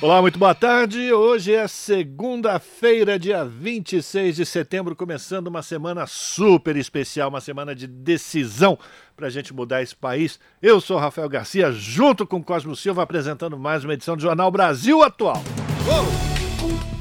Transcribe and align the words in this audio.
Olá, 0.00 0.22
muito 0.22 0.38
boa 0.38 0.54
tarde. 0.54 1.12
Hoje 1.12 1.52
é 1.52 1.66
segunda-feira, 1.66 3.18
dia 3.18 3.44
26 3.44 4.36
de 4.36 4.46
setembro, 4.46 4.94
começando 4.94 5.48
uma 5.48 5.60
semana 5.60 6.06
super 6.06 6.76
especial, 6.76 7.30
uma 7.30 7.40
semana 7.40 7.74
de 7.74 7.88
decisão 7.88 8.78
para 9.16 9.26
a 9.26 9.30
gente 9.30 9.52
mudar 9.52 9.82
esse 9.82 9.96
país. 9.96 10.38
Eu 10.62 10.80
sou 10.80 10.98
Rafael 10.98 11.28
Garcia, 11.28 11.72
junto 11.72 12.24
com 12.24 12.40
Cosmo 12.40 12.76
Silva, 12.76 13.02
apresentando 13.02 13.58
mais 13.58 13.82
uma 13.82 13.94
edição 13.94 14.14
do 14.14 14.22
Jornal 14.22 14.52
Brasil 14.52 15.02
Atual. 15.02 15.42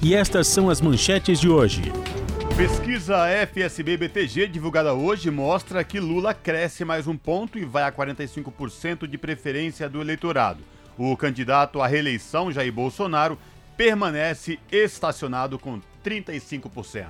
E 0.02 0.16
estas 0.16 0.48
são 0.48 0.68
as 0.68 0.82
manchetes 0.82 1.40
de 1.40 1.48
hoje. 1.48 1.84
Pesquisa 2.58 3.28
FSB-BTG 3.28 4.48
divulgada 4.48 4.96
hoje 4.96 5.30
mostra 5.30 5.84
que 5.84 6.00
Lula 6.00 6.34
cresce 6.34 6.84
mais 6.84 7.06
um 7.06 7.16
ponto 7.16 7.60
e 7.60 7.64
vai 7.64 7.84
a 7.84 7.92
45% 7.92 9.06
de 9.06 9.20
preferência 9.20 9.88
do 9.88 10.02
eleitorado. 10.02 10.77
O 10.98 11.16
candidato 11.16 11.82
à 11.82 11.88
reeleição, 11.88 12.52
Jair 12.52 12.74
Bolsonaro, 12.74 13.38
permanece 13.78 14.58
estacionado 14.72 15.60
com 15.60 15.80
35%. 16.04 17.06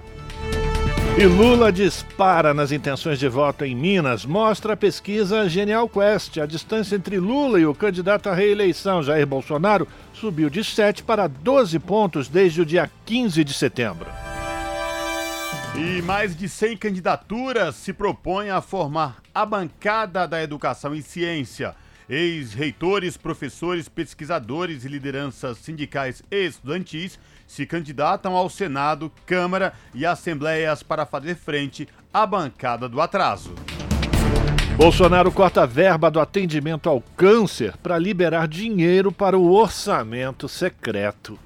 E 1.17 1.25
Lula 1.25 1.71
dispara 1.71 2.53
nas 2.53 2.71
intenções 2.71 3.17
de 3.17 3.27
voto 3.27 3.65
em 3.65 3.75
Minas, 3.75 4.23
mostra 4.23 4.73
a 4.73 4.77
pesquisa 4.77 5.49
Genial 5.49 5.89
Quest. 5.89 6.37
A 6.37 6.45
distância 6.45 6.95
entre 6.95 7.17
Lula 7.17 7.59
e 7.59 7.65
o 7.65 7.73
candidato 7.73 8.29
à 8.29 8.35
reeleição, 8.35 9.01
Jair 9.01 9.25
Bolsonaro, 9.25 9.87
subiu 10.13 10.47
de 10.47 10.63
7 10.63 11.01
para 11.01 11.27
12 11.27 11.79
pontos 11.79 12.27
desde 12.27 12.61
o 12.61 12.65
dia 12.65 12.91
15 13.05 13.43
de 13.43 13.53
setembro. 13.53 14.07
E 15.75 16.01
mais 16.03 16.35
de 16.35 16.47
100 16.47 16.77
candidaturas 16.77 17.75
se 17.75 17.93
propõem 17.93 18.51
a 18.51 18.61
formar 18.61 19.17
a 19.33 19.43
bancada 19.43 20.27
da 20.27 20.43
educação 20.43 20.93
e 20.93 21.01
ciência. 21.01 21.75
Ex-reitores, 22.09 23.17
professores, 23.17 23.89
pesquisadores 23.89 24.85
e 24.85 24.87
lideranças 24.87 25.57
sindicais 25.57 26.23
e 26.31 26.45
estudantis 26.45 27.19
se 27.45 27.65
candidatam 27.65 28.33
ao 28.33 28.49
Senado, 28.49 29.11
Câmara 29.25 29.73
e 29.93 30.05
Assembleias 30.05 30.81
para 30.81 31.05
fazer 31.05 31.35
frente 31.35 31.87
à 32.13 32.25
bancada 32.25 32.87
do 32.87 33.01
atraso. 33.01 33.53
Bolsonaro 34.77 35.31
corta 35.31 35.63
a 35.63 35.65
verba 35.65 36.09
do 36.09 36.19
atendimento 36.19 36.87
ao 36.87 37.01
câncer 37.01 37.75
para 37.77 37.97
liberar 37.97 38.47
dinheiro 38.47 39.11
para 39.11 39.37
o 39.37 39.51
orçamento 39.51 40.47
secreto. 40.47 41.37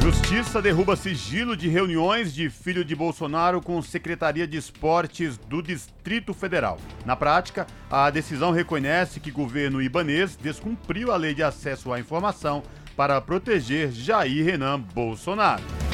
Justiça 0.00 0.62
derruba 0.62 0.96
sigilo 0.96 1.54
de 1.54 1.68
reuniões 1.68 2.32
de 2.32 2.48
filho 2.48 2.82
de 2.82 2.96
Bolsonaro 2.96 3.60
com 3.60 3.82
Secretaria 3.82 4.46
de 4.46 4.56
Esportes 4.56 5.36
do 5.36 5.62
Distrito 5.62 6.32
Federal. 6.32 6.78
Na 7.04 7.14
prática, 7.14 7.66
a 7.90 8.08
decisão 8.08 8.50
reconhece 8.50 9.20
que 9.20 9.30
governo 9.30 9.82
ibanês 9.82 10.36
descumpriu 10.36 11.12
a 11.12 11.18
lei 11.18 11.34
de 11.34 11.42
acesso 11.42 11.92
à 11.92 12.00
informação 12.00 12.62
para 12.96 13.20
proteger 13.20 13.92
Jair 13.92 14.42
Renan 14.42 14.80
Bolsonaro. 14.80 15.89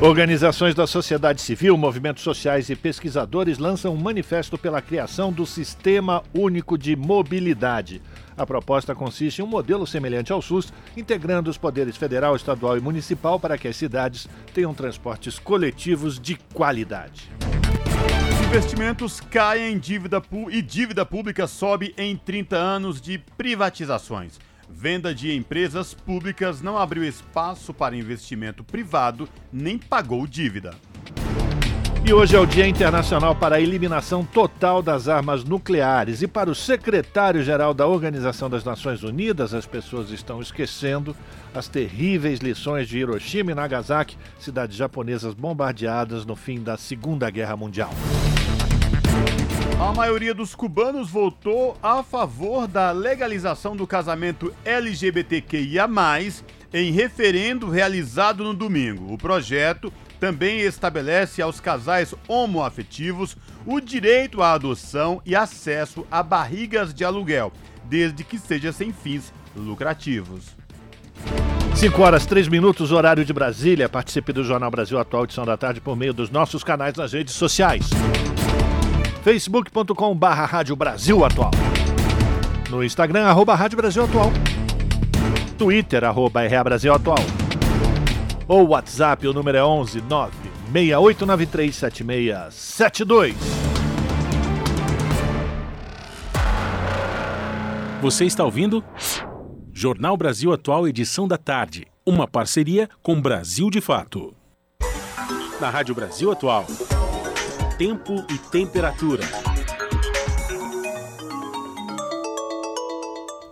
Organizações 0.00 0.74
da 0.74 0.86
sociedade 0.86 1.40
civil, 1.40 1.74
movimentos 1.74 2.22
sociais 2.22 2.68
e 2.68 2.76
pesquisadores 2.76 3.56
lançam 3.56 3.94
um 3.94 3.96
manifesto 3.96 4.58
pela 4.58 4.82
criação 4.82 5.32
do 5.32 5.46
Sistema 5.46 6.22
Único 6.34 6.76
de 6.76 6.94
Mobilidade. 6.94 8.02
A 8.36 8.44
proposta 8.44 8.94
consiste 8.94 9.40
em 9.40 9.42
um 9.42 9.46
modelo 9.46 9.86
semelhante 9.86 10.30
ao 10.30 10.42
SUS, 10.42 10.70
integrando 10.94 11.48
os 11.48 11.56
poderes 11.56 11.96
federal, 11.96 12.36
estadual 12.36 12.76
e 12.76 12.80
municipal 12.80 13.40
para 13.40 13.56
que 13.56 13.68
as 13.68 13.76
cidades 13.76 14.28
tenham 14.52 14.74
transportes 14.74 15.38
coletivos 15.38 16.20
de 16.20 16.36
qualidade. 16.52 17.30
Investimentos 18.48 19.18
caem 19.18 19.72
em 19.72 19.78
dívida 19.78 20.22
e 20.50 20.60
dívida 20.60 21.06
pública 21.06 21.46
sobe 21.46 21.94
em 21.96 22.14
30 22.18 22.54
anos 22.54 23.00
de 23.00 23.16
privatizações. 23.16 24.38
Venda 24.68 25.14
de 25.14 25.34
empresas 25.34 25.94
públicas 25.94 26.60
não 26.60 26.76
abriu 26.76 27.04
espaço 27.04 27.72
para 27.72 27.96
investimento 27.96 28.62
privado 28.62 29.28
nem 29.52 29.78
pagou 29.78 30.26
dívida. 30.26 30.74
E 32.04 32.12
hoje 32.12 32.36
é 32.36 32.38
o 32.38 32.46
Dia 32.46 32.68
Internacional 32.68 33.34
para 33.34 33.56
a 33.56 33.60
Eliminação 33.60 34.24
Total 34.24 34.80
das 34.80 35.08
Armas 35.08 35.42
Nucleares. 35.42 36.22
E 36.22 36.28
para 36.28 36.48
o 36.48 36.54
secretário-geral 36.54 37.74
da 37.74 37.84
Organização 37.84 38.48
das 38.48 38.62
Nações 38.62 39.02
Unidas, 39.02 39.52
as 39.52 39.66
pessoas 39.66 40.10
estão 40.10 40.40
esquecendo 40.40 41.16
as 41.52 41.66
terríveis 41.66 42.38
lições 42.38 42.86
de 42.86 42.98
Hiroshima 42.98 43.50
e 43.50 43.54
Nagasaki, 43.56 44.16
cidades 44.38 44.76
japonesas 44.76 45.34
bombardeadas 45.34 46.24
no 46.24 46.36
fim 46.36 46.62
da 46.62 46.76
Segunda 46.76 47.28
Guerra 47.28 47.56
Mundial. 47.56 47.90
A 49.78 49.92
maioria 49.92 50.32
dos 50.32 50.54
cubanos 50.54 51.10
votou 51.10 51.76
a 51.82 52.02
favor 52.02 52.66
da 52.66 52.92
legalização 52.92 53.76
do 53.76 53.86
casamento 53.86 54.52
LGBTQIA, 54.64 55.86
em 56.72 56.90
referendo 56.92 57.68
realizado 57.68 58.42
no 58.42 58.54
domingo. 58.54 59.12
O 59.12 59.18
projeto 59.18 59.92
também 60.18 60.60
estabelece 60.60 61.42
aos 61.42 61.60
casais 61.60 62.14
homoafetivos 62.26 63.36
o 63.66 63.78
direito 63.78 64.40
à 64.40 64.52
adoção 64.52 65.20
e 65.26 65.36
acesso 65.36 66.06
a 66.10 66.22
barrigas 66.22 66.94
de 66.94 67.04
aluguel, 67.04 67.52
desde 67.84 68.24
que 68.24 68.38
seja 68.38 68.72
sem 68.72 68.94
fins 68.94 69.30
lucrativos. 69.54 70.56
5 71.74 72.02
horas 72.02 72.24
3 72.24 72.48
minutos, 72.48 72.92
horário 72.92 73.26
de 73.26 73.32
Brasília. 73.32 73.90
Participe 73.90 74.32
do 74.32 74.42
Jornal 74.42 74.70
Brasil 74.70 74.98
Atual, 74.98 75.24
edição 75.24 75.44
da 75.44 75.58
tarde, 75.58 75.82
por 75.82 75.94
meio 75.94 76.14
dos 76.14 76.30
nossos 76.30 76.64
canais 76.64 76.94
nas 76.94 77.12
redes 77.12 77.34
sociais. 77.34 77.90
facebook.com 79.26 80.14
barra 80.14 80.46
Rádio 80.46 80.76
Brasil 80.76 81.24
Atual. 81.24 81.50
No 82.70 82.84
Instagram, 82.84 83.24
arroba 83.24 83.56
Rádio 83.56 83.76
Brasil 83.76 84.04
Atual. 84.04 84.30
Twitter, 85.58 86.04
arroba 86.04 86.46
RA 86.46 86.62
Brasil 86.62 86.94
Atual 86.94 87.18
ou 88.46 88.68
WhatsApp, 88.68 89.26
o 89.26 89.32
número 89.32 89.58
é 89.58 89.64
11 89.64 90.00
968937672. 90.72 93.34
Você 98.00 98.26
está 98.26 98.44
ouvindo? 98.44 98.84
Jornal 99.72 100.16
Brasil 100.16 100.52
Atual, 100.52 100.86
edição 100.86 101.26
da 101.26 101.36
tarde. 101.36 101.88
Uma 102.06 102.28
parceria 102.28 102.88
com 103.02 103.20
Brasil 103.20 103.70
de 103.70 103.80
Fato. 103.80 104.32
Na 105.60 105.68
Rádio 105.68 105.96
Brasil 105.96 106.30
Atual. 106.30 106.64
Tempo 107.78 108.24
e 108.30 108.38
temperatura. 108.38 109.22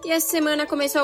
E 0.03 0.11
essa 0.11 0.29
semana 0.29 0.67
começou 0.67 1.03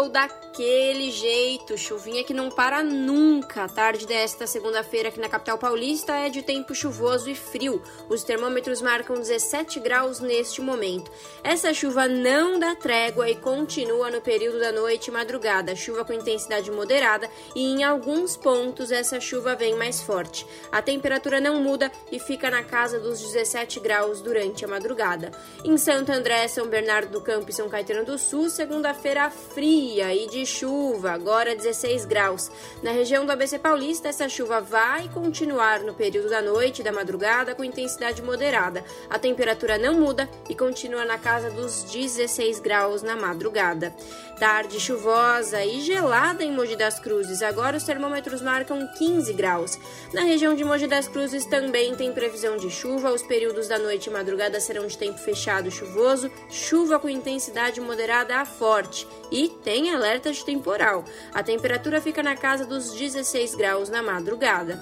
daquele 0.50 1.10
jeito, 1.12 1.78
chuvinha 1.78 2.24
que 2.24 2.34
não 2.34 2.50
para 2.50 2.82
nunca. 2.82 3.64
A 3.64 3.68
tarde 3.68 4.06
desta 4.06 4.46
segunda-feira 4.46 5.08
aqui 5.08 5.20
na 5.20 5.28
capital 5.28 5.56
paulista 5.56 6.14
é 6.14 6.28
de 6.28 6.42
tempo 6.42 6.74
chuvoso 6.74 7.30
e 7.30 7.34
frio. 7.34 7.80
Os 8.08 8.24
termômetros 8.24 8.82
marcam 8.82 9.16
17 9.16 9.78
graus 9.80 10.18
neste 10.18 10.60
momento. 10.60 11.10
Essa 11.42 11.72
chuva 11.72 12.08
não 12.08 12.58
dá 12.58 12.74
trégua 12.74 13.30
e 13.30 13.36
continua 13.36 14.10
no 14.10 14.20
período 14.20 14.58
da 14.58 14.72
noite 14.72 15.08
e 15.08 15.12
madrugada. 15.12 15.76
Chuva 15.76 16.04
com 16.04 16.12
intensidade 16.12 16.70
moderada 16.70 17.30
e 17.54 17.64
em 17.64 17.84
alguns 17.84 18.36
pontos 18.36 18.90
essa 18.90 19.20
chuva 19.20 19.54
vem 19.54 19.76
mais 19.76 20.00
forte. 20.00 20.44
A 20.72 20.82
temperatura 20.82 21.40
não 21.40 21.62
muda 21.62 21.92
e 22.10 22.18
fica 22.18 22.50
na 22.50 22.64
casa 22.64 22.98
dos 22.98 23.20
17 23.20 23.78
graus 23.78 24.20
durante 24.20 24.64
a 24.64 24.68
madrugada. 24.68 25.30
Em 25.64 25.76
Santo 25.76 26.10
André, 26.10 26.48
São 26.48 26.66
Bernardo 26.66 27.12
do 27.12 27.20
Campo 27.20 27.50
e 27.50 27.52
São 27.52 27.68
Caetano 27.68 28.04
do 28.04 28.18
Sul, 28.18 28.50
segunda 28.50 28.80
segunda-feira 28.80 29.30
fria 29.30 30.14
e 30.14 30.26
de 30.26 30.40
chuva, 30.50 31.12
agora 31.12 31.54
16 31.54 32.04
graus. 32.04 32.50
Na 32.82 32.90
região 32.90 33.24
do 33.24 33.32
ABC 33.32 33.58
Paulista, 33.58 34.08
essa 34.08 34.28
chuva 34.28 34.60
vai 34.60 35.08
continuar 35.08 35.80
no 35.80 35.94
período 35.94 36.28
da 36.28 36.42
noite 36.42 36.80
e 36.80 36.84
da 36.84 36.92
madrugada 36.92 37.54
com 37.54 37.62
intensidade 37.62 38.20
moderada. 38.20 38.84
A 39.08 39.18
temperatura 39.18 39.78
não 39.78 39.94
muda 39.94 40.28
e 40.48 40.54
continua 40.54 41.04
na 41.04 41.16
casa 41.16 41.50
dos 41.50 41.84
16 41.84 42.58
graus 42.60 43.02
na 43.02 43.16
madrugada. 43.16 43.94
Tarde 44.40 44.80
chuvosa 44.80 45.62
e 45.62 45.82
gelada 45.82 46.42
em 46.42 46.50
Mogi 46.50 46.74
das 46.74 46.98
Cruzes. 46.98 47.42
Agora 47.42 47.76
os 47.76 47.84
termômetros 47.84 48.40
marcam 48.40 48.88
15 48.98 49.34
graus. 49.34 49.78
Na 50.14 50.22
região 50.22 50.54
de 50.54 50.64
Mogi 50.64 50.86
das 50.86 51.06
Cruzes 51.06 51.44
também 51.44 51.94
tem 51.94 52.10
previsão 52.10 52.56
de 52.56 52.70
chuva. 52.70 53.12
Os 53.12 53.22
períodos 53.22 53.68
da 53.68 53.78
noite 53.78 54.06
e 54.06 54.12
madrugada 54.12 54.58
serão 54.58 54.86
de 54.86 54.96
tempo 54.96 55.18
fechado 55.18 55.70
chuvoso. 55.70 56.30
Chuva 56.48 56.98
com 56.98 57.08
intensidade 57.08 57.82
moderada 57.82 58.38
a 58.38 58.46
forte. 58.46 59.06
E 59.30 59.48
tem 59.62 59.94
alerta 59.94 60.29
de 60.32 60.44
temporal. 60.44 61.04
A 61.32 61.42
temperatura 61.42 62.00
fica 62.00 62.22
na 62.22 62.36
casa 62.36 62.64
dos 62.64 62.92
16 62.92 63.54
graus 63.54 63.88
na 63.88 64.02
madrugada. 64.02 64.78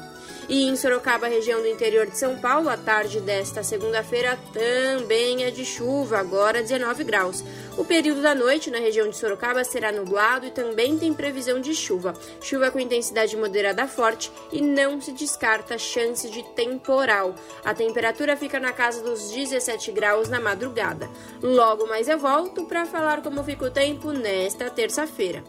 E 0.48 0.64
em 0.64 0.76
Sorocaba, 0.76 1.28
região 1.28 1.60
do 1.60 1.68
interior 1.68 2.06
de 2.06 2.16
São 2.16 2.38
Paulo, 2.38 2.70
a 2.70 2.76
tarde 2.76 3.20
desta 3.20 3.62
segunda-feira 3.62 4.38
também 4.50 5.44
é 5.44 5.50
de 5.50 5.62
chuva, 5.62 6.18
agora 6.18 6.62
19 6.62 7.04
graus. 7.04 7.44
O 7.76 7.84
período 7.84 8.22
da 8.22 8.34
noite 8.34 8.70
na 8.70 8.78
região 8.78 9.10
de 9.10 9.16
Sorocaba 9.16 9.62
será 9.62 9.92
nublado 9.92 10.46
e 10.46 10.50
também 10.50 10.96
tem 10.98 11.12
previsão 11.12 11.60
de 11.60 11.74
chuva. 11.74 12.14
Chuva 12.40 12.70
com 12.70 12.80
intensidade 12.80 13.36
moderada 13.36 13.86
forte 13.86 14.32
e 14.50 14.62
não 14.62 14.98
se 14.98 15.12
descarta 15.12 15.76
chance 15.76 16.30
de 16.30 16.42
temporal. 16.54 17.34
A 17.62 17.74
temperatura 17.74 18.34
fica 18.34 18.58
na 18.58 18.72
casa 18.72 19.02
dos 19.02 19.30
17 19.30 19.92
graus 19.92 20.30
na 20.30 20.40
madrugada. 20.40 21.10
Logo 21.42 21.86
mais 21.86 22.08
eu 22.08 22.18
volto 22.18 22.64
para 22.64 22.86
falar 22.86 23.20
como 23.20 23.44
fica 23.44 23.66
o 23.66 23.70
tempo 23.70 24.12
nesta 24.12 24.70
terça-feira. 24.70 25.44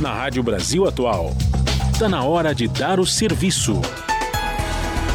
Na 0.00 0.14
Rádio 0.14 0.42
Brasil 0.44 0.86
Atual. 0.86 1.34
Está 2.00 2.08
na 2.08 2.24
hora 2.24 2.54
de 2.54 2.66
dar 2.66 2.98
o 2.98 3.04
serviço. 3.04 3.74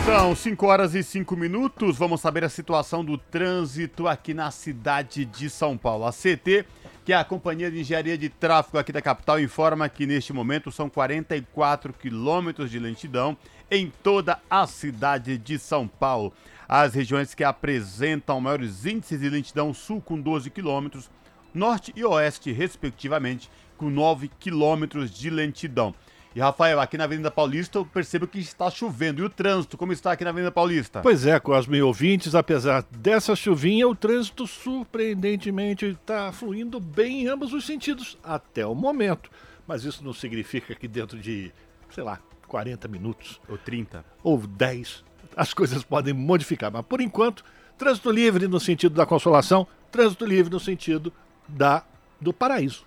São 0.05 0.35
5 0.35 0.67
horas 0.67 0.93
e 0.93 1.01
5 1.01 1.35
minutos. 1.35 1.97
Vamos 1.97 2.21
saber 2.21 2.43
a 2.43 2.49
situação 2.49 3.03
do 3.03 3.17
trânsito 3.17 4.07
aqui 4.07 4.35
na 4.35 4.51
cidade 4.51 5.25
de 5.25 5.49
São 5.49 5.75
Paulo. 5.79 6.05
A 6.05 6.11
CT, 6.11 6.63
que 7.03 7.11
é 7.11 7.15
a 7.15 7.23
Companhia 7.23 7.71
de 7.71 7.79
Engenharia 7.79 8.15
de 8.15 8.29
Tráfego 8.29 8.77
aqui 8.77 8.91
da 8.91 9.01
capital, 9.01 9.39
informa 9.39 9.89
que 9.89 10.05
neste 10.05 10.31
momento 10.31 10.71
são 10.71 10.87
44 10.87 11.91
quilômetros 11.91 12.69
de 12.69 12.77
lentidão 12.77 13.35
em 13.71 13.91
toda 14.03 14.37
a 14.47 14.67
cidade 14.67 15.39
de 15.39 15.57
São 15.57 15.87
Paulo. 15.87 16.31
As 16.69 16.93
regiões 16.93 17.33
que 17.33 17.43
apresentam 17.43 18.39
maiores 18.39 18.85
índices 18.85 19.21
de 19.21 19.27
lentidão 19.27 19.73
sul 19.73 19.99
com 19.99 20.21
12 20.21 20.51
quilômetros, 20.51 21.09
norte 21.51 21.91
e 21.95 22.05
oeste, 22.05 22.51
respectivamente, 22.51 23.49
com 23.75 23.89
9 23.89 24.29
quilômetros 24.39 25.09
de 25.09 25.31
lentidão. 25.31 25.95
E 26.35 26.39
Rafael, 26.41 26.81
aqui 26.81 26.97
na 26.97 27.05
Avenida 27.05 27.31
Paulista 27.31 27.77
eu 27.77 27.85
percebo 27.85 28.27
que 28.27 28.37
está 28.39 28.69
chovendo. 28.69 29.21
E 29.21 29.23
o 29.23 29.29
trânsito, 29.29 29.77
como 29.77 29.93
está 29.93 30.11
aqui 30.11 30.25
na 30.25 30.31
Avenida 30.31 30.51
Paulista? 30.51 30.99
Pois 31.01 31.25
é, 31.25 31.39
Cosme 31.39 31.77
e 31.77 31.81
ouvintes, 31.81 32.35
apesar 32.35 32.83
dessa 32.91 33.37
chuvinha, 33.37 33.87
o 33.87 33.95
trânsito 33.95 34.45
surpreendentemente 34.45 35.85
está 35.85 36.33
fluindo 36.33 36.77
bem 36.77 37.21
em 37.21 37.27
ambos 37.29 37.53
os 37.53 37.65
sentidos, 37.65 38.17
até 38.21 38.67
o 38.67 38.75
momento. 38.75 39.29
Mas 39.65 39.85
isso 39.85 40.03
não 40.03 40.11
significa 40.11 40.75
que 40.75 40.89
dentro 40.89 41.17
de, 41.17 41.53
sei 41.89 42.03
lá, 42.03 42.19
40 42.49 42.85
minutos. 42.89 43.39
Ou 43.47 43.57
30. 43.57 44.03
Ou 44.21 44.37
10, 44.37 45.05
as 45.37 45.53
coisas 45.53 45.83
podem 45.83 46.13
modificar. 46.13 46.69
Mas 46.69 46.85
por 46.85 46.99
enquanto, 46.99 47.45
trânsito 47.77 48.11
livre 48.11 48.45
no 48.45 48.59
sentido 48.59 48.93
da 48.93 49.05
consolação, 49.05 49.65
trânsito 49.89 50.25
livre 50.25 50.51
no 50.51 50.59
sentido 50.59 51.13
da 51.47 51.81
do 52.19 52.33
paraíso. 52.33 52.85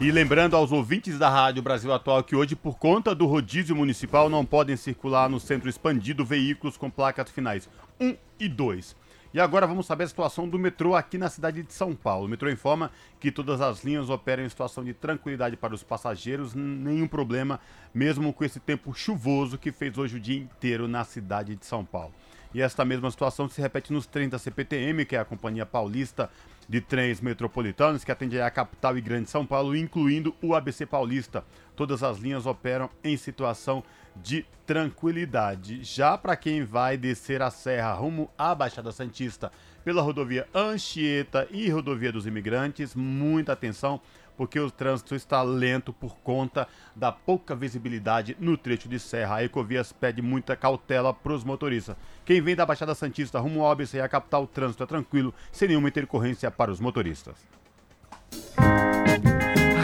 E 0.00 0.10
lembrando 0.10 0.56
aos 0.56 0.72
ouvintes 0.72 1.18
da 1.18 1.28
Rádio 1.28 1.62
Brasil 1.62 1.92
Atual 1.92 2.24
que 2.24 2.34
hoje, 2.34 2.56
por 2.56 2.76
conta 2.76 3.14
do 3.14 3.26
rodízio 3.26 3.76
municipal, 3.76 4.28
não 4.28 4.44
podem 4.44 4.76
circular 4.76 5.28
no 5.28 5.38
centro 5.38 5.68
expandido 5.68 6.24
veículos 6.24 6.76
com 6.76 6.90
placas 6.90 7.30
finais 7.30 7.68
1 8.00 8.16
e 8.40 8.48
2. 8.48 8.96
E 9.34 9.40
agora 9.40 9.66
vamos 9.66 9.86
saber 9.86 10.04
a 10.04 10.08
situação 10.08 10.48
do 10.48 10.58
metrô 10.58 10.94
aqui 10.94 11.16
na 11.16 11.30
cidade 11.30 11.62
de 11.62 11.72
São 11.72 11.94
Paulo. 11.94 12.26
O 12.26 12.28
metrô 12.28 12.50
informa 12.50 12.90
que 13.20 13.30
todas 13.30 13.60
as 13.60 13.84
linhas 13.84 14.10
operam 14.10 14.44
em 14.44 14.48
situação 14.48 14.84
de 14.84 14.92
tranquilidade 14.92 15.56
para 15.56 15.74
os 15.74 15.82
passageiros, 15.82 16.52
nenhum 16.52 17.06
problema, 17.06 17.60
mesmo 17.94 18.32
com 18.32 18.44
esse 18.44 18.60
tempo 18.60 18.92
chuvoso 18.92 19.56
que 19.56 19.72
fez 19.72 19.96
hoje 19.96 20.16
o 20.16 20.20
dia 20.20 20.36
inteiro 20.36 20.88
na 20.88 21.04
cidade 21.04 21.54
de 21.54 21.64
São 21.64 21.84
Paulo. 21.84 22.12
E 22.52 22.60
esta 22.60 22.84
mesma 22.84 23.10
situação 23.10 23.48
se 23.48 23.60
repete 23.60 23.92
nos 23.92 24.06
trens 24.06 24.30
da 24.30 24.38
CPTM, 24.38 25.06
que 25.06 25.16
é 25.16 25.20
a 25.20 25.24
Companhia 25.24 25.64
Paulista 25.64 26.28
de 26.68 26.80
trens 26.80 27.20
metropolitanos 27.20 28.04
que 28.04 28.12
atende 28.12 28.40
a 28.40 28.50
capital 28.50 28.96
e 28.96 29.00
grande 29.00 29.30
São 29.30 29.44
Paulo, 29.44 29.76
incluindo 29.76 30.34
o 30.42 30.54
ABC 30.54 30.86
Paulista. 30.86 31.44
Todas 31.76 32.02
as 32.02 32.18
linhas 32.18 32.46
operam 32.46 32.88
em 33.02 33.16
situação 33.16 33.82
de 34.16 34.44
tranquilidade. 34.66 35.82
Já 35.82 36.16
para 36.16 36.36
quem 36.36 36.64
vai 36.64 36.96
descer 36.96 37.42
a 37.42 37.50
serra 37.50 37.92
rumo 37.94 38.30
à 38.36 38.54
Baixada 38.54 38.92
Santista 38.92 39.50
pela 39.84 40.02
rodovia 40.02 40.46
Anchieta 40.54 41.48
e 41.50 41.68
rodovia 41.68 42.12
dos 42.12 42.26
Imigrantes, 42.26 42.94
muita 42.94 43.52
atenção 43.52 44.00
porque 44.42 44.58
o 44.58 44.68
trânsito 44.68 45.14
está 45.14 45.40
lento 45.40 45.92
por 45.92 46.16
conta 46.16 46.66
da 46.96 47.12
pouca 47.12 47.54
visibilidade 47.54 48.36
no 48.40 48.56
trecho 48.56 48.88
de 48.88 48.98
serra. 48.98 49.36
A 49.36 49.44
Ecovias 49.44 49.92
pede 49.92 50.20
muita 50.20 50.56
cautela 50.56 51.14
para 51.14 51.32
os 51.32 51.44
motoristas. 51.44 51.94
Quem 52.24 52.42
vem 52.42 52.56
da 52.56 52.66
Baixada 52.66 52.92
Santista 52.92 53.38
rumo 53.38 53.62
ao 53.62 53.70
ABC 53.70 53.98
e 53.98 54.00
a 54.00 54.08
capital, 54.08 54.42
o 54.42 54.46
trânsito 54.48 54.82
é 54.82 54.86
tranquilo, 54.86 55.32
sem 55.52 55.68
nenhuma 55.68 55.88
intercorrência 55.88 56.50
para 56.50 56.72
os 56.72 56.80
motoristas. 56.80 57.36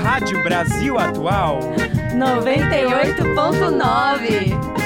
Rádio 0.03 0.43
Brasil 0.43 0.99
Atual 0.99 1.61
98.9 2.19 4.78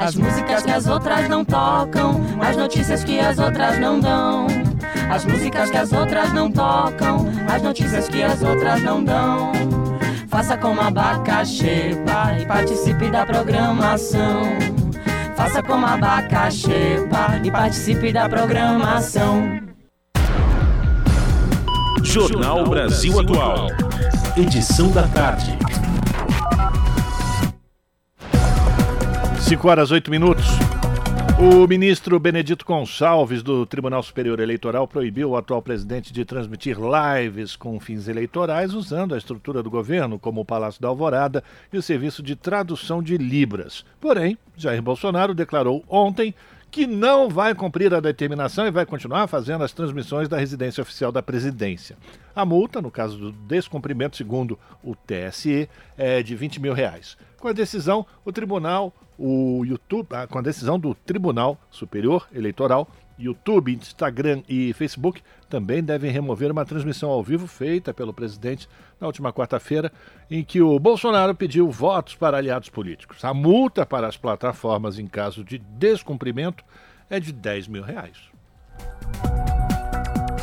As 0.00 0.14
músicas 0.14 0.62
que 0.62 0.70
as 0.70 0.86
outras 0.86 1.28
não 1.28 1.44
tocam, 1.44 2.22
as 2.40 2.56
notícias 2.56 3.04
que 3.04 3.20
as 3.20 3.38
outras 3.38 3.78
não 3.78 4.00
dão. 4.00 4.46
As 5.10 5.26
músicas 5.26 5.70
que 5.70 5.76
as 5.76 5.92
outras 5.92 6.32
não 6.32 6.50
tocam, 6.50 7.26
as 7.46 7.62
notícias 7.62 8.08
que 8.08 8.22
as 8.22 8.42
outras 8.42 8.82
não 8.82 9.04
dão. 9.04 9.52
Faça 10.28 10.56
como 10.56 10.80
abacaxepa 10.80 12.34
e 12.40 12.46
participe 12.46 13.10
da 13.10 13.26
programação. 13.26 14.40
Faça 15.36 15.62
como 15.62 15.84
abacaxepa 15.84 17.38
e 17.44 17.50
participe 17.50 18.10
da 18.10 18.26
programação. 18.26 19.60
Jornal 22.02 22.64
Brasil 22.64 23.20
Atual. 23.20 23.66
Edição 24.34 24.90
da 24.92 25.06
tarde. 25.08 25.58
5 29.50 29.68
horas 29.68 29.90
8 29.90 30.12
minutos. 30.12 30.46
O 31.36 31.66
ministro 31.66 32.20
Benedito 32.20 32.64
Gonçalves, 32.64 33.42
do 33.42 33.66
Tribunal 33.66 34.00
Superior 34.00 34.38
Eleitoral, 34.38 34.86
proibiu 34.86 35.30
o 35.30 35.36
atual 35.36 35.60
presidente 35.60 36.12
de 36.12 36.24
transmitir 36.24 36.76
lives 36.78 37.56
com 37.56 37.80
fins 37.80 38.06
eleitorais 38.06 38.74
usando 38.74 39.12
a 39.12 39.18
estrutura 39.18 39.60
do 39.60 39.68
governo, 39.68 40.20
como 40.20 40.40
o 40.40 40.44
Palácio 40.44 40.80
da 40.80 40.86
Alvorada 40.86 41.42
e 41.72 41.76
o 41.76 41.82
serviço 41.82 42.22
de 42.22 42.36
tradução 42.36 43.02
de 43.02 43.18
Libras. 43.18 43.84
Porém, 44.00 44.38
Jair 44.56 44.80
Bolsonaro 44.80 45.34
declarou 45.34 45.82
ontem 45.88 46.32
que 46.70 46.86
não 46.86 47.28
vai 47.28 47.54
cumprir 47.54 47.92
a 47.92 48.00
determinação 48.00 48.66
e 48.66 48.70
vai 48.70 48.86
continuar 48.86 49.26
fazendo 49.26 49.64
as 49.64 49.72
transmissões 49.72 50.28
da 50.28 50.38
residência 50.38 50.82
oficial 50.82 51.10
da 51.10 51.22
presidência. 51.22 51.96
A 52.34 52.44
multa, 52.44 52.80
no 52.80 52.90
caso 52.90 53.18
do 53.18 53.32
descumprimento, 53.32 54.16
segundo 54.16 54.58
o 54.82 54.94
TSE, 54.94 55.68
é 55.98 56.22
de 56.22 56.36
20 56.36 56.60
mil 56.60 56.72
reais. 56.72 57.16
Com 57.38 57.48
a 57.48 57.52
decisão, 57.52 58.06
o 58.24 58.32
tribunal, 58.32 58.94
o 59.18 59.64
YouTube, 59.64 60.08
ah, 60.12 60.26
com 60.26 60.38
a 60.38 60.42
decisão 60.42 60.78
do 60.78 60.94
Tribunal 60.94 61.58
Superior 61.70 62.28
Eleitoral, 62.32 62.88
YouTube, 63.20 63.72
Instagram 63.72 64.42
e 64.48 64.72
Facebook 64.72 65.22
também 65.48 65.82
devem 65.82 66.10
remover 66.10 66.50
uma 66.50 66.64
transmissão 66.64 67.10
ao 67.10 67.22
vivo 67.22 67.46
feita 67.46 67.92
pelo 67.92 68.14
presidente 68.14 68.68
na 69.00 69.06
última 69.06 69.32
quarta-feira, 69.32 69.92
em 70.30 70.44
que 70.44 70.60
o 70.62 70.78
Bolsonaro 70.78 71.34
pediu 71.34 71.70
votos 71.70 72.14
para 72.14 72.38
aliados 72.38 72.68
políticos. 72.68 73.24
A 73.24 73.34
multa 73.34 73.84
para 73.84 74.06
as 74.06 74.16
plataformas 74.16 74.98
em 74.98 75.06
caso 75.06 75.44
de 75.44 75.58
descumprimento 75.58 76.64
é 77.08 77.18
de 77.18 77.32
10 77.32 77.68
mil 77.68 77.82
reais. 77.82 78.16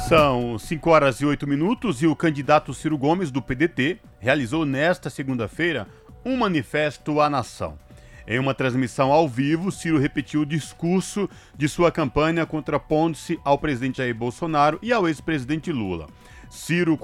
São 0.08 0.58
5 0.58 0.90
horas 0.90 1.20
e 1.20 1.26
8 1.26 1.46
minutos 1.46 2.02
e 2.02 2.08
o 2.08 2.16
candidato 2.16 2.74
Ciro 2.74 2.98
Gomes, 2.98 3.30
do 3.30 3.42
PDT, 3.42 4.00
realizou 4.20 4.66
nesta 4.66 5.10
segunda-feira 5.10 5.88
um 6.24 6.38
manifesto 6.38 7.20
à 7.20 7.30
nação. 7.30 7.78
Em 8.28 8.40
uma 8.40 8.54
transmissão 8.54 9.14
ao 9.14 9.26
vivo, 9.26 9.72
Ciro 9.72 9.98
repetiu 9.98 10.42
o 10.42 10.46
discurso 10.46 11.30
de 11.56 11.70
sua 11.70 11.90
campanha 11.90 12.46
contrapondo-se 12.46 13.40
ao 13.42 13.58
presidente 13.58 14.00
Jair 14.00 14.14
Bolsonaro 14.14 14.78
e 14.82 14.92
ao 14.92 15.08
ex-presidente 15.08 15.72
Lula. 15.72 16.08
Ciro 16.50 17.00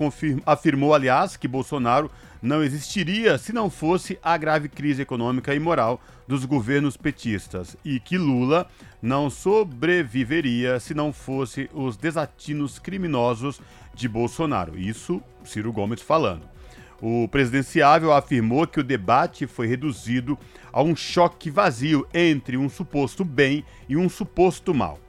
afirmou, 0.46 0.94
aliás, 0.94 1.38
que 1.38 1.48
Bolsonaro 1.48 2.12
não 2.42 2.62
existiria 2.62 3.38
se 3.38 3.54
não 3.54 3.70
fosse 3.70 4.20
a 4.22 4.36
grave 4.36 4.68
crise 4.68 5.02
econômica 5.02 5.56
e 5.56 5.60
moral 5.60 6.02
dos 6.28 6.44
governos 6.44 6.98
petistas 6.98 7.78
e 7.86 8.02
que 8.02 8.18
Lula 8.18 8.68
não 9.02 9.30
sobreviveria 9.30 10.78
se 10.80 10.94
não 10.94 11.14
fosse 11.14 11.70
os 11.74 11.96
desatinos 11.96 12.80
criminosos 12.80 13.62
de 13.94 14.10
Bolsonaro. 14.10 14.78
Isso 14.78 15.22
Ciro 15.46 15.72
Gomes 15.72 16.02
falando. 16.02 16.54
O 17.02 17.28
presidenciável 17.28 18.14
afirmou 18.14 18.66
que 18.66 18.80
o 18.80 18.84
debate 18.84 19.46
foi 19.46 19.68
reduzido 19.68 20.40
a 20.74 20.82
um 20.82 20.96
choque 20.96 21.52
vazio 21.52 22.06
entre 22.14 22.58
um 22.58 22.68
suposto 22.68 23.24
bem 23.24 23.64
e 23.88 23.96
um 23.96 24.10
suposto 24.10 24.74
mal. 24.74 25.00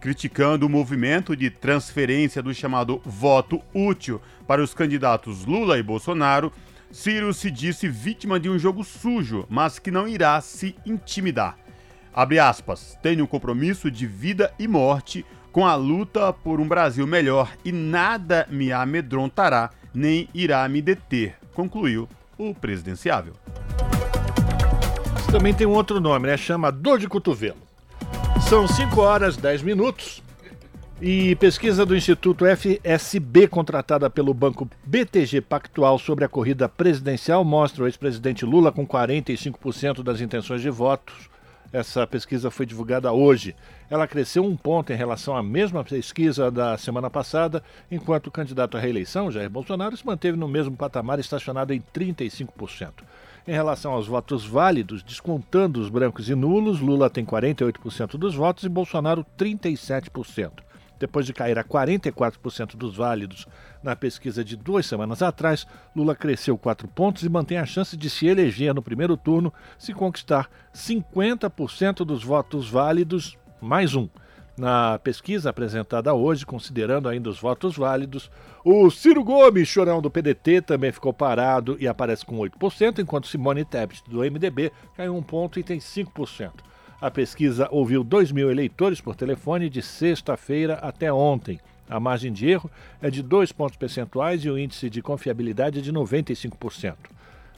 Criticando 0.00 0.64
o 0.64 0.68
movimento 0.70 1.34
de 1.34 1.50
transferência 1.50 2.40
do 2.40 2.54
chamado 2.54 3.02
voto 3.04 3.60
útil 3.74 4.22
para 4.46 4.62
os 4.62 4.72
candidatos 4.72 5.44
Lula 5.44 5.76
e 5.76 5.82
Bolsonaro, 5.82 6.52
Ciro 6.90 7.34
se 7.34 7.50
disse 7.50 7.88
vítima 7.88 8.38
de 8.38 8.48
um 8.48 8.58
jogo 8.58 8.84
sujo, 8.84 9.44
mas 9.50 9.78
que 9.78 9.90
não 9.90 10.06
irá 10.06 10.40
se 10.40 10.74
intimidar. 10.86 11.58
Abre 12.14 12.38
aspas, 12.38 12.96
tenho 13.02 13.24
um 13.24 13.26
compromisso 13.26 13.90
de 13.90 14.06
vida 14.06 14.52
e 14.58 14.66
morte 14.66 15.26
com 15.52 15.66
a 15.66 15.74
luta 15.74 16.32
por 16.32 16.60
um 16.60 16.68
Brasil 16.68 17.06
melhor 17.06 17.52
e 17.64 17.72
nada 17.72 18.46
me 18.50 18.72
amedrontará 18.72 19.70
nem 19.92 20.28
irá 20.32 20.68
me 20.68 20.80
deter, 20.80 21.36
concluiu 21.52 22.08
o 22.38 22.54
presidenciável. 22.54 23.34
Também 25.30 25.52
tem 25.52 25.66
um 25.66 25.74
outro 25.74 26.00
nome, 26.00 26.26
né? 26.26 26.38
Chama 26.38 26.72
dor 26.72 26.98
de 26.98 27.06
cotovelo. 27.06 27.58
São 28.48 28.66
5 28.66 28.98
horas 29.00 29.36
10 29.36 29.62
minutos. 29.62 30.22
E 31.02 31.36
pesquisa 31.36 31.84
do 31.84 31.94
Instituto 31.94 32.44
FSB, 32.46 33.46
contratada 33.46 34.08
pelo 34.08 34.32
banco 34.32 34.68
BTG 34.84 35.42
Pactual 35.42 35.98
sobre 35.98 36.24
a 36.24 36.28
corrida 36.28 36.68
presidencial, 36.68 37.44
mostra 37.44 37.84
o 37.84 37.86
ex-presidente 37.86 38.44
Lula 38.44 38.72
com 38.72 38.86
45% 38.86 40.02
das 40.02 40.20
intenções 40.20 40.62
de 40.62 40.70
votos. 40.70 41.28
Essa 41.72 42.06
pesquisa 42.06 42.50
foi 42.50 42.64
divulgada 42.64 43.12
hoje. 43.12 43.54
Ela 43.90 44.08
cresceu 44.08 44.42
um 44.42 44.56
ponto 44.56 44.92
em 44.92 44.96
relação 44.96 45.36
à 45.36 45.42
mesma 45.42 45.84
pesquisa 45.84 46.50
da 46.50 46.78
semana 46.78 47.10
passada, 47.10 47.62
enquanto 47.90 48.28
o 48.28 48.32
candidato 48.32 48.78
à 48.78 48.80
reeleição, 48.80 49.30
Jair 49.30 49.50
Bolsonaro, 49.50 49.96
se 49.96 50.06
manteve 50.06 50.38
no 50.38 50.48
mesmo 50.48 50.74
patamar, 50.74 51.20
estacionado 51.20 51.74
em 51.74 51.82
35%. 51.94 52.92
Em 53.48 53.52
relação 53.52 53.92
aos 53.92 54.06
votos 54.06 54.44
válidos, 54.44 55.02
descontando 55.02 55.80
os 55.80 55.88
brancos 55.88 56.28
e 56.28 56.34
nulos, 56.34 56.80
Lula 56.80 57.08
tem 57.08 57.24
48% 57.24 58.18
dos 58.18 58.34
votos 58.34 58.64
e 58.64 58.68
Bolsonaro 58.68 59.24
37%. 59.38 60.52
Depois 60.98 61.24
de 61.24 61.32
cair 61.32 61.58
a 61.58 61.64
44% 61.64 62.76
dos 62.76 62.94
válidos 62.94 63.48
na 63.82 63.96
pesquisa 63.96 64.44
de 64.44 64.54
duas 64.54 64.84
semanas 64.84 65.22
atrás, 65.22 65.66
Lula 65.96 66.14
cresceu 66.14 66.58
4 66.58 66.86
pontos 66.88 67.22
e 67.22 67.28
mantém 67.30 67.56
a 67.56 67.64
chance 67.64 67.96
de 67.96 68.10
se 68.10 68.26
eleger 68.26 68.74
no 68.74 68.82
primeiro 68.82 69.16
turno 69.16 69.50
se 69.78 69.94
conquistar 69.94 70.50
50% 70.74 72.04
dos 72.04 72.22
votos 72.22 72.68
válidos 72.68 73.38
mais 73.62 73.94
um. 73.94 74.10
Na 74.58 74.98
pesquisa 74.98 75.50
apresentada 75.50 76.12
hoje, 76.12 76.44
considerando 76.44 77.08
ainda 77.08 77.30
os 77.30 77.38
votos 77.38 77.76
válidos, 77.76 78.28
o 78.64 78.90
Ciro 78.90 79.22
Gomes, 79.22 79.68
chorão 79.68 80.02
do 80.02 80.10
PDT, 80.10 80.62
também 80.62 80.90
ficou 80.90 81.12
parado 81.12 81.76
e 81.78 81.86
aparece 81.86 82.26
com 82.26 82.36
8%, 82.38 82.98
enquanto 82.98 83.28
Simone 83.28 83.64
Tebet, 83.64 84.02
do 84.08 84.18
MDB, 84.18 84.72
caiu 84.96 85.14
um 85.14 85.22
ponto 85.22 85.60
e 85.60 85.62
tem 85.62 85.78
5%. 85.78 86.50
A 87.00 87.08
pesquisa 87.08 87.68
ouviu 87.70 88.02
2 88.02 88.32
mil 88.32 88.50
eleitores 88.50 89.00
por 89.00 89.14
telefone 89.14 89.70
de 89.70 89.80
sexta-feira 89.80 90.74
até 90.82 91.12
ontem. 91.12 91.60
A 91.88 92.00
margem 92.00 92.32
de 92.32 92.50
erro 92.50 92.68
é 93.00 93.08
de 93.08 93.22
2 93.22 93.52
pontos 93.52 93.76
percentuais 93.76 94.44
e 94.44 94.50
o 94.50 94.58
índice 94.58 94.90
de 94.90 95.00
confiabilidade 95.00 95.78
é 95.78 95.82
de 95.82 95.92
95%. 95.92 96.96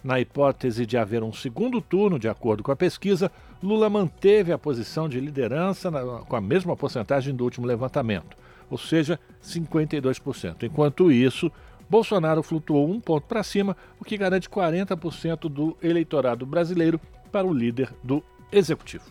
Na 0.03 0.19
hipótese 0.19 0.87
de 0.87 0.97
haver 0.97 1.23
um 1.23 1.33
segundo 1.33 1.81
turno, 1.81 2.19
de 2.19 2.29
acordo 2.29 2.63
com 2.63 2.73
a 2.73 2.77
pesquisa, 2.77 3.31
Lula 3.63 3.91
manteve 3.91 4.53
a 4.53 4.59
posição 4.59 5.09
de 5.09 5.21
liderança 5.21 5.91
na, 5.91 6.01
com 6.21 6.37
a 6.37 6.41
mesma 6.41 6.75
porcentagem 6.75 7.35
do 7.35 7.45
último 7.45 7.67
levantamento, 7.67 8.37
ou 8.71 8.79
seja, 8.79 9.21
52%. 9.45 10.63
Enquanto 10.63 11.13
isso, 11.13 11.53
Bolsonaro 11.89 12.43
flutuou 12.43 12.89
um 12.89 12.99
ponto 12.99 13.27
para 13.27 13.43
cima, 13.43 13.77
o 14.01 14.05
que 14.05 14.17
garante 14.17 14.49
40% 14.49 15.51
do 15.51 15.77
eleitorado 15.83 16.47
brasileiro 16.47 16.99
para 17.31 17.47
o 17.47 17.53
líder 17.53 17.93
do 18.03 18.23
executivo. 18.51 19.05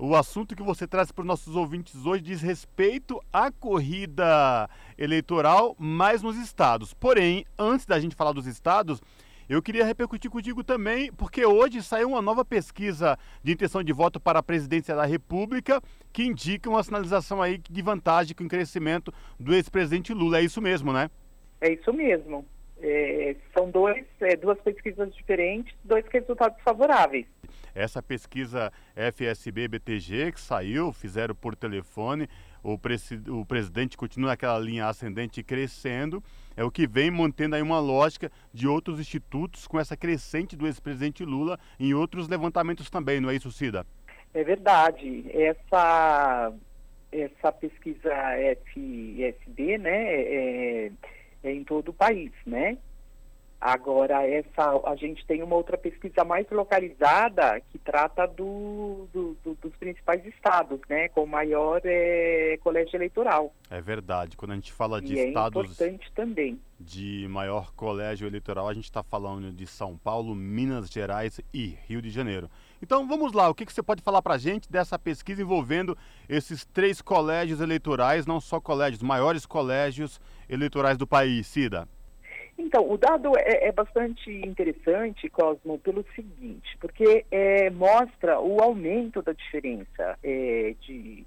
O 0.00 0.14
assunto 0.14 0.54
que 0.54 0.62
você 0.62 0.86
traz 0.86 1.10
para 1.10 1.22
os 1.22 1.26
nossos 1.26 1.56
ouvintes 1.56 2.06
hoje 2.06 2.22
diz 2.22 2.40
respeito 2.40 3.20
à 3.32 3.50
corrida 3.50 4.70
eleitoral, 4.96 5.74
mais 5.76 6.22
nos 6.22 6.36
estados. 6.36 6.94
Porém, 6.94 7.44
antes 7.58 7.84
da 7.84 7.98
gente 7.98 8.14
falar 8.14 8.30
dos 8.30 8.46
estados, 8.46 9.02
eu 9.48 9.60
queria 9.60 9.84
repercutir 9.84 10.30
contigo 10.30 10.62
também, 10.62 11.10
porque 11.10 11.44
hoje 11.44 11.82
saiu 11.82 12.10
uma 12.10 12.22
nova 12.22 12.44
pesquisa 12.44 13.18
de 13.42 13.50
intenção 13.50 13.82
de 13.82 13.92
voto 13.92 14.20
para 14.20 14.38
a 14.38 14.42
presidência 14.42 14.94
da 14.94 15.04
República 15.04 15.82
que 16.12 16.22
indica 16.22 16.70
uma 16.70 16.84
sinalização 16.84 17.42
aí 17.42 17.58
de 17.58 17.82
vantagem 17.82 18.36
com 18.36 18.44
o 18.44 18.48
crescimento 18.48 19.12
do 19.36 19.52
ex-presidente 19.52 20.14
Lula. 20.14 20.38
É 20.38 20.44
isso 20.44 20.62
mesmo, 20.62 20.92
né? 20.92 21.10
É 21.60 21.72
isso 21.72 21.92
mesmo. 21.92 22.46
É, 22.80 23.34
são 23.56 23.70
dois, 23.70 24.06
é, 24.20 24.36
duas 24.36 24.58
pesquisas 24.60 25.12
diferentes, 25.14 25.74
dois 25.84 26.04
resultados 26.12 26.60
favoráveis. 26.62 27.26
Essa 27.74 28.02
pesquisa 28.02 28.72
FSB-BTG 28.94 30.32
que 30.32 30.40
saiu, 30.40 30.92
fizeram 30.92 31.34
por 31.34 31.56
telefone, 31.56 32.28
o, 32.62 32.78
presi 32.78 33.20
o 33.28 33.44
presidente 33.44 33.96
continua 33.96 34.30
naquela 34.30 34.58
linha 34.58 34.86
ascendente 34.86 35.42
crescendo, 35.42 36.22
é 36.56 36.64
o 36.64 36.70
que 36.70 36.86
vem 36.86 37.10
mantendo 37.10 37.54
aí 37.54 37.62
uma 37.62 37.80
lógica 37.80 38.30
de 38.52 38.66
outros 38.66 38.98
institutos 38.98 39.66
com 39.66 39.78
essa 39.78 39.96
crescente 39.96 40.56
do 40.56 40.66
ex-presidente 40.66 41.24
Lula 41.24 41.58
em 41.78 41.94
outros 41.94 42.28
levantamentos 42.28 42.90
também, 42.90 43.20
não 43.20 43.30
é 43.30 43.34
isso, 43.34 43.50
Cida? 43.52 43.86
É 44.34 44.44
verdade. 44.44 45.24
Essa, 45.32 46.52
essa 47.10 47.52
pesquisa 47.52 48.10
FSB, 48.72 49.78
né, 49.78 50.14
é, 50.14 50.86
é 50.86 50.92
em 51.42 51.64
todo 51.64 51.90
o 51.90 51.94
país, 51.94 52.32
né? 52.46 52.78
Agora, 53.60 54.24
essa, 54.24 54.80
a 54.86 54.94
gente 54.94 55.26
tem 55.26 55.42
uma 55.42 55.56
outra 55.56 55.76
pesquisa 55.76 56.24
mais 56.24 56.48
localizada 56.48 57.60
que 57.72 57.78
trata 57.78 58.24
do, 58.24 59.08
do, 59.12 59.36
do, 59.42 59.54
dos 59.60 59.74
principais 59.74 60.24
estados, 60.26 60.78
né, 60.88 61.08
com 61.08 61.26
maior 61.26 61.80
é, 61.84 62.56
colégio 62.62 62.96
eleitoral. 62.96 63.52
É 63.68 63.80
verdade. 63.80 64.36
Quando 64.36 64.52
a 64.52 64.54
gente 64.54 64.72
fala 64.72 65.02
de 65.02 65.14
e 65.14 65.18
é 65.18 65.28
estados 65.28 65.80
é 65.80 65.86
importante 65.88 66.12
também. 66.14 66.60
de 66.78 67.26
maior 67.28 67.72
colégio 67.74 68.28
eleitoral, 68.28 68.68
a 68.68 68.74
gente 68.74 68.84
está 68.84 69.02
falando 69.02 69.50
de 69.50 69.66
São 69.66 69.98
Paulo, 69.98 70.36
Minas 70.36 70.88
Gerais 70.88 71.40
e 71.52 71.76
Rio 71.88 72.00
de 72.00 72.10
Janeiro. 72.10 72.48
Então 72.80 73.08
vamos 73.08 73.32
lá, 73.32 73.48
o 73.48 73.54
que, 73.56 73.66
que 73.66 73.72
você 73.72 73.82
pode 73.82 74.02
falar 74.02 74.22
para 74.22 74.34
a 74.34 74.38
gente 74.38 74.70
dessa 74.70 74.96
pesquisa 74.96 75.42
envolvendo 75.42 75.98
esses 76.28 76.64
três 76.64 77.02
colégios 77.02 77.60
eleitorais, 77.60 78.24
não 78.24 78.40
só 78.40 78.60
colégios, 78.60 79.02
maiores 79.02 79.44
colégios 79.44 80.12
eleitorais 80.12 80.37
do 80.98 81.06
país, 81.06 81.46
Cida? 81.46 81.88
Então, 82.58 82.90
o 82.90 82.98
dado 82.98 83.32
é, 83.38 83.68
é, 83.68 83.72
bastante 83.72 84.30
interessante, 84.30 85.30
Cosmo, 85.30 85.78
pelo 85.78 86.04
seguinte, 86.14 86.76
porque 86.80 87.24
é, 87.30 87.70
mostra 87.70 88.40
o 88.40 88.60
aumento 88.60 89.22
da 89.22 89.32
diferença 89.32 90.18
é, 90.24 90.74
de, 90.80 91.24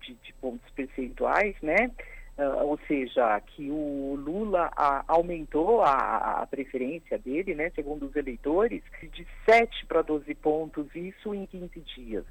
de, 0.00 0.14
de, 0.14 0.34
pontos 0.40 0.68
percentuais, 0.72 1.54
né? 1.62 1.90
Uh, 2.36 2.64
ou 2.64 2.80
seja, 2.88 3.38
que 3.40 3.70
o 3.70 4.16
Lula 4.18 4.70
a, 4.74 5.04
aumentou 5.06 5.82
a, 5.82 6.40
a, 6.40 6.46
preferência 6.46 7.18
dele, 7.18 7.54
né, 7.54 7.70
segundo 7.74 8.06
os 8.06 8.16
eleitores, 8.16 8.82
de 9.02 9.26
7 9.44 9.84
para 9.84 10.00
12 10.00 10.34
pontos, 10.36 10.86
isso 10.94 11.34
em 11.34 11.44
15 11.44 11.80
dias. 11.94 12.24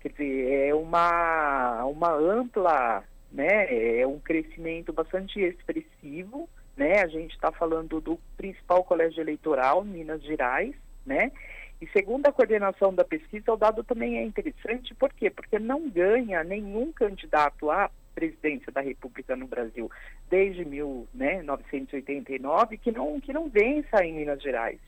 Quer 0.00 0.08
dizer, 0.08 0.68
é 0.68 0.74
uma, 0.74 1.84
uma 1.84 2.14
ampla, 2.14 3.04
né, 3.32 4.00
é 4.00 4.06
um 4.06 4.18
crescimento 4.18 4.92
bastante 4.92 5.40
expressivo, 5.40 6.48
né? 6.76 7.00
A 7.00 7.06
gente 7.06 7.34
está 7.34 7.50
falando 7.50 7.98
do 8.00 8.18
principal 8.36 8.84
colégio 8.84 9.20
eleitoral, 9.20 9.84
Minas 9.84 10.22
Gerais, 10.22 10.74
né? 11.04 11.32
E 11.80 11.86
segundo 11.88 12.26
a 12.26 12.32
coordenação 12.32 12.94
da 12.94 13.04
pesquisa, 13.04 13.52
o 13.52 13.56
dado 13.56 13.82
também 13.82 14.18
é 14.18 14.22
interessante, 14.22 14.94
por 14.94 15.12
quê? 15.12 15.30
Porque 15.30 15.58
não 15.58 15.88
ganha 15.88 16.44
nenhum 16.44 16.92
candidato 16.92 17.70
à 17.70 17.90
presidência 18.14 18.70
da 18.70 18.80
República 18.80 19.34
no 19.34 19.48
Brasil 19.48 19.90
desde 20.30 20.64
1989 20.64 22.70
né, 22.70 22.78
que 22.82 22.92
não, 22.92 23.20
que 23.20 23.32
não 23.32 23.48
vença 23.48 24.04
em 24.04 24.14
Minas 24.14 24.40
Gerais. 24.42 24.78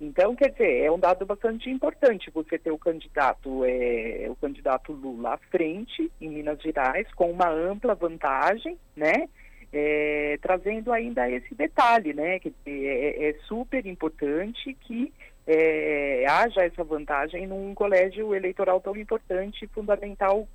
Então, 0.00 0.34
quer 0.34 0.50
dizer, 0.50 0.84
é 0.84 0.90
um 0.90 0.98
dado 0.98 1.26
bastante 1.26 1.68
importante 1.68 2.30
você 2.30 2.58
ter 2.58 2.70
o 2.70 2.78
candidato, 2.78 3.64
é, 3.64 4.26
o 4.30 4.36
candidato 4.36 4.92
Lula 4.92 5.34
à 5.34 5.38
frente 5.50 6.10
em 6.20 6.30
Minas 6.30 6.60
Gerais, 6.62 7.06
com 7.14 7.30
uma 7.30 7.50
ampla 7.50 7.94
vantagem, 7.94 8.78
né? 8.96 9.28
é, 9.72 10.38
trazendo 10.42 10.92
ainda 10.92 11.30
esse 11.30 11.54
detalhe, 11.54 12.12
né? 12.12 12.38
Que 12.38 12.52
é, 12.66 13.30
é 13.30 13.34
super 13.46 13.86
importante 13.86 14.74
que 14.80 15.12
é, 15.46 16.24
haja 16.28 16.64
essa 16.64 16.84
vantagem 16.84 17.46
num 17.46 17.74
colégio 17.74 18.34
eleitoral 18.34 18.80
tão 18.80 18.96
importante 18.96 19.64
e 19.64 19.68
fundamental 19.68 20.46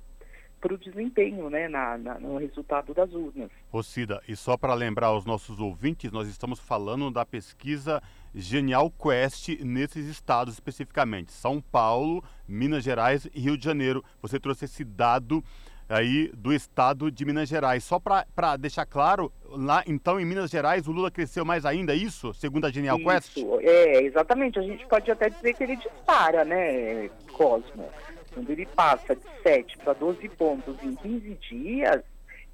para 0.66 0.74
o 0.74 0.78
desempenho, 0.78 1.48
né, 1.48 1.68
na, 1.68 1.96
na, 1.96 2.18
no 2.18 2.38
resultado 2.38 2.92
das 2.92 3.12
urnas. 3.12 3.48
Rocida, 3.70 4.20
e 4.26 4.34
só 4.34 4.56
para 4.56 4.74
lembrar 4.74 5.08
aos 5.08 5.24
nossos 5.24 5.60
ouvintes, 5.60 6.10
nós 6.10 6.26
estamos 6.26 6.58
falando 6.58 7.08
da 7.08 7.24
pesquisa 7.24 8.02
Genial 8.34 8.90
Quest 8.90 9.60
nesses 9.60 10.06
estados 10.06 10.54
especificamente, 10.54 11.30
São 11.30 11.60
Paulo, 11.60 12.22
Minas 12.48 12.82
Gerais 12.82 13.28
e 13.32 13.40
Rio 13.40 13.56
de 13.56 13.64
Janeiro. 13.64 14.04
Você 14.20 14.40
trouxe 14.40 14.64
esse 14.64 14.82
dado 14.82 15.42
aí 15.88 16.32
do 16.36 16.52
estado 16.52 17.12
de 17.12 17.24
Minas 17.24 17.48
Gerais. 17.48 17.84
Só 17.84 18.00
para 18.00 18.56
deixar 18.56 18.86
claro, 18.86 19.32
lá 19.48 19.84
então 19.86 20.18
em 20.18 20.24
Minas 20.24 20.50
Gerais 20.50 20.88
o 20.88 20.92
Lula 20.92 21.12
cresceu 21.12 21.44
mais 21.44 21.64
ainda, 21.64 21.92
é 21.92 21.96
isso? 21.96 22.34
Segundo 22.34 22.66
a 22.66 22.70
Genial 22.72 22.98
Isso, 22.98 23.06
Quest? 23.06 23.38
É, 23.62 24.02
exatamente. 24.02 24.58
A 24.58 24.62
gente 24.62 24.84
pode 24.86 25.08
até 25.12 25.30
dizer 25.30 25.54
que 25.54 25.62
ele 25.62 25.76
dispara, 25.76 26.44
né, 26.44 27.08
Cosmo? 27.32 27.88
Quando 28.36 28.50
ele 28.50 28.66
passa 28.66 29.16
de 29.16 29.22
7 29.42 29.78
para 29.78 29.94
12 29.94 30.28
pontos 30.28 30.76
em 30.82 30.94
15 30.94 31.34
dias, 31.48 32.02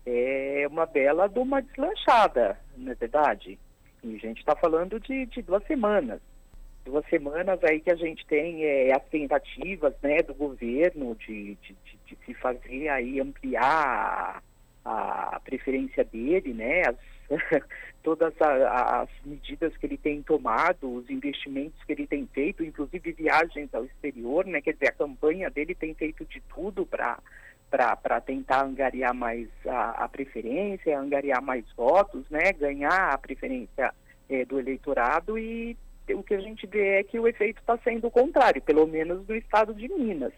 é 0.06 0.64
uma 0.70 0.86
bela 0.86 1.28
de 1.28 1.40
uma 1.40 1.60
deslanchada, 1.60 2.56
não 2.76 2.92
é 2.92 2.94
verdade? 2.94 3.58
E 4.00 4.14
a 4.14 4.18
gente 4.18 4.38
está 4.38 4.54
falando 4.54 5.00
de, 5.00 5.26
de 5.26 5.42
duas 5.42 5.66
semanas 5.66 6.20
duas 6.84 7.04
semanas 7.08 7.58
aí 7.64 7.80
que 7.80 7.90
a 7.90 7.96
gente 7.96 8.24
tem 8.26 8.64
é, 8.64 8.92
as 8.94 9.04
tentativas 9.04 9.92
né, 10.02 10.22
do 10.22 10.34
governo 10.34 11.16
de, 11.16 11.56
de, 11.62 11.76
de, 12.06 12.18
se 12.24 12.34
fazer 12.34 12.88
aí 12.88 13.20
ampliar 13.20 14.42
a, 14.84 15.36
a 15.36 15.40
preferência 15.40 16.04
dele, 16.04 16.52
né, 16.52 16.82
as, 16.82 16.96
todas 18.02 18.34
a, 18.40 19.02
as 19.02 19.08
medidas 19.24 19.76
que 19.76 19.86
ele 19.86 19.96
tem 19.96 20.22
tomado, 20.22 20.92
os 20.92 21.08
investimentos 21.08 21.82
que 21.84 21.92
ele 21.92 22.06
tem 22.06 22.26
feito, 22.26 22.64
inclusive 22.64 23.12
viagens 23.12 23.72
ao 23.72 23.84
exterior, 23.84 24.44
né, 24.46 24.60
quer 24.60 24.74
dizer, 24.74 24.88
a 24.88 24.92
campanha 24.92 25.50
dele 25.50 25.74
tem 25.74 25.94
feito 25.94 26.24
de 26.24 26.40
tudo 26.54 26.84
para 26.84 27.18
para 27.70 28.20
tentar 28.20 28.66
angariar 28.66 29.14
mais 29.14 29.48
a, 29.66 30.04
a, 30.04 30.06
preferência, 30.06 30.98
angariar 30.98 31.40
mais 31.40 31.64
votos, 31.74 32.22
né, 32.28 32.52
ganhar 32.52 33.14
a 33.14 33.16
preferência 33.16 33.94
é, 34.28 34.44
do 34.44 34.60
eleitorado 34.60 35.38
e 35.38 35.74
o 36.10 36.22
que 36.22 36.34
a 36.34 36.40
gente 36.40 36.66
vê 36.66 36.98
é 36.98 37.02
que 37.02 37.18
o 37.18 37.26
efeito 37.26 37.60
está 37.60 37.78
sendo 37.78 38.08
o 38.08 38.10
contrário, 38.10 38.60
pelo 38.60 38.86
menos 38.86 39.26
no 39.26 39.34
estado 39.34 39.72
de 39.72 39.88
Minas. 39.88 40.34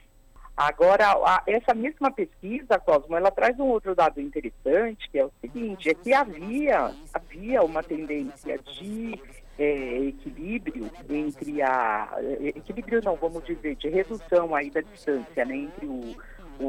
Agora, 0.56 1.10
a, 1.10 1.42
essa 1.46 1.74
mesma 1.74 2.10
pesquisa, 2.10 2.78
Cosmo, 2.78 3.16
ela 3.16 3.30
traz 3.30 3.58
um 3.58 3.64
outro 3.64 3.94
dado 3.94 4.20
interessante, 4.20 5.10
que 5.10 5.18
é 5.18 5.24
o 5.24 5.32
seguinte, 5.40 5.90
é 5.90 5.94
que 5.94 6.12
havia, 6.12 6.94
havia 7.12 7.62
uma 7.62 7.82
tendência 7.82 8.58
de 8.58 9.20
é, 9.58 9.98
equilíbrio 9.98 10.88
entre 11.10 11.60
a... 11.60 12.08
É, 12.18 12.48
equilíbrio 12.56 13.00
não, 13.02 13.16
vamos 13.16 13.44
dizer, 13.44 13.74
de 13.74 13.88
redução 13.88 14.54
aí 14.54 14.70
da 14.70 14.80
distância 14.80 15.44
né, 15.44 15.56
entre 15.56 15.86
o, 15.86 16.16
o, 16.60 16.66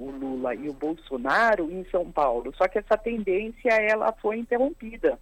o 0.00 0.10
Lula 0.10 0.54
e 0.54 0.68
o 0.68 0.74
Bolsonaro 0.74 1.70
em 1.70 1.82
São 1.90 2.10
Paulo. 2.10 2.52
Só 2.56 2.68
que 2.68 2.78
essa 2.78 2.98
tendência, 2.98 3.70
ela 3.70 4.12
foi 4.12 4.36
interrompida 4.36 5.18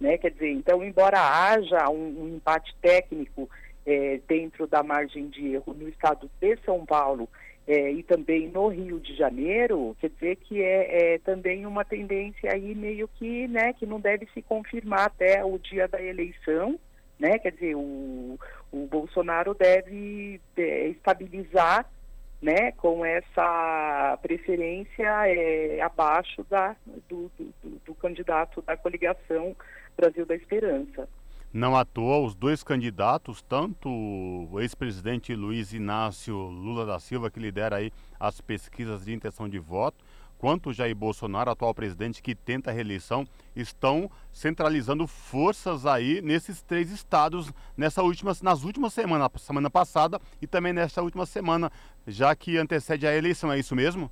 né? 0.00 0.18
Quer 0.18 0.30
dizer, 0.30 0.52
então, 0.52 0.84
embora 0.84 1.18
haja 1.20 1.88
um, 1.88 2.22
um 2.22 2.36
empate 2.36 2.74
técnico 2.80 3.48
é, 3.86 4.20
dentro 4.26 4.66
da 4.66 4.82
margem 4.82 5.28
de 5.28 5.54
erro 5.54 5.74
no 5.74 5.88
estado 5.88 6.30
de 6.40 6.56
São 6.64 6.84
Paulo 6.86 7.28
é, 7.66 7.90
e 7.90 8.02
também 8.02 8.48
no 8.48 8.68
Rio 8.68 9.00
de 9.00 9.14
Janeiro, 9.14 9.96
quer 10.00 10.10
dizer 10.10 10.36
que 10.36 10.62
é, 10.62 11.14
é, 11.14 11.18
também 11.18 11.64
uma 11.64 11.84
tendência 11.84 12.52
aí 12.52 12.74
meio 12.74 13.08
que, 13.08 13.48
né, 13.48 13.72
que 13.72 13.86
não 13.86 13.98
deve 13.98 14.28
se 14.34 14.42
confirmar 14.42 15.06
até 15.06 15.42
o 15.44 15.58
dia 15.58 15.88
da 15.88 16.00
eleição, 16.02 16.78
né? 17.18 17.38
Quer 17.38 17.52
dizer, 17.52 17.74
o, 17.76 18.38
o 18.72 18.86
Bolsonaro 18.86 19.54
deve 19.54 20.40
é, 20.56 20.88
estabilizar 20.88 21.88
né, 22.42 22.72
com 22.72 23.04
essa 23.04 24.18
preferência 24.20 25.26
é, 25.26 25.80
abaixo 25.80 26.44
da, 26.50 26.76
do, 27.08 27.30
do, 27.38 27.80
do, 27.86 27.94
candidato 27.94 28.60
da 28.60 28.76
coligação 28.76 29.56
Brasil 29.96 30.26
da 30.26 30.34
Esperança. 30.34 31.08
Não 31.54 31.76
à 31.76 31.84
toa, 31.84 32.18
os 32.18 32.34
dois 32.34 32.64
candidatos, 32.64 33.40
tanto 33.40 33.88
o 33.88 34.60
ex-presidente 34.60 35.36
Luiz 35.36 35.72
Inácio 35.72 36.34
Lula 36.34 36.84
da 36.84 36.98
Silva, 36.98 37.30
que 37.30 37.38
lidera 37.38 37.76
aí 37.76 37.92
as 38.18 38.40
pesquisas 38.40 39.04
de 39.04 39.14
intenção 39.14 39.48
de 39.48 39.60
voto, 39.60 40.04
quanto 40.36 40.72
Jair 40.72 40.96
Bolsonaro, 40.96 41.52
atual 41.52 41.72
presidente 41.72 42.20
que 42.20 42.34
tenta 42.34 42.72
a 42.72 42.74
reeleição, 42.74 43.24
estão 43.54 44.10
centralizando 44.32 45.06
forças 45.06 45.86
aí 45.86 46.20
nesses 46.20 46.60
três 46.60 46.90
estados 46.90 47.52
nessa 47.76 48.02
última, 48.02 48.32
nas 48.42 48.64
últimas 48.64 48.92
semanas, 48.92 49.30
semana 49.38 49.70
passada 49.70 50.20
e 50.42 50.48
também 50.48 50.72
nesta 50.72 51.02
última 51.02 51.24
semana, 51.24 51.70
já 52.04 52.34
que 52.34 52.58
antecede 52.58 53.06
a 53.06 53.14
eleição, 53.14 53.52
é 53.52 53.60
isso 53.60 53.76
mesmo? 53.76 54.10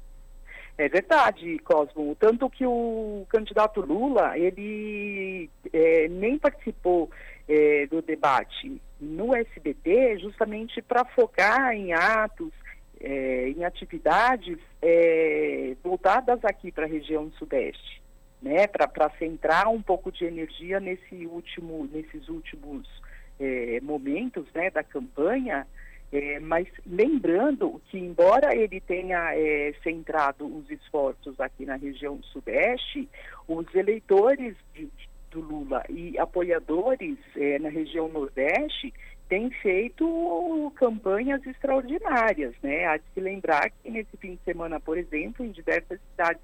É 0.79 0.89
verdade, 0.89 1.59
Cosmo. 1.59 2.17
Tanto 2.19 2.49
que 2.49 2.65
o 2.65 3.27
candidato 3.29 3.81
Lula, 3.83 4.39
ele 4.39 5.51
é, 5.73 6.09
nem 6.09 6.39
participou 6.39 7.11
é, 7.49 7.87
do 7.87 8.01
debate 8.01 8.81
no 9.01 9.35
SBT 9.35 10.19
justamente 10.19 10.81
para 10.81 11.05
focar 11.05 11.73
em 11.75 11.93
atos, 11.93 12.53
é, 13.01 13.49
em 13.49 13.65
atividades 13.65 14.59
é, 14.81 15.75
voltadas 15.83 16.45
aqui 16.45 16.71
para 16.71 16.85
a 16.85 16.89
região 16.89 17.31
sudeste, 17.33 18.01
né? 18.41 18.67
Para 18.67 19.11
centrar 19.19 19.69
um 19.69 19.83
pouco 19.83 20.13
de 20.13 20.25
energia 20.25 20.79
nesse 20.79 21.27
último, 21.27 21.89
nesses 21.93 22.29
últimos 22.29 22.89
é, 23.41 23.81
momentos 23.81 24.47
né, 24.55 24.71
da 24.71 24.85
campanha 24.85 25.67
é, 26.13 26.39
mas 26.41 26.69
lembrando 26.87 27.81
que, 27.87 27.97
embora 27.99 28.55
ele 28.55 28.81
tenha 28.83 29.35
é, 29.35 29.73
centrado 29.83 30.45
os 30.45 30.71
esforços 30.71 31.41
aqui 31.41 31.65
na 31.65 31.77
região 31.77 32.23
sudeste, 32.25 33.09
os 33.49 33.75
eleitores 33.75 34.55
de, 34.75 34.91
do 35.33 35.41
Lula 35.41 35.83
e 35.89 36.19
apoiadores 36.19 37.17
é, 37.37 37.59
na 37.59 37.69
região 37.69 38.09
nordeste 38.09 38.93
têm 39.29 39.51
feito 39.51 40.73
campanhas 40.77 41.45
extraordinárias. 41.47 42.55
Né? 42.63 42.85
Há 42.87 42.99
de 42.99 43.05
se 43.15 43.21
lembrar 43.21 43.71
que 43.71 43.91
nesse 43.91 44.17
fim 44.19 44.35
de 44.35 44.43
semana, 44.45 44.79
por 44.79 44.99
exemplo, 44.99 45.45
em 45.45 45.51
diversas 45.51 45.99
cidades 46.11 46.43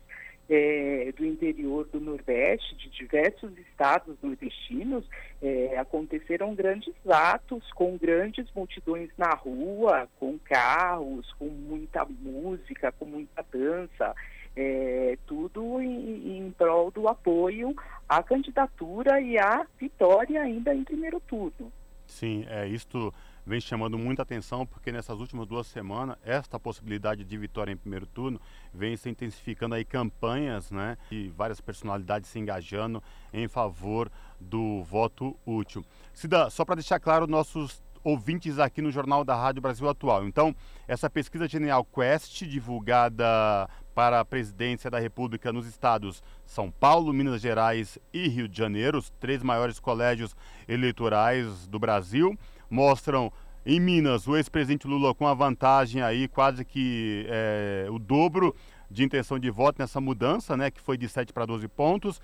é, 0.48 1.12
do 1.14 1.26
interior 1.26 1.86
do 1.92 2.00
Nordeste, 2.00 2.74
de 2.76 2.88
diversos 2.88 3.56
estados 3.58 4.16
nordestinos, 4.22 5.04
é, 5.42 5.76
aconteceram 5.78 6.54
grandes 6.54 6.94
atos 7.06 7.70
com 7.72 7.98
grandes 7.98 8.46
multidões 8.54 9.10
na 9.18 9.34
rua, 9.34 10.08
com 10.18 10.38
carros, 10.38 11.30
com 11.34 11.48
muita 11.48 12.06
música, 12.06 12.90
com 12.92 13.04
muita 13.04 13.44
dança. 13.52 14.14
É, 14.60 15.16
tudo 15.24 15.80
em, 15.80 16.36
em 16.36 16.50
prol 16.50 16.90
do 16.90 17.06
apoio 17.06 17.76
à 18.08 18.20
candidatura 18.24 19.20
e 19.20 19.38
à 19.38 19.64
vitória 19.78 20.42
ainda 20.42 20.74
em 20.74 20.82
primeiro 20.82 21.20
turno. 21.20 21.72
Sim, 22.04 22.44
é 22.48 22.66
isto 22.66 23.14
vem 23.46 23.60
chamando 23.60 23.96
muita 23.96 24.22
atenção 24.22 24.66
porque 24.66 24.90
nessas 24.92 25.20
últimas 25.20 25.46
duas 25.46 25.66
semanas 25.68 26.16
esta 26.24 26.58
possibilidade 26.58 27.24
de 27.24 27.38
vitória 27.38 27.72
em 27.72 27.76
primeiro 27.76 28.06
turno 28.06 28.40
vem 28.74 28.96
se 28.96 29.08
intensificando 29.08 29.74
aí 29.74 29.84
campanhas, 29.84 30.70
né, 30.70 30.98
e 31.10 31.28
várias 31.28 31.60
personalidades 31.60 32.28
se 32.28 32.38
engajando 32.38 33.02
em 33.32 33.46
favor 33.46 34.10
do 34.40 34.82
voto 34.82 35.36
útil. 35.46 35.84
Cida, 36.12 36.50
só 36.50 36.64
para 36.64 36.76
deixar 36.76 36.98
claro 36.98 37.26
nossos 37.26 37.82
ouvintes 38.08 38.58
aqui 38.58 38.80
no 38.80 38.90
Jornal 38.90 39.22
da 39.22 39.36
Rádio 39.36 39.60
Brasil 39.60 39.86
Atual. 39.86 40.26
Então, 40.26 40.56
essa 40.86 41.10
pesquisa 41.10 41.46
Genial 41.46 41.84
Quest, 41.84 42.42
divulgada 42.44 43.68
para 43.94 44.20
a 44.20 44.24
presidência 44.24 44.90
da 44.90 44.98
República 44.98 45.52
nos 45.52 45.66
estados 45.66 46.22
São 46.46 46.70
Paulo, 46.70 47.12
Minas 47.12 47.42
Gerais 47.42 47.98
e 48.10 48.26
Rio 48.26 48.48
de 48.48 48.56
Janeiro, 48.56 48.96
os 48.96 49.10
três 49.20 49.42
maiores 49.42 49.78
colégios 49.78 50.34
eleitorais 50.66 51.66
do 51.66 51.78
Brasil, 51.78 52.38
mostram 52.70 53.30
em 53.66 53.78
Minas 53.78 54.26
o 54.26 54.36
ex-presidente 54.36 54.86
Lula 54.86 55.14
com 55.14 55.26
a 55.26 55.34
vantagem 55.34 56.00
aí 56.00 56.28
quase 56.28 56.64
que 56.64 57.26
é, 57.28 57.88
o 57.90 57.98
dobro 57.98 58.56
de 58.90 59.04
intenção 59.04 59.38
de 59.38 59.50
voto 59.50 59.80
nessa 59.80 60.00
mudança, 60.00 60.56
né, 60.56 60.70
que 60.70 60.80
foi 60.80 60.96
de 60.96 61.06
7 61.06 61.30
para 61.30 61.44
12 61.44 61.68
pontos. 61.68 62.22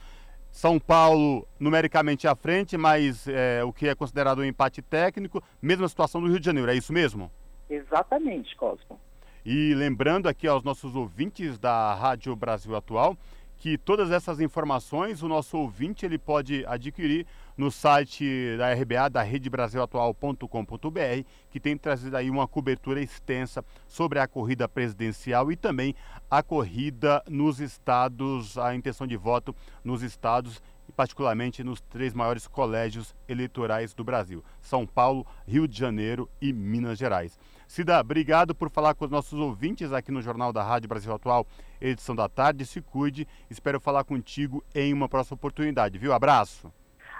São 0.54 0.78
Paulo 0.78 1.44
numericamente 1.58 2.28
à 2.28 2.36
frente, 2.36 2.76
mas 2.76 3.26
é, 3.26 3.64
o 3.64 3.72
que 3.72 3.88
é 3.88 3.94
considerado 3.94 4.38
um 4.38 4.44
empate 4.44 4.80
técnico, 4.80 5.42
mesma 5.60 5.88
situação 5.88 6.20
do 6.20 6.28
Rio 6.28 6.38
de 6.38 6.46
Janeiro, 6.46 6.70
é 6.70 6.76
isso 6.76 6.92
mesmo? 6.92 7.28
Exatamente, 7.68 8.54
Cosmo. 8.54 9.00
E 9.44 9.74
lembrando 9.74 10.28
aqui 10.28 10.46
aos 10.46 10.62
nossos 10.62 10.94
ouvintes 10.94 11.58
da 11.58 11.92
Rádio 11.94 12.36
Brasil 12.36 12.76
Atual 12.76 13.18
que 13.56 13.76
todas 13.76 14.12
essas 14.12 14.40
informações 14.40 15.24
o 15.24 15.28
nosso 15.28 15.58
ouvinte 15.58 16.06
ele 16.06 16.18
pode 16.18 16.64
adquirir 16.66 17.26
no 17.56 17.70
site 17.70 18.56
da 18.58 18.72
RBA, 18.72 19.10
da 19.10 19.22
redebrasilatual.com.br, 19.22 21.28
que 21.50 21.60
tem 21.60 21.76
trazido 21.76 22.16
aí 22.16 22.30
uma 22.30 22.48
cobertura 22.48 23.00
extensa 23.00 23.64
sobre 23.86 24.18
a 24.18 24.26
corrida 24.26 24.68
presidencial 24.68 25.52
e 25.52 25.56
também 25.56 25.94
a 26.30 26.42
corrida 26.42 27.22
nos 27.28 27.60
estados, 27.60 28.58
a 28.58 28.74
intenção 28.74 29.06
de 29.06 29.16
voto 29.16 29.54
nos 29.84 30.02
estados 30.02 30.60
e 30.88 30.92
particularmente 30.92 31.64
nos 31.64 31.80
três 31.80 32.12
maiores 32.12 32.46
colégios 32.46 33.14
eleitorais 33.28 33.94
do 33.94 34.04
Brasil: 34.04 34.44
São 34.60 34.86
Paulo, 34.86 35.26
Rio 35.46 35.66
de 35.66 35.78
Janeiro 35.78 36.28
e 36.40 36.52
Minas 36.52 36.98
Gerais. 36.98 37.38
Cida, 37.66 38.00
obrigado 38.00 38.54
por 38.54 38.70
falar 38.70 38.94
com 38.94 39.04
os 39.04 39.10
nossos 39.10 39.38
ouvintes 39.38 39.92
aqui 39.92 40.12
no 40.12 40.20
Jornal 40.20 40.52
da 40.52 40.62
Rádio 40.62 40.88
Brasil 40.88 41.12
Atual, 41.12 41.46
edição 41.80 42.14
da 42.14 42.28
tarde. 42.28 42.66
Se 42.66 42.82
cuide, 42.82 43.26
espero 43.48 43.80
falar 43.80 44.04
contigo 44.04 44.62
em 44.74 44.92
uma 44.92 45.08
próxima 45.08 45.36
oportunidade, 45.36 45.98
viu? 45.98 46.12
Abraço. 46.12 46.70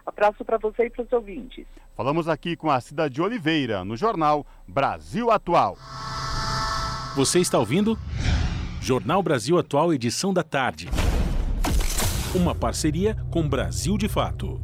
Abraço 0.07 0.45
para 0.45 0.59
você 0.59 0.87
e 0.87 0.91
para 0.91 1.05
os 1.05 1.13
ouvintes. 1.13 1.67
Falamos 1.97 2.29
aqui 2.29 2.57
com 2.57 2.71
a 2.71 2.81
Cida 2.81 3.09
de 3.09 3.23
Oliveira, 3.23 3.85
no 3.85 3.97
jornal 3.97 4.47
Brasil 4.67 5.31
Atual. 5.31 5.77
Você 7.17 7.39
está 7.39 7.59
ouvindo? 7.59 7.97
Jornal 8.81 9.23
Brasil 9.23 9.59
Atual, 9.59 9.95
edição 9.95 10.33
da 10.33 10.43
tarde. 10.43 10.89
Uma 12.35 12.55
parceria 12.55 13.17
com 13.31 13.49
Brasil 13.49 13.97
de 13.97 14.09
Fato. 14.09 14.61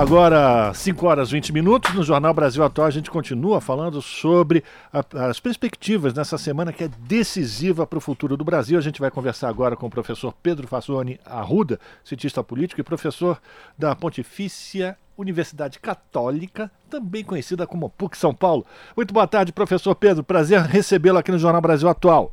Agora, 0.00 0.72
5 0.72 1.06
horas 1.06 1.30
20 1.30 1.52
minutos, 1.52 1.92
no 1.94 2.02
Jornal 2.02 2.32
Brasil 2.32 2.64
Atual, 2.64 2.86
a 2.86 2.90
gente 2.90 3.10
continua 3.10 3.60
falando 3.60 4.00
sobre 4.00 4.64
a, 4.90 5.28
as 5.28 5.38
perspectivas 5.38 6.14
nessa 6.14 6.38
semana 6.38 6.72
que 6.72 6.84
é 6.84 6.88
decisiva 6.88 7.86
para 7.86 7.98
o 7.98 8.00
futuro 8.00 8.34
do 8.34 8.42
Brasil. 8.42 8.78
A 8.78 8.80
gente 8.80 8.98
vai 8.98 9.10
conversar 9.10 9.50
agora 9.50 9.76
com 9.76 9.88
o 9.88 9.90
professor 9.90 10.32
Pedro 10.42 10.66
Fassoni 10.66 11.20
Arruda, 11.22 11.78
cientista 12.02 12.42
político 12.42 12.80
e 12.80 12.82
professor 12.82 13.38
da 13.76 13.94
Pontifícia 13.94 14.96
Universidade 15.18 15.78
Católica, 15.78 16.70
também 16.88 17.22
conhecida 17.22 17.66
como 17.66 17.90
PUC 17.90 18.16
São 18.16 18.34
Paulo. 18.34 18.64
Muito 18.96 19.12
boa 19.12 19.26
tarde, 19.26 19.52
professor 19.52 19.94
Pedro. 19.94 20.24
Prazer 20.24 20.62
recebê-lo 20.62 21.18
aqui 21.18 21.30
no 21.30 21.38
Jornal 21.38 21.60
Brasil 21.60 21.90
Atual. 21.90 22.32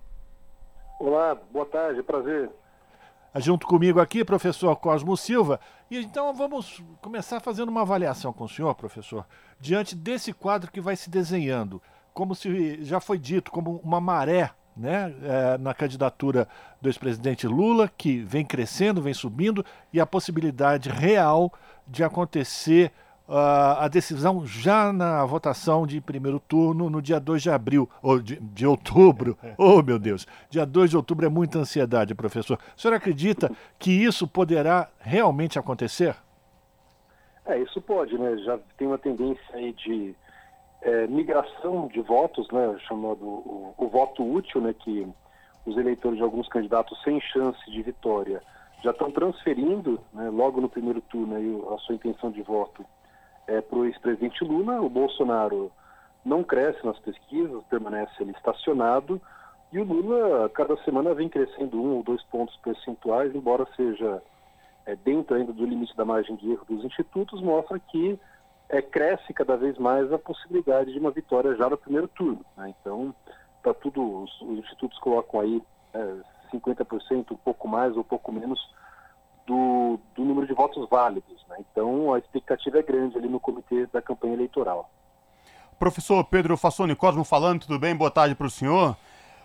Olá, 1.02 1.36
boa 1.52 1.66
tarde, 1.66 2.02
prazer. 2.02 2.50
Junto 3.36 3.68
comigo 3.68 4.00
aqui, 4.00 4.24
professor 4.26 4.76
Cosmo 4.78 5.16
Silva. 5.16 5.60
E 5.92 6.00
então 6.00 6.34
vamos 6.34 6.84
começar 7.02 7.40
fazendo 7.40 7.70
uma 7.70 7.82
avaliação 7.82 8.34
com 8.34 8.46
o 8.46 8.50
senhor, 8.50 8.74
professor, 8.76 9.26
diante 9.60 9.96
desse 9.96 10.34
quadro 10.34 10.72
que 10.72 10.82
vai 10.82 10.96
se 10.96 11.10
desenhando, 11.10 11.82
como 12.14 12.34
se 12.34 12.84
já 12.84 13.00
foi 13.00 13.18
dito, 13.20 13.52
como 13.52 13.80
uma 13.84 14.02
maré 14.02 14.52
né, 14.76 15.14
é, 15.24 15.58
na 15.58 15.74
candidatura 15.74 16.48
do 16.82 16.88
ex-presidente 16.88 17.48
Lula, 17.48 17.92
que 17.98 18.20
vem 18.20 18.46
crescendo, 18.46 19.02
vem 19.02 19.14
subindo, 19.14 19.66
e 19.92 20.00
a 20.00 20.06
possibilidade 20.06 20.90
real 20.90 21.52
de 21.88 22.04
acontecer 22.04 22.92
a 23.28 23.88
decisão 23.90 24.46
já 24.46 24.94
na 24.94 25.26
votação 25.26 25.86
de 25.86 26.00
primeiro 26.00 26.40
turno 26.40 26.90
no 26.90 27.02
dia 27.02 27.20
2 27.20 27.42
de 27.42 27.50
abril, 27.50 27.90
ou 28.02 28.20
de, 28.20 28.38
de 28.38 28.66
outubro. 28.66 29.38
Oh, 29.58 29.82
meu 29.82 29.98
Deus! 29.98 30.28
Dia 30.50 30.66
2 30.66 30.92
de 30.92 30.98
outubro 30.98 31.26
é 31.26 31.30
muita 31.30 31.60
ansiedade, 31.60 32.14
professor. 32.14 32.60
O 32.76 32.80
senhor 32.80 32.94
acredita 32.94 33.52
que 33.80 33.92
isso 33.92 34.28
poderá 34.28 34.88
realmente 35.00 35.58
acontecer? 35.58 36.16
É, 37.46 37.60
isso 37.60 37.82
pode, 37.82 38.18
né? 38.18 38.38
Já 38.38 38.60
tem 38.78 38.88
uma 38.88 38.98
tendência 38.98 39.44
aí 39.54 39.74
de 39.74 40.16
é, 40.82 41.08
migração 41.08 41.88
de 41.88 42.02
votos, 42.02 42.48
né? 42.52 42.78
Chamado 42.88 43.26
o, 43.26 43.74
o 43.78 43.88
voto 43.90 44.24
útil, 44.24 44.62
né? 44.62 44.74
Que 44.74 45.08
os 45.66 45.76
eleitores 45.76 46.18
de 46.18 46.24
alguns 46.24 46.48
candidatos 46.48 47.02
sem 47.04 47.20
chance 47.20 47.60
de 47.72 47.82
vitória 47.82 48.42
já 48.84 48.92
estão 48.92 49.12
transferindo, 49.12 50.00
né, 50.14 50.30
logo 50.30 50.62
no 50.62 50.70
primeiro 50.70 51.02
turno, 51.02 51.36
aí, 51.36 51.62
a 51.74 51.78
sua 51.80 51.96
intenção 51.96 52.32
de 52.32 52.42
voto 52.44 52.86
é, 53.48 53.62
para 53.62 53.80
o 53.80 53.86
ex-presidente 53.86 54.44
Lula. 54.44 54.82
O 54.82 54.90
Bolsonaro 54.90 55.72
não 56.24 56.44
cresce 56.44 56.86
nas 56.86 57.00
pesquisas, 57.00 57.64
permanece 57.70 58.12
ali 58.22 58.32
estacionado. 58.32 59.22
E 59.72 59.80
o 59.80 59.84
Lula, 59.84 60.50
cada 60.50 60.78
semana, 60.84 61.14
vem 61.14 61.30
crescendo 61.30 61.82
um 61.82 61.96
ou 61.96 62.04
dois 62.04 62.22
pontos 62.24 62.56
percentuais, 62.58 63.34
embora 63.34 63.68
seja 63.76 64.22
é, 64.86 64.96
dentro 64.96 65.36
ainda 65.36 65.52
do 65.52 65.66
limite 65.66 65.96
da 65.96 66.06
margem 66.06 66.36
de 66.36 66.52
erro 66.52 66.66
dos 66.68 66.84
institutos, 66.86 67.42
mostra 67.42 67.78
que 67.80 68.20
é, 68.70 68.82
cresce 68.82 69.34
cada 69.34 69.56
vez 69.56 69.78
mais 69.78 70.12
a 70.12 70.18
possibilidade 70.18 70.92
de 70.92 71.00
uma 71.00 71.12
vitória 71.12 71.56
já 71.56 71.70
no 71.70 71.78
primeiro 71.78 72.08
turno. 72.08 72.46
Né? 72.56 72.74
Então, 72.80 73.14
tá 73.64 73.74
tudo, 73.74 74.24
os, 74.24 74.42
os, 74.42 74.60
institutos 74.60 74.98
colocam 75.00 75.42
aí 75.42 75.62
é, 75.94 76.16
50%, 76.54 77.32
um 77.32 77.38
pouco 77.38 77.68
mais 77.68 77.94
ou 77.94 78.02
um 78.02 78.04
pouco 78.04 78.32
menos 78.32 78.60
do, 79.48 79.98
do 80.14 80.26
número 80.26 80.46
de 80.46 80.54
votos 80.54 80.88
válidos. 80.90 81.44
Né? 81.50 81.58
Então, 81.72 82.14
a 82.14 82.20
expectativa 82.20 82.78
é 82.78 82.84
grande 82.84 83.18
ali 83.18 83.30
no 83.30 83.40
comitê 83.40 83.88
da 83.88 84.02
campanha 84.02 84.34
eleitoral. 84.34 84.92
Professor 85.80 86.24
Pedro 86.26 86.58
Fassoni 86.58 86.96
Cosmo 86.96 87.24
falando, 87.24 87.62
tudo 87.62 87.80
bem? 87.80 87.96
Boa 87.96 88.12
tarde 88.12 88.36
para 88.36 88.48
o 88.48 88.50
senhor. 88.50 88.98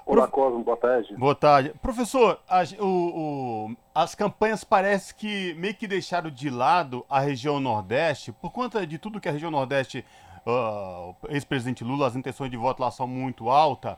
Olá, 0.05 0.27
Prof... 0.27 0.33
Cosmo, 0.33 0.65
boa 0.65 0.77
tarde. 0.77 1.17
Boa 1.17 1.35
tarde. 1.35 1.73
Professor, 1.81 2.41
a, 2.49 2.63
o, 2.81 2.87
o, 2.87 3.77
as 3.95 4.15
campanhas 4.17 4.65
parece 4.65 5.15
que 5.15 5.55
meio 5.55 5.75
que 5.75 5.87
deixaram 5.87 6.31
de 6.31 6.51
lado 6.51 7.07
a 7.09 7.21
região 7.21 7.61
Nordeste, 7.61 8.33
por 8.33 8.51
conta 8.51 8.85
de 8.85 8.99
tudo 8.99 9.21
que 9.21 9.29
a 9.29 9.33
região 9.33 9.51
Nordeste, 9.51 10.05
uh, 10.45 11.15
ex-presidente 11.29 11.85
Lula, 11.85 12.09
as 12.09 12.17
intenções 12.17 12.51
de 12.51 12.57
voto 12.57 12.83
lá 12.83 12.91
são 12.91 13.07
muito 13.07 13.49
altas. 13.49 13.97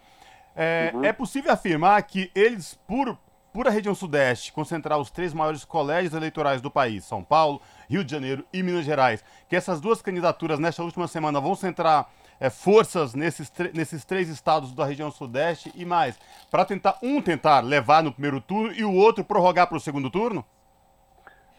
É, 0.55 0.93
uhum. 0.93 1.05
é 1.05 1.13
possível 1.13 1.51
afirmar 1.53 2.03
que 2.03 2.31
eles, 2.35 2.79
por 2.87 3.17
por 3.55 3.69
a 3.69 3.71
região 3.71 3.95
sudeste 3.95 4.53
concentrar 4.53 4.99
os 4.99 5.13
três 5.13 5.33
maiores 5.33 5.65
colégios 5.65 6.13
eleitorais 6.13 6.61
do 6.61 6.73
país, 6.73 7.05
São 7.05 7.23
Paulo, 7.23 7.63
Rio 7.89 8.03
de 8.03 8.11
Janeiro 8.11 8.45
e 8.53 8.65
Minas 8.65 8.85
Gerais, 8.85 9.25
que 9.49 9.55
essas 9.55 9.81
duas 9.81 10.03
candidaturas 10.03 10.59
nesta 10.59 10.83
última 10.83 11.07
semana 11.07 11.41
vão 11.41 11.55
centrar 11.55 12.11
é, 12.41 12.51
forças 12.51 13.15
nesses, 13.15 13.53
nesses 13.73 14.05
três 14.05 14.29
estados 14.29 14.73
da 14.73 14.85
região 14.85 15.09
sudeste 15.09 15.71
e 15.77 15.85
mais, 15.85 16.19
para 16.51 16.65
tentar 16.65 16.99
um 17.01 17.23
tentar 17.23 17.61
levar 17.61 18.03
no 18.03 18.11
primeiro 18.11 18.41
turno 18.41 18.73
e 18.73 18.85
o 18.85 18.93
outro 18.93 19.25
prorrogar 19.25 19.69
para 19.69 19.77
o 19.77 19.81
segundo 19.81 20.11
turno? 20.11 20.45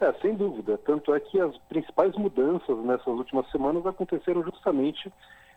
É, 0.02 0.12
sem 0.22 0.36
dúvida. 0.36 0.78
Tanto 0.80 1.16
é 1.16 1.20
que 1.22 1.40
as 1.40 1.58
principais 1.70 2.14
mudanças 2.18 2.78
nessas 2.80 3.08
últimas 3.08 3.50
semanas 3.52 3.86
aconteceram 3.86 4.44
justamente 4.44 5.10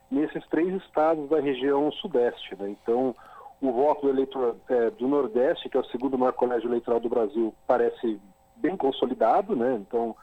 nesses 0.09 0.46
três 0.46 0.72
estados 0.85 1.29
da 1.29 1.40
região 1.40 1.90
sudeste. 1.90 2.55
Né? 2.55 2.77
Então, 2.81 3.16
o 3.61 3.73
voto 3.73 4.03
do 4.03 4.11
eleitor 4.11 4.57
é, 4.68 4.90
do 4.90 5.09
Nordeste, 5.09 5.68
que 5.68 5.77
é 5.77 5.81
o 5.81 5.87
segundo 5.87 6.16
maior 6.16 6.33
colégio 6.33 6.68
eleitoral 6.68 7.01
do 7.01 7.09
Brasil, 7.09 7.55
parece 7.66 8.21
bem 8.57 8.77
consolidado, 8.77 9.57
né? 9.57 9.75
Então, 9.81 10.14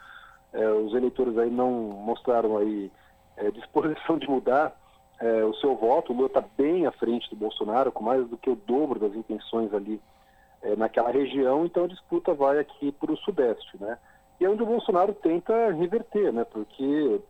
é, 0.53 0.67
os 0.69 0.93
eleitores 0.93 1.37
aí 1.37 1.49
não 1.49 1.71
mostraram 1.71 2.57
aí 2.57 2.91
é, 3.37 3.51
disposição 3.51 4.17
de 4.17 4.29
mudar 4.29 4.75
é, 5.19 5.43
o 5.43 5.53
seu 5.55 5.75
voto. 5.75 6.11
O 6.11 6.15
Lula 6.15 6.27
está 6.27 6.43
bem 6.57 6.85
à 6.85 6.91
frente 6.93 7.29
do 7.29 7.35
Bolsonaro, 7.35 7.91
com 7.91 8.03
mais 8.03 8.25
do 8.27 8.37
que 8.37 8.49
o 8.49 8.55
dobro 8.55 8.99
das 8.99 9.13
intenções 9.13 9.73
ali 9.73 10.01
é, 10.61 10.75
naquela 10.75 11.11
região. 11.11 11.65
Então, 11.65 11.83
a 11.83 11.89
disputa 11.89 12.33
vai 12.33 12.59
aqui 12.59 12.91
para 12.93 13.11
o 13.11 13.17
Sudeste, 13.17 13.77
né? 13.81 13.97
E 14.39 14.45
é 14.45 14.49
onde 14.49 14.63
o 14.63 14.65
Bolsonaro 14.65 15.13
tenta 15.13 15.71
reverter, 15.71 16.31
né? 16.31 16.45
Porque 16.45 17.21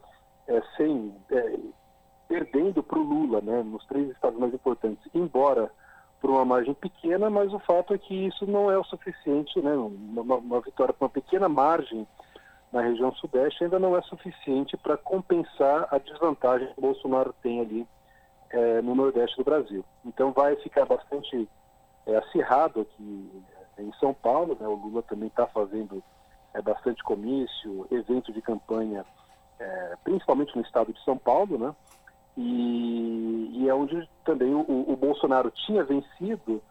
é, 0.47 0.61
sem 0.77 1.13
perdendo 2.27 2.81
para 2.81 2.97
o 2.97 3.03
Lula, 3.03 3.41
né? 3.41 3.63
Nos 3.63 3.85
três 3.85 4.09
estados 4.11 4.39
mais 4.39 4.53
importantes, 4.53 5.03
embora 5.13 5.71
por 6.21 6.29
uma 6.29 6.45
margem 6.45 6.73
pequena, 6.73 7.29
mas 7.29 7.53
o 7.53 7.59
fato 7.59 7.93
é 7.93 7.97
que 7.97 8.27
isso 8.27 8.45
não 8.47 8.71
é 8.71 8.77
o 8.77 8.83
suficiente, 8.83 9.61
né? 9.61 9.73
Uma, 9.73 10.35
uma 10.35 10.61
vitória 10.61 10.93
por 10.93 11.05
uma 11.05 11.09
pequena 11.09 11.47
margem 11.47 12.07
na 12.71 12.81
região 12.81 13.13
sudeste 13.13 13.63
ainda 13.63 13.79
não 13.79 13.95
é 13.97 14.01
suficiente 14.01 14.75
para 14.75 14.97
compensar 14.97 15.87
a 15.91 15.97
desvantagem 15.97 16.67
que 16.73 16.81
Bolsonaro 16.81 17.33
tem 17.41 17.61
ali 17.61 17.87
é, 18.49 18.81
no 18.81 18.95
nordeste 18.95 19.37
do 19.37 19.43
Brasil. 19.43 19.85
Então 20.03 20.31
vai 20.31 20.55
ficar 20.57 20.85
bastante 20.85 21.47
é, 22.05 22.15
acirrado 22.17 22.81
aqui 22.81 23.43
em 23.77 23.93
São 23.99 24.13
Paulo, 24.13 24.57
né? 24.59 24.67
O 24.67 24.75
Lula 24.75 25.03
também 25.03 25.27
está 25.27 25.47
fazendo 25.47 26.03
é, 26.53 26.61
bastante 26.61 27.03
comício, 27.03 27.87
evento 27.91 28.31
de 28.33 28.41
campanha, 28.41 29.05
principalmente 30.03 30.53
no 30.53 30.61
estado 30.61 30.91
de 30.91 31.01
São 31.03 31.17
Paulo, 31.17 31.57
né? 31.57 31.73
E, 32.37 33.51
e 33.53 33.69
é 33.69 33.73
onde 33.73 34.07
também 34.23 34.53
o, 34.53 34.65
o 34.67 34.95
Bolsonaro 34.95 35.51
tinha 35.51 35.83
vencido 35.83 36.61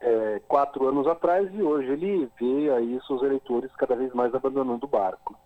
é, 0.00 0.40
quatro 0.46 0.86
anos 0.88 1.06
atrás 1.06 1.48
e 1.54 1.62
hoje 1.62 1.90
ele 1.90 2.30
vê 2.38 2.70
aí 2.70 3.00
seus 3.06 3.22
eleitores 3.22 3.70
cada 3.76 3.94
vez 3.96 4.12
mais 4.12 4.34
abandonando 4.34 4.84
o 4.84 4.88
barco. 4.88 5.36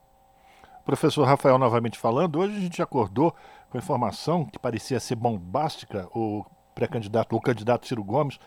Professor 0.85 1.24
Rafael 1.24 1.59
novamente 1.59 1.98
falando, 1.98 2.38
hoje 2.38 2.57
a 2.57 2.61
gente 2.61 2.83
acordou 2.83 3.35
com 3.70 3.76
a 3.76 3.81
informação 3.81 4.44
que 4.44 4.59
parecia 4.59 4.98
ser 4.98 5.16
bombástica, 5.16 6.09
o 6.14 6.44
pré-candidato, 6.74 7.37
o 7.37 7.40
candidato 7.40 7.87
Ciro 7.87 8.02
Gomes, 8.02 8.40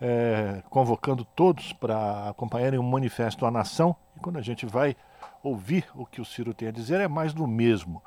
é, 0.00 0.62
convocando 0.70 1.24
todos 1.24 1.72
para 1.74 2.30
acompanharem 2.30 2.80
um 2.80 2.82
manifesto 2.82 3.44
à 3.44 3.50
nação. 3.50 3.94
E 4.16 4.20
quando 4.20 4.38
a 4.38 4.42
gente 4.42 4.64
vai 4.64 4.96
ouvir 5.42 5.84
o 5.94 6.06
que 6.06 6.20
o 6.20 6.24
Ciro 6.24 6.54
tem 6.54 6.68
a 6.68 6.72
dizer, 6.72 7.00
é 7.00 7.08
mais 7.08 7.34
do 7.34 7.46
mesmo 7.46 8.02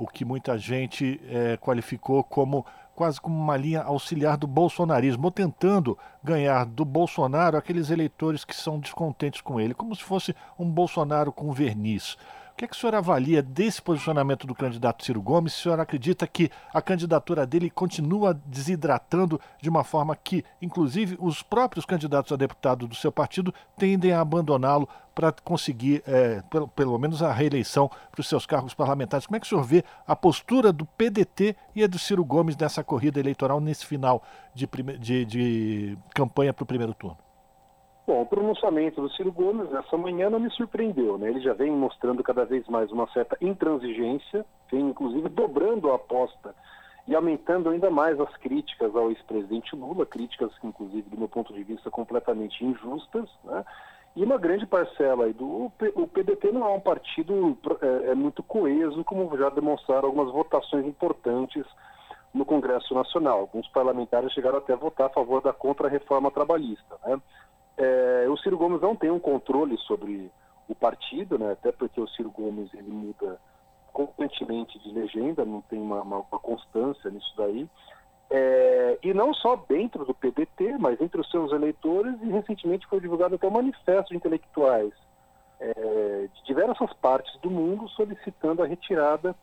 o 0.00 0.06
que 0.06 0.24
muita 0.24 0.56
gente 0.56 1.20
é, 1.28 1.58
qualificou 1.58 2.24
como 2.24 2.64
quase 2.94 3.20
como 3.20 3.38
uma 3.38 3.56
linha 3.56 3.82
auxiliar 3.82 4.36
do 4.36 4.46
bolsonarismo, 4.46 5.24
ou 5.26 5.30
tentando 5.30 5.96
ganhar 6.22 6.66
do 6.66 6.84
Bolsonaro 6.84 7.56
aqueles 7.56 7.90
eleitores 7.90 8.44
que 8.44 8.54
são 8.54 8.78
descontentes 8.78 9.40
com 9.40 9.60
ele, 9.60 9.74
como 9.74 9.94
se 9.94 10.02
fosse 10.02 10.34
um 10.58 10.70
Bolsonaro 10.70 11.32
com 11.32 11.52
verniz 11.52 12.16
que, 12.60 12.66
é 12.66 12.68
que 12.68 12.76
o 12.76 12.78
senhor 12.78 12.94
avalia 12.94 13.42
desse 13.42 13.80
posicionamento 13.80 14.46
do 14.46 14.54
candidato 14.54 15.02
Ciro 15.02 15.22
Gomes? 15.22 15.56
O 15.56 15.62
senhor 15.62 15.80
acredita 15.80 16.26
que 16.26 16.50
a 16.74 16.82
candidatura 16.82 17.46
dele 17.46 17.70
continua 17.70 18.38
desidratando 18.44 19.40
de 19.62 19.70
uma 19.70 19.82
forma 19.82 20.14
que, 20.14 20.44
inclusive, 20.60 21.16
os 21.18 21.42
próprios 21.42 21.86
candidatos 21.86 22.32
a 22.32 22.36
deputado 22.36 22.86
do 22.86 22.94
seu 22.94 23.10
partido 23.10 23.54
tendem 23.78 24.12
a 24.12 24.20
abandoná-lo 24.20 24.86
para 25.14 25.32
conseguir, 25.32 26.02
é, 26.06 26.42
pelo, 26.50 26.68
pelo 26.68 26.98
menos, 26.98 27.22
a 27.22 27.32
reeleição 27.32 27.88
para 28.12 28.20
os 28.20 28.28
seus 28.28 28.44
cargos 28.44 28.74
parlamentares? 28.74 29.26
Como 29.26 29.36
é 29.38 29.40
que 29.40 29.46
o 29.46 29.48
senhor 29.48 29.64
vê 29.64 29.82
a 30.06 30.14
postura 30.14 30.70
do 30.70 30.84
PDT 30.84 31.56
e 31.74 31.82
a 31.82 31.86
do 31.86 31.98
Ciro 31.98 32.22
Gomes 32.22 32.58
nessa 32.58 32.84
corrida 32.84 33.18
eleitoral, 33.18 33.58
nesse 33.58 33.86
final 33.86 34.22
de, 34.54 34.68
de, 34.98 35.24
de 35.24 35.98
campanha 36.14 36.52
para 36.52 36.64
o 36.64 36.66
primeiro 36.66 36.92
turno? 36.92 37.16
Bom, 38.10 38.22
o 38.22 38.26
pronunciamento 38.26 39.00
do 39.00 39.08
Ciro 39.10 39.30
Gomes 39.30 39.72
essa 39.72 39.96
manhã 39.96 40.28
não 40.28 40.40
me 40.40 40.50
surpreendeu, 40.50 41.16
né? 41.16 41.28
Ele 41.28 41.38
já 41.38 41.52
vem 41.52 41.70
mostrando 41.70 42.24
cada 42.24 42.44
vez 42.44 42.66
mais 42.66 42.90
uma 42.90 43.06
certa 43.12 43.36
intransigência, 43.40 44.44
vem 44.68 44.80
inclusive 44.80 45.28
dobrando 45.28 45.92
a 45.92 45.94
aposta 45.94 46.52
e 47.06 47.14
aumentando 47.14 47.68
ainda 47.68 47.88
mais 47.88 48.18
as 48.18 48.36
críticas 48.38 48.96
ao 48.96 49.12
ex-presidente 49.12 49.76
Lula, 49.76 50.04
críticas 50.04 50.52
que, 50.58 50.66
inclusive, 50.66 51.08
do 51.08 51.16
meu 51.16 51.28
ponto 51.28 51.54
de 51.54 51.62
vista, 51.62 51.88
completamente 51.88 52.64
injustas, 52.64 53.30
né? 53.44 53.64
E 54.16 54.24
uma 54.24 54.38
grande 54.38 54.66
parcela 54.66 55.26
aí 55.26 55.32
do 55.32 55.70
o 55.94 56.08
PDT 56.08 56.50
não 56.50 56.66
é 56.66 56.70
um 56.70 56.80
partido 56.80 57.56
é, 57.80 58.10
é 58.10 58.14
muito 58.16 58.42
coeso, 58.42 59.04
como 59.04 59.38
já 59.38 59.50
demonstraram 59.50 60.08
algumas 60.08 60.32
votações 60.32 60.84
importantes 60.84 61.64
no 62.34 62.44
Congresso 62.44 62.92
Nacional. 62.92 63.38
Alguns 63.38 63.68
parlamentares 63.68 64.32
chegaram 64.32 64.58
até 64.58 64.72
a 64.72 64.76
votar 64.76 65.06
a 65.06 65.10
favor 65.10 65.40
da 65.40 65.52
contra-reforma 65.52 66.28
trabalhista. 66.32 66.98
Né? 67.06 67.20
É, 67.80 68.28
o 68.28 68.36
Ciro 68.36 68.58
Gomes 68.58 68.82
não 68.82 68.94
tem 68.94 69.10
um 69.10 69.18
controle 69.18 69.78
sobre 69.78 70.30
o 70.68 70.74
partido, 70.74 71.38
né? 71.38 71.52
até 71.52 71.72
porque 71.72 71.98
o 71.98 72.08
Ciro 72.08 72.30
Gomes 72.30 72.72
ele 72.74 72.90
muda 72.90 73.40
constantemente 73.90 74.78
de 74.80 74.92
legenda, 74.92 75.46
não 75.46 75.62
tem 75.62 75.80
uma, 75.80 76.02
uma, 76.02 76.18
uma 76.18 76.38
constância 76.38 77.10
nisso 77.10 77.32
daí. 77.38 77.66
É, 78.30 78.98
e 79.02 79.14
não 79.14 79.32
só 79.32 79.56
dentro 79.56 80.04
do 80.04 80.14
PDT, 80.14 80.76
mas 80.78 81.00
entre 81.00 81.22
os 81.22 81.30
seus 81.30 81.52
eleitores, 81.52 82.14
e 82.22 82.30
recentemente 82.30 82.86
foi 82.86 83.00
divulgado 83.00 83.36
até 83.36 83.46
um 83.46 83.50
manifesto 83.50 84.10
de 84.10 84.16
intelectuais 84.16 84.92
é, 85.58 86.28
de 86.34 86.44
diversas 86.44 86.92
partes 86.94 87.34
do 87.40 87.50
mundo 87.50 87.88
solicitando 87.88 88.62
a 88.62 88.66
retirada 88.66 89.34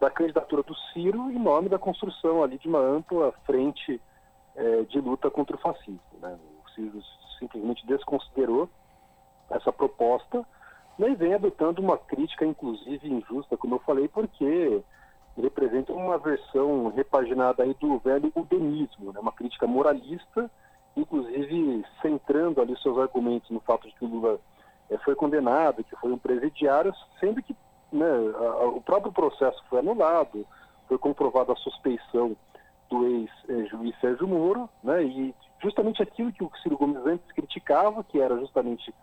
da 0.00 0.10
candidatura 0.10 0.62
do 0.62 0.74
Ciro 0.92 1.30
em 1.30 1.38
nome 1.38 1.68
da 1.68 1.78
construção 1.78 2.42
ali 2.42 2.58
de 2.58 2.66
uma 2.66 2.80
ampla 2.80 3.32
frente 3.44 4.00
é, 4.56 4.82
de 4.82 5.00
luta 5.00 5.30
contra 5.30 5.54
o 5.54 5.58
fascismo. 5.58 6.00
Né? 6.20 6.38
O 6.64 6.70
Ciro 6.70 7.02
simplesmente 7.38 7.86
desconsiderou 7.86 8.68
essa 9.50 9.72
proposta 9.72 10.44
né, 10.98 11.10
e 11.10 11.14
vem 11.14 11.34
adotando 11.34 11.82
uma 11.82 11.98
crítica, 11.98 12.44
inclusive 12.44 13.08
injusta, 13.08 13.56
como 13.56 13.76
eu 13.76 13.80
falei, 13.80 14.08
porque 14.08 14.82
representa 15.36 15.92
uma 15.92 16.18
versão 16.18 16.88
repaginada 16.88 17.62
aí 17.62 17.74
do 17.74 17.98
velho 17.98 18.32
udenismo, 18.34 19.12
né? 19.12 19.20
uma 19.20 19.32
crítica 19.32 19.66
moralista, 19.66 20.50
inclusive 20.96 21.84
centrando 22.00 22.60
ali 22.60 22.78
seus 22.80 22.98
argumentos 22.98 23.50
no 23.50 23.60
fato 23.60 23.88
de 23.88 23.94
que 23.94 24.04
o 24.04 24.08
Lula 24.08 24.38
é, 24.88 24.96
foi 24.98 25.14
condenado, 25.16 25.82
que 25.82 25.96
foi 25.96 26.12
um 26.12 26.18
presidiário, 26.18 26.92
sendo 27.18 27.42
que 27.42 27.56
né, 27.92 28.06
a, 28.06 28.66
o 28.66 28.80
próprio 28.80 29.12
processo 29.12 29.62
foi 29.68 29.80
anulado, 29.80 30.46
foi 30.86 30.98
comprovada 30.98 31.52
a 31.52 31.56
suspeição 31.56 32.36
do 32.88 33.26
ex-juiz 33.48 33.98
Sérgio 34.00 34.28
Moro, 34.28 34.68
né, 34.82 35.02
e 35.02 35.34
justamente 35.64 36.02
aquilo 36.02 36.32
que 36.32 36.44
o 36.44 36.50
Ciro 36.62 36.76
Gomes 36.76 37.04
antes 37.06 37.32
criticava, 37.32 38.04
que 38.04 38.20
era 38.20 38.38
justamente 38.38 38.94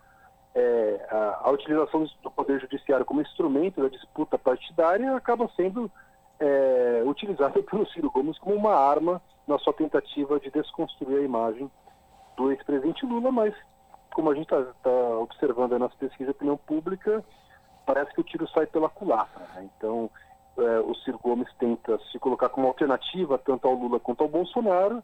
é, 0.54 1.08
a, 1.10 1.42
a 1.44 1.52
utilização 1.52 2.08
do 2.22 2.32
Poder 2.32 2.62
Judiciário 2.62 3.06
como 3.06 3.22
instrumento 3.22 3.82
da 3.82 3.90
disputa 3.90 4.38
partidária, 4.38 5.16
acaba 5.16 5.50
sendo 5.56 5.92
é, 6.40 7.04
utilizada 7.06 7.62
pelo 7.64 7.88
Ciro 7.88 8.12
Gomes 8.12 8.38
como 8.38 8.56
uma 8.56 8.76
arma 8.76 9.22
na 9.48 9.58
sua 9.60 9.74
tentativa 9.74 10.40
de 10.40 10.52
desconstruir 10.52 11.18
a 11.18 11.24
imagem 11.24 11.70
do 12.38 12.52
ex-presidente 12.52 13.06
Lula, 13.06 13.32
mas 13.32 13.54
como 14.14 14.30
a 14.30 14.36
gente 14.36 14.44
está 14.44 14.64
tá 14.84 15.18
observando 15.20 15.78
nas 15.80 15.94
pesquisas 15.96 16.28
de 16.28 16.32
opinião 16.32 16.58
pública, 16.58 17.24
parece 17.86 18.14
que 18.14 18.22
o 18.22 18.24
tiro 18.24 18.48
sai 18.50 18.68
pela 18.68 18.90
culatra. 18.90 19.44
Né? 19.56 19.70
Então, 19.78 20.10
é, 20.58 20.80
o 20.80 20.94
Ciro 20.96 21.20
Gomes 21.20 21.48
tenta 21.58 21.98
se 22.12 22.20
colocar 22.20 22.50
como 22.50 22.68
alternativa 22.68 23.38
tanto 23.38 23.68
ao 23.68 23.74
Lula 23.74 24.00
quanto 24.00 24.22
ao 24.22 24.30
Bolsonaro 24.30 25.02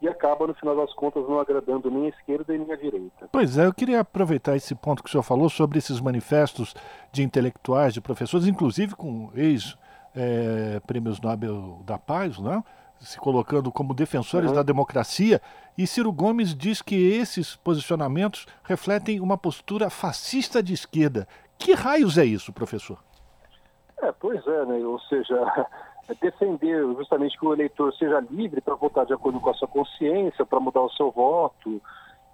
e 0.00 0.08
acaba, 0.08 0.46
no 0.46 0.54
final 0.54 0.76
das 0.76 0.92
contas, 0.94 1.22
não 1.28 1.38
agradando 1.38 1.90
nem 1.90 2.06
a 2.06 2.08
esquerda 2.08 2.56
nem 2.56 2.72
a 2.72 2.76
direita. 2.76 3.28
Pois 3.30 3.58
é, 3.58 3.66
eu 3.66 3.74
queria 3.74 4.00
aproveitar 4.00 4.56
esse 4.56 4.74
ponto 4.74 5.02
que 5.02 5.08
o 5.08 5.12
senhor 5.12 5.22
falou 5.22 5.48
sobre 5.48 5.78
esses 5.78 6.00
manifestos 6.00 6.74
de 7.12 7.22
intelectuais, 7.22 7.92
de 7.92 8.00
professores, 8.00 8.46
inclusive 8.46 8.94
com 8.94 9.30
ex- 9.34 9.76
é, 10.14 10.80
Nobel 11.22 11.82
da 11.84 11.98
Paz, 11.98 12.38
né? 12.38 12.62
se 12.98 13.18
colocando 13.18 13.72
como 13.72 13.94
defensores 13.94 14.50
uhum. 14.50 14.56
da 14.56 14.62
democracia, 14.62 15.40
e 15.76 15.86
Ciro 15.86 16.12
Gomes 16.12 16.54
diz 16.54 16.82
que 16.82 16.94
esses 16.94 17.56
posicionamentos 17.56 18.46
refletem 18.62 19.20
uma 19.20 19.38
postura 19.38 19.88
fascista 19.88 20.62
de 20.62 20.74
esquerda. 20.74 21.26
Que 21.58 21.72
raios 21.72 22.18
é 22.18 22.24
isso, 22.24 22.52
professor? 22.52 22.98
É, 24.02 24.12
pois 24.12 24.46
é, 24.46 24.64
né? 24.66 24.76
ou 24.84 24.98
seja, 25.00 25.34
defender 26.14 26.82
justamente 26.96 27.38
que 27.38 27.46
o 27.46 27.52
eleitor 27.52 27.92
seja 27.94 28.20
livre 28.30 28.60
para 28.60 28.74
votar 28.74 29.06
de 29.06 29.12
acordo 29.12 29.40
com 29.40 29.50
a 29.50 29.54
sua 29.54 29.68
consciência, 29.68 30.46
para 30.46 30.60
mudar 30.60 30.82
o 30.82 30.90
seu 30.90 31.10
voto, 31.10 31.80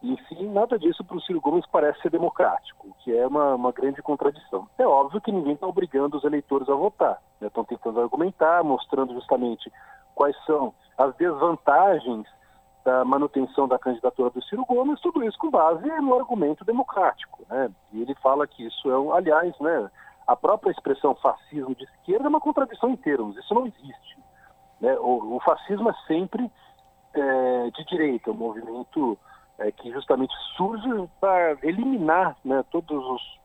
enfim, 0.02 0.48
nada 0.50 0.78
disso 0.78 1.04
para 1.04 1.16
o 1.16 1.20
Ciro 1.20 1.40
Gomes 1.40 1.64
parece 1.66 2.00
ser 2.00 2.10
democrático, 2.10 2.94
que 3.02 3.16
é 3.16 3.26
uma, 3.26 3.54
uma 3.54 3.72
grande 3.72 4.02
contradição. 4.02 4.68
É 4.78 4.86
óbvio 4.86 5.20
que 5.20 5.32
ninguém 5.32 5.54
está 5.54 5.66
obrigando 5.66 6.16
os 6.16 6.24
eleitores 6.24 6.68
a 6.68 6.74
votar. 6.74 7.20
Né? 7.40 7.48
Estão 7.48 7.64
tentando 7.64 8.00
argumentar, 8.00 8.62
mostrando 8.62 9.14
justamente 9.14 9.72
quais 10.14 10.36
são 10.44 10.72
as 10.98 11.14
desvantagens 11.16 12.26
da 12.84 13.04
manutenção 13.04 13.66
da 13.66 13.78
candidatura 13.78 14.30
do 14.30 14.42
Ciro 14.44 14.64
Gomes, 14.64 15.00
tudo 15.00 15.24
isso 15.24 15.36
com 15.38 15.50
base 15.50 15.84
no 16.00 16.14
argumento 16.14 16.64
democrático. 16.64 17.44
Né? 17.48 17.68
E 17.92 18.02
ele 18.02 18.14
fala 18.16 18.46
que 18.46 18.64
isso 18.64 18.90
é, 18.90 18.96
um, 18.96 19.12
aliás, 19.12 19.58
né, 19.58 19.90
a 20.26 20.34
própria 20.34 20.72
expressão 20.72 21.14
fascismo 21.14 21.74
de 21.74 21.84
esquerda 21.84 22.24
é 22.24 22.28
uma 22.28 22.40
contradição 22.40 22.90
em 22.90 22.96
termos, 22.96 23.36
isso 23.36 23.54
não 23.54 23.66
existe. 23.66 24.18
Né? 24.80 24.94
O, 24.98 25.36
o 25.36 25.40
fascismo 25.40 25.88
é 25.88 25.94
sempre 26.06 26.50
é, 27.14 27.70
de 27.70 27.84
direita, 27.84 28.30
um 28.30 28.34
movimento 28.34 29.18
é, 29.58 29.70
que 29.70 29.90
justamente 29.92 30.34
surge 30.56 30.88
para 31.20 31.56
eliminar 31.62 32.36
né, 32.44 32.64
todos 32.70 33.04
os, 33.04 33.38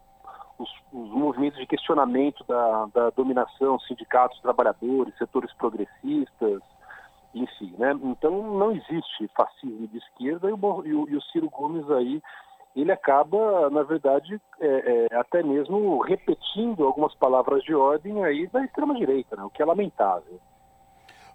os, 0.58 0.70
os, 0.92 1.10
movimentos 1.10 1.60
de 1.60 1.68
questionamento 1.68 2.44
da, 2.46 2.86
da, 2.94 3.10
dominação, 3.12 3.80
sindicatos, 3.82 4.42
trabalhadores, 4.42 5.18
setores 5.18 5.54
progressistas, 5.54 6.62
enfim. 7.34 7.74
Né? 7.78 7.92
Então 8.04 8.32
não 8.32 8.72
existe 8.72 9.30
fascismo 9.36 9.88
de 9.88 9.98
esquerda 10.00 10.50
e 10.50 10.54
o, 10.54 10.86
e 10.86 10.94
o, 10.94 11.10
e 11.10 11.16
o 11.16 11.22
Ciro 11.22 11.50
Gomes 11.50 11.90
aí 11.92 12.22
ele 12.76 12.92
acaba, 12.92 13.70
na 13.70 13.84
verdade, 13.84 14.40
é, 14.60 15.08
é, 15.12 15.18
até 15.18 15.44
mesmo 15.44 16.00
repetindo 16.02 16.86
algumas 16.86 17.14
palavras 17.16 17.64
de 17.64 17.76
ordem 17.76 18.24
aí 18.24 18.48
da 18.48 18.64
extrema-direita, 18.64 19.36
né? 19.36 19.44
o 19.44 19.50
que 19.50 19.62
é 19.62 19.66
lamentável. 19.66 20.40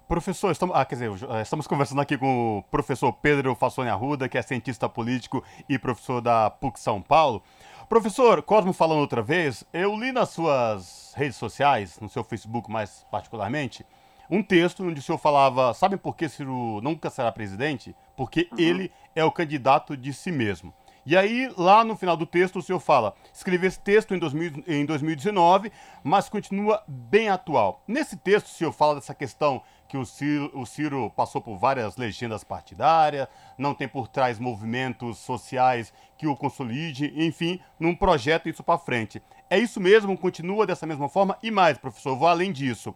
Professor, 0.09 0.53
estamos, 0.53 0.77
ah, 0.77 0.85
quer 0.85 0.95
dizer, 0.95 1.11
eh, 1.31 1.43
estamos 1.43 1.67
conversando 1.67 2.01
aqui 2.01 2.17
com 2.17 2.59
o 2.59 2.63
professor 2.71 3.13
Pedro 3.13 3.57
Fassoni 3.57 3.91
Arruda, 3.91 4.29
que 4.29 4.39
é 4.39 4.43
cientista 4.43 4.89
político 4.89 5.43
e 5.69 5.81
professor 5.81 6.21
da 6.21 6.49
PUC 6.49 6.79
São 6.79 7.03
Paulo. 7.03 7.43
Professor, 7.89 8.41
Cosmo 8.41 8.73
falando 8.73 9.01
outra 9.01 9.21
vez, 9.21 9.65
eu 9.73 9.97
li 9.97 10.13
nas 10.13 10.29
suas 10.29 11.13
redes 11.17 11.35
sociais, 11.37 11.99
no 11.99 12.09
seu 12.09 12.23
Facebook 12.23 12.71
mais 12.71 13.05
particularmente, 13.11 13.85
um 14.31 14.45
texto 14.45 14.85
onde 14.85 15.01
o 15.01 15.03
senhor 15.03 15.19
falava, 15.19 15.75
sabe 15.75 15.97
por 15.97 16.17
que 16.17 16.29
Ciro 16.29 16.81
nunca 16.83 17.11
será 17.11 17.33
presidente? 17.33 17.95
Porque 18.17 18.49
uhum. 18.53 18.59
ele 18.59 18.93
é 19.15 19.25
o 19.25 19.33
candidato 19.33 19.97
de 19.97 20.13
si 20.13 20.31
mesmo. 20.31 20.73
E 21.07 21.17
aí, 21.17 21.49
lá 21.57 21.85
no 21.85 21.95
final 21.97 22.17
do 22.17 22.27
texto, 22.27 22.59
o 22.59 22.63
senhor 22.63 22.81
fala: 22.81 23.15
escrevi 23.33 23.69
esse 23.69 23.79
texto 23.79 24.13
em, 24.13 24.19
2000, 24.19 24.65
em 24.67 24.85
2019, 24.85 25.71
mas 26.03 26.29
continua 26.29 26.83
bem 26.89 27.29
atual. 27.29 27.81
Nesse 27.87 28.17
texto, 28.17 28.47
o 28.47 28.51
senhor 28.51 28.73
fala 28.73 28.97
dessa 28.97 29.15
questão 29.15 29.63
que 29.89 29.97
o 29.97 30.05
Ciro, 30.05 30.51
o 30.53 30.67
Ciro 30.67 31.09
passou 31.15 31.41
por 31.41 31.57
várias 31.59 31.97
legendas 31.97 32.43
partidárias, 32.43 33.29
não 33.57 33.73
tem 33.73 33.87
por 33.87 34.09
trás 34.09 34.41
movimentos 34.41 35.19
sociais 35.19 35.95
que 36.19 36.27
o 36.27 36.35
consolide, 36.35 37.13
enfim, 37.17 37.61
não 37.79 37.95
projeta 37.95 38.49
isso 38.49 38.65
para 38.65 38.77
frente. 38.77 39.23
É 39.49 39.57
isso 39.57 39.81
mesmo? 39.81 40.19
Continua 40.19 40.67
dessa 40.67 40.89
mesma 40.89 41.09
forma? 41.09 41.39
E 41.41 41.53
mais, 41.53 41.79
professor, 41.79 42.17
vou 42.17 42.27
além 42.27 42.51
disso. 42.51 42.93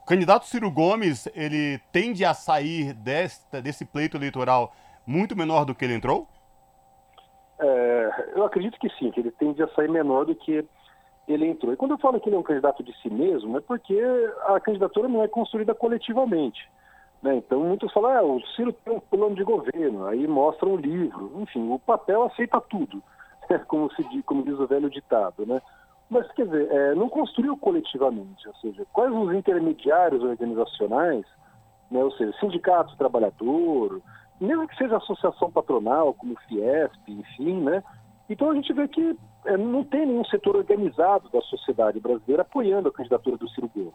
O 0.00 0.06
candidato 0.06 0.46
Ciro 0.46 0.70
Gomes, 0.70 1.28
ele 1.34 1.78
tende 1.92 2.24
a 2.24 2.32
sair 2.32 2.94
desta, 2.94 3.60
desse 3.60 3.84
pleito 3.84 4.16
eleitoral 4.16 4.74
muito 5.06 5.36
menor 5.36 5.66
do 5.66 5.74
que 5.74 5.84
ele 5.84 5.94
entrou? 5.94 6.26
É, 7.62 8.32
eu 8.34 8.44
acredito 8.44 8.78
que 8.78 8.90
sim, 8.98 9.12
que 9.12 9.20
ele 9.20 9.30
tende 9.30 9.62
a 9.62 9.68
sair 9.68 9.88
menor 9.88 10.26
do 10.26 10.34
que 10.34 10.66
ele 11.28 11.46
entrou. 11.46 11.72
E 11.72 11.76
quando 11.76 11.92
eu 11.92 11.98
falo 11.98 12.20
que 12.20 12.28
ele 12.28 12.34
é 12.34 12.38
um 12.38 12.42
candidato 12.42 12.82
de 12.82 12.92
si 13.00 13.08
mesmo, 13.08 13.56
é 13.56 13.60
porque 13.60 13.96
a 14.46 14.58
candidatura 14.58 15.08
não 15.08 15.22
é 15.22 15.28
construída 15.28 15.72
coletivamente. 15.72 16.68
Né? 17.22 17.36
Então 17.36 17.60
muitos 17.60 17.92
falam, 17.92 18.10
ah, 18.10 18.22
o 18.22 18.40
Ciro 18.48 18.72
tem 18.72 18.92
um 18.92 18.98
plano 18.98 19.36
de 19.36 19.44
governo, 19.44 20.06
aí 20.06 20.26
mostra 20.26 20.68
um 20.68 20.76
livro. 20.76 21.32
Enfim, 21.36 21.70
o 21.70 21.78
papel 21.78 22.24
aceita 22.24 22.60
tudo, 22.62 23.00
como, 23.68 23.88
se, 23.92 24.22
como 24.24 24.42
diz 24.42 24.58
o 24.58 24.66
velho 24.66 24.90
ditado. 24.90 25.46
Né? 25.46 25.62
Mas, 26.10 26.30
quer 26.32 26.46
dizer, 26.46 26.68
é, 26.70 26.94
não 26.96 27.08
construiu 27.08 27.56
coletivamente, 27.56 28.46
ou 28.48 28.54
seja, 28.56 28.84
quais 28.92 29.14
os 29.14 29.32
intermediários 29.32 30.22
organizacionais, 30.22 31.24
né? 31.90 32.02
ou 32.02 32.10
seja, 32.12 32.36
sindicato 32.40 32.96
trabalhador, 32.96 34.02
mesmo 34.42 34.66
que 34.68 34.76
seja 34.76 34.96
associação 34.96 35.50
patronal, 35.50 36.14
como 36.14 36.34
o 36.34 36.40
Fiesp, 36.48 37.08
enfim, 37.08 37.60
né? 37.60 37.82
Então 38.28 38.50
a 38.50 38.54
gente 38.54 38.72
vê 38.72 38.88
que 38.88 39.16
é, 39.44 39.56
não 39.56 39.84
tem 39.84 40.06
nenhum 40.06 40.24
setor 40.24 40.56
organizado 40.56 41.28
da 41.30 41.40
sociedade 41.42 42.00
brasileira 42.00 42.42
apoiando 42.42 42.88
a 42.88 42.92
candidatura 42.92 43.36
do 43.36 43.48
Ciro 43.50 43.70
Gomes. 43.74 43.92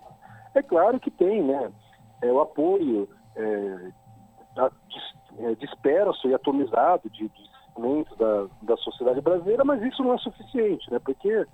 É 0.54 0.62
claro 0.62 1.00
que 1.00 1.12
tem, 1.12 1.44
né? 1.44 1.72
É, 2.22 2.32
o 2.32 2.42
apoio 2.42 3.08
é, 3.36 3.92
é, 5.40 5.56
disperso 5.56 6.28
e 6.28 6.34
atomizado 6.34 7.10
de, 7.10 7.30
de 7.30 7.50
segmentos 7.68 8.18
da, 8.18 8.48
da 8.64 8.78
sociedade 8.78 9.22
brasileira, 9.22 9.64
mas 9.64 9.82
isso 9.84 10.04
não 10.04 10.14
é 10.14 10.18
suficiente, 10.18 10.92
né? 10.92 11.00
Porque, 11.00 11.46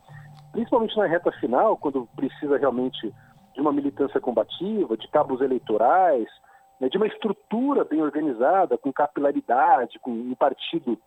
principalmente 0.51 0.97
na 0.97 1.05
reta 1.05 1.31
final, 1.33 1.77
quando 1.77 2.07
precisa 2.15 2.57
realmente 2.57 3.13
de 3.53 3.61
uma 3.61 3.71
militância 3.71 4.19
combativa, 4.19 4.97
de 4.97 5.07
cabos 5.09 5.41
eleitorais, 5.41 6.27
né, 6.83 6.89
de 6.89 6.97
uma 6.97 7.07
estrutura 7.07 7.85
bem 7.85 8.01
organizada, 8.01 8.77
com 8.77 8.91
capilaridade, 8.91 9.99
com 9.99 10.11
um 10.11 10.35
partido 10.35 10.99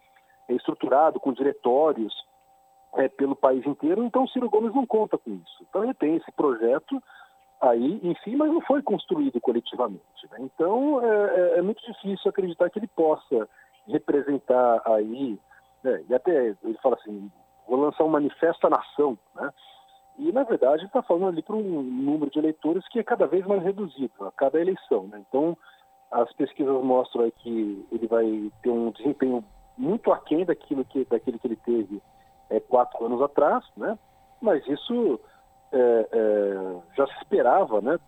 estruturado, 0.49 1.21
com 1.21 1.33
diretórios 1.33 2.15
é, 2.95 3.09
pelo 3.09 3.37
país 3.37 3.65
inteiro. 3.67 4.03
Então, 4.03 4.25
o 4.25 4.29
Ciro 4.29 4.49
Gomes 4.49 4.75
não 4.75 4.87
conta 4.87 5.19
com 5.19 5.31
isso. 5.33 5.67
Então, 5.69 5.85
ele 5.85 5.93
tem 5.93 6.17
esse 6.17 6.33
projeto 6.33 7.03
aí, 7.61 8.01
enfim, 8.03 8.37
mas 8.37 8.51
não 8.51 8.61
foi 8.63 8.83
construído 8.83 9.39
coletivamente. 9.41 10.03
Né? 10.31 10.39
Então, 10.41 11.05
é, 11.05 11.57
é, 11.57 11.59
é, 11.59 11.63
muito 11.63 11.85
difícil 11.85 12.31
acreditar 12.31 12.71
que 12.71 12.79
ele 12.79 12.89
possa 12.89 13.49
representar 13.87 14.81
aí, 14.87 15.39
né? 15.83 16.05
e 16.09 16.15
até 16.15 16.57
ele 16.65 16.79
fala 16.83 16.97
assim, 16.97 17.31
vou 17.69 17.79
lançar 17.79 18.05
um 18.05 18.09
manifesto 18.09 18.67
à 18.67 18.71
nação, 18.71 19.19
né? 19.35 19.51
E, 20.19 20.33
na 20.33 20.45
verdade, 20.45 20.85
está 20.85 21.03
falando 21.03 21.29
ali 21.29 21.43
para 21.43 21.57
um 21.57 21.83
número 21.83 22.31
de 22.31 22.39
eleitores 22.39 22.87
que 22.89 22.99
é 22.99 23.03
cada 23.03 23.27
vez 23.27 23.47
mais 23.47 23.63
reduzido 23.63 24.13
a 24.21 24.33
cada 24.33 24.61
eleição. 24.61 25.07
Né? 25.09 25.23
Então, 25.29 25.57
as 26.11 26.33
pesquisas 26.35 26.83
mostram 26.83 27.31
que 27.31 27.87
ele 27.93 28.07
vai 28.07 28.51
ter 28.63 28.71
um 28.71 28.91
desempenho 28.91 29.45
muito 29.77 30.11
aquém 30.11 30.45
daquilo 30.45 30.85
que, 30.85 31.05
daquele 31.05 31.39
que 31.39 31.47
ele 31.47 31.57
teve 31.57 32.03
é, 32.49 32.61
quatro 32.61 33.05
anos 33.05 33.21
atrás, 33.21 33.65
né? 33.77 33.99
mas 34.41 34.67
isso 34.67 35.21
é, 35.73 36.09
é, 36.13 36.77
já 36.97 37.07
se 37.07 37.17
esperava, 37.19 37.81
né? 37.81 37.99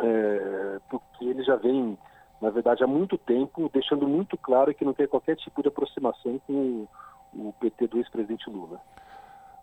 É, 0.00 0.80
porque 0.88 1.24
ele 1.24 1.42
já 1.42 1.56
vem, 1.56 1.98
na 2.40 2.50
verdade, 2.50 2.82
há 2.82 2.86
muito 2.86 3.18
tempo, 3.18 3.70
deixando 3.72 4.08
muito 4.08 4.36
claro 4.38 4.74
que 4.74 4.84
não 4.84 4.94
tem 4.94 5.06
qualquer 5.06 5.36
tipo 5.36 5.62
de 5.62 5.68
aproximação 5.68 6.40
com 6.46 6.86
o, 7.34 7.52
PT 7.60 7.86
do 7.86 7.98
ex-presidente 7.98 8.48
Lula. 8.48 8.80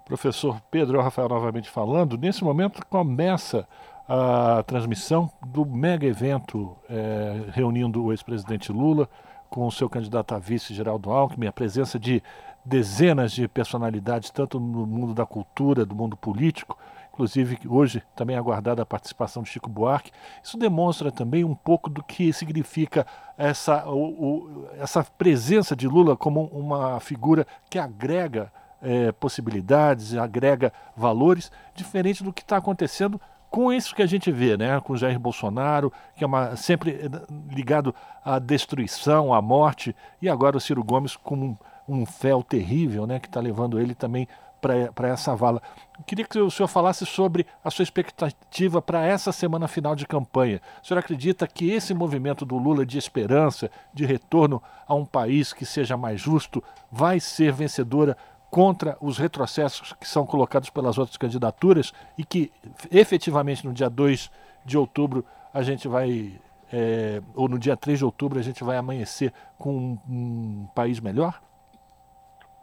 Professor 0.07 0.61
Pedro 0.71 1.01
Rafael 1.01 1.27
novamente 1.27 1.69
falando, 1.69 2.17
nesse 2.17 2.41
momento 2.41 2.81
começa 2.85 3.67
a 4.07 4.63
transmissão 4.63 5.29
do 5.45 5.65
mega 5.65 6.07
evento 6.07 6.77
é, 6.89 7.43
reunindo 7.51 8.01
o 8.01 8.13
ex-presidente 8.13 8.71
Lula 8.71 9.09
com 9.49 9.67
o 9.67 9.71
seu 9.71 9.89
candidato 9.89 10.33
a 10.33 10.39
vice, 10.39 10.73
Geraldo 10.73 11.11
Alckmin, 11.11 11.47
a 11.47 11.51
presença 11.51 11.99
de 11.99 12.23
dezenas 12.63 13.33
de 13.33 13.49
personalidades, 13.49 14.29
tanto 14.29 14.61
no 14.61 14.85
mundo 14.85 15.13
da 15.13 15.25
cultura, 15.25 15.85
do 15.85 15.93
mundo 15.93 16.15
político, 16.15 16.77
inclusive 17.11 17.59
hoje 17.67 18.01
também 18.15 18.37
aguardada 18.37 18.81
a 18.81 18.85
participação 18.85 19.43
de 19.43 19.49
Chico 19.49 19.69
Buarque. 19.69 20.11
Isso 20.41 20.57
demonstra 20.57 21.11
também 21.11 21.43
um 21.43 21.55
pouco 21.55 21.89
do 21.89 22.01
que 22.01 22.31
significa 22.31 23.05
essa, 23.37 23.85
o, 23.89 24.05
o, 24.05 24.67
essa 24.79 25.03
presença 25.03 25.75
de 25.75 25.85
Lula 25.85 26.15
como 26.15 26.45
uma 26.45 26.97
figura 27.01 27.45
que 27.69 27.77
agrega 27.77 28.49
é, 28.81 29.11
possibilidades, 29.11 30.15
agrega 30.15 30.71
valores, 30.95 31.51
diferente 31.75 32.23
do 32.23 32.33
que 32.33 32.41
está 32.41 32.57
acontecendo 32.57 33.19
com 33.49 33.71
isso 33.71 33.95
que 33.95 34.01
a 34.01 34.07
gente 34.07 34.31
vê, 34.31 34.57
né, 34.57 34.79
com 34.81 34.97
Jair 34.97 35.19
Bolsonaro, 35.19 35.91
que 36.15 36.23
é 36.23 36.27
uma, 36.27 36.55
sempre 36.55 36.91
eh, 36.91 37.09
ligado 37.49 37.95
à 38.23 38.39
destruição, 38.39 39.33
à 39.33 39.41
morte, 39.41 39.95
e 40.21 40.29
agora 40.29 40.57
o 40.57 40.59
Ciro 40.59 40.83
Gomes 40.83 41.15
com 41.15 41.35
um, 41.35 41.57
um 41.87 42.05
fel 42.05 42.43
terrível, 42.43 43.07
né, 43.07 43.19
que 43.19 43.27
está 43.27 43.39
levando 43.39 43.79
ele 43.79 43.95
também 43.95 44.27
para 44.59 45.07
essa 45.07 45.35
vala. 45.35 45.61
Queria 46.05 46.25
que 46.25 46.39
o 46.39 46.49
senhor 46.49 46.67
falasse 46.67 47.05
sobre 47.05 47.45
a 47.63 47.69
sua 47.69 47.83
expectativa 47.83 48.81
para 48.81 49.05
essa 49.05 49.31
semana 49.31 49.67
final 49.67 49.95
de 49.95 50.05
campanha. 50.05 50.59
O 50.83 50.85
senhor 50.85 50.99
acredita 50.99 51.47
que 51.47 51.71
esse 51.71 51.93
movimento 51.93 52.43
do 52.43 52.57
Lula 52.57 52.85
de 52.85 52.97
esperança, 52.97 53.69
de 53.93 54.05
retorno 54.05 54.61
a 54.87 54.95
um 54.95 55.05
país 55.05 55.53
que 55.53 55.65
seja 55.65 55.95
mais 55.95 56.19
justo, 56.19 56.63
vai 56.91 57.19
ser 57.19 57.53
vencedora 57.53 58.17
contra 58.57 58.97
os 58.99 59.19
retrocessos 59.19 59.93
que 59.93 60.07
são 60.07 60.25
colocados 60.25 60.71
pelas 60.71 60.97
outras 60.97 61.15
candidaturas 61.15 61.93
e 62.17 62.25
que 62.25 62.51
efetivamente 62.91 63.63
no 63.63 63.71
dia 63.71 63.87
2 63.87 64.31
de 64.65 64.75
outubro 64.75 65.23
a 65.53 65.61
gente 65.61 65.87
vai, 65.87 66.41
é, 66.73 67.21
ou 67.35 67.47
no 67.47 67.59
dia 67.59 67.77
3 67.77 67.99
de 67.99 68.05
outubro, 68.05 68.39
a 68.39 68.41
gente 68.41 68.63
vai 68.63 68.75
amanhecer 68.75 69.31
com 69.59 69.69
um, 69.69 69.99
um 70.09 70.67
país 70.73 70.99
melhor? 70.99 71.39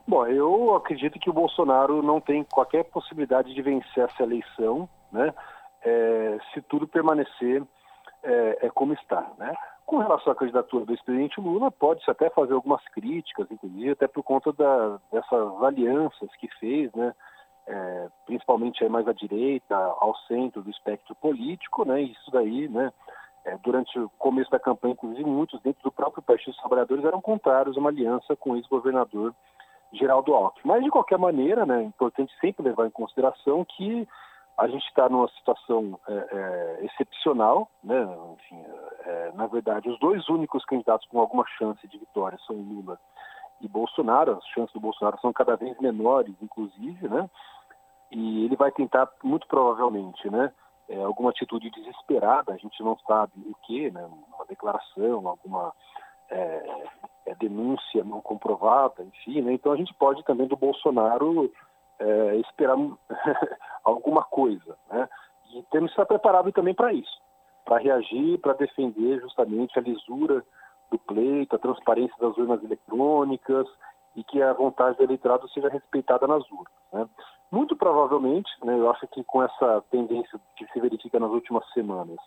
Bom, 0.04 0.26
eu 0.26 0.74
acredito 0.74 1.16
que 1.20 1.30
o 1.30 1.32
Bolsonaro 1.32 2.02
não 2.02 2.20
tem 2.20 2.42
qualquer 2.42 2.82
possibilidade 2.86 3.54
de 3.54 3.62
vencer 3.62 4.02
essa 4.02 4.24
eleição, 4.24 4.88
né? 5.12 5.32
É, 5.80 6.38
se 6.52 6.60
tudo 6.62 6.88
permanecer 6.88 7.62
é, 8.24 8.66
é 8.66 8.70
como 8.70 8.94
está, 8.94 9.30
né? 9.38 9.54
Com 9.86 9.98
relação 9.98 10.32
à 10.32 10.36
candidatura 10.36 10.86
do 10.86 10.92
ex-presidente 10.92 11.40
Lula, 11.40 11.70
pode-se 11.70 12.10
até 12.10 12.30
fazer 12.30 12.54
algumas 12.54 12.82
críticas, 12.88 13.46
inclusive, 13.50 13.90
até 13.90 14.06
por 14.06 14.22
conta 14.22 14.52
da, 14.52 14.98
dessas 15.12 15.62
alianças 15.62 16.34
que 16.36 16.48
fez, 16.58 16.92
né? 16.94 17.14
É, 17.66 18.08
principalmente 18.26 18.86
mais 18.88 19.08
à 19.08 19.12
direita, 19.12 19.74
ao 19.74 20.14
centro 20.26 20.62
do 20.62 20.70
espectro 20.70 21.14
político, 21.14 21.84
né? 21.84 22.00
Isso 22.02 22.30
daí, 22.30 22.68
né? 22.68 22.92
É, 23.44 23.58
durante 23.58 23.98
o 23.98 24.08
começo 24.18 24.50
da 24.50 24.58
campanha, 24.58 24.94
inclusive, 24.94 25.24
muitos 25.24 25.60
dentro 25.60 25.82
do 25.82 25.92
próprio 25.92 26.22
Partido 26.22 26.52
dos 26.52 26.60
Trabalhadores 26.60 27.04
eram 27.04 27.20
contrários 27.20 27.76
a 27.76 27.80
uma 27.80 27.90
aliança 27.90 28.34
com 28.36 28.52
o 28.52 28.56
ex-governador 28.56 29.34
Geraldo 29.92 30.34
Alckmin. 30.34 30.72
Mas, 30.72 30.82
de 30.82 30.90
qualquer 30.90 31.18
maneira, 31.18 31.66
né, 31.66 31.82
é 31.82 31.84
importante 31.84 32.32
sempre 32.40 32.64
levar 32.64 32.86
em 32.86 32.90
consideração 32.90 33.64
que 33.64 34.08
a 34.56 34.68
gente 34.68 34.86
está 34.86 35.08
numa 35.08 35.28
situação 35.28 35.98
é, 36.08 36.12
é, 36.12 36.84
excepcional, 36.86 37.68
né? 37.82 38.06
Enfim, 38.34 38.64
é, 39.04 39.32
na 39.34 39.46
verdade, 39.46 39.88
os 39.88 39.98
dois 39.98 40.28
únicos 40.28 40.64
candidatos 40.64 41.06
com 41.08 41.18
alguma 41.18 41.44
chance 41.58 41.86
de 41.88 41.98
vitória 41.98 42.38
são 42.46 42.54
Lula 42.54 42.98
e 43.60 43.66
Bolsonaro. 43.66 44.32
As 44.32 44.46
chances 44.48 44.72
do 44.72 44.80
Bolsonaro 44.80 45.18
são 45.20 45.32
cada 45.32 45.56
vez 45.56 45.76
menores, 45.80 46.34
inclusive, 46.40 47.08
né? 47.08 47.28
E 48.12 48.44
ele 48.44 48.54
vai 48.54 48.70
tentar, 48.70 49.08
muito 49.24 49.46
provavelmente, 49.48 50.30
né? 50.30 50.52
É, 50.88 51.02
alguma 51.02 51.30
atitude 51.30 51.70
desesperada, 51.70 52.52
a 52.52 52.56
gente 52.56 52.80
não 52.82 52.96
sabe 53.06 53.32
o 53.46 53.54
que, 53.66 53.90
né? 53.90 54.08
Uma 54.34 54.46
declaração, 54.46 55.26
alguma 55.26 55.72
é, 56.30 56.86
é, 57.26 57.34
denúncia 57.34 58.04
não 58.04 58.20
comprovada, 58.20 59.02
enfim, 59.02 59.42
né? 59.42 59.52
Então 59.52 59.72
a 59.72 59.76
gente 59.76 59.92
pode 59.94 60.22
também 60.22 60.46
do 60.46 60.56
Bolsonaro 60.56 61.50
é, 61.98 62.36
esperar 62.36 62.76
alguma 63.84 64.22
coisa, 64.24 64.76
né? 64.90 65.08
E 65.52 65.62
temos 65.70 65.90
que 65.90 65.94
estar 65.94 66.06
preparado 66.06 66.50
também 66.52 66.74
para 66.74 66.92
isso, 66.92 67.20
para 67.64 67.78
reagir, 67.78 68.38
para 68.40 68.54
defender 68.54 69.20
justamente 69.20 69.78
a 69.78 69.82
lisura 69.82 70.44
do 70.90 70.98
pleito, 70.98 71.54
a 71.54 71.58
transparência 71.58 72.16
das 72.20 72.36
urnas 72.36 72.62
eletrônicas 72.62 73.66
e 74.16 74.22
que 74.24 74.40
a 74.42 74.52
vontade 74.52 74.96
do 74.96 75.04
eleitorado 75.04 75.48
seja 75.48 75.68
respeitada 75.68 76.26
nas 76.26 76.48
urnas. 76.50 76.72
Né? 76.92 77.08
Muito 77.50 77.76
provavelmente, 77.76 78.50
né, 78.64 78.78
eu 78.78 78.90
acho 78.90 79.06
que 79.08 79.22
com 79.24 79.42
essa 79.42 79.82
tendência 79.90 80.40
que 80.56 80.66
se 80.72 80.80
verifica 80.80 81.18
nas 81.18 81.30
últimas 81.30 81.64
semanas, 81.72 82.18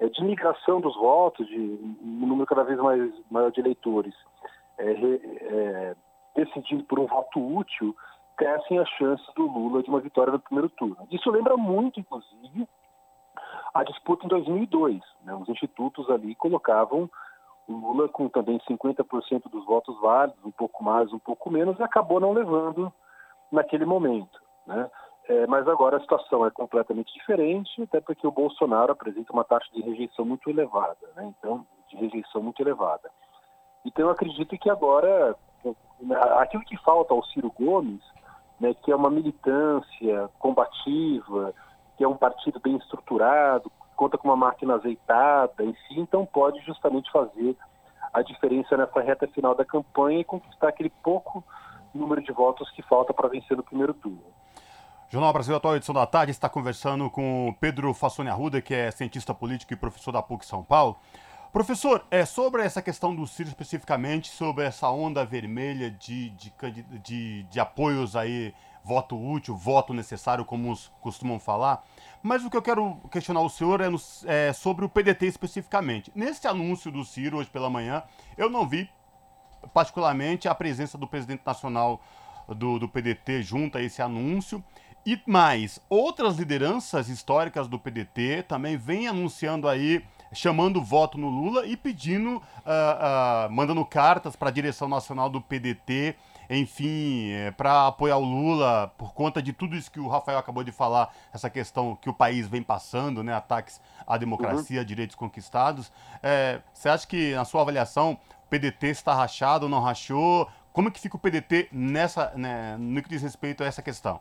é, 0.00 0.08
de 0.08 0.22
migração 0.22 0.80
dos 0.80 0.94
votos, 0.96 1.46
de 1.46 1.58
um 2.02 2.26
número 2.26 2.46
cada 2.46 2.62
vez 2.62 2.78
mais 2.78 3.12
maior 3.30 3.50
de 3.50 3.60
eleitores, 3.60 4.14
é, 4.78 4.92
é, 4.92 5.96
decidindo 6.34 6.84
por 6.84 6.98
um 6.98 7.06
voto 7.06 7.40
útil, 7.40 7.96
crescem 8.38 8.78
as 8.78 8.88
chances 8.90 9.26
do 9.34 9.46
Lula 9.46 9.82
de 9.82 9.90
uma 9.90 10.00
vitória 10.00 10.32
no 10.32 10.38
primeiro 10.38 10.70
turno. 10.70 10.96
Isso 11.10 11.28
lembra 11.30 11.56
muito, 11.56 11.98
inclusive, 11.98 12.66
a 13.74 13.82
disputa 13.82 14.24
em 14.24 14.28
2002. 14.28 15.02
Né? 15.24 15.34
Os 15.34 15.48
institutos 15.48 16.08
ali 16.08 16.34
colocavam 16.36 17.10
o 17.66 17.72
Lula 17.72 18.08
com 18.08 18.28
também 18.28 18.58
50% 18.60 19.50
dos 19.50 19.66
votos 19.66 20.00
válidos, 20.00 20.42
um 20.44 20.52
pouco 20.52 20.82
mais, 20.82 21.12
um 21.12 21.18
pouco 21.18 21.50
menos, 21.50 21.78
e 21.78 21.82
acabou 21.82 22.20
não 22.20 22.32
levando 22.32 22.90
naquele 23.50 23.84
momento. 23.84 24.40
Né? 24.64 24.88
É, 25.28 25.46
mas 25.48 25.66
agora 25.68 25.96
a 25.96 26.00
situação 26.00 26.46
é 26.46 26.50
completamente 26.50 27.12
diferente, 27.12 27.82
até 27.82 28.00
porque 28.00 28.26
o 28.26 28.32
Bolsonaro 28.32 28.92
apresenta 28.92 29.32
uma 29.32 29.44
taxa 29.44 29.68
de 29.74 29.82
rejeição 29.82 30.24
muito 30.24 30.48
elevada, 30.48 31.06
né? 31.16 31.34
então, 31.36 31.66
de 31.88 31.96
rejeição 31.96 32.40
muito 32.40 32.62
elevada. 32.62 33.10
Então 33.84 34.06
eu 34.06 34.10
acredito 34.10 34.56
que 34.56 34.70
agora, 34.70 35.34
aquilo 36.38 36.64
que 36.64 36.76
falta 36.78 37.12
ao 37.12 37.24
Ciro 37.24 37.52
Gomes 37.58 38.02
né, 38.60 38.74
que 38.74 38.90
é 38.90 38.96
uma 38.96 39.10
militância 39.10 40.30
combativa, 40.38 41.54
que 41.96 42.04
é 42.04 42.08
um 42.08 42.16
partido 42.16 42.60
bem 42.60 42.76
estruturado, 42.76 43.70
conta 43.96 44.16
com 44.16 44.28
uma 44.28 44.36
máquina 44.36 44.74
azeitada, 44.74 45.64
enfim, 45.64 46.00
então 46.00 46.24
pode 46.24 46.60
justamente 46.60 47.10
fazer 47.10 47.56
a 48.12 48.22
diferença 48.22 48.76
nessa 48.76 49.00
reta 49.00 49.26
final 49.28 49.54
da 49.54 49.64
campanha 49.64 50.20
e 50.20 50.24
conquistar 50.24 50.68
aquele 50.68 50.90
pouco 51.02 51.44
número 51.94 52.22
de 52.22 52.32
votos 52.32 52.70
que 52.70 52.82
falta 52.82 53.12
para 53.12 53.28
vencer 53.28 53.56
no 53.56 53.62
primeiro 53.62 53.92
turno. 53.94 54.22
Jornal 55.10 55.32
Brasil 55.32 55.56
Atual, 55.56 55.76
edição 55.76 55.94
da 55.94 56.06
tarde, 56.06 56.32
está 56.32 56.48
conversando 56.48 57.08
com 57.10 57.54
Pedro 57.60 57.94
Fassoni 57.94 58.28
Arruda, 58.28 58.60
que 58.60 58.74
é 58.74 58.90
cientista 58.90 59.32
político 59.32 59.72
e 59.72 59.76
professor 59.76 60.12
da 60.12 60.22
PUC 60.22 60.44
São 60.44 60.62
Paulo. 60.62 60.96
Professor, 61.52 62.04
é 62.10 62.26
sobre 62.26 62.62
essa 62.62 62.82
questão 62.82 63.14
do 63.14 63.26
Ciro 63.26 63.48
especificamente, 63.48 64.28
sobre 64.28 64.64
essa 64.64 64.90
onda 64.90 65.24
vermelha 65.24 65.90
de, 65.90 66.30
de, 66.30 66.52
de, 67.02 67.42
de 67.44 67.60
apoios 67.60 68.14
aí, 68.14 68.54
voto 68.84 69.18
útil, 69.18 69.56
voto 69.56 69.94
necessário, 69.94 70.44
como 70.44 70.70
os 70.70 70.92
costumam 71.00 71.40
falar. 71.40 71.82
Mas 72.22 72.44
o 72.44 72.50
que 72.50 72.56
eu 72.56 72.62
quero 72.62 72.96
questionar 73.10 73.40
o 73.40 73.48
senhor 73.48 73.80
é, 73.80 73.88
no, 73.88 73.98
é 74.26 74.52
sobre 74.52 74.84
o 74.84 74.88
PDT 74.88 75.26
especificamente. 75.26 76.12
Nesse 76.14 76.46
anúncio 76.46 76.92
do 76.92 77.02
Ciro 77.02 77.38
hoje 77.38 77.48
pela 77.48 77.70
manhã, 77.70 78.02
eu 78.36 78.50
não 78.50 78.68
vi 78.68 78.88
particularmente 79.72 80.48
a 80.48 80.54
presença 80.54 80.98
do 80.98 81.06
presidente 81.06 81.42
nacional 81.44 82.00
do, 82.46 82.78
do 82.78 82.88
PDT 82.88 83.42
junto 83.42 83.78
a 83.78 83.82
esse 83.82 84.02
anúncio. 84.02 84.62
E 85.06 85.18
mais, 85.26 85.80
outras 85.88 86.36
lideranças 86.36 87.08
históricas 87.08 87.66
do 87.66 87.78
PDT 87.78 88.44
também 88.46 88.76
vêm 88.76 89.08
anunciando 89.08 89.66
aí, 89.66 90.04
chamando 90.32 90.82
voto 90.82 91.18
no 91.18 91.28
Lula 91.28 91.66
e 91.66 91.76
pedindo, 91.76 92.36
uh, 92.36 92.40
uh, 92.40 93.50
mandando 93.50 93.84
cartas 93.84 94.36
para 94.36 94.48
a 94.48 94.52
direção 94.52 94.88
nacional 94.88 95.28
do 95.28 95.40
PDT, 95.40 96.16
enfim, 96.50 97.30
é, 97.30 97.50
para 97.50 97.88
apoiar 97.88 98.16
o 98.16 98.24
Lula 98.24 98.90
por 98.96 99.12
conta 99.12 99.42
de 99.42 99.52
tudo 99.52 99.76
isso 99.76 99.90
que 99.90 100.00
o 100.00 100.08
Rafael 100.08 100.38
acabou 100.38 100.64
de 100.64 100.72
falar, 100.72 101.12
essa 101.32 101.50
questão 101.50 101.94
que 101.96 102.08
o 102.08 102.14
país 102.14 102.48
vem 102.48 102.62
passando, 102.62 103.22
né, 103.22 103.34
ataques 103.34 103.80
à 104.06 104.16
democracia, 104.16 104.80
uhum. 104.80 104.86
direitos 104.86 105.14
conquistados. 105.14 105.92
É, 106.22 106.60
você 106.72 106.88
acha 106.88 107.06
que, 107.06 107.34
na 107.34 107.44
sua 107.44 107.60
avaliação, 107.60 108.18
o 108.46 108.48
PDT 108.48 108.86
está 108.88 109.14
rachado 109.14 109.66
ou 109.66 109.70
não 109.70 109.80
rachou? 109.80 110.48
Como 110.72 110.90
que 110.90 111.00
fica 111.00 111.16
o 111.16 111.18
PDT 111.18 111.68
nessa, 111.70 112.32
né, 112.34 112.76
no 112.78 113.02
que 113.02 113.10
diz 113.10 113.20
respeito 113.20 113.62
a 113.62 113.66
essa 113.66 113.82
questão? 113.82 114.18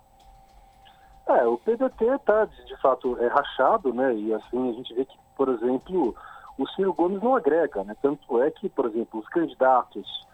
É, 1.27 1.45
o 1.45 1.57
PDT 1.57 2.05
está, 2.05 2.45
de 2.45 2.81
fato, 2.81 3.17
é 3.21 3.27
rachado, 3.27 3.93
né? 3.93 4.13
E 4.15 4.33
assim, 4.33 4.69
a 4.69 4.73
gente 4.73 4.93
vê 4.93 5.05
que, 5.05 5.17
por 5.37 5.49
exemplo, 5.49 6.15
o 6.57 6.67
Ciro 6.69 6.93
Gomes 6.93 7.21
não 7.21 7.35
agrega, 7.35 7.83
né? 7.83 7.95
Tanto 8.01 8.41
é 8.41 8.49
que, 8.49 8.67
por 8.67 8.87
exemplo, 8.87 9.19
os 9.19 9.29
candidatos 9.29 10.25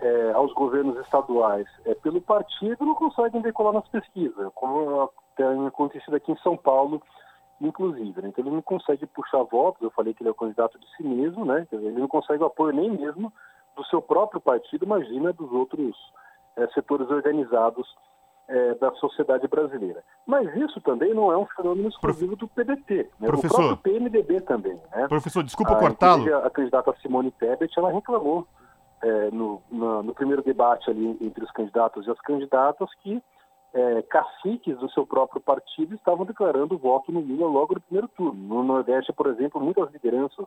é, 0.00 0.32
aos 0.32 0.52
governos 0.52 0.98
estaduais 0.98 1.68
é, 1.86 1.94
pelo 1.94 2.20
partido 2.20 2.84
não 2.84 2.94
conseguem 2.94 3.40
decolar 3.40 3.72
nas 3.72 3.86
pesquisas, 3.88 4.50
como 4.54 5.10
tem 5.36 5.66
acontecido 5.66 6.16
aqui 6.16 6.32
em 6.32 6.38
São 6.38 6.56
Paulo, 6.56 7.00
inclusive. 7.60 8.20
Né? 8.20 8.28
Então 8.28 8.44
ele 8.44 8.54
não 8.54 8.62
consegue 8.62 9.06
puxar 9.06 9.42
votos, 9.44 9.80
eu 9.82 9.90
falei 9.90 10.12
que 10.12 10.22
ele 10.22 10.28
é 10.28 10.32
o 10.32 10.34
candidato 10.34 10.78
de 10.78 10.86
si 10.96 11.04
mesmo, 11.04 11.44
né? 11.44 11.66
Ele 11.70 12.00
não 12.00 12.08
consegue 12.08 12.42
o 12.42 12.46
apoio 12.46 12.74
nem 12.74 12.90
mesmo 12.90 13.32
do 13.76 13.84
seu 13.84 14.02
próprio 14.02 14.40
partido, 14.40 14.84
imagina 14.84 15.32
dos 15.32 15.52
outros 15.52 15.96
é, 16.56 16.66
setores 16.68 17.08
organizados 17.08 17.86
é, 18.50 18.74
da 18.74 18.90
sociedade 18.94 19.46
brasileira. 19.46 20.02
Mas 20.26 20.54
isso 20.56 20.80
também 20.80 21.14
não 21.14 21.30
é 21.30 21.38
um 21.38 21.46
fenômeno 21.46 21.88
exclusivo 21.88 22.34
do 22.34 22.48
PDT, 22.48 23.08
né? 23.20 23.28
Professor, 23.28 23.62
do 23.62 23.76
próprio 23.76 24.00
PMDB 24.00 24.40
também. 24.40 24.78
Né? 24.90 25.06
Professor, 25.08 25.44
desculpa 25.44 25.76
cortá-lo. 25.76 26.34
A, 26.36 26.50
candidata 26.50 26.94
Simone 27.00 27.30
Tebet, 27.30 27.72
ela 27.78 27.92
reclamou 27.92 28.46
é, 29.02 29.30
no, 29.30 29.62
no, 29.70 30.02
no, 30.02 30.14
primeiro 30.14 30.42
debate 30.42 30.90
ali 30.90 31.16
entre 31.20 31.44
os 31.44 31.50
candidatos 31.52 32.06
e 32.06 32.10
as 32.10 32.20
candidatas 32.20 32.92
que 33.02 33.22
é, 33.72 34.02
caciques 34.02 34.76
do 34.78 34.90
seu 34.90 35.06
próprio 35.06 35.40
partido 35.40 35.94
estavam 35.94 36.26
declarando 36.26 36.76
voto 36.76 37.12
no 37.12 37.20
Lula 37.20 37.46
logo 37.46 37.74
no 37.74 37.80
primeiro 37.80 38.08
turno. 38.08 38.34
No 38.34 38.64
Nordeste, 38.64 39.12
por 39.12 39.28
exemplo, 39.28 39.60
muitas 39.60 39.92
lideranças 39.92 40.44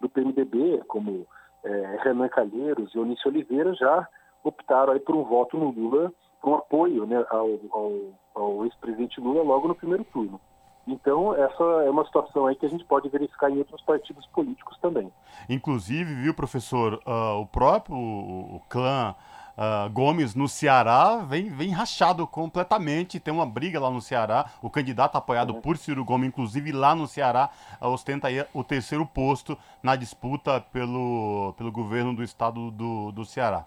do 0.00 0.08
PMDB, 0.08 0.82
como 0.88 1.24
é, 1.62 1.98
Renan 2.02 2.28
Calheiros 2.28 2.92
e 2.92 2.98
Onício 2.98 3.30
Oliveira, 3.30 3.72
já 3.74 4.08
optaram 4.42 4.94
aí 4.94 4.98
por 4.98 5.14
um 5.14 5.22
voto 5.22 5.56
no 5.56 5.70
Lula 5.70 6.12
um 6.44 6.54
apoio 6.54 7.06
né, 7.06 7.24
ao, 7.30 7.58
ao, 7.70 7.92
ao 8.34 8.64
ex-presidente 8.64 9.20
Lula 9.20 9.42
logo 9.42 9.68
no 9.68 9.74
primeiro 9.74 10.04
turno. 10.04 10.40
Então, 10.86 11.34
essa 11.34 11.62
é 11.84 11.90
uma 11.90 12.04
situação 12.04 12.46
aí 12.46 12.56
que 12.56 12.66
a 12.66 12.68
gente 12.68 12.84
pode 12.84 13.08
verificar 13.08 13.50
em 13.50 13.58
outros 13.58 13.82
partidos 13.82 14.26
políticos 14.28 14.76
também. 14.80 15.12
Inclusive, 15.48 16.14
viu, 16.14 16.34
professor, 16.34 16.94
uh, 17.06 17.40
o 17.40 17.46
próprio 17.46 17.96
o 17.96 18.60
clã 18.68 19.14
uh, 19.56 19.90
Gomes 19.90 20.34
no 20.34 20.48
Ceará 20.48 21.18
vem, 21.18 21.50
vem 21.50 21.70
rachado 21.70 22.26
completamente. 22.26 23.20
Tem 23.20 23.32
uma 23.32 23.46
briga 23.46 23.78
lá 23.78 23.90
no 23.90 24.00
Ceará. 24.00 24.46
O 24.62 24.70
candidato 24.70 25.16
apoiado 25.16 25.54
uhum. 25.54 25.60
por 25.60 25.76
Ciro 25.76 26.04
Gomes, 26.04 26.28
inclusive 26.28 26.72
lá 26.72 26.94
no 26.94 27.06
Ceará, 27.06 27.50
uh, 27.80 27.88
ostenta 27.88 28.28
o 28.54 28.64
terceiro 28.64 29.06
posto 29.06 29.56
na 29.82 29.94
disputa 29.94 30.60
pelo, 30.60 31.54
pelo 31.56 31.70
governo 31.70 32.14
do 32.14 32.22
estado 32.22 32.70
do, 32.70 33.12
do 33.12 33.24
Ceará. 33.24 33.66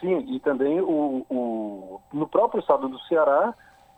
Sim, 0.00 0.18
e 0.28 0.40
também 0.40 0.80
o, 0.80 1.24
o, 1.30 2.00
no 2.12 2.26
próprio 2.26 2.60
estado 2.60 2.88
do 2.88 2.98
Ceará, 3.00 3.54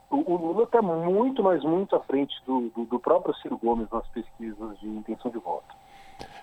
o, 0.09 0.33
o 0.33 0.37
Lula 0.37 0.63
está 0.63 0.81
muito, 0.81 1.43
mas 1.43 1.63
muito 1.63 1.95
à 1.95 1.99
frente 1.99 2.33
do, 2.45 2.69
do, 2.75 2.85
do, 2.85 2.99
próprio 2.99 3.35
Ciro 3.35 3.57
Gomes 3.57 3.87
nas 3.91 4.07
pesquisas 4.07 4.79
de 4.79 4.87
intenção 4.87 5.29
de 5.29 5.37
voto. 5.37 5.75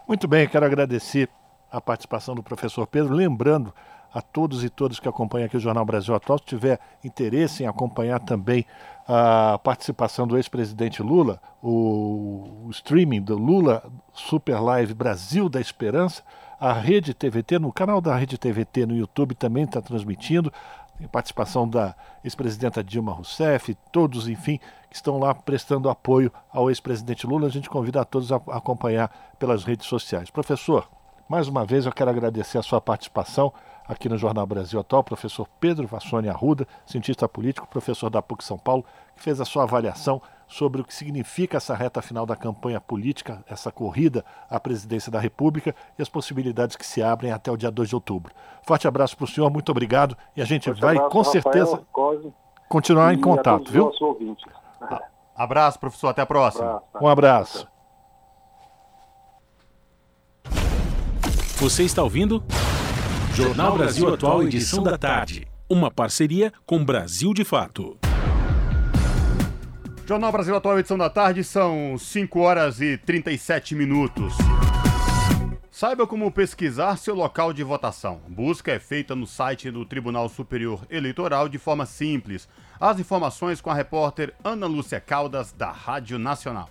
Muito 0.07 0.29
bem, 0.29 0.49
quero 0.49 0.67
agradecer 0.67 1.29
a 1.71 1.81
participação 1.81 2.35
do 2.35 2.43
professor 2.43 2.87
Pedro, 2.87 3.15
lembrando 3.15 3.73
a 4.13 4.23
todos 4.23 4.63
e 4.63 4.71
todas 4.71 5.01
que 5.01 5.09
acompanham 5.09 5.47
aqui 5.47 5.57
o 5.57 5.61
Jornal 5.61 5.85
Brasil 5.85 6.15
Atual, 6.15 6.39
se 6.39 6.45
tiver 6.45 6.79
interesse 7.05 7.65
em 7.65 7.67
acompanhar 7.67 8.21
também 8.21 8.65
a 9.07 9.59
participação 9.63 10.27
do 10.27 10.37
ex-presidente 10.37 11.03
Lula, 11.03 11.41
o, 11.63 12.65
o 12.67 12.71
streaming 12.71 13.23
do 13.23 13.37
Lula 13.37 13.83
Super 14.13 14.61
Live 14.61 14.95
Brasil 14.95 15.49
da 15.49 15.61
Esperança, 15.61 16.23
a 16.59 16.73
Rede 16.73 17.13
TVT, 17.13 17.59
no 17.59 17.73
canal 17.73 18.01
da 18.01 18.17
Rede 18.17 18.39
TVT 18.39 18.87
no 18.87 18.97
YouTube 18.97 19.35
também 19.35 19.65
está 19.65 19.81
transmitindo. 19.81 20.53
Tem 20.99 21.07
participação 21.07 21.69
da 21.69 21.95
ex-presidenta 22.25 22.83
Dilma 22.83 23.13
Rousseff, 23.13 23.77
todos, 23.93 24.29
enfim, 24.29 24.59
que 24.89 24.97
estão 24.97 25.19
lá 25.19 25.35
prestando 25.35 25.91
apoio 25.91 26.33
ao 26.51 26.71
ex-presidente 26.71 27.27
Lula. 27.27 27.47
A 27.47 27.51
gente 27.51 27.69
convida 27.69 28.01
a 28.01 28.05
todos 28.05 28.33
a 28.33 28.37
acompanhar 28.37 29.11
pelas 29.39 29.63
redes 29.63 29.87
sociais. 29.87 30.31
Professor, 30.31 30.89
mais 31.29 31.49
uma 31.49 31.67
vez 31.67 31.85
eu 31.85 31.93
quero 31.93 32.11
agradecer 32.11 32.57
a 32.57 32.63
sua 32.63 32.81
participação 32.81 33.53
aqui 33.87 34.09
no 34.09 34.17
Jornal 34.17 34.47
Brasil 34.47 34.81
Atual, 34.81 35.05
professor 35.05 35.47
Pedro 35.61 35.87
Vassoni 35.87 36.29
Arruda, 36.29 36.67
cientista 36.87 37.29
político, 37.29 37.69
professor 37.69 38.09
da 38.09 38.23
PUC 38.23 38.43
São 38.43 38.59
Paulo, 38.59 38.85
que 39.15 39.23
fez 39.23 39.41
a 39.41 39.45
sua 39.45 39.65
avaliação 39.65 40.23
sobre 40.49 40.81
o 40.81 40.85
que 40.85 40.95
significa 40.95 41.57
essa 41.57 41.75
reta 41.75 42.01
final 42.01 42.25
da 42.25 42.37
campanha 42.37 42.81
política, 42.81 43.45
essa 43.49 43.71
corrida 43.73 44.25
à 44.49 44.61
presidência 44.61 45.11
da 45.11 45.19
República 45.19 45.75
e 45.99 46.03
as 46.03 46.09
possibilidades 46.09 46.77
que 46.77 46.87
se 46.87 47.03
abrem 47.03 47.33
até 47.33 47.51
o 47.51 47.57
dia 47.57 47.71
2 47.71 47.89
de 47.89 47.95
outubro. 47.95 48.33
Forte 48.63 48.87
abraço 48.87 49.17
para 49.17 49.25
o 49.25 49.29
senhor, 49.29 49.51
muito 49.51 49.71
obrigado 49.71 50.17
e 50.37 50.43
a 50.43 50.45
gente 50.45 50.67
Forte 50.67 50.81
vai 50.81 50.97
abraço, 50.97 51.11
com 51.11 51.19
Rafael, 51.19 51.43
certeza 51.43 51.87
Cose, 51.93 52.33
continuar 52.69 53.13
em 53.13 53.21
contato, 53.21 53.71
viu? 53.71 53.91
Abraço, 55.35 55.79
professor, 55.79 56.09
até 56.09 56.23
a 56.23 56.27
próxima. 56.27 56.65
Abraço, 56.65 56.87
tá. 56.93 56.99
Um 57.03 57.09
abraço. 57.09 57.69
Você 61.59 61.85
está 61.85 62.03
ouvindo? 62.03 62.43
Jornal 63.35 63.77
Brasil 63.77 64.13
Atual, 64.13 64.43
edição 64.43 64.83
da 64.83 64.97
tarde. 64.97 65.47
Uma 65.69 65.91
parceria 65.91 66.53
com 66.65 66.83
Brasil 66.85 67.35
de 67.35 67.45
Fato. 67.45 67.99
Jornal 70.09 70.31
Brasil 70.31 70.55
Atual, 70.55 70.79
edição 70.79 70.97
da 70.97 71.11
tarde, 71.11 71.43
são 71.43 71.99
5 71.99 72.39
horas 72.39 72.81
e 72.81 72.97
37 72.97 73.75
minutos. 73.75 74.35
Saiba 75.69 76.07
como 76.07 76.31
pesquisar 76.31 76.97
seu 76.97 77.13
local 77.13 77.53
de 77.53 77.65
votação. 77.65 78.21
Busca 78.29 78.71
é 78.71 78.79
feita 78.79 79.17
no 79.17 79.27
site 79.27 79.69
do 79.69 79.85
Tribunal 79.85 80.29
Superior 80.29 80.87
Eleitoral 80.89 81.49
de 81.49 81.59
forma 81.59 81.85
simples. 81.87 82.49
As 82.79 83.01
informações 83.01 83.61
com 83.61 83.69
a 83.69 83.75
repórter 83.75 84.33
Ana 84.45 84.69
Lúcia 84.69 85.01
Caldas, 85.01 85.51
da 85.51 85.73
Rádio 85.73 86.21
Nacional. 86.21 86.71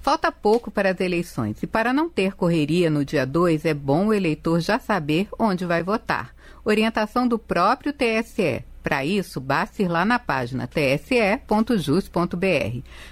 Falta 0.00 0.32
pouco 0.32 0.68
para 0.68 0.90
as 0.90 0.98
eleições 0.98 1.62
e, 1.62 1.68
para 1.68 1.92
não 1.92 2.10
ter 2.10 2.34
correria 2.34 2.90
no 2.90 3.04
dia 3.04 3.24
2, 3.24 3.64
é 3.64 3.74
bom 3.74 4.06
o 4.06 4.12
eleitor 4.12 4.58
já 4.58 4.80
saber 4.80 5.28
onde 5.38 5.64
vai 5.64 5.84
votar. 5.84 6.34
Orientação 6.64 7.28
do 7.28 7.38
próprio 7.38 7.92
TSE. 7.92 8.64
Para 8.86 9.04
isso, 9.04 9.40
basta 9.40 9.82
ir 9.82 9.88
lá 9.88 10.04
na 10.04 10.16
página 10.16 10.68
tse.jus.br. 10.68 12.08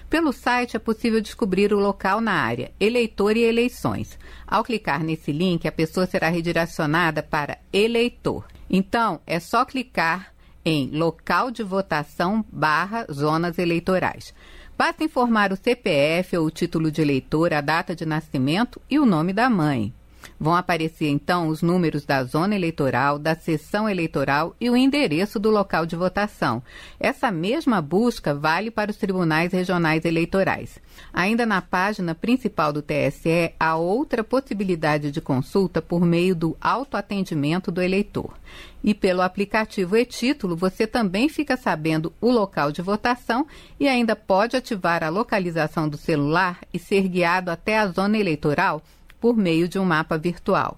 Pelo 0.08 0.32
site 0.32 0.76
é 0.76 0.78
possível 0.78 1.20
descobrir 1.20 1.74
o 1.74 1.80
local 1.80 2.20
na 2.20 2.30
área 2.30 2.70
Eleitor 2.78 3.36
e 3.36 3.42
Eleições. 3.42 4.16
Ao 4.46 4.62
clicar 4.62 5.02
nesse 5.02 5.32
link, 5.32 5.66
a 5.66 5.72
pessoa 5.72 6.06
será 6.06 6.28
redirecionada 6.28 7.24
para 7.24 7.58
Eleitor. 7.72 8.44
Então, 8.70 9.20
é 9.26 9.40
só 9.40 9.64
clicar 9.64 10.32
em 10.64 10.90
local 10.92 11.50
de 11.50 11.64
votação 11.64 12.44
barra 12.52 13.04
zonas 13.12 13.58
eleitorais. 13.58 14.32
Basta 14.78 15.02
informar 15.02 15.52
o 15.52 15.56
CPF 15.56 16.36
ou 16.36 16.46
o 16.46 16.52
título 16.52 16.88
de 16.88 17.02
eleitor, 17.02 17.52
a 17.52 17.60
data 17.60 17.96
de 17.96 18.06
nascimento 18.06 18.80
e 18.88 19.00
o 19.00 19.04
nome 19.04 19.32
da 19.32 19.50
mãe. 19.50 19.92
Vão 20.38 20.54
aparecer 20.54 21.08
então 21.08 21.48
os 21.48 21.62
números 21.62 22.04
da 22.04 22.24
zona 22.24 22.54
eleitoral, 22.54 23.18
da 23.18 23.34
sessão 23.34 23.88
eleitoral 23.88 24.54
e 24.60 24.68
o 24.68 24.76
endereço 24.76 25.38
do 25.38 25.50
local 25.50 25.86
de 25.86 25.96
votação. 25.96 26.62
Essa 26.98 27.30
mesma 27.30 27.80
busca 27.80 28.34
vale 28.34 28.70
para 28.70 28.90
os 28.90 28.96
tribunais 28.96 29.52
regionais 29.52 30.04
eleitorais. 30.04 30.78
Ainda 31.12 31.46
na 31.46 31.62
página 31.62 32.14
principal 32.14 32.72
do 32.72 32.82
TSE, 32.82 33.54
há 33.58 33.76
outra 33.76 34.24
possibilidade 34.24 35.10
de 35.10 35.20
consulta 35.20 35.80
por 35.80 36.04
meio 36.04 36.34
do 36.34 36.56
autoatendimento 36.60 37.70
do 37.70 37.80
eleitor. 37.80 38.34
E 38.82 38.92
pelo 38.92 39.22
aplicativo 39.22 39.96
e-título, 39.96 40.54
você 40.54 40.86
também 40.86 41.28
fica 41.28 41.56
sabendo 41.56 42.12
o 42.20 42.30
local 42.30 42.70
de 42.70 42.82
votação 42.82 43.46
e 43.80 43.88
ainda 43.88 44.14
pode 44.14 44.56
ativar 44.56 45.02
a 45.02 45.08
localização 45.08 45.88
do 45.88 45.96
celular 45.96 46.58
e 46.72 46.78
ser 46.78 47.08
guiado 47.08 47.50
até 47.50 47.78
a 47.78 47.86
zona 47.86 48.18
eleitoral 48.18 48.82
por 49.24 49.36
meio 49.38 49.66
de 49.66 49.78
um 49.78 49.86
mapa 49.86 50.18
virtual. 50.18 50.76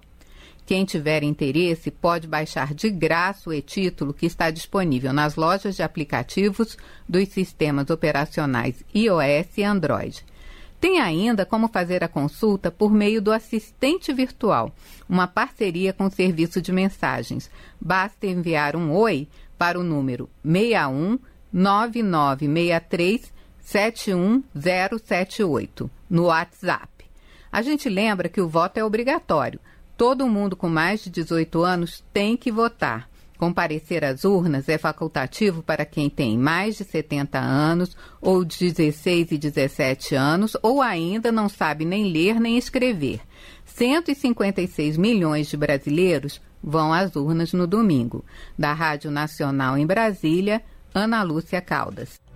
Quem 0.65 0.85
tiver 0.85 1.21
interesse 1.21 1.91
pode 1.91 2.29
baixar 2.29 2.73
de 2.73 2.89
graça 2.89 3.49
o 3.49 3.53
e-título 3.53 4.13
que 4.13 4.25
está 4.25 4.49
disponível 4.49 5.11
nas 5.11 5.35
lojas 5.35 5.75
de 5.75 5.83
aplicativos 5.83 6.77
dos 7.09 7.27
sistemas 7.27 7.89
operacionais 7.89 8.85
iOS 8.95 9.57
e 9.57 9.63
Android. 9.65 10.25
Tem 10.79 11.01
ainda 11.01 11.45
como 11.45 11.67
fazer 11.67 12.05
a 12.05 12.07
consulta 12.07 12.71
por 12.71 12.89
meio 12.89 13.21
do 13.21 13.33
assistente 13.33 14.13
virtual, 14.13 14.73
uma 15.09 15.27
parceria 15.27 15.91
com 15.91 16.05
o 16.05 16.09
serviço 16.09 16.61
de 16.61 16.71
mensagens. 16.71 17.51
Basta 17.81 18.27
enviar 18.27 18.77
um 18.77 18.93
oi 18.93 19.27
para 19.57 19.77
o 19.77 19.83
número 19.83 20.29
61 20.41 21.19
9963 21.51 23.33
71078 23.59 25.91
no 26.09 26.27
WhatsApp. 26.27 26.96
A 27.57 27.63
gente 27.63 27.89
lembra 27.89 28.29
que 28.29 28.39
o 28.39 28.47
voto 28.47 28.77
é 28.77 28.85
obrigatório. 28.85 29.59
Todo 29.97 30.27
mundo 30.27 30.55
com 30.55 30.69
mais 30.69 31.03
de 31.03 31.09
18 31.09 31.63
anos 31.63 32.03
tem 32.13 32.37
que 32.37 32.51
votar. 32.51 33.09
Comparecer 33.35 34.05
às 34.05 34.23
urnas 34.23 34.69
é 34.69 34.77
facultativo 34.77 35.63
para 35.63 35.83
quem 35.83 36.07
tem 36.07 36.37
mais 36.37 36.77
de 36.77 36.83
70 36.83 37.39
anos, 37.39 37.97
ou 38.21 38.45
16 38.45 39.31
e 39.31 39.37
17 39.39 40.13
anos, 40.13 40.55
ou 40.61 40.83
ainda 40.83 41.31
não 41.31 41.49
sabe 41.49 41.83
nem 41.83 42.11
ler 42.11 42.39
nem 42.39 42.59
escrever. 42.59 43.21
156 43.65 44.95
milhões 44.95 45.47
de 45.47 45.57
brasileiros 45.57 46.39
vão 46.61 46.93
às 46.93 47.15
urnas 47.15 47.53
no 47.53 47.65
domingo. 47.65 48.23
Da 48.55 48.71
Rádio 48.71 49.09
Nacional 49.09 49.75
em 49.79 49.87
Brasília, 49.87 50.61
Ana 50.93 51.23
Lúcia 51.23 51.59
Caldas. 51.59 52.26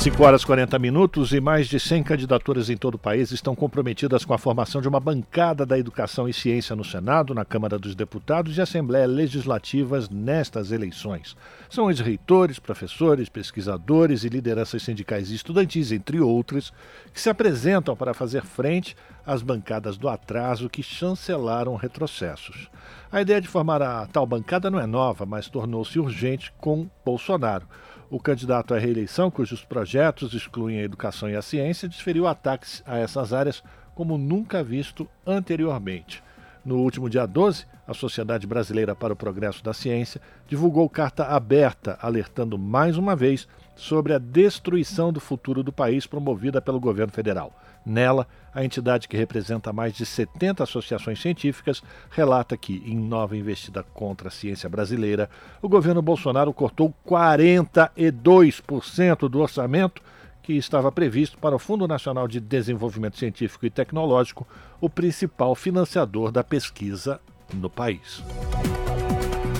5 0.00 0.22
horas 0.22 0.40
e 0.40 0.46
40 0.46 0.78
minutos 0.78 1.32
e 1.34 1.42
mais 1.42 1.68
de 1.68 1.78
100 1.78 2.04
candidaturas 2.04 2.70
em 2.70 2.76
todo 2.76 2.94
o 2.94 2.98
país 2.98 3.32
estão 3.32 3.54
comprometidas 3.54 4.24
com 4.24 4.32
a 4.32 4.38
formação 4.38 4.80
de 4.80 4.88
uma 4.88 4.98
bancada 4.98 5.66
da 5.66 5.78
educação 5.78 6.26
e 6.26 6.32
ciência 6.32 6.74
no 6.74 6.82
Senado, 6.82 7.34
na 7.34 7.44
Câmara 7.44 7.78
dos 7.78 7.94
Deputados 7.94 8.56
e 8.56 8.62
Assembleia 8.62 9.06
Legislativas 9.06 10.08
nestas 10.08 10.72
eleições. 10.72 11.36
São 11.68 11.90
ex-reitores, 11.90 12.58
professores, 12.58 13.28
pesquisadores 13.28 14.24
e 14.24 14.30
lideranças 14.30 14.82
sindicais 14.82 15.30
e 15.30 15.34
estudantis, 15.34 15.92
entre 15.92 16.18
outros, 16.18 16.72
que 17.12 17.20
se 17.20 17.28
apresentam 17.28 17.94
para 17.94 18.14
fazer 18.14 18.42
frente 18.42 18.96
às 19.26 19.42
bancadas 19.42 19.98
do 19.98 20.08
atraso 20.08 20.70
que 20.70 20.82
chancelaram 20.82 21.74
retrocessos. 21.74 22.70
A 23.12 23.20
ideia 23.20 23.40
de 23.40 23.48
formar 23.48 23.82
a 23.82 24.06
tal 24.06 24.24
bancada 24.24 24.70
não 24.70 24.80
é 24.80 24.86
nova, 24.86 25.26
mas 25.26 25.48
tornou-se 25.48 25.98
urgente 25.98 26.50
com 26.58 26.88
Bolsonaro. 27.04 27.66
O 28.10 28.18
candidato 28.18 28.74
à 28.74 28.78
reeleição, 28.78 29.30
cujos 29.30 29.64
projetos 29.64 30.34
excluem 30.34 30.80
a 30.80 30.82
educação 30.82 31.30
e 31.30 31.36
a 31.36 31.42
ciência, 31.42 31.88
desferiu 31.88 32.26
ataques 32.26 32.82
a 32.84 32.98
essas 32.98 33.32
áreas 33.32 33.62
como 33.94 34.18
nunca 34.18 34.64
visto 34.64 35.08
anteriormente. 35.24 36.20
No 36.64 36.78
último 36.78 37.08
dia 37.08 37.24
12, 37.24 37.66
a 37.86 37.94
Sociedade 37.94 38.48
Brasileira 38.48 38.96
para 38.96 39.12
o 39.12 39.16
Progresso 39.16 39.62
da 39.62 39.72
Ciência 39.72 40.20
divulgou 40.48 40.90
carta 40.90 41.24
aberta 41.26 41.96
alertando 42.02 42.58
mais 42.58 42.98
uma 42.98 43.14
vez 43.14 43.46
sobre 43.76 44.12
a 44.12 44.18
destruição 44.18 45.12
do 45.12 45.20
futuro 45.20 45.62
do 45.62 45.72
país 45.72 46.04
promovida 46.04 46.60
pelo 46.60 46.80
governo 46.80 47.12
federal. 47.12 47.56
Nela, 47.86 48.26
a 48.54 48.64
entidade 48.64 49.08
que 49.08 49.16
representa 49.16 49.72
mais 49.72 49.94
de 49.94 50.04
70 50.04 50.64
associações 50.64 51.18
científicas 51.20 51.82
relata 52.10 52.56
que, 52.56 52.82
em 52.86 52.96
nova 52.96 53.36
investida 53.36 53.82
contra 53.82 54.28
a 54.28 54.30
ciência 54.30 54.68
brasileira, 54.68 55.28
o 55.62 55.68
governo 55.68 56.02
Bolsonaro 56.02 56.52
cortou 56.52 56.94
42% 57.06 59.28
do 59.28 59.40
orçamento 59.40 60.02
que 60.42 60.54
estava 60.54 60.90
previsto 60.90 61.38
para 61.38 61.54
o 61.54 61.58
Fundo 61.58 61.86
Nacional 61.86 62.26
de 62.26 62.40
Desenvolvimento 62.40 63.18
Científico 63.18 63.66
e 63.66 63.70
Tecnológico, 63.70 64.48
o 64.80 64.90
principal 64.90 65.54
financiador 65.54 66.32
da 66.32 66.42
pesquisa 66.42 67.20
no 67.54 67.70
país. 67.70 68.24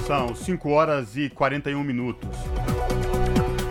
São 0.06 0.34
5 0.34 0.70
horas 0.70 1.16
e 1.16 1.30
41 1.30 1.84
minutos. 1.84 2.28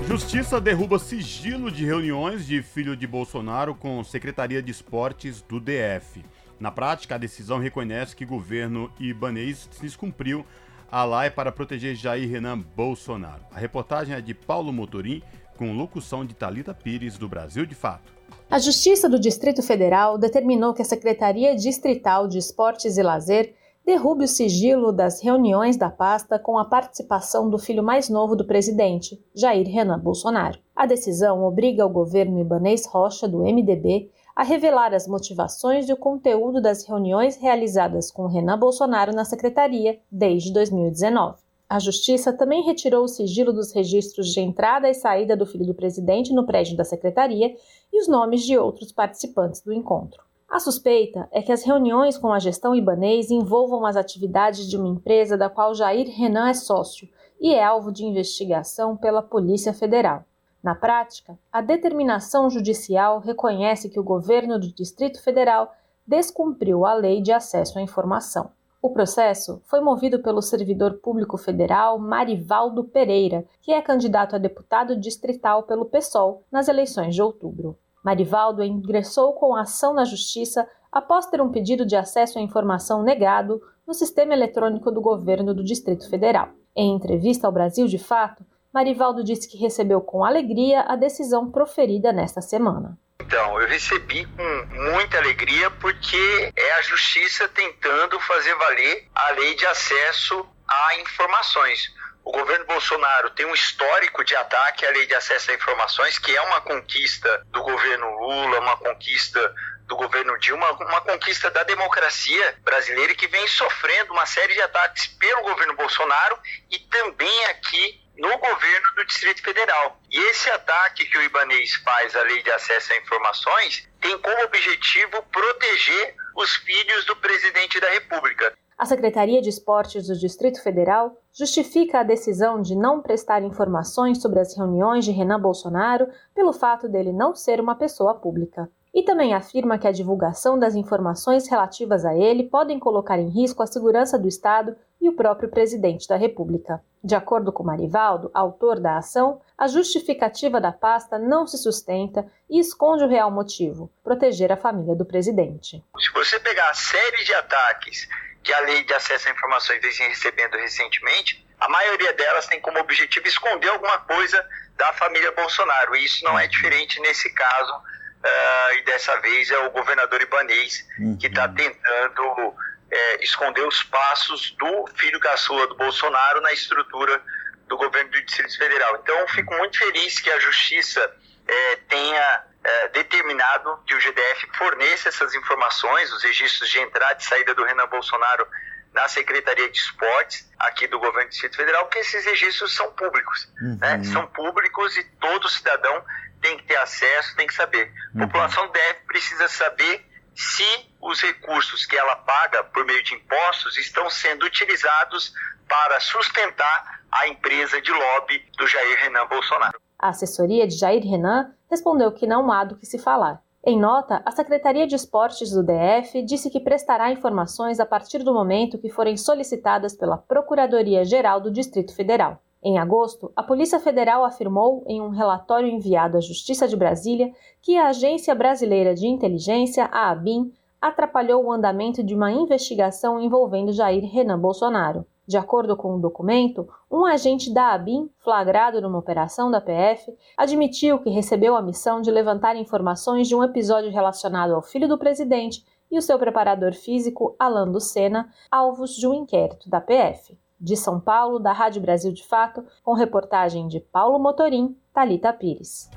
Justiça 0.09 0.59
derruba 0.59 0.97
sigilo 0.97 1.69
de 1.69 1.85
reuniões 1.85 2.47
de 2.47 2.63
filho 2.63 2.97
de 2.97 3.05
Bolsonaro 3.05 3.75
com 3.75 4.03
Secretaria 4.03 4.59
de 4.59 4.71
Esportes 4.71 5.43
do 5.43 5.59
DF. 5.59 6.25
Na 6.59 6.71
prática, 6.71 7.13
a 7.13 7.17
decisão 7.19 7.59
reconhece 7.59 8.15
que 8.15 8.25
governo 8.25 8.91
ibanês 8.99 9.69
descumpriu 9.79 10.43
a 10.91 11.05
lei 11.05 11.29
para 11.29 11.51
proteger 11.51 11.95
Jair 11.95 12.27
Renan 12.27 12.57
Bolsonaro. 12.57 13.43
A 13.51 13.59
reportagem 13.59 14.15
é 14.15 14.19
de 14.19 14.33
Paulo 14.33 14.73
Motorim, 14.73 15.21
com 15.55 15.77
locução 15.77 16.25
de 16.25 16.33
Talita 16.33 16.73
Pires, 16.73 17.15
do 17.15 17.29
Brasil 17.29 17.67
de 17.67 17.75
Fato. 17.75 18.11
A 18.49 18.57
Justiça 18.57 19.07
do 19.07 19.19
Distrito 19.19 19.61
Federal 19.61 20.17
determinou 20.17 20.73
que 20.73 20.81
a 20.81 20.85
Secretaria 20.85 21.55
Distrital 21.55 22.27
de 22.27 22.39
Esportes 22.39 22.97
e 22.97 23.03
Lazer 23.03 23.53
derrube 23.89 24.25
o 24.25 24.27
sigilo 24.27 24.91
das 24.91 25.19
reuniões 25.19 25.75
da 25.75 25.89
pasta 25.89 26.37
com 26.37 26.59
a 26.59 26.65
participação 26.65 27.49
do 27.49 27.57
filho 27.57 27.81
mais 27.81 28.07
novo 28.07 28.35
do 28.35 28.45
presidente, 28.45 29.19
Jair 29.33 29.67
Renan 29.67 29.97
Bolsonaro. 29.97 30.59
A 30.75 30.85
decisão 30.85 31.43
obriga 31.43 31.83
o 31.83 31.89
governo 31.89 32.39
Ibanês 32.39 32.85
Rocha, 32.85 33.27
do 33.27 33.39
MDB, 33.39 34.11
a 34.35 34.43
revelar 34.43 34.93
as 34.93 35.07
motivações 35.07 35.89
e 35.89 35.93
o 35.93 35.97
conteúdo 35.97 36.61
das 36.61 36.85
reuniões 36.85 37.35
realizadas 37.37 38.11
com 38.11 38.27
Renan 38.27 38.59
Bolsonaro 38.59 39.11
na 39.11 39.25
secretaria 39.25 39.99
desde 40.11 40.53
2019. 40.53 41.39
A 41.67 41.79
Justiça 41.79 42.31
também 42.31 42.61
retirou 42.61 43.03
o 43.03 43.07
sigilo 43.07 43.51
dos 43.51 43.73
registros 43.73 44.31
de 44.31 44.39
entrada 44.39 44.87
e 44.87 44.93
saída 44.93 45.35
do 45.35 45.47
filho 45.47 45.65
do 45.65 45.73
presidente 45.73 46.31
no 46.31 46.45
prédio 46.45 46.77
da 46.77 46.83
secretaria 46.83 47.55
e 47.91 47.99
os 47.99 48.07
nomes 48.07 48.43
de 48.43 48.55
outros 48.55 48.91
participantes 48.91 49.61
do 49.61 49.73
encontro. 49.73 50.28
A 50.49 50.59
suspeita 50.59 51.29
é 51.31 51.43
que 51.43 51.51
as 51.51 51.63
reuniões 51.63 52.17
com 52.17 52.33
a 52.33 52.39
gestão 52.39 52.73
ibanês 52.73 53.29
envolvam 53.29 53.85
as 53.85 53.95
atividades 53.95 54.67
de 54.67 54.77
uma 54.77 54.87
empresa 54.87 55.37
da 55.37 55.47
qual 55.47 55.75
Jair 55.75 56.09
Renan 56.09 56.49
é 56.49 56.55
sócio 56.55 57.07
e 57.39 57.53
é 57.53 57.63
alvo 57.63 57.91
de 57.91 58.03
investigação 58.03 58.97
pela 58.97 59.21
Polícia 59.21 59.75
Federal. 59.75 60.25
Na 60.63 60.73
prática, 60.73 61.37
a 61.51 61.61
determinação 61.61 62.49
judicial 62.49 63.19
reconhece 63.19 63.89
que 63.89 63.99
o 63.99 64.03
governo 64.03 64.57
do 64.57 64.73
Distrito 64.73 65.21
Federal 65.21 65.71
descumpriu 66.05 66.83
a 66.83 66.95
lei 66.95 67.21
de 67.21 67.31
acesso 67.31 67.77
à 67.77 67.81
informação. 67.83 68.49
O 68.81 68.89
processo 68.89 69.61
foi 69.65 69.81
movido 69.81 70.17
pelo 70.17 70.41
servidor 70.41 70.95
público 70.95 71.37
federal 71.37 71.99
Marivaldo 71.99 72.83
Pereira, 72.83 73.45
que 73.61 73.71
é 73.71 73.81
candidato 73.83 74.35
a 74.35 74.39
deputado 74.39 74.99
distrital 74.99 75.63
pelo 75.63 75.85
PSOL 75.85 76.43
nas 76.51 76.67
eleições 76.67 77.13
de 77.13 77.21
outubro. 77.21 77.77
Marivaldo 78.09 78.63
ingressou 78.63 79.33
com 79.33 79.55
ação 79.55 79.93
na 79.93 80.03
Justiça 80.03 80.67
após 80.91 81.27
ter 81.27 81.39
um 81.41 81.51
pedido 81.51 81.85
de 81.85 81.95
acesso 81.95 82.39
à 82.39 82.41
informação 82.41 83.03
negado 83.03 83.61
no 83.85 83.93
sistema 83.93 84.33
eletrônico 84.33 84.91
do 84.91 84.99
governo 84.99 85.53
do 85.53 85.63
Distrito 85.63 86.09
Federal. 86.09 86.49
Em 86.75 86.95
entrevista 86.95 87.45
ao 87.45 87.53
Brasil 87.53 87.85
de 87.85 87.99
Fato, 87.99 88.43
Marivaldo 88.73 89.23
disse 89.23 89.47
que 89.47 89.59
recebeu 89.59 90.01
com 90.01 90.25
alegria 90.25 90.81
a 90.81 90.95
decisão 90.95 91.51
proferida 91.51 92.11
nesta 92.11 92.41
semana. 92.41 92.97
Então, 93.21 93.61
eu 93.61 93.67
recebi 93.67 94.25
com 94.25 94.91
muita 94.91 95.19
alegria 95.19 95.69
porque 95.69 96.51
é 96.55 96.71
a 96.79 96.81
justiça 96.81 97.47
tentando 97.49 98.19
fazer 98.21 98.55
valer 98.55 99.07
a 99.13 99.31
lei 99.33 99.53
de 99.53 99.67
acesso 99.67 100.47
a 100.67 100.99
informações. 100.99 101.93
O 102.29 102.31
governo 102.31 102.63
Bolsonaro 102.67 103.31
tem 103.31 103.43
um 103.47 103.55
histórico 103.55 104.23
de 104.23 104.35
ataque 104.35 104.85
à 104.85 104.91
lei 104.91 105.07
de 105.07 105.15
acesso 105.15 105.49
a 105.49 105.55
informações, 105.55 106.19
que 106.19 106.37
é 106.37 106.39
uma 106.43 106.61
conquista 106.61 107.43
do 107.47 107.63
governo 107.63 108.07
Lula, 108.19 108.59
uma 108.59 108.77
conquista 108.77 109.51
do 109.87 109.95
governo 109.95 110.37
Dilma, 110.37 110.69
uma 110.73 111.01
conquista 111.01 111.49
da 111.49 111.63
democracia 111.63 112.55
brasileira 112.63 113.15
que 113.15 113.27
vem 113.27 113.47
sofrendo 113.47 114.13
uma 114.13 114.27
série 114.27 114.53
de 114.53 114.61
ataques 114.61 115.07
pelo 115.07 115.41
governo 115.41 115.75
Bolsonaro 115.75 116.37
e 116.69 116.77
também 116.77 117.45
aqui 117.45 117.99
no 118.15 118.37
governo 118.37 118.93
do 118.95 119.05
Distrito 119.05 119.41
Federal. 119.41 119.99
E 120.11 120.19
esse 120.29 120.51
ataque 120.51 121.05
que 121.05 121.17
o 121.17 121.23
Ibanês 121.23 121.73
faz 121.77 122.15
à 122.15 122.21
lei 122.21 122.43
de 122.43 122.51
acesso 122.51 122.93
a 122.93 122.97
informações 122.97 123.89
tem 123.99 124.15
como 124.19 124.43
objetivo 124.43 125.23
proteger 125.31 126.15
os 126.35 126.55
filhos 126.57 127.05
do 127.05 127.15
presidente 127.15 127.79
da 127.79 127.89
República. 127.89 128.55
A 128.79 128.85
Secretaria 128.85 129.41
de 129.41 129.49
Esportes 129.49 130.07
do 130.07 130.17
Distrito 130.17 130.63
Federal 130.63 131.21
justifica 131.39 132.01
a 132.01 132.03
decisão 132.03 132.61
de 132.61 132.75
não 132.75 133.01
prestar 133.01 133.41
informações 133.43 134.21
sobre 134.21 134.41
as 134.41 134.53
reuniões 134.57 135.05
de 135.05 135.11
Renan 135.11 135.39
Bolsonaro 135.39 136.09
pelo 136.35 136.51
fato 136.51 136.89
dele 136.89 137.13
não 137.13 137.33
ser 137.33 137.61
uma 137.61 137.75
pessoa 137.75 138.13
pública. 138.13 138.69
E 138.93 139.03
também 139.03 139.33
afirma 139.33 139.77
que 139.77 139.87
a 139.87 139.91
divulgação 139.91 140.59
das 140.59 140.75
informações 140.75 141.47
relativas 141.47 142.03
a 142.03 142.13
ele 142.13 142.43
podem 142.43 142.77
colocar 142.77 143.17
em 143.17 143.29
risco 143.29 143.63
a 143.63 143.67
segurança 143.67 144.19
do 144.19 144.27
Estado 144.27 144.75
e 144.99 145.07
o 145.07 145.13
próprio 145.13 145.47
presidente 145.47 146.09
da 146.09 146.17
República. 146.17 146.83
De 147.01 147.15
acordo 147.15 147.53
com 147.53 147.63
Marivaldo, 147.63 148.29
autor 148.33 148.77
da 148.77 148.97
ação, 148.97 149.39
a 149.57 149.65
justificativa 149.65 150.59
da 150.59 150.73
pasta 150.73 151.17
não 151.17 151.47
se 151.47 151.57
sustenta 151.57 152.29
e 152.49 152.59
esconde 152.59 153.05
o 153.05 153.07
real 153.07 153.31
motivo: 153.31 153.89
proteger 154.03 154.51
a 154.51 154.57
família 154.57 154.93
do 154.93 155.05
presidente. 155.05 155.81
Se 155.97 156.11
você 156.13 156.37
pegar 156.41 156.69
a 156.69 156.73
série 156.73 157.23
de 157.23 157.33
ataques 157.33 158.09
que 158.43 158.53
a 158.53 158.59
lei 158.61 158.83
de 158.83 158.93
acesso 158.93 159.27
a 159.27 159.31
informações 159.31 159.81
vem 159.81 160.07
recebendo 160.07 160.55
recentemente, 160.57 161.45
a 161.59 161.67
maioria 161.67 162.13
delas 162.13 162.47
tem 162.47 162.59
como 162.61 162.79
objetivo 162.79 163.27
esconder 163.27 163.69
alguma 163.69 163.99
coisa 163.99 164.45
da 164.77 164.93
família 164.93 165.31
Bolsonaro. 165.31 165.95
E 165.95 166.05
isso 166.05 166.23
não 166.23 166.39
é 166.39 166.47
diferente 166.47 166.99
nesse 167.01 167.29
caso, 167.33 167.73
uh, 167.73 168.73
e 168.77 168.81
dessa 168.83 169.19
vez 169.19 169.51
é 169.51 169.57
o 169.59 169.71
governador 169.71 170.21
Ibanês 170.21 170.85
que 171.19 171.27
está 171.27 171.47
uhum. 171.47 171.55
tentando 171.55 172.55
é, 172.91 173.23
esconder 173.23 173.65
os 173.67 173.83
passos 173.83 174.51
do 174.51 174.87
filho 174.95 175.19
caçula 175.19 175.67
do 175.67 175.75
Bolsonaro 175.75 176.41
na 176.41 176.51
estrutura 176.51 177.21
do 177.67 177.77
governo 177.77 178.09
do 178.09 178.21
Distrito 178.23 178.57
Federal. 178.57 178.99
Então, 179.03 179.27
fico 179.27 179.53
muito 179.55 179.77
feliz 179.77 180.19
que 180.19 180.29
a 180.29 180.39
Justiça 180.39 181.15
é, 181.47 181.75
tenha 181.87 182.43
é, 182.63 182.87
determinado 182.89 183.79
que 183.85 183.95
o 183.95 183.99
GDF 183.99 184.47
forneça 184.57 185.09
essas 185.09 185.33
informações, 185.33 186.11
os 186.11 186.23
registros 186.23 186.69
de 186.69 186.79
entrada 186.79 187.17
e 187.19 187.23
saída 187.23 187.53
do 187.53 187.63
Renan 187.63 187.87
Bolsonaro 187.87 188.45
na 188.93 189.07
Secretaria 189.07 189.69
de 189.69 189.77
Esportes 189.77 190.49
aqui 190.57 190.87
do 190.87 190.99
Governo 190.99 191.29
do 191.29 191.31
Distrito 191.31 191.55
Federal, 191.55 191.85
porque 191.85 191.99
esses 191.99 192.25
registros 192.25 192.75
são 192.75 192.91
públicos. 192.93 193.47
Uhum. 193.61 193.77
Né? 193.79 194.03
São 194.03 194.27
públicos 194.27 194.97
e 194.97 195.03
todo 195.19 195.47
cidadão 195.47 196.03
tem 196.41 196.57
que 196.57 196.63
ter 196.63 196.77
acesso, 196.77 197.35
tem 197.35 197.47
que 197.47 197.53
saber. 197.53 197.91
A 198.15 198.19
uhum. 198.19 198.27
população 198.27 198.69
deve, 198.71 198.99
precisa 199.07 199.47
saber 199.47 200.05
se 200.35 200.89
os 201.01 201.21
recursos 201.21 201.85
que 201.85 201.97
ela 201.97 202.15
paga 202.15 202.63
por 202.63 202.85
meio 202.85 203.03
de 203.03 203.13
impostos 203.13 203.77
estão 203.77 204.09
sendo 204.09 204.45
utilizados 204.45 205.33
para 205.67 205.99
sustentar 205.99 207.01
a 207.11 207.27
empresa 207.27 207.81
de 207.81 207.91
lobby 207.91 208.45
do 208.57 208.67
Jair 208.67 208.99
Renan 208.99 209.27
Bolsonaro. 209.27 209.79
A 209.99 210.09
assessoria 210.09 210.67
de 210.67 210.77
Jair 210.77 211.03
Renan 211.03 211.53
respondeu 211.69 212.11
que 212.11 212.27
não 212.27 212.51
há 212.51 212.63
do 212.63 212.75
que 212.75 212.85
se 212.85 212.97
falar. 212.97 213.41
Em 213.63 213.77
nota, 213.77 214.21
a 214.25 214.31
Secretaria 214.31 214.87
de 214.87 214.95
Esportes 214.95 215.51
do 215.51 215.61
DF 215.61 216.21
disse 216.23 216.49
que 216.49 216.61
prestará 216.61 217.11
informações 217.11 217.79
a 217.79 217.85
partir 217.85 218.23
do 218.23 218.33
momento 218.33 218.77
que 218.77 218.89
forem 218.89 219.17
solicitadas 219.17 219.95
pela 219.95 220.17
Procuradoria-Geral 220.17 221.41
do 221.41 221.51
Distrito 221.51 221.93
Federal. 221.93 222.41
Em 222.63 222.77
agosto, 222.77 223.31
a 223.35 223.43
Polícia 223.43 223.79
Federal 223.79 224.23
afirmou, 224.23 224.83
em 224.87 225.01
um 225.01 225.09
relatório 225.09 225.69
enviado 225.69 226.17
à 226.17 226.21
Justiça 226.21 226.67
de 226.67 226.75
Brasília, 226.75 227.31
que 227.61 227.77
a 227.77 227.87
Agência 227.87 228.33
Brasileira 228.33 228.93
de 228.93 229.07
Inteligência, 229.07 229.85
a 229.85 230.09
ABIN, 230.09 230.51
atrapalhou 230.81 231.43
o 231.43 231.51
andamento 231.51 232.01
de 232.01 232.15
uma 232.15 232.31
investigação 232.31 233.19
envolvendo 233.19 233.71
Jair 233.73 234.03
Renan 234.05 234.39
Bolsonaro. 234.39 235.05
De 235.29 235.37
acordo 235.37 235.77
com 235.77 235.93
o 235.93 236.01
documento, 236.01 236.67
um 236.89 237.05
agente 237.05 237.53
da 237.53 237.71
ABIN, 237.73 238.09
flagrado 238.17 238.81
numa 238.81 238.97
operação 238.97 239.51
da 239.51 239.61
PF, 239.61 240.11
admitiu 240.35 240.97
que 240.97 241.11
recebeu 241.11 241.55
a 241.55 241.61
missão 241.61 242.01
de 242.01 242.09
levantar 242.09 242.55
informações 242.55 243.27
de 243.27 243.35
um 243.35 243.43
episódio 243.43 243.91
relacionado 243.91 244.55
ao 244.55 244.63
filho 244.63 244.87
do 244.87 244.97
presidente 244.97 245.63
e 245.91 245.99
o 245.99 246.01
seu 246.01 246.17
preparador 246.17 246.73
físico, 246.73 247.35
Alan 247.37 247.65
Lucena, 247.65 248.33
alvos 248.49 248.95
de 248.95 249.07
um 249.07 249.13
inquérito 249.13 249.69
da 249.69 249.79
PF. 249.79 250.35
De 250.59 250.75
São 250.75 250.99
Paulo, 250.99 251.37
da 251.37 251.51
Rádio 251.51 251.83
Brasil 251.83 252.11
de 252.11 252.25
Fato, 252.25 252.65
com 252.83 252.93
reportagem 252.93 253.67
de 253.67 253.79
Paulo 253.79 254.17
Motorim, 254.17 254.75
Talita 254.91 255.31
Pires. 255.31 255.91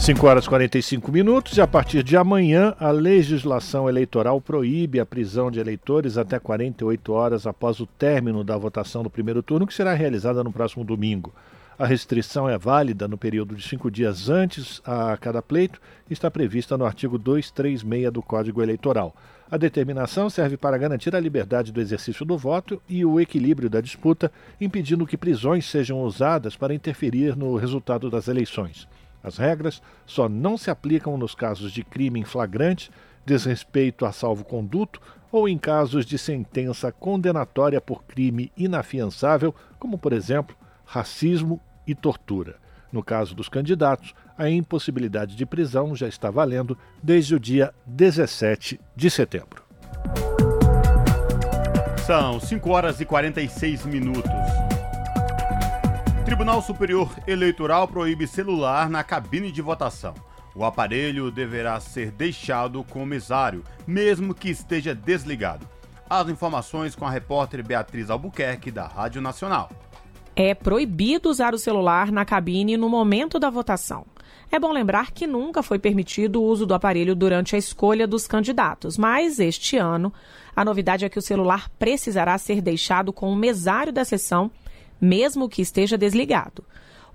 5 0.00 0.26
horas 0.26 0.44
e 0.44 0.48
45 0.48 1.12
minutos 1.12 1.56
e 1.58 1.60
a 1.60 1.66
partir 1.66 2.02
de 2.02 2.16
amanhã 2.16 2.74
a 2.78 2.90
legislação 2.90 3.88
eleitoral 3.88 4.40
proíbe 4.40 5.00
a 5.00 5.04
prisão 5.04 5.50
de 5.50 5.58
eleitores 5.60 6.16
até 6.16 6.38
48 6.38 7.12
horas 7.12 7.46
após 7.46 7.78
o 7.80 7.86
término 7.86 8.42
da 8.42 8.56
votação 8.56 9.02
do 9.02 9.10
primeiro 9.10 9.42
turno, 9.42 9.66
que 9.66 9.74
será 9.74 9.92
realizada 9.92 10.42
no 10.42 10.52
próximo 10.52 10.84
domingo. 10.84 11.34
A 11.78 11.84
restrição 11.84 12.48
é 12.48 12.56
válida 12.56 13.06
no 13.06 13.18
período 13.18 13.54
de 13.54 13.68
cinco 13.68 13.90
dias 13.90 14.30
antes 14.30 14.80
a 14.84 15.16
cada 15.16 15.42
pleito 15.42 15.80
e 16.08 16.12
está 16.12 16.30
prevista 16.30 16.78
no 16.78 16.86
artigo 16.86 17.18
236 17.18 18.10
do 18.10 18.22
Código 18.22 18.62
Eleitoral. 18.62 19.14
A 19.50 19.56
determinação 19.56 20.30
serve 20.30 20.56
para 20.56 20.78
garantir 20.78 21.14
a 21.14 21.20
liberdade 21.20 21.70
do 21.70 21.80
exercício 21.80 22.24
do 22.24 22.38
voto 22.38 22.80
e 22.88 23.04
o 23.04 23.20
equilíbrio 23.20 23.68
da 23.68 23.80
disputa, 23.80 24.32
impedindo 24.60 25.06
que 25.06 25.16
prisões 25.16 25.66
sejam 25.66 26.00
usadas 26.02 26.56
para 26.56 26.74
interferir 26.74 27.36
no 27.36 27.56
resultado 27.56 28.08
das 28.08 28.28
eleições. 28.28 28.88
As 29.22 29.36
regras 29.36 29.82
só 30.06 30.28
não 30.28 30.56
se 30.56 30.70
aplicam 30.70 31.16
nos 31.16 31.34
casos 31.34 31.72
de 31.72 31.82
crime 31.82 32.20
em 32.20 32.24
flagrante, 32.24 32.90
desrespeito 33.26 34.06
a 34.06 34.12
salvo-conduto 34.12 35.00
ou 35.30 35.48
em 35.48 35.58
casos 35.58 36.06
de 36.06 36.16
sentença 36.16 36.90
condenatória 36.90 37.80
por 37.80 38.04
crime 38.04 38.50
inafiançável, 38.56 39.54
como, 39.78 39.98
por 39.98 40.12
exemplo, 40.12 40.56
racismo 40.84 41.60
e 41.86 41.94
tortura. 41.94 42.56
No 42.90 43.02
caso 43.02 43.34
dos 43.34 43.48
candidatos, 43.48 44.14
a 44.36 44.48
impossibilidade 44.48 45.36
de 45.36 45.44
prisão 45.44 45.94
já 45.94 46.08
está 46.08 46.30
valendo 46.30 46.78
desde 47.02 47.34
o 47.34 47.40
dia 47.40 47.74
17 47.84 48.80
de 48.96 49.10
setembro. 49.10 49.62
São 52.06 52.40
5 52.40 52.70
horas 52.70 53.00
e 53.00 53.04
46 53.04 53.84
minutos. 53.84 54.67
Tribunal 56.28 56.60
Superior 56.60 57.10
Eleitoral 57.26 57.88
proíbe 57.88 58.26
celular 58.26 58.90
na 58.90 59.02
cabine 59.02 59.50
de 59.50 59.62
votação. 59.62 60.12
O 60.54 60.62
aparelho 60.62 61.30
deverá 61.30 61.80
ser 61.80 62.10
deixado 62.10 62.84
com 62.84 63.02
o 63.02 63.06
mesário, 63.06 63.64
mesmo 63.86 64.34
que 64.34 64.50
esteja 64.50 64.94
desligado. 64.94 65.66
As 66.08 66.28
informações 66.28 66.94
com 66.94 67.06
a 67.06 67.10
repórter 67.10 67.66
Beatriz 67.66 68.10
Albuquerque, 68.10 68.70
da 68.70 68.86
Rádio 68.86 69.22
Nacional. 69.22 69.70
É 70.36 70.54
proibido 70.54 71.30
usar 71.30 71.54
o 71.54 71.58
celular 71.58 72.12
na 72.12 72.26
cabine 72.26 72.76
no 72.76 72.90
momento 72.90 73.38
da 73.38 73.48
votação. 73.48 74.04
É 74.52 74.60
bom 74.60 74.70
lembrar 74.70 75.12
que 75.12 75.26
nunca 75.26 75.62
foi 75.62 75.78
permitido 75.78 76.42
o 76.42 76.44
uso 76.44 76.66
do 76.66 76.74
aparelho 76.74 77.16
durante 77.16 77.56
a 77.56 77.58
escolha 77.58 78.06
dos 78.06 78.26
candidatos, 78.26 78.98
mas 78.98 79.40
este 79.40 79.78
ano 79.78 80.12
a 80.54 80.62
novidade 80.62 81.06
é 81.06 81.08
que 81.08 81.18
o 81.18 81.22
celular 81.22 81.70
precisará 81.78 82.36
ser 82.36 82.60
deixado 82.60 83.14
com 83.14 83.32
o 83.32 83.36
mesário 83.36 83.94
da 83.94 84.04
sessão 84.04 84.50
mesmo 85.00 85.48
que 85.48 85.62
esteja 85.62 85.98
desligado. 85.98 86.64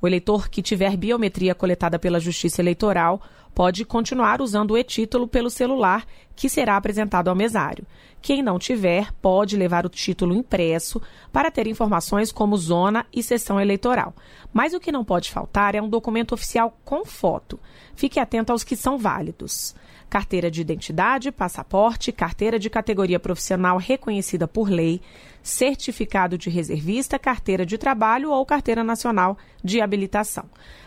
O 0.02 0.08
eleitor 0.08 0.50
que 0.50 0.62
tiver 0.62 0.98
biometria 0.98 1.56
coletada 1.56 1.98
pela 1.98 2.20
Justiça 2.20 2.62
Eleitoral 2.62 3.22
pode 3.56 3.86
continuar 3.86 4.42
usando 4.42 4.72
o 4.72 4.78
e-título 4.78 5.28
pelo 5.28 5.50
celular, 5.50 6.06
que 6.36 6.50
será 6.50 6.76
apresentado 6.76 7.30
ao 7.30 7.36
mesário. 7.36 7.86
Quem 8.22 8.42
não 8.42 8.58
tiver, 8.58 9.14
pode 9.22 9.56
levar 9.56 9.86
o 9.86 9.90
título 9.90 10.34
impresso 10.34 11.02
para 11.32 11.52
ter 11.52 11.68
informações 11.68 12.32
como 12.32 12.58
zona 12.58 13.06
e 13.14 13.22
sessão 13.22 13.62
eleitoral. 13.62 14.14
Mas 14.52 14.74
o 14.74 14.80
que 14.80 14.92
não 14.92 15.06
pode 15.06 15.32
faltar 15.32 15.76
é 15.76 15.82
um 15.82 15.90
documento 15.90 16.34
oficial 16.34 16.78
com 16.84 17.06
foto. 17.06 17.60
Fique 17.96 18.20
atento 18.20 18.52
aos 18.52 18.64
que 18.64 18.76
são 18.76 18.98
válidos 18.98 19.76
carteira 20.14 20.52
de 20.52 20.62
identidade, 20.62 21.32
passaporte, 21.32 22.12
carteira 22.12 22.60
de 22.60 22.70
categoria 22.70 23.20
profissional 23.20 23.78
reconhecida 23.78 24.48
por 24.48 24.70
lei, 24.70 25.02
certificado 25.44 26.38
de 26.38 26.50
reservista, 26.50 27.20
carteira 27.20 27.66
de 27.66 27.78
trabalho 27.78 28.32
ou 28.32 28.46
carteira 28.46 28.84
nacional 28.84 29.38
de 29.62 29.82
habilitação. 29.82 30.46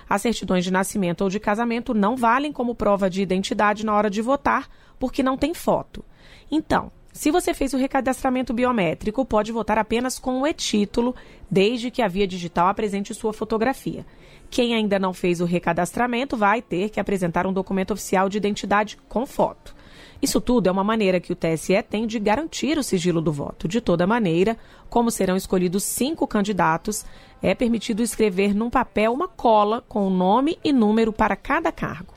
As 0.09 0.22
certidões 0.22 0.64
de 0.64 0.72
nascimento 0.72 1.20
ou 1.20 1.28
de 1.28 1.38
casamento 1.38 1.92
não 1.92 2.16
valem 2.16 2.50
como 2.50 2.74
prova 2.74 3.11
de 3.11 3.20
identidade 3.20 3.84
na 3.84 3.94
hora 3.94 4.09
de 4.09 4.22
votar, 4.22 4.68
porque 4.98 5.22
não 5.22 5.36
tem 5.36 5.52
foto. 5.52 6.02
Então, 6.50 6.90
se 7.12 7.30
você 7.30 7.54
fez 7.54 7.72
o 7.72 7.78
recadastramento 7.78 8.52
biométrico, 8.52 9.24
pode 9.24 9.50
votar 9.50 9.78
apenas 9.78 10.18
com 10.18 10.42
o 10.42 10.46
e-título, 10.46 11.14
desde 11.50 11.90
que 11.90 12.02
a 12.02 12.09
via 12.09 12.26
digital 12.26 12.68
apresente 12.68 13.14
sua 13.14 13.32
fotografia. 13.32 14.04
Quem 14.50 14.74
ainda 14.74 14.98
não 14.98 15.12
fez 15.12 15.40
o 15.40 15.44
recadastramento 15.44 16.36
vai 16.36 16.62
ter 16.62 16.90
que 16.90 17.00
apresentar 17.00 17.46
um 17.46 17.52
documento 17.52 17.92
oficial 17.92 18.28
de 18.28 18.36
identidade 18.38 18.96
com 19.09 19.26
foto. 19.26 19.74
Isso 20.20 20.40
tudo 20.40 20.68
é 20.68 20.72
uma 20.72 20.84
maneira 20.84 21.20
que 21.20 21.32
o 21.32 21.36
TSE 21.36 21.82
tem 21.82 22.06
de 22.06 22.18
garantir 22.18 22.78
o 22.78 22.82
sigilo 22.82 23.20
do 23.20 23.32
voto. 23.32 23.68
De 23.68 23.80
toda 23.80 24.06
maneira, 24.06 24.56
como 24.88 25.10
serão 25.10 25.36
escolhidos 25.36 25.84
cinco 25.84 26.26
candidatos, 26.26 27.04
é 27.42 27.54
permitido 27.54 28.02
escrever 28.02 28.54
num 28.54 28.70
papel 28.70 29.12
uma 29.12 29.28
cola 29.28 29.84
com 29.88 30.06
o 30.06 30.10
nome 30.10 30.58
e 30.64 30.72
número 30.72 31.12
para 31.12 31.36
cada 31.36 31.70
cargo. 31.70 32.14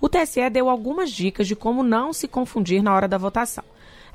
O 0.00 0.08
TSE 0.08 0.48
deu 0.50 0.68
algumas 0.68 1.10
dicas 1.10 1.46
de 1.46 1.54
como 1.54 1.82
não 1.82 2.12
se 2.12 2.26
confundir 2.26 2.82
na 2.82 2.94
hora 2.94 3.08
da 3.08 3.18
votação. 3.18 3.64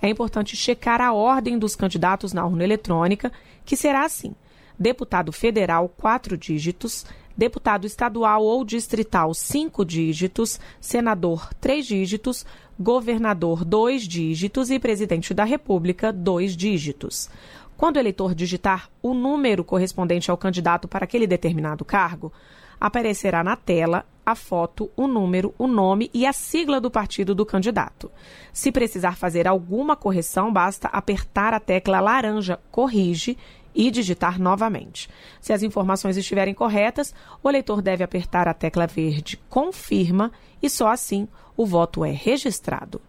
É 0.02 0.10
importante 0.10 0.56
checar 0.56 1.02
a 1.02 1.14
ordem 1.14 1.58
dos 1.58 1.76
candidatos 1.76 2.34
na 2.34 2.46
urna 2.46 2.64
eletrônica, 2.64 3.32
que 3.66 3.76
será 3.76 4.06
assim: 4.06 4.34
deputado 4.78 5.32
federal, 5.32 5.90
quatro 5.90 6.38
dígitos, 6.38 7.06
deputado 7.40 7.88
estadual 7.88 8.44
ou 8.44 8.66
distrital, 8.66 9.34
cinco 9.34 9.86
dígitos, 9.86 10.60
senador, 10.82 11.54
três 11.56 11.88
dígitos, 11.88 12.46
governador, 12.78 13.64
dois 13.64 14.04
dígitos 14.04 14.70
e 14.70 14.78
presidente 14.78 15.34
da 15.34 15.46
República, 15.46 16.12
dois 16.12 16.56
dígitos. 16.56 17.30
Quando 17.78 17.96
o 17.96 18.00
eleitor 18.00 18.36
digitar 18.36 18.90
o 19.02 19.14
número 19.14 19.64
correspondente 19.64 20.30
ao 20.30 20.36
candidato 20.36 20.86
para 20.86 21.06
aquele 21.06 21.26
determinado 21.26 21.86
cargo, 21.86 22.30
aparecerá 22.78 23.42
na 23.42 23.56
tela 23.56 24.06
a 24.26 24.36
foto, 24.36 24.92
o 24.96 25.08
número, 25.08 25.56
o 25.58 25.66
nome 25.66 26.12
e 26.14 26.26
a 26.26 26.34
sigla 26.34 26.80
do 26.80 26.92
partido 26.92 27.34
do 27.34 27.46
candidato. 27.46 28.12
Se 28.54 28.72
precisar 28.72 29.16
fazer 29.16 29.48
alguma 29.48 29.96
correção, 29.96 30.52
basta 30.52 30.88
apertar 30.90 31.54
a 31.54 31.60
tecla 31.60 32.00
laranja 32.00 32.60
Corrige 32.70 33.38
e 33.74 33.92
digitar 33.92 34.40
novamente. 34.40 35.10
Se 35.42 35.54
as 35.54 35.64
informações 35.64 36.18
estiverem 36.18 36.54
corretas, 36.54 37.14
o 37.44 37.50
eleitor 37.50 37.82
deve 37.82 38.04
apertar 38.04 38.48
a 38.48 38.54
tecla 38.54 38.88
verde 38.88 39.40
Confirma 39.50 40.32
e 40.62 40.70
só 40.70 40.88
assim 40.88 41.28
o 41.56 41.66
voto 41.66 42.06
é 42.06 42.12
registrado. 42.12 43.02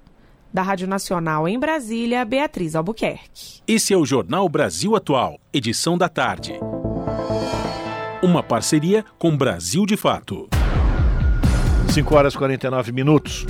Da 0.52 0.62
Rádio 0.62 0.88
Nacional 0.88 1.46
em 1.46 1.58
Brasília, 1.58 2.24
Beatriz 2.24 2.74
Albuquerque. 2.74 3.60
Esse 3.66 3.94
é 3.94 3.96
o 3.96 4.04
Jornal 4.04 4.48
Brasil 4.48 4.96
Atual, 4.96 5.38
edição 5.52 5.96
da 5.96 6.08
tarde. 6.08 6.58
Uma 8.22 8.42
parceria 8.42 9.04
com 9.18 9.36
Brasil 9.36 9.86
de 9.86 9.96
Fato. 9.96 10.48
5 11.90 12.14
horas 12.14 12.34
e 12.34 12.38
49 12.38 12.92
minutos. 12.92 13.46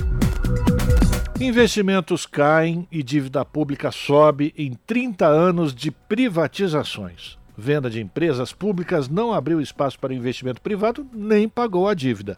Investimentos 1.41 2.27
caem 2.27 2.87
e 2.91 3.01
dívida 3.01 3.43
pública 3.43 3.89
sobe 3.91 4.53
em 4.55 4.73
30 4.85 5.25
anos 5.25 5.73
de 5.73 5.89
privatizações. 5.89 7.35
Venda 7.57 7.89
de 7.89 7.99
empresas 7.99 8.53
públicas 8.53 9.09
não 9.09 9.33
abriu 9.33 9.59
espaço 9.59 9.97
para 9.97 10.13
investimento 10.13 10.61
privado 10.61 11.03
nem 11.11 11.49
pagou 11.49 11.89
a 11.89 11.95
dívida. 11.95 12.37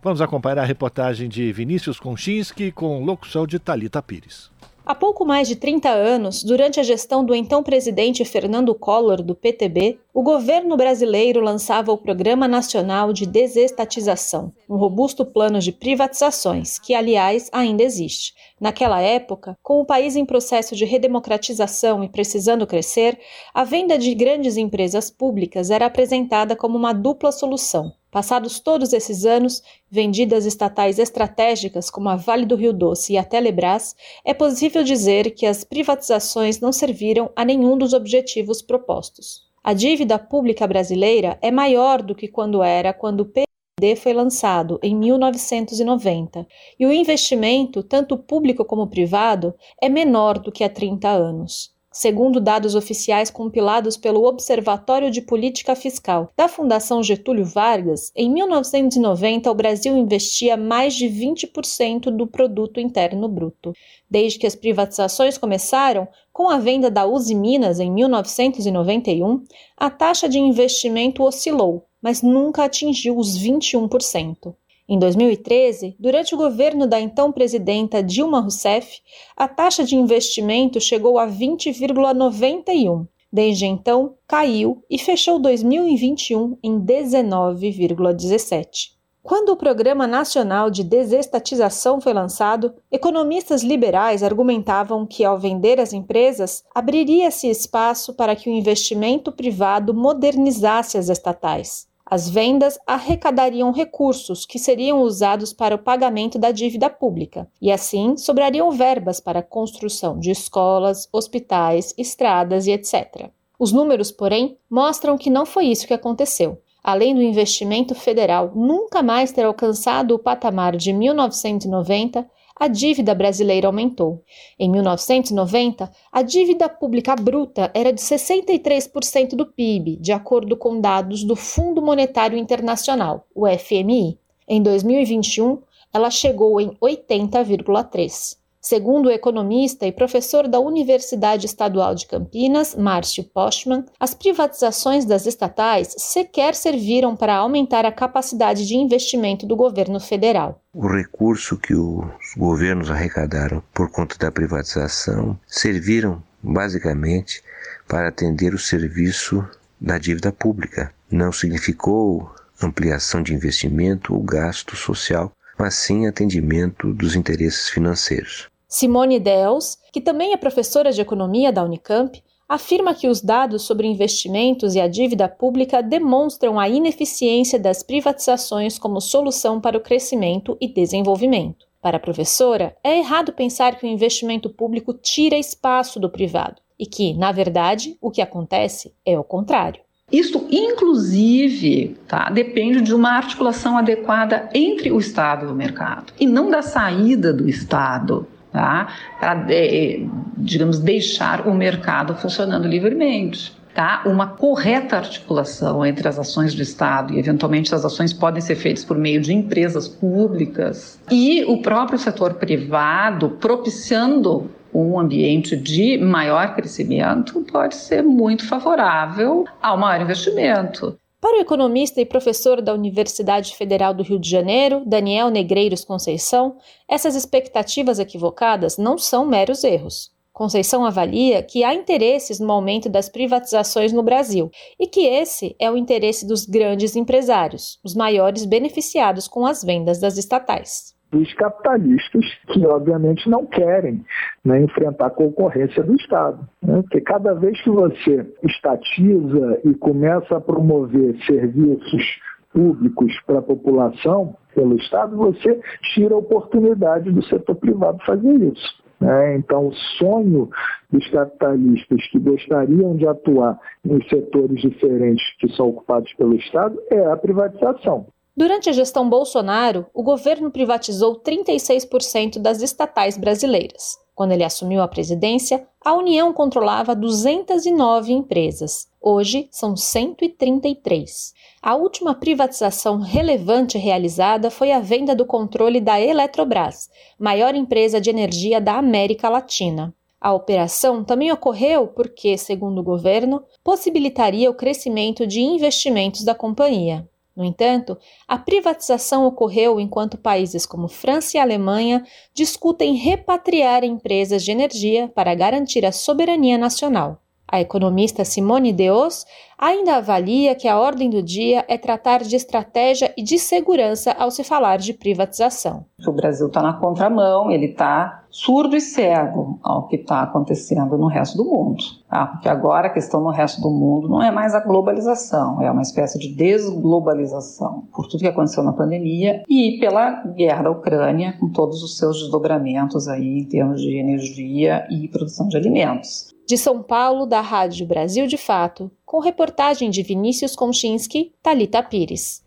Vamos 0.00 0.20
acompanhar 0.22 0.60
a 0.60 0.64
reportagem 0.64 1.28
de 1.28 1.50
Vinícius 1.52 1.98
Konchinski 1.98 2.70
com 2.70 3.04
locução 3.04 3.44
de 3.44 3.58
Talita 3.58 4.00
Pires. 4.00 4.52
Há 4.86 4.94
pouco 4.94 5.24
mais 5.24 5.48
de 5.48 5.56
30 5.56 5.88
anos, 5.88 6.44
durante 6.44 6.78
a 6.78 6.82
gestão 6.82 7.24
do 7.24 7.34
então 7.34 7.62
presidente 7.62 8.22
Fernando 8.22 8.74
Collor, 8.74 9.22
do 9.22 9.34
PTB, 9.34 9.98
o 10.12 10.22
governo 10.22 10.76
brasileiro 10.76 11.40
lançava 11.40 11.90
o 11.90 11.96
Programa 11.96 12.46
Nacional 12.46 13.10
de 13.10 13.24
Desestatização, 13.24 14.52
um 14.68 14.76
robusto 14.76 15.24
plano 15.24 15.58
de 15.58 15.72
privatizações, 15.72 16.78
que, 16.78 16.94
aliás, 16.94 17.48
ainda 17.50 17.82
existe. 17.82 18.34
Naquela 18.60 19.00
época, 19.00 19.56
com 19.62 19.80
o 19.80 19.86
país 19.86 20.16
em 20.16 20.26
processo 20.26 20.76
de 20.76 20.84
redemocratização 20.84 22.04
e 22.04 22.08
precisando 22.10 22.66
crescer, 22.66 23.18
a 23.54 23.64
venda 23.64 23.96
de 23.96 24.14
grandes 24.14 24.58
empresas 24.58 25.10
públicas 25.10 25.70
era 25.70 25.86
apresentada 25.86 26.54
como 26.54 26.76
uma 26.76 26.92
dupla 26.92 27.32
solução 27.32 27.90
Passados 28.14 28.60
todos 28.60 28.92
esses 28.92 29.26
anos, 29.26 29.60
vendidas 29.90 30.46
estatais 30.46 31.00
estratégicas 31.00 31.90
como 31.90 32.08
a 32.08 32.14
Vale 32.14 32.46
do 32.46 32.54
Rio 32.54 32.72
Doce 32.72 33.14
e 33.14 33.18
a 33.18 33.24
Telebrás, 33.24 33.96
é 34.24 34.32
possível 34.32 34.84
dizer 34.84 35.32
que 35.32 35.44
as 35.44 35.64
privatizações 35.64 36.60
não 36.60 36.70
serviram 36.70 37.32
a 37.34 37.44
nenhum 37.44 37.76
dos 37.76 37.92
objetivos 37.92 38.62
propostos. 38.62 39.42
A 39.64 39.72
dívida 39.72 40.16
pública 40.16 40.64
brasileira 40.64 41.36
é 41.42 41.50
maior 41.50 42.02
do 42.02 42.14
que 42.14 42.28
quando 42.28 42.62
era 42.62 42.92
quando 42.92 43.22
o 43.22 43.26
PND 43.26 43.96
foi 43.96 44.12
lançado 44.12 44.78
em 44.80 44.94
1990, 44.94 46.46
e 46.78 46.86
o 46.86 46.92
investimento, 46.92 47.82
tanto 47.82 48.16
público 48.16 48.64
como 48.64 48.86
privado, 48.86 49.56
é 49.82 49.88
menor 49.88 50.38
do 50.38 50.52
que 50.52 50.62
há 50.62 50.68
30 50.68 51.08
anos. 51.08 51.73
Segundo 51.96 52.40
dados 52.40 52.74
oficiais 52.74 53.30
compilados 53.30 53.96
pelo 53.96 54.24
Observatório 54.24 55.12
de 55.12 55.22
Política 55.22 55.76
Fiscal 55.76 56.32
da 56.36 56.48
Fundação 56.48 57.04
Getúlio 57.04 57.44
Vargas, 57.44 58.10
em 58.16 58.28
1990 58.32 59.48
o 59.48 59.54
Brasil 59.54 59.96
investia 59.96 60.56
mais 60.56 60.96
de 60.96 61.06
20% 61.06 62.10
do 62.10 62.26
produto 62.26 62.80
interno 62.80 63.28
bruto. 63.28 63.72
Desde 64.10 64.40
que 64.40 64.46
as 64.46 64.56
privatizações 64.56 65.38
começaram, 65.38 66.08
com 66.32 66.50
a 66.50 66.58
venda 66.58 66.90
da 66.90 67.06
Uzi 67.06 67.32
Minas 67.32 67.78
em 67.78 67.92
1991, 67.92 69.44
a 69.76 69.88
taxa 69.88 70.28
de 70.28 70.40
investimento 70.40 71.22
oscilou, 71.22 71.86
mas 72.02 72.22
nunca 72.22 72.64
atingiu 72.64 73.16
os 73.16 73.38
21%. 73.38 74.52
Em 74.86 74.98
2013, 74.98 75.96
durante 75.98 76.34
o 76.34 76.38
governo 76.38 76.86
da 76.86 77.00
então 77.00 77.32
presidenta 77.32 78.02
Dilma 78.02 78.40
Rousseff, 78.40 79.00
a 79.34 79.48
taxa 79.48 79.82
de 79.82 79.96
investimento 79.96 80.78
chegou 80.78 81.18
a 81.18 81.26
20,91. 81.26 83.06
Desde 83.32 83.64
então, 83.64 84.16
caiu 84.28 84.84
e 84.90 84.98
fechou 84.98 85.38
2021 85.38 86.58
em 86.62 86.78
19,17. 86.78 88.92
Quando 89.22 89.48
o 89.48 89.56
Programa 89.56 90.06
Nacional 90.06 90.68
de 90.68 90.84
Desestatização 90.84 91.98
foi 91.98 92.12
lançado, 92.12 92.74
economistas 92.92 93.62
liberais 93.62 94.22
argumentavam 94.22 95.06
que, 95.06 95.24
ao 95.24 95.38
vender 95.38 95.80
as 95.80 95.94
empresas, 95.94 96.62
abriria-se 96.74 97.48
espaço 97.48 98.12
para 98.12 98.36
que 98.36 98.50
o 98.50 98.52
investimento 98.52 99.32
privado 99.32 99.94
modernizasse 99.94 100.98
as 100.98 101.08
estatais. 101.08 101.88
As 102.06 102.28
vendas 102.28 102.78
arrecadariam 102.86 103.72
recursos 103.72 104.44
que 104.44 104.58
seriam 104.58 105.00
usados 105.00 105.54
para 105.54 105.74
o 105.74 105.78
pagamento 105.78 106.38
da 106.38 106.50
dívida 106.50 106.90
pública, 106.90 107.48
e 107.60 107.72
assim 107.72 108.16
sobrariam 108.16 108.70
verbas 108.70 109.20
para 109.20 109.38
a 109.38 109.42
construção 109.42 110.18
de 110.18 110.30
escolas, 110.30 111.08
hospitais, 111.10 111.94
estradas 111.96 112.66
e 112.66 112.72
etc. 112.72 113.30
Os 113.58 113.72
números, 113.72 114.10
porém, 114.10 114.58
mostram 114.68 115.16
que 115.16 115.30
não 115.30 115.46
foi 115.46 115.66
isso 115.66 115.86
que 115.86 115.94
aconteceu. 115.94 116.60
Além 116.82 117.14
do 117.14 117.22
investimento 117.22 117.94
federal 117.94 118.52
nunca 118.54 119.02
mais 119.02 119.32
ter 119.32 119.46
alcançado 119.46 120.14
o 120.14 120.18
patamar 120.18 120.76
de 120.76 120.92
1990, 120.92 122.28
a 122.58 122.68
dívida 122.68 123.14
brasileira 123.14 123.66
aumentou. 123.66 124.22
Em 124.58 124.70
1990, 124.70 125.90
a 126.12 126.22
dívida 126.22 126.68
pública 126.68 127.16
bruta 127.16 127.70
era 127.74 127.92
de 127.92 128.00
63% 128.00 129.30
do 129.30 129.46
PIB, 129.46 129.96
de 129.96 130.12
acordo 130.12 130.56
com 130.56 130.80
dados 130.80 131.24
do 131.24 131.34
Fundo 131.34 131.82
Monetário 131.82 132.38
Internacional, 132.38 133.26
o 133.34 133.46
FMI. 133.48 134.18
Em 134.46 134.62
2021, 134.62 135.62
ela 135.92 136.10
chegou 136.10 136.60
em 136.60 136.70
80,3%. 136.80 138.43
Segundo 138.66 139.08
o 139.08 139.10
economista 139.10 139.86
e 139.86 139.92
professor 139.92 140.48
da 140.48 140.58
Universidade 140.58 141.44
Estadual 141.44 141.94
de 141.94 142.06
Campinas, 142.06 142.74
Márcio 142.74 143.22
Postman, 143.22 143.84
as 144.00 144.14
privatizações 144.14 145.04
das 145.04 145.26
estatais 145.26 145.94
sequer 145.98 146.54
serviram 146.54 147.14
para 147.14 147.36
aumentar 147.36 147.84
a 147.84 147.92
capacidade 147.92 148.66
de 148.66 148.74
investimento 148.74 149.46
do 149.46 149.54
governo 149.54 150.00
federal. 150.00 150.62
O 150.72 150.86
recurso 150.86 151.58
que 151.58 151.74
os 151.74 152.06
governos 152.38 152.90
arrecadaram 152.90 153.62
por 153.74 153.90
conta 153.90 154.16
da 154.16 154.32
privatização 154.32 155.38
serviram 155.46 156.22
basicamente 156.42 157.42
para 157.86 158.08
atender 158.08 158.54
o 158.54 158.58
serviço 158.58 159.46
da 159.78 159.98
dívida 159.98 160.32
pública. 160.32 160.90
Não 161.10 161.30
significou 161.30 162.34
ampliação 162.62 163.22
de 163.22 163.34
investimento 163.34 164.14
ou 164.14 164.22
gasto 164.22 164.74
social, 164.74 165.30
mas 165.58 165.74
sim 165.74 166.06
atendimento 166.06 166.94
dos 166.94 167.14
interesses 167.14 167.68
financeiros. 167.68 168.48
Simone 168.74 169.20
Dels, 169.20 169.78
que 169.92 170.00
também 170.00 170.32
é 170.32 170.36
professora 170.36 170.90
de 170.90 171.00
economia 171.00 171.52
da 171.52 171.62
Unicamp, 171.62 172.20
afirma 172.48 172.92
que 172.92 173.06
os 173.06 173.20
dados 173.20 173.62
sobre 173.62 173.86
investimentos 173.86 174.74
e 174.74 174.80
a 174.80 174.88
dívida 174.88 175.28
pública 175.28 175.80
demonstram 175.80 176.58
a 176.58 176.68
ineficiência 176.68 177.56
das 177.56 177.84
privatizações 177.84 178.76
como 178.76 179.00
solução 179.00 179.60
para 179.60 179.78
o 179.78 179.80
crescimento 179.80 180.58
e 180.60 180.66
desenvolvimento. 180.66 181.66
Para 181.80 181.98
a 181.98 182.00
professora, 182.00 182.76
é 182.82 182.98
errado 182.98 183.32
pensar 183.32 183.78
que 183.78 183.86
o 183.86 183.88
investimento 183.88 184.50
público 184.50 184.92
tira 184.92 185.38
espaço 185.38 186.00
do 186.00 186.10
privado 186.10 186.60
e 186.76 186.84
que, 186.84 187.14
na 187.14 187.30
verdade, 187.30 187.96
o 188.00 188.10
que 188.10 188.20
acontece 188.20 188.92
é 189.06 189.16
o 189.16 189.22
contrário. 189.22 189.80
Isto, 190.10 190.48
inclusive, 190.50 191.96
tá, 192.08 192.28
depende 192.28 192.80
de 192.80 192.92
uma 192.92 193.10
articulação 193.12 193.78
adequada 193.78 194.48
entre 194.52 194.90
o 194.90 194.98
Estado 194.98 195.46
e 195.46 195.48
o 195.48 195.54
mercado, 195.54 196.12
e 196.18 196.26
não 196.26 196.50
da 196.50 196.60
saída 196.60 197.32
do 197.32 197.48
Estado 197.48 198.26
tá? 198.54 198.86
para, 199.18 199.44
é, 199.50 200.00
digamos, 200.38 200.78
deixar 200.78 201.46
o 201.46 201.52
mercado 201.52 202.14
funcionando 202.14 202.66
livremente. 202.66 203.52
Tá? 203.74 204.02
Uma 204.06 204.28
correta 204.28 204.96
articulação 204.96 205.84
entre 205.84 206.06
as 206.06 206.16
ações 206.16 206.54
do 206.54 206.62
Estado 206.62 207.12
e, 207.12 207.18
eventualmente, 207.18 207.74
as 207.74 207.84
ações 207.84 208.12
podem 208.12 208.40
ser 208.40 208.54
feitas 208.54 208.84
por 208.84 208.96
meio 208.96 209.20
de 209.20 209.34
empresas 209.34 209.88
públicas 209.88 211.00
e 211.10 211.44
o 211.44 211.60
próprio 211.60 211.98
setor 211.98 212.34
privado 212.34 213.30
propiciando 213.30 214.48
um 214.72 214.98
ambiente 214.98 215.56
de 215.56 215.98
maior 215.98 216.54
crescimento 216.54 217.40
pode 217.50 217.74
ser 217.74 218.02
muito 218.02 218.46
favorável 218.46 219.44
ao 219.60 219.76
maior 219.76 220.02
investimento. 220.02 220.96
Para 221.24 221.38
o 221.38 221.40
economista 221.40 222.02
e 222.02 222.04
professor 222.04 222.60
da 222.60 222.74
Universidade 222.74 223.56
Federal 223.56 223.94
do 223.94 224.02
Rio 224.02 224.18
de 224.18 224.28
Janeiro, 224.28 224.82
Daniel 224.84 225.30
Negreiros 225.30 225.82
Conceição, 225.82 226.58
essas 226.86 227.16
expectativas 227.16 227.98
equivocadas 227.98 228.76
não 228.76 228.98
são 228.98 229.24
meros 229.24 229.64
erros. 229.64 230.12
Conceição 230.34 230.84
avalia 230.84 231.42
que 231.42 231.64
há 231.64 231.72
interesses 231.72 232.38
no 232.38 232.52
aumento 232.52 232.90
das 232.90 233.08
privatizações 233.08 233.90
no 233.90 234.02
Brasil 234.02 234.50
e 234.78 234.86
que 234.86 235.06
esse 235.06 235.56
é 235.58 235.70
o 235.70 235.78
interesse 235.78 236.26
dos 236.26 236.44
grandes 236.44 236.94
empresários, 236.94 237.80
os 237.82 237.94
maiores 237.94 238.44
beneficiados 238.44 239.26
com 239.26 239.46
as 239.46 239.64
vendas 239.64 239.98
das 239.98 240.18
estatais 240.18 240.93
dos 241.14 241.32
capitalistas 241.34 242.24
que, 242.48 242.66
obviamente, 242.66 243.30
não 243.30 243.46
querem 243.46 244.04
né, 244.44 244.60
enfrentar 244.62 245.06
a 245.06 245.10
concorrência 245.10 245.82
do 245.82 245.94
Estado. 245.94 246.40
Né? 246.60 246.82
Porque 246.82 247.00
cada 247.00 247.32
vez 247.34 247.60
que 247.62 247.70
você 247.70 248.26
estatiza 248.42 249.60
e 249.64 249.74
começa 249.74 250.36
a 250.36 250.40
promover 250.40 251.16
serviços 251.24 252.20
públicos 252.52 253.12
para 253.26 253.38
a 253.38 253.42
população 253.42 254.36
pelo 254.54 254.76
Estado, 254.76 255.16
você 255.16 255.60
tira 255.94 256.14
a 256.14 256.18
oportunidade 256.18 257.10
do 257.10 257.22
setor 257.24 257.54
privado 257.56 257.98
fazer 258.04 258.34
isso. 258.42 258.82
Né? 259.00 259.36
Então, 259.36 259.68
o 259.68 259.74
sonho 259.98 260.48
dos 260.90 261.08
capitalistas 261.10 262.06
que 262.08 262.18
gostariam 262.18 262.96
de 262.96 263.06
atuar 263.06 263.58
em 263.84 264.02
setores 264.08 264.60
diferentes 264.60 265.24
que 265.38 265.48
são 265.54 265.68
ocupados 265.68 266.12
pelo 266.14 266.34
Estado 266.34 266.80
é 266.90 267.06
a 267.06 267.16
privatização. 267.16 268.06
Durante 268.36 268.68
a 268.68 268.72
gestão 268.72 269.08
Bolsonaro, 269.08 269.86
o 269.94 270.02
governo 270.02 270.50
privatizou 270.50 271.20
36% 271.20 272.40
das 272.40 272.62
estatais 272.62 273.16
brasileiras. 273.16 273.96
Quando 274.12 274.32
ele 274.32 274.42
assumiu 274.42 274.82
a 274.82 274.88
presidência, 274.88 275.66
a 275.84 275.94
União 275.94 276.32
controlava 276.32 276.96
209 276.96 278.12
empresas. 278.12 278.88
Hoje 279.00 279.48
são 279.52 279.76
133. 279.76 281.32
A 281.62 281.76
última 281.76 282.12
privatização 282.12 282.98
relevante 282.98 283.78
realizada 283.78 284.50
foi 284.50 284.72
a 284.72 284.80
venda 284.80 285.14
do 285.14 285.24
controle 285.24 285.80
da 285.80 286.00
Eletrobras, 286.00 286.88
maior 287.18 287.54
empresa 287.54 288.00
de 288.00 288.10
energia 288.10 288.60
da 288.60 288.78
América 288.78 289.28
Latina. 289.28 289.94
A 290.20 290.32
operação 290.32 291.04
também 291.04 291.30
ocorreu 291.30 291.86
porque, 291.86 292.36
segundo 292.36 292.78
o 292.78 292.84
governo, 292.84 293.44
possibilitaria 293.62 294.50
o 294.50 294.54
crescimento 294.54 295.24
de 295.24 295.40
investimentos 295.40 296.24
da 296.24 296.34
companhia. 296.34 297.08
No 297.36 297.44
entanto, 297.44 297.98
a 298.28 298.38
privatização 298.38 299.26
ocorreu 299.26 299.80
enquanto 299.80 300.16
países 300.16 300.64
como 300.64 300.86
França 300.86 301.36
e 301.36 301.40
Alemanha 301.40 302.04
discutem 302.32 302.94
repatriar 302.94 303.82
empresas 303.82 304.44
de 304.44 304.52
energia 304.52 305.08
para 305.08 305.34
garantir 305.34 305.84
a 305.84 305.90
soberania 305.90 306.56
nacional. 306.56 307.23
A 307.46 307.60
economista 307.60 308.24
Simone 308.24 308.72
Deos 308.72 309.26
ainda 309.58 309.96
avalia 309.96 310.54
que 310.54 310.66
a 310.66 310.78
ordem 310.78 311.08
do 311.08 311.22
dia 311.22 311.64
é 311.68 311.78
tratar 311.78 312.22
de 312.22 312.34
estratégia 312.34 313.12
e 313.16 313.22
de 313.22 313.38
segurança 313.38 314.12
ao 314.12 314.30
se 314.30 314.42
falar 314.42 314.78
de 314.78 314.92
privatização. 314.92 315.84
O 316.06 316.12
Brasil 316.12 316.48
está 316.48 316.62
na 316.62 316.72
contramão, 316.72 317.50
ele 317.50 317.66
está 317.66 318.24
surdo 318.30 318.74
e 318.74 318.80
cego 318.80 319.60
ao 319.62 319.86
que 319.86 319.96
está 319.96 320.22
acontecendo 320.22 320.98
no 320.98 321.06
resto 321.06 321.36
do 321.36 321.44
mundo. 321.44 321.84
Tá? 322.08 322.26
Porque 322.26 322.48
agora 322.48 322.88
a 322.88 322.92
questão 322.92 323.20
no 323.20 323.30
resto 323.30 323.60
do 323.60 323.70
mundo 323.70 324.08
não 324.08 324.22
é 324.22 324.30
mais 324.30 324.54
a 324.54 324.60
globalização, 324.60 325.62
é 325.62 325.70
uma 325.70 325.82
espécie 325.82 326.18
de 326.18 326.34
desglobalização 326.34 327.84
por 327.94 328.08
tudo 328.08 328.20
que 328.20 328.26
aconteceu 328.26 328.64
na 328.64 328.72
pandemia 328.72 329.44
e 329.48 329.78
pela 329.78 330.24
guerra 330.34 330.64
da 330.64 330.70
Ucrânia, 330.70 331.36
com 331.38 331.48
todos 331.48 331.82
os 331.82 331.96
seus 331.96 332.18
desdobramentos 332.18 333.06
aí 333.06 333.38
em 333.38 333.44
termos 333.44 333.80
de 333.80 333.96
energia 333.96 334.84
e 334.90 335.06
produção 335.08 335.46
de 335.46 335.56
alimentos. 335.56 336.33
De 336.46 336.58
São 336.58 336.82
Paulo, 336.82 337.24
da 337.24 337.40
Rádio 337.40 337.86
Brasil 337.86 338.26
de 338.26 338.36
Fato, 338.36 338.90
com 339.06 339.18
reportagem 339.18 339.88
de 339.88 340.02
Vinícius 340.02 340.54
Konchinski, 340.54 341.32
Talita 341.42 341.82
Pires. 341.82 342.44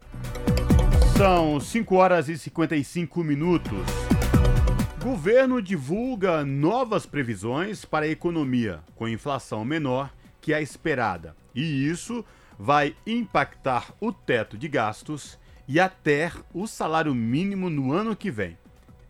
São 1.17 1.59
5 1.59 1.95
horas 1.95 2.29
e 2.29 2.37
55 2.37 3.23
minutos. 3.23 3.79
Governo 5.03 5.59
divulga 5.63 6.45
novas 6.45 7.07
previsões 7.07 7.85
para 7.85 8.05
a 8.05 8.09
economia, 8.09 8.81
com 8.95 9.07
inflação 9.07 9.65
menor 9.65 10.13
que 10.39 10.53
a 10.53 10.61
esperada. 10.61 11.35
E 11.55 11.89
isso 11.89 12.23
vai 12.59 12.95
impactar 13.05 13.95
o 13.99 14.11
teto 14.11 14.59
de 14.59 14.67
gastos 14.67 15.39
e 15.67 15.79
até 15.79 16.31
o 16.53 16.67
salário 16.67 17.15
mínimo 17.15 17.67
no 17.67 17.91
ano 17.91 18.15
que 18.15 18.29
vem. 18.29 18.59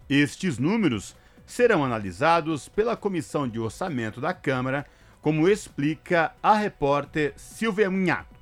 Estes 0.10 0.58
números 0.58 1.14
serão 1.48 1.84
analisados 1.84 2.70
pela 2.70 2.96
Comissão 2.96 3.48
de 3.48 3.60
Orçamento 3.60 4.22
da 4.22 4.34
Câmara, 4.34 4.86
como 5.22 5.48
explica 5.48 6.32
a 6.44 6.54
repórter 6.54 7.34
Silvia 7.38 7.90
Munhato. 7.90 8.37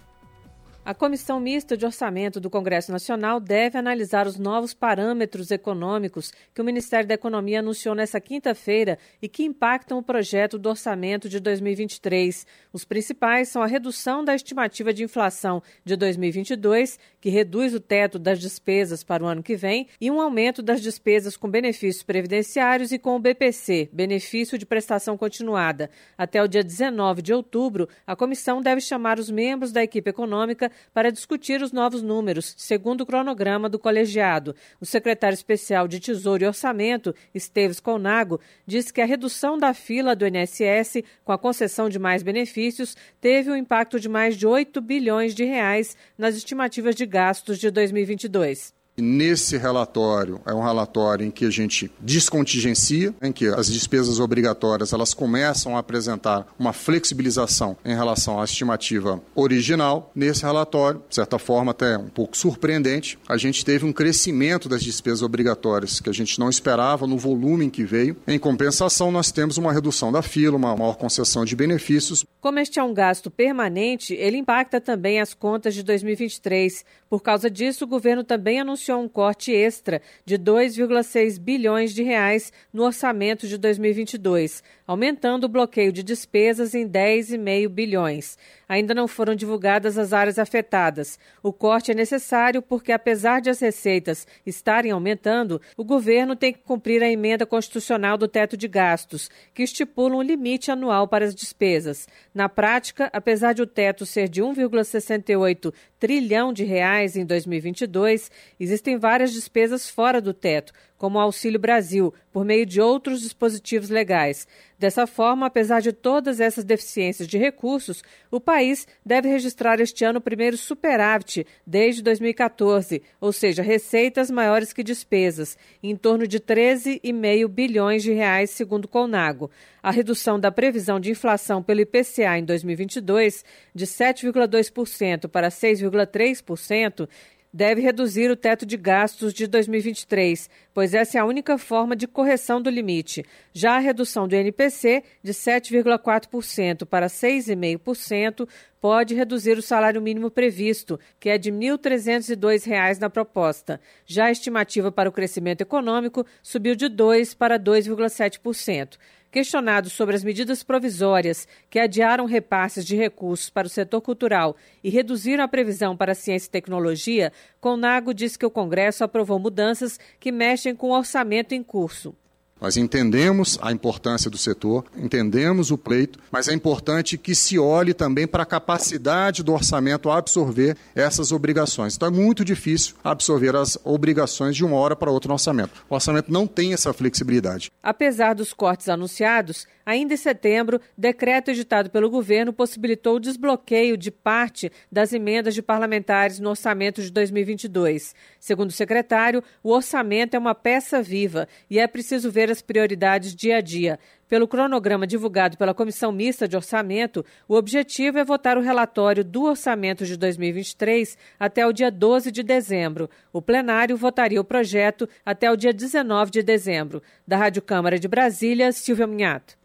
A 0.85 0.93
Comissão 0.93 1.39
Mista 1.39 1.75
de 1.75 1.83
Orçamento 1.83 2.39
do 2.39 2.47
Congresso 2.47 2.91
Nacional 2.91 3.39
deve 3.39 3.75
analisar 3.75 4.27
os 4.27 4.37
novos 4.37 4.71
parâmetros 4.71 5.49
econômicos 5.49 6.31
que 6.53 6.61
o 6.61 6.63
Ministério 6.63 7.07
da 7.07 7.15
Economia 7.15 7.57
anunciou 7.57 7.95
nesta 7.95 8.21
quinta-feira 8.21 8.99
e 9.19 9.27
que 9.27 9.43
impactam 9.43 9.97
o 9.97 10.03
projeto 10.03 10.59
do 10.59 10.69
orçamento 10.69 11.27
de 11.27 11.39
2023. 11.39 12.45
Os 12.71 12.85
principais 12.85 13.49
são 13.49 13.63
a 13.63 13.65
redução 13.65 14.23
da 14.23 14.35
estimativa 14.35 14.93
de 14.93 15.03
inflação 15.03 15.59
de 15.83 15.95
2022, 15.95 16.99
que 17.19 17.31
reduz 17.31 17.73
o 17.73 17.79
teto 17.79 18.19
das 18.19 18.39
despesas 18.39 19.03
para 19.03 19.23
o 19.23 19.27
ano 19.27 19.41
que 19.41 19.55
vem, 19.55 19.87
e 19.99 20.11
um 20.11 20.21
aumento 20.21 20.61
das 20.61 20.81
despesas 20.81 21.35
com 21.35 21.49
benefícios 21.49 22.03
previdenciários 22.03 22.91
e 22.91 22.99
com 22.99 23.15
o 23.15 23.19
BPC, 23.19 23.89
benefício 23.91 24.55
de 24.55 24.67
prestação 24.67 25.17
continuada. 25.17 25.89
Até 26.15 26.43
o 26.43 26.47
dia 26.47 26.63
19 26.63 27.23
de 27.23 27.33
outubro, 27.33 27.89
a 28.05 28.15
comissão 28.15 28.61
deve 28.61 28.81
chamar 28.81 29.17
os 29.17 29.31
membros 29.31 29.71
da 29.71 29.81
equipe 29.81 30.11
econômica 30.11 30.71
para 30.93 31.11
discutir 31.11 31.61
os 31.61 31.71
novos 31.71 32.01
números, 32.01 32.53
segundo 32.57 33.01
o 33.01 33.05
cronograma 33.05 33.69
do 33.69 33.79
colegiado. 33.79 34.55
O 34.79 34.85
secretário 34.85 35.33
especial 35.33 35.87
de 35.87 35.99
Tesouro 35.99 36.43
e 36.43 36.47
Orçamento, 36.47 37.15
Esteves 37.33 37.79
Colnago, 37.79 38.39
disse 38.67 38.93
que 38.93 39.01
a 39.01 39.05
redução 39.05 39.57
da 39.57 39.73
fila 39.73 40.15
do 40.15 40.27
INSS, 40.27 41.03
com 41.23 41.31
a 41.31 41.37
concessão 41.37 41.89
de 41.89 41.97
mais 41.97 42.21
benefícios, 42.21 42.95
teve 43.21 43.49
um 43.49 43.55
impacto 43.55 43.99
de 43.99 44.09
mais 44.09 44.35
de 44.35 44.45
8 44.45 44.81
bilhões 44.81 45.33
de 45.33 45.45
reais 45.45 45.95
nas 46.17 46.35
estimativas 46.35 46.95
de 46.95 47.05
gastos 47.05 47.57
de 47.57 47.71
2022. 47.71 48.74
Nesse 48.97 49.57
relatório, 49.57 50.39
é 50.45 50.53
um 50.53 50.63
relatório 50.63 51.25
em 51.25 51.31
que 51.31 51.45
a 51.45 51.49
gente 51.49 51.91
descontingencia, 51.99 53.13
em 53.21 53.31
que 53.31 53.47
as 53.47 53.67
despesas 53.67 54.21
obrigatórias 54.21 54.93
elas 54.93 55.13
começam 55.13 55.75
a 55.75 55.79
apresentar 55.79 56.47
uma 56.57 56.71
flexibilização 56.71 57.75
em 57.83 57.93
relação 57.93 58.39
à 58.39 58.45
estimativa 58.45 59.21
original. 59.35 60.11
Nesse 60.15 60.43
relatório, 60.43 61.03
de 61.09 61.15
certa 61.15 61.37
forma 61.37 61.71
até 61.71 61.97
um 61.97 62.07
pouco 62.07 62.37
surpreendente, 62.37 63.19
a 63.27 63.35
gente 63.35 63.65
teve 63.65 63.85
um 63.85 63.91
crescimento 63.91 64.69
das 64.69 64.81
despesas 64.81 65.21
obrigatórias 65.21 65.99
que 65.99 66.09
a 66.09 66.13
gente 66.13 66.39
não 66.39 66.49
esperava 66.49 67.05
no 67.05 67.17
volume 67.17 67.65
em 67.65 67.69
que 67.69 67.83
veio. 67.83 68.15
Em 68.25 68.39
compensação, 68.39 69.11
nós 69.11 69.29
temos 69.29 69.57
uma 69.57 69.73
redução 69.73 70.09
da 70.09 70.21
fila, 70.21 70.55
uma 70.55 70.75
maior 70.75 70.95
concessão 70.95 71.43
de 71.43 71.55
benefícios. 71.55 72.23
Como 72.39 72.59
este 72.59 72.79
é 72.79 72.83
um 72.83 72.93
gasto 72.93 73.29
permanente, 73.29 74.13
ele 74.13 74.37
impacta 74.37 74.79
também 74.79 75.19
as 75.19 75.33
contas 75.33 75.73
de 75.73 75.83
2023. 75.83 76.85
Por 77.15 77.23
causa 77.23 77.49
disso, 77.49 77.85
o 77.85 77.87
governo 77.87 78.25
também 78.25 78.59
anunciou 78.59 79.01
um 79.01 79.07
corte 79.07 79.49
extra 79.49 80.01
de 80.25 80.37
2,6 80.37 81.39
bilhões 81.39 81.93
de 81.93 82.03
reais 82.03 82.51
no 82.73 82.83
orçamento 82.83 83.47
de 83.47 83.57
2022, 83.57 84.61
aumentando 84.87 85.45
o 85.45 85.49
bloqueio 85.49 85.91
de 85.91 86.03
despesas 86.03 86.75
em 86.75 86.87
10,5 86.87 87.67
bilhões. 87.69 88.37
Ainda 88.67 88.93
não 88.93 89.07
foram 89.07 89.35
divulgadas 89.35 89.97
as 89.97 90.13
áreas 90.13 90.39
afetadas. 90.39 91.19
O 91.41 91.53
corte 91.53 91.91
é 91.91 91.95
necessário 91.95 92.61
porque, 92.61 92.91
apesar 92.91 93.39
de 93.41 93.49
as 93.49 93.59
receitas 93.59 94.27
estarem 94.45 94.91
aumentando, 94.91 95.61
o 95.77 95.83
governo 95.83 96.35
tem 96.35 96.53
que 96.53 96.59
cumprir 96.59 97.03
a 97.03 97.09
emenda 97.09 97.45
constitucional 97.45 98.17
do 98.17 98.27
teto 98.27 98.57
de 98.57 98.67
gastos, 98.67 99.29
que 99.53 99.63
estipula 99.63 100.15
um 100.15 100.21
limite 100.21 100.71
anual 100.71 101.07
para 101.07 101.25
as 101.25 101.35
despesas. 101.35 102.07
Na 102.33 102.49
prática, 102.49 103.09
apesar 103.13 103.53
de 103.53 103.61
o 103.61 103.67
teto 103.67 104.05
ser 104.05 104.27
de 104.27 104.41
1,68 104.41 105.73
trilhão 105.99 106.53
de 106.53 106.63
reais 106.63 107.15
em 107.15 107.25
2022, 107.25 108.29
existem 108.59 108.97
várias 108.97 109.33
despesas 109.33 109.89
fora 109.89 110.21
do 110.21 110.33
teto, 110.33 110.73
como 110.97 111.17
o 111.17 111.21
Auxílio 111.21 111.59
Brasil, 111.59 112.13
por 112.31 112.45
meio 112.45 112.65
de 112.65 112.81
outros 112.81 113.21
dispositivos 113.21 113.89
legais. 113.89 114.47
Dessa 114.77 115.07
forma, 115.07 115.45
apesar 115.45 115.81
de 115.81 115.93
todas 115.93 116.41
essas 116.41 116.65
deficiências 116.65 117.27
de 117.27 117.37
recursos, 117.37 118.03
o 118.29 118.41
país 118.41 118.85
deve 119.05 119.29
registrar 119.29 119.79
este 119.79 120.03
ano 120.03 120.19
o 120.19 120.21
primeiro 120.21 120.57
superávit 120.57 121.47
desde 121.65 122.01
2014, 122.01 123.01
ou 123.21 123.31
seja, 123.31 123.63
receitas 123.63 124.29
maiores 124.29 124.73
que 124.73 124.83
despesas, 124.83 125.57
em 125.81 125.95
torno 125.95 126.27
de 126.27 126.39
13,5 126.39 127.47
bilhões 127.47 128.03
de 128.03 128.11
reais, 128.11 128.49
segundo 128.49 128.85
o 128.85 128.89
Colnago. 128.89 129.49
A 129.81 129.91
redução 129.91 130.39
da 130.39 130.51
previsão 130.51 130.99
de 130.99 131.11
inflação 131.11 131.63
pelo 131.63 131.81
IPCA 131.81 132.37
em 132.37 132.43
2022 132.43 133.45
de 133.73 133.85
7,2% 133.85 135.29
para 135.29 135.49
6,3% 135.49 137.07
deve 137.55 137.79
reduzir 137.79 138.29
o 138.29 138.35
teto 138.35 138.65
de 138.65 138.75
gastos 138.75 139.33
de 139.33 139.47
2023, 139.47 140.49
pois 140.73 140.93
essa 140.93 141.17
é 141.17 141.21
a 141.21 141.25
única 141.25 141.57
forma 141.57 141.95
de 141.95 142.05
correção 142.05 142.61
do 142.61 142.69
limite. 142.69 143.25
Já 143.53 143.77
a 143.77 143.79
redução 143.79 144.27
do 144.27 144.35
NPC 144.35 145.01
de 145.23 145.31
7,4% 145.31 146.85
para 146.85 147.07
6,5% 147.07 148.45
pode 148.81 149.15
reduzir 149.15 149.57
o 149.57 149.61
salário 149.61 150.01
mínimo 150.01 150.29
previsto, 150.29 150.99
que 151.17 151.29
é 151.29 151.37
de 151.37 151.49
R$ 151.49 151.57
1.302 151.57 152.99
na 152.99 153.09
proposta. 153.09 153.79
Já 154.05 154.25
a 154.25 154.31
estimativa 154.31 154.91
para 154.91 155.07
o 155.07 155.13
crescimento 155.13 155.61
econômico 155.61 156.25
subiu 156.43 156.75
de 156.75 156.87
2% 156.87 157.37
para 157.37 157.57
2,7%. 157.57 158.97
Questionado 159.35 159.89
sobre 159.89 160.15
as 160.15 160.23
medidas 160.23 160.63
provisórias 160.63 161.45
que 161.69 161.77
adiaram 161.77 162.23
repasses 162.23 162.85
de 162.85 162.95
recursos 162.95 163.49
para 163.49 163.67
o 163.67 163.69
setor 163.69 163.99
cultural 163.99 164.55
e 164.81 164.89
reduziram 164.89 165.43
a 165.43 165.47
previsão 165.49 165.93
para 165.93 166.15
ciência 166.15 166.47
e 166.47 166.51
tecnologia, 166.51 167.33
Conago 167.59 168.13
disse 168.13 168.39
que 168.39 168.45
o 168.45 168.49
Congresso 168.49 169.03
aprovou 169.03 169.37
mudanças 169.37 169.99
que 170.21 170.31
mexem 170.31 170.73
com 170.73 170.87
o 170.87 170.97
orçamento 170.97 171.51
em 171.51 171.61
curso. 171.61 172.15
Nós 172.59 172.77
entendemos 172.77 173.59
a 173.61 173.69
importância 173.73 174.31
do 174.31 174.37
setor, 174.37 174.85
entendemos 174.95 175.71
o 175.71 175.77
pleito, 175.77 176.19
mas 176.31 176.47
é 176.47 176.53
importante 176.53 177.17
que 177.17 177.35
se 177.35 177.59
olhe 177.59 177.93
também 177.93 178.25
para 178.25 178.43
a 178.43 178.45
capacidade 178.45 179.43
do 179.43 179.51
orçamento 179.51 180.09
a 180.09 180.17
absorver 180.17 180.77
essas 180.95 181.33
obrigações. 181.33 181.95
Então 181.95 182.07
é 182.07 182.11
muito 182.11 182.45
difícil 182.45 182.95
absorver 183.03 183.57
as 183.57 183.77
obrigações 183.83 184.55
de 184.55 184.63
uma 184.63 184.77
hora 184.77 184.95
para 184.95 185.11
outra 185.11 185.27
no 185.27 185.33
orçamento. 185.33 185.83
O 185.89 185.95
orçamento 185.95 186.31
não 186.31 186.47
tem 186.47 186.71
essa 186.71 186.93
flexibilidade. 186.93 187.69
Apesar 187.83 188.33
dos 188.33 188.53
cortes 188.53 188.87
anunciados, 188.87 189.67
Ainda 189.85 190.15
em 190.15 190.17
setembro, 190.17 190.81
decreto 190.97 191.51
editado 191.51 191.91
pelo 191.91 192.09
governo 192.09 192.51
possibilitou 192.51 193.17
o 193.17 193.19
desbloqueio 193.19 193.95
de 193.95 194.09
parte 194.09 194.71
das 194.91 195.13
emendas 195.13 195.53
de 195.53 195.61
parlamentares 195.61 196.39
no 196.39 196.49
orçamento 196.49 197.03
de 197.03 197.11
2022. 197.11 198.15
Segundo 198.45 198.69
o 198.69 198.73
secretário, 198.73 199.43
o 199.63 199.71
orçamento 199.71 200.35
é 200.35 200.37
uma 200.37 200.53
peça 200.53 201.01
viva 201.01 201.47
e 201.67 201.79
é 201.79 201.87
preciso 201.87 202.29
ver 202.29 202.51
as 202.51 202.61
prioridades 202.61 203.35
dia 203.35 203.57
a 203.57 203.59
dia. 203.59 203.97
Pelo 204.29 204.47
cronograma 204.47 205.07
divulgado 205.07 205.57
pela 205.57 205.73
Comissão 205.73 206.11
Mista 206.11 206.47
de 206.47 206.55
Orçamento, 206.55 207.25
o 207.47 207.55
objetivo 207.55 208.19
é 208.19 208.23
votar 208.23 208.55
o 208.55 208.61
relatório 208.61 209.23
do 209.23 209.45
orçamento 209.45 210.05
de 210.05 210.15
2023 210.15 211.17
até 211.39 211.65
o 211.65 211.73
dia 211.73 211.89
12 211.89 212.31
de 212.31 212.43
dezembro. 212.43 213.09
O 213.33 213.41
plenário 213.41 213.97
votaria 213.97 214.39
o 214.39 214.45
projeto 214.45 215.09
até 215.25 215.51
o 215.51 215.55
dia 215.55 215.73
19 215.73 216.29
de 216.29 216.43
dezembro. 216.43 217.01
Da 217.27 217.37
Rádio 217.37 217.63
Câmara 217.63 217.97
de 217.97 218.07
Brasília, 218.07 218.71
Silvia 218.71 219.07
Minhato. 219.07 219.64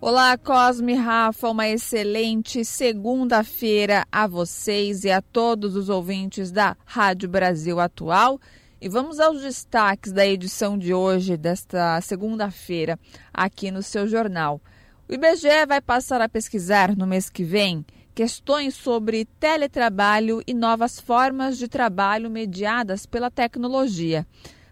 Olá, 0.00 0.36
Cosme 0.36 0.94
Rafa, 0.94 1.48
uma 1.48 1.66
excelente 1.66 2.64
segunda-feira 2.64 4.04
a 4.12 4.26
vocês 4.26 5.04
e 5.04 5.10
a 5.10 5.22
todos 5.22 5.76
os 5.76 5.88
ouvintes 5.88 6.52
da 6.52 6.76
Rádio 6.84 7.28
Brasil 7.28 7.80
Atual. 7.80 8.38
E 8.84 8.88
vamos 8.90 9.18
aos 9.18 9.40
destaques 9.40 10.12
da 10.12 10.26
edição 10.26 10.76
de 10.76 10.92
hoje, 10.92 11.38
desta 11.38 11.98
segunda-feira, 12.02 13.00
aqui 13.32 13.70
no 13.70 13.82
seu 13.82 14.06
jornal. 14.06 14.60
O 15.08 15.14
IBGE 15.14 15.64
vai 15.66 15.80
passar 15.80 16.20
a 16.20 16.28
pesquisar 16.28 16.94
no 16.94 17.06
mês 17.06 17.30
que 17.30 17.42
vem 17.42 17.82
questões 18.14 18.74
sobre 18.74 19.24
teletrabalho 19.40 20.42
e 20.46 20.52
novas 20.52 21.00
formas 21.00 21.56
de 21.56 21.66
trabalho 21.66 22.28
mediadas 22.28 23.06
pela 23.06 23.30
tecnologia. 23.30 24.26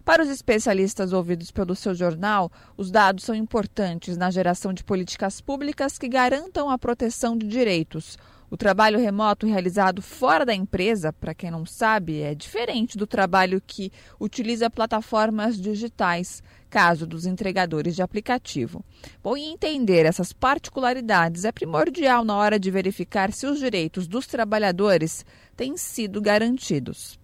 Para 0.05 0.21
os 0.21 0.29
especialistas 0.29 1.11
ouvidos 1.11 1.49
pelo 1.49 1.73
seu 1.73 1.95
jornal, 1.95 2.51
os 2.77 2.91
dados 2.91 3.23
são 3.23 3.33
importantes 3.33 4.15
na 4.15 4.29
geração 4.29 4.73
de 4.73 4.83
políticas 4.83 5.41
públicas 5.41 5.97
que 5.97 6.07
garantam 6.07 6.69
a 6.69 6.77
proteção 6.77 7.35
de 7.35 7.47
direitos. 7.47 8.19
O 8.53 8.55
trabalho 8.55 8.99
remoto 8.99 9.47
realizado 9.47 9.99
fora 9.99 10.45
da 10.45 10.53
empresa, 10.53 11.11
para 11.11 11.33
quem 11.33 11.49
não 11.49 11.65
sabe, 11.65 12.21
é 12.21 12.35
diferente 12.35 12.95
do 12.95 13.07
trabalho 13.07 13.59
que 13.65 13.91
utiliza 14.19 14.69
plataformas 14.69 15.59
digitais, 15.59 16.43
caso 16.69 17.07
dos 17.07 17.25
entregadores 17.25 17.95
de 17.95 18.03
aplicativo. 18.03 18.85
Bom, 19.23 19.35
e 19.35 19.41
entender 19.41 20.05
essas 20.05 20.31
particularidades 20.31 21.45
é 21.45 21.51
primordial 21.51 22.23
na 22.23 22.37
hora 22.37 22.59
de 22.59 22.69
verificar 22.69 23.33
se 23.33 23.47
os 23.47 23.57
direitos 23.57 24.07
dos 24.07 24.27
trabalhadores 24.27 25.25
têm 25.57 25.75
sido 25.75 26.21
garantidos. 26.21 27.19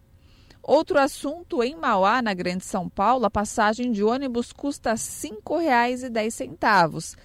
Outro 0.64 0.98
assunto, 0.98 1.62
em 1.62 1.76
Mauá, 1.76 2.24
na 2.24 2.34
Grande 2.34 2.66
São 2.66 2.90
Paulo, 2.90 3.26
a 3.26 3.30
passagem 3.30 3.92
de 3.92 4.04
ônibus 4.04 4.52
custa 4.52 4.94
R$ 4.94 4.98
5,10. 4.98 7.16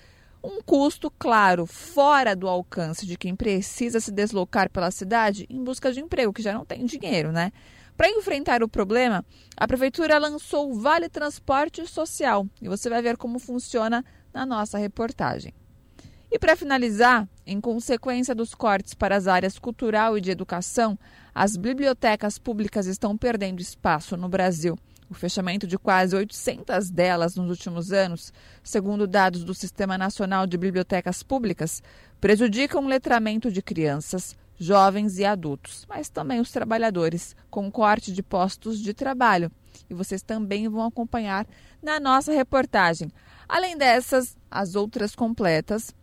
Um 0.45 0.61
custo, 0.61 1.11
claro, 1.11 1.64
fora 1.64 2.36
do 2.36 2.47
alcance 2.47 3.07
de 3.07 3.16
quem 3.16 3.34
precisa 3.34 3.99
se 3.99 4.12
deslocar 4.12 4.68
pela 4.68 4.90
cidade 4.90 5.47
em 5.49 5.64
busca 5.64 5.90
de 5.90 6.01
emprego, 6.01 6.34
que 6.34 6.42
já 6.42 6.53
não 6.53 6.66
tem 6.66 6.84
dinheiro, 6.84 7.32
né? 7.32 7.51
Para 7.97 8.11
enfrentar 8.11 8.62
o 8.62 8.68
problema, 8.68 9.24
a 9.57 9.66
prefeitura 9.66 10.18
lançou 10.18 10.70
o 10.70 10.78
Vale 10.78 11.09
Transporte 11.09 11.86
Social 11.86 12.47
e 12.61 12.68
você 12.68 12.90
vai 12.90 13.01
ver 13.01 13.16
como 13.16 13.38
funciona 13.38 14.05
na 14.34 14.45
nossa 14.45 14.76
reportagem. 14.76 15.55
E 16.30 16.38
para 16.38 16.57
finalizar, 16.57 17.26
em 17.47 17.59
consequência 17.59 18.34
dos 18.34 18.55
cortes 18.55 18.92
para 18.92 19.16
as 19.16 19.26
áreas 19.26 19.59
cultural 19.59 20.18
e 20.18 20.20
de 20.20 20.30
educação, 20.30 20.99
as 21.34 21.57
bibliotecas 21.57 22.38
públicas 22.38 22.86
estão 22.86 23.16
perdendo 23.16 23.62
espaço 23.62 24.14
no 24.14 24.28
Brasil. 24.28 24.76
O 25.09 25.15
fechamento 25.15 25.67
de 25.67 25.79
quase 25.79 26.17
800 26.17 26.91
delas 26.91 27.37
nos 27.37 27.51
últimos 27.51 27.93
anos, 27.93 28.33
segundo 28.63 29.07
dados 29.07 29.45
do 29.45 29.55
Sistema 29.55 29.99
Nacional 29.99 30.47
de 30.47 30.57
Bibliotecas 30.57 31.23
Públicas, 31.23 31.83
prejudica 32.21 32.79
o 32.79 32.87
letramento 32.87 33.53
de 33.53 33.61
crianças, 33.61 34.35
jovens 34.57 35.19
e 35.19 35.25
adultos, 35.25 35.85
mas 35.89 36.09
também 36.09 36.41
os 36.41 36.51
trabalhadores, 36.51 37.37
com 37.51 37.71
corte 37.71 38.13
de 38.13 38.23
postos 38.23 38.81
de 38.81 38.95
trabalho. 38.95 39.53
E 39.91 39.95
vocês 39.95 40.23
também 40.23 40.69
vão 40.69 40.87
acompanhar 40.87 41.47
na 41.83 42.01
nossa 42.01 42.33
reportagem. 42.33 43.11
Além 43.49 43.77
dessas, 43.77 44.37
as 44.51 44.75
outras 44.75 45.15
completas, 45.15 45.95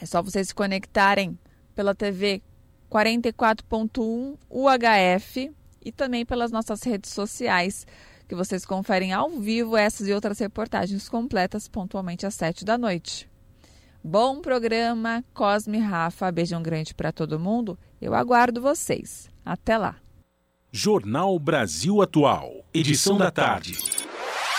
é 0.00 0.06
só 0.06 0.22
vocês 0.22 0.48
se 0.48 0.54
conectarem 0.54 1.38
pela 1.74 1.94
TV 1.94 2.42
44.1 2.90 4.36
UHF 4.48 5.52
e 5.84 5.92
também 5.92 6.24
pelas 6.24 6.50
nossas 6.50 6.82
redes 6.82 7.12
sociais, 7.12 7.86
que 8.26 8.34
vocês 8.34 8.64
conferem 8.64 9.12
ao 9.12 9.30
vivo 9.30 9.76
essas 9.76 10.08
e 10.08 10.12
outras 10.12 10.38
reportagens 10.38 11.08
completas 11.08 11.68
pontualmente 11.68 12.24
às 12.26 12.34
7 12.34 12.64
da 12.64 12.78
noite. 12.78 13.28
Bom 14.02 14.40
programa, 14.40 15.24
Cosme 15.32 15.78
Rafa, 15.78 16.30
beijão 16.30 16.62
grande 16.62 16.94
para 16.94 17.12
todo 17.12 17.40
mundo. 17.40 17.78
Eu 18.00 18.14
aguardo 18.14 18.60
vocês. 18.60 19.30
Até 19.44 19.78
lá. 19.78 19.96
Jornal 20.70 21.38
Brasil 21.38 22.02
Atual, 22.02 22.64
edição 22.74 23.16
da 23.16 23.30
tarde. 23.30 23.78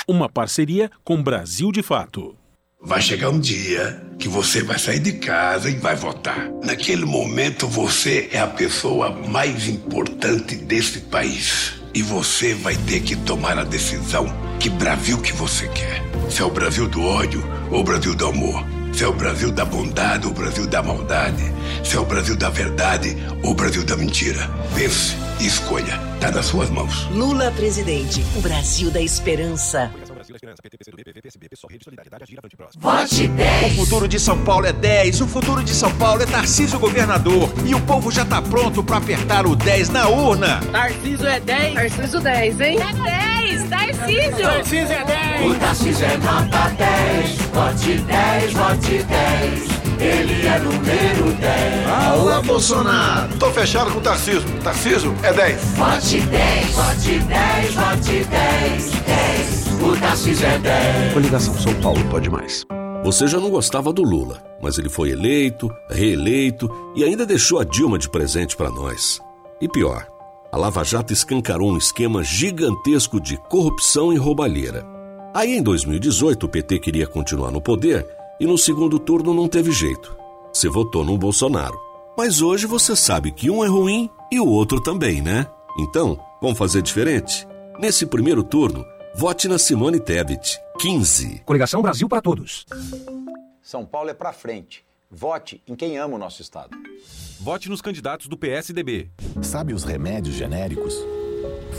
Uma 0.08 0.30
parceria 0.30 0.90
com 1.04 1.22
Brasil 1.22 1.72
de 1.72 1.84
Fato. 1.84 2.38
Vai 2.86 3.02
chegar 3.02 3.32
um 3.32 3.40
dia 3.40 4.00
que 4.20 4.28
você 4.28 4.62
vai 4.62 4.78
sair 4.78 5.00
de 5.00 5.14
casa 5.14 5.72
e 5.72 5.76
vai 5.76 5.96
votar. 5.96 6.52
Naquele 6.64 7.04
momento 7.04 7.68
você 7.68 8.30
é 8.32 8.40
a 8.40 8.46
pessoa 8.46 9.10
mais 9.10 9.68
importante 9.68 10.56
desse 10.56 11.00
país. 11.00 11.74
E 11.96 12.04
você 12.04 12.54
vai 12.54 12.76
ter 12.76 13.02
que 13.02 13.16
tomar 13.16 13.58
a 13.58 13.64
decisão 13.64 14.28
que 14.60 14.70
Brasil 14.70 15.20
que 15.20 15.34
você 15.34 15.68
quer. 15.70 16.04
Se 16.30 16.44
é 16.44 16.46
o 16.46 16.52
Brasil 16.52 16.88
do 16.88 17.02
ódio 17.02 17.44
ou 17.72 17.80
o 17.80 17.84
Brasil 17.84 18.14
do 18.14 18.28
amor. 18.28 18.64
Se 18.94 19.04
é 19.04 19.08
o 19.08 19.14
Brasil 19.14 19.52
da 19.52 19.66
bondade 19.66 20.28
ou 20.28 20.32
o 20.32 20.36
Brasil 20.36 20.68
da 20.68 20.84
maldade. 20.84 21.44
Se 21.84 21.98
é 21.98 22.00
o 22.00 22.06
Brasil 22.06 22.36
da 22.36 22.52
verdade 22.52 23.18
ou 23.42 23.52
o 23.52 23.56
Brasil 23.56 23.84
da 23.84 23.98
mentira. 23.98 24.48
Pense 24.76 25.16
e 25.42 25.48
escolha. 25.48 26.00
Está 26.14 26.30
nas 26.30 26.46
suas 26.46 26.70
mãos. 26.70 27.08
Lula 27.12 27.52
presidente. 27.52 28.24
O 28.36 28.42
Brasil 28.42 28.92
da 28.92 29.02
esperança. 29.02 29.92
Vote 32.78 33.28
10. 33.28 33.72
O 33.72 33.76
futuro 33.76 34.08
de 34.08 34.20
São 34.20 34.44
Paulo 34.44 34.66
é 34.66 34.74
10. 34.74 35.22
O 35.22 35.28
futuro 35.28 35.64
de 35.64 35.74
São 35.74 35.92
Paulo 35.98 36.22
é 36.24 36.26
Tarcísio 36.26 36.80
governador. 36.80 37.54
E 37.66 37.76
o 37.76 37.82
povo 37.82 38.12
já 38.12 38.26
tá 38.26 38.42
pronto 38.42 38.84
para 38.84 38.98
apertar 38.98 39.46
o 39.46 39.56
10 39.56 39.90
na 39.90 40.08
urna. 40.08 40.60
Tarcísio 40.72 41.28
é 41.28 41.40
10. 41.40 41.74
Tarcísio 41.76 42.22
10, 42.22 42.62
hein? 42.62 42.80
É 42.80 42.94
10. 42.94 43.70
Tarcísio. 43.70 44.44
Tarcísio 44.44 44.92
é 44.92 45.04
10. 45.04 45.52
O 45.52 45.56
Tarcísio 45.60 46.06
é 46.06 46.18
nota 46.18 46.70
10. 46.70 47.38
Vote 47.54 47.98
10, 48.00 48.54
vote 48.54 49.04
10. 49.04 49.76
Ele 50.00 50.48
é 50.48 50.60
número 50.60 51.32
10. 51.40 51.88
Alô, 51.88 52.42
Bolsonaro. 52.42 53.34
Tô 53.38 53.52
fechado 53.52 53.92
com 53.92 54.00
o 54.00 54.02
Tarcísio. 54.02 54.44
Tarcísio 54.64 55.16
é 55.24 55.32
10. 55.32 55.62
Vote 55.76 56.20
10, 56.20 56.72
vote 56.72 57.20
10, 57.20 57.74
vote 57.74 58.24
10, 58.26 58.92
10. 58.92 59.65
O 59.82 60.00
Tarcísio 60.00 60.46
é 60.46 60.58
10. 60.60 61.14
Coligação 61.14 61.54
São 61.56 61.74
Paulo 61.82 62.04
pode 62.10 62.30
mais. 62.30 62.66
Você 63.04 63.28
já 63.28 63.40
não 63.40 63.50
gostava 63.50 63.94
do 63.94 64.02
Lula, 64.02 64.44
mas 64.62 64.78
ele 64.78 64.90
foi 64.90 65.12
eleito, 65.12 65.70
reeleito 65.90 66.70
e 66.96 67.04
ainda 67.04 67.26
deixou 67.26 67.60
a 67.60 67.64
Dilma 67.64 68.00
de 68.00 68.10
presente 68.10 68.56
para 68.56 68.70
nós. 68.70 69.20
E 69.62 69.68
pior, 69.68 70.08
a 70.52 70.58
Lava 70.58 70.84
Jato 70.84 71.14
escancarou 71.14 71.72
um 71.72 71.78
esquema 71.78 72.24
gigantesco 72.24 73.20
de 73.20 73.38
corrupção 73.50 74.12
e 74.12 74.18
roubalheira. 74.18 74.86
Aí 75.34 75.56
em 75.58 75.62
2018 75.62 76.46
o 76.46 76.50
PT 76.50 76.80
queria 76.80 77.06
continuar 77.06 77.52
no 77.52 77.62
poder 77.62 78.08
e 78.40 78.46
no 78.46 78.58
segundo 78.58 78.98
turno 78.98 79.34
não 79.34 79.48
teve 79.48 79.72
jeito. 79.72 80.16
Você 80.52 80.70
votou 80.70 81.04
no 81.04 81.18
Bolsonaro. 81.18 81.78
Mas 82.18 82.42
hoje 82.42 82.66
você 82.66 82.96
sabe 82.96 83.32
que 83.32 83.52
um 83.52 83.64
é 83.64 83.68
ruim 83.68 84.10
e 84.32 84.40
o 84.40 84.48
outro 84.48 84.82
também, 84.82 85.22
né? 85.22 85.46
Então, 85.78 86.18
vamos 86.42 86.58
fazer 86.58 86.82
diferente? 86.82 87.46
Nesse 87.78 88.06
primeiro 88.06 88.42
turno, 88.42 88.86
vote 89.18 89.48
na 89.48 89.58
Simone 89.58 90.00
Tebet, 90.00 90.60
15. 90.78 91.40
Coligação 91.46 91.82
Brasil 91.82 92.08
para 92.10 92.22
todos. 92.22 92.66
São 93.62 93.86
Paulo 93.86 94.10
é 94.10 94.14
para 94.14 94.34
frente. 94.34 94.86
Vote 95.10 95.64
em 95.66 95.76
quem 95.76 95.98
ama 95.98 96.16
o 96.16 96.18
nosso 96.18 96.42
estado. 96.42 96.78
Vote 97.40 97.70
nos 97.70 97.82
candidatos 97.82 98.28
do 98.28 98.38
PSDB. 98.38 99.10
Sabe 99.42 99.74
os 99.74 99.84
remédios 99.84 100.36
genéricos? 100.36 100.96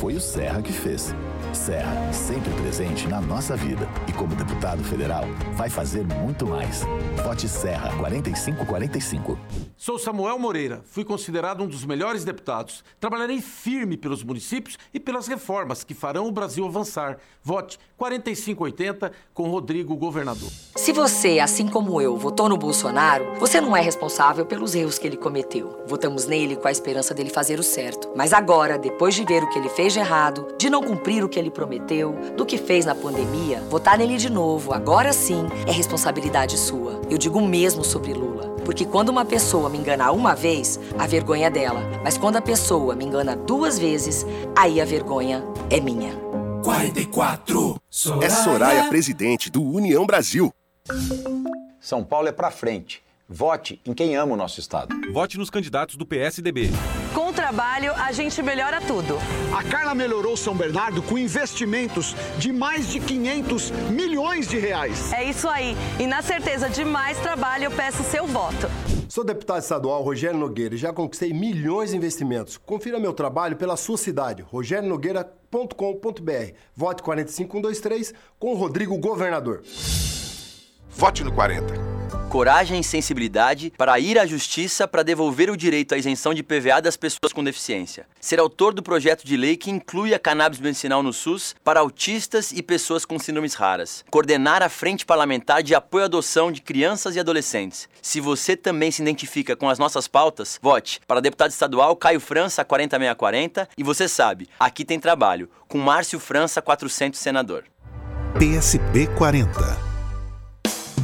Foi 0.01 0.15
o 0.15 0.21
Serra 0.21 0.63
que 0.63 0.73
fez. 0.73 1.15
Serra, 1.53 2.13
sempre 2.13 2.51
presente 2.61 3.09
na 3.09 3.21
nossa 3.21 3.57
vida. 3.57 3.89
E 4.09 4.13
como 4.13 4.35
deputado 4.35 4.83
federal, 4.85 5.25
vai 5.55 5.69
fazer 5.71 6.05
muito 6.05 6.47
mais. 6.47 6.83
Vote 7.25 7.49
Serra 7.49 7.97
4545. 7.99 9.39
Sou 9.77 9.99
Samuel 9.99 10.39
Moreira, 10.39 10.83
fui 10.85 11.05
considerado 11.05 11.63
um 11.63 11.67
dos 11.67 11.85
melhores 11.85 12.25
deputados. 12.25 12.85
Trabalharei 12.99 13.41
firme 13.41 13.97
pelos 13.97 14.23
municípios 14.23 14.79
e 14.93 15.01
pelas 15.01 15.27
reformas 15.27 15.85
que 15.85 15.95
farão 15.95 16.27
o 16.27 16.33
Brasil 16.33 16.65
avançar. 16.67 17.19
Vote 17.43 17.79
4580 17.97 19.13
com 19.33 19.49
Rodrigo 19.51 19.97
Governador. 19.97 20.51
Se 20.77 20.93
você, 20.93 21.39
assim 21.39 21.67
como 21.67 22.01
eu, 22.01 22.17
votou 22.17 22.49
no 22.49 22.57
Bolsonaro, 22.57 23.25
você 23.39 23.61
não 23.61 23.77
é 23.77 23.81
responsável 23.81 24.45
pelos 24.47 24.75
erros 24.75 24.99
que 24.99 25.07
ele 25.07 25.17
cometeu. 25.17 25.85
Votamos 25.87 26.27
nele 26.27 26.57
com 26.57 26.69
a 26.69 26.73
esperança 26.73 27.15
dele 27.15 27.31
fazer 27.31 27.59
o 27.59 27.63
certo. 27.63 28.11
Mas 28.15 28.33
agora, 28.33 28.79
depois 28.79 29.15
de 29.15 29.25
ver 29.25 29.43
o 29.43 29.51
que 29.51 29.59
ele 29.59 29.69
fez 29.69 29.93
de 29.93 29.99
errado, 29.99 30.47
de 30.59 30.69
não 30.69 30.83
cumprir 30.83 31.25
o 31.25 31.29
que 31.29 31.36
ele 31.39 31.51
prometeu, 31.51 32.13
do 32.37 32.47
que 32.47 32.59
fez 32.59 32.85
na 32.85 32.95
pandemia, 32.95 33.63
votar 33.71 33.99
nele 33.99 34.17
de 34.17 34.31
novo, 34.31 34.73
agora 34.73 35.13
sim, 35.13 35.47
é 35.67 35.73
responsabilidade 35.73 36.59
sua. 36.59 37.01
Eu 37.11 37.19
digo 37.19 37.41
mesmo 37.41 37.85
sobre 37.85 38.13
Lula. 38.13 38.57
Porque 38.65 38.85
quando 38.85 39.11
uma 39.11 39.25
pessoa 39.25 39.69
me 39.69 39.79
engana 39.79 40.11
uma 40.11 40.35
vez, 40.35 40.81
a 40.99 41.07
vergonha 41.07 41.47
é 41.47 41.51
dela. 41.51 41.81
Mas 42.03 42.19
quando 42.19 42.37
a 42.37 42.43
pessoa 42.43 42.97
me 42.97 43.05
engana 43.05 43.37
duas 43.37 43.79
vezes, 43.79 44.27
aí 44.57 44.81
a 44.81 44.85
vergonha 44.85 45.45
é 45.71 45.79
minha. 45.81 46.13
44. 46.65 47.81
Soraya. 47.89 48.27
É 48.27 48.31
Soraya, 48.31 48.89
presidente 48.89 49.49
do 49.49 49.63
União 49.63 50.05
Brasil. 50.05 50.53
São 51.79 52.03
Paulo 52.03 52.27
é 52.27 52.33
pra 52.33 52.51
frente. 52.51 53.01
Vote 53.29 53.81
em 53.87 53.95
quem 53.95 54.17
ama 54.17 54.35
o 54.35 54.37
nosso 54.37 54.59
estado. 54.59 54.95
Vote 55.13 55.39
nos 55.39 55.49
candidatos 55.49 55.95
do 55.95 56.05
PSDB. 56.05 56.71
Trabalho, 57.47 57.95
a 57.95 58.11
gente 58.11 58.43
melhora 58.43 58.81
tudo. 58.81 59.17
A 59.57 59.63
Carla 59.63 59.95
melhorou 59.95 60.37
São 60.37 60.53
Bernardo 60.53 61.01
com 61.01 61.17
investimentos 61.17 62.13
de 62.39 62.53
mais 62.53 62.89
de 62.89 62.99
500 62.99 63.71
milhões 63.89 64.49
de 64.49 64.59
reais. 64.59 65.13
É 65.13 65.23
isso 65.23 65.49
aí. 65.49 65.77
E 66.01 66.09
na 66.09 66.23
certeza 66.23 66.69
de 66.69 66.85
mais 66.85 67.17
trabalho, 67.21 67.67
eu 67.67 67.71
peço 67.71 68.03
seu 68.03 68.27
voto. 68.27 68.69
Sou 69.09 69.23
deputado 69.23 69.63
estadual 69.63 70.03
Rogério 70.03 70.37
Nogueira 70.37 70.75
e 70.75 70.79
já 70.79 70.93
conquistei 70.93 71.33
milhões 71.33 71.91
de 71.91 71.97
investimentos. 71.97 72.57
Confira 72.57 72.99
meu 72.99 73.13
trabalho 73.13 73.57
pela 73.57 73.77
sua 73.77 73.97
cidade, 73.97 74.43
rogérionogueira.com.br. 74.43 76.53
Vote 76.75 77.03
45123 77.05 78.13
com 78.41 78.55
o 78.55 78.57
Rodrigo 78.57 78.99
Governador. 78.99 79.63
Vote 80.99 81.23
no 81.23 81.31
40. 81.31 81.75
Coragem 82.31 82.81
e 82.81 82.85
sensibilidade 82.85 83.71
para 83.77 84.01
ir 84.01 84.19
à 84.19 84.25
justiça 84.25 84.89
para 84.89 85.03
devolver 85.03 85.51
o 85.51 85.57
direito 85.57 85.95
à 85.95 85.99
isenção 85.99 86.33
de 86.33 86.43
PVA 86.43 86.81
das 86.81 86.97
pessoas 86.97 87.35
com 87.35 87.45
deficiência. 87.45 88.07
Ser 88.19 88.41
autor 88.41 88.73
do 88.73 88.83
projeto 88.83 89.23
de 89.23 89.37
lei 89.37 89.59
que 89.59 89.71
inclui 89.71 90.15
a 90.15 90.19
cannabis 90.19 90.59
medicinal 90.59 91.03
no 91.03 91.13
SUS 91.13 91.55
para 91.63 91.81
autistas 91.81 92.51
e 92.51 92.63
pessoas 92.63 93.05
com 93.05 93.19
síndromes 93.19 93.53
raras. 93.53 94.07
Coordenar 94.11 94.63
a 94.63 94.71
frente 94.71 95.05
parlamentar 95.05 95.63
de 95.63 95.75
apoio 95.75 96.05
à 96.05 96.07
adoção 96.07 96.51
de 96.51 96.63
crianças 96.63 97.15
e 97.15 97.21
adolescentes. 97.21 97.91
Se 98.01 98.19
você 98.19 98.57
também 98.57 98.91
se 98.91 99.03
identifica 99.03 99.55
com 99.55 99.69
as 99.69 99.79
nossas 99.79 100.09
pautas, 100.09 100.59
vote 100.63 101.03
para 101.07 101.21
deputado 101.21 101.51
estadual 101.51 101.95
Caio 101.95 102.21
França 102.21 102.65
40640 102.65 103.69
e 103.77 103.83
você 103.83 104.09
sabe, 104.09 104.49
aqui 104.59 104.83
tem 104.83 104.99
trabalho 104.99 105.51
com 105.69 105.77
Márcio 105.77 106.19
França 106.19 106.63
400 106.63 107.21
senador. 107.21 107.65
PSB 108.39 109.09
40 109.09 109.86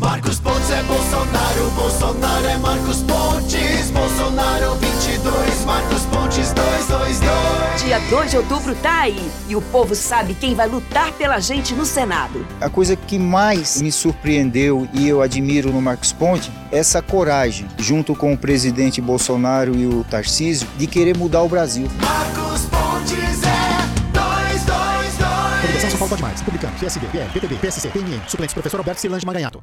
Marcos 0.02 0.40
Pontes 0.40 0.68
é 0.68 0.82
Bolsonaro, 0.82 1.70
Bolsonaro 1.76 2.46
é 2.46 2.58
Marcos 2.58 3.02
Pontes, 3.02 3.90
Bolsonaro 3.92 4.74
22, 4.74 5.64
Marcos 5.64 6.02
Pontes 6.06 6.52
222. 6.52 7.84
Dia 7.84 8.00
2 8.10 8.30
de 8.32 8.36
outubro 8.36 8.74
tá 8.74 9.02
aí 9.02 9.30
e 9.48 9.54
o 9.54 9.62
povo 9.62 9.94
sabe 9.94 10.34
quem 10.34 10.56
vai 10.56 10.66
lutar 10.66 11.12
pela 11.12 11.38
gente 11.38 11.72
no 11.72 11.86
Senado. 11.86 12.44
A 12.60 12.68
coisa 12.68 12.96
que 12.96 13.16
mais 13.16 13.80
me 13.80 13.92
surpreendeu 13.92 14.88
e 14.92 15.08
eu 15.08 15.22
admiro 15.22 15.70
no 15.72 15.80
Marcos 15.80 16.12
Pontes 16.12 16.50
é 16.72 16.78
essa 16.78 17.00
coragem, 17.00 17.68
junto 17.78 18.16
com 18.16 18.32
o 18.32 18.36
presidente 18.36 19.00
Bolsonaro 19.00 19.72
e 19.76 19.86
o 19.86 20.02
Tarcísio, 20.02 20.66
de 20.76 20.88
querer 20.88 21.16
mudar 21.16 21.42
o 21.42 21.48
Brasil. 21.48 21.86
Marcos 22.00 22.62
Pontes 22.62 23.42
é 23.44 24.18
222. 24.18 25.60
Coligação 25.60 25.90
São 25.90 25.98
Paulo 26.00 26.10
pode 26.10 26.22
mais. 26.22 26.40
Republicano, 26.40 26.76
PSB, 26.76 27.06
PL, 27.06 27.30
PTB, 27.30 27.54
PSC, 27.54 27.88
PNM. 27.88 28.20
Suplente, 28.26 28.52
professor 28.52 28.78
Alberto 28.78 29.00
Silange 29.00 29.24
Maganhato. 29.24 29.62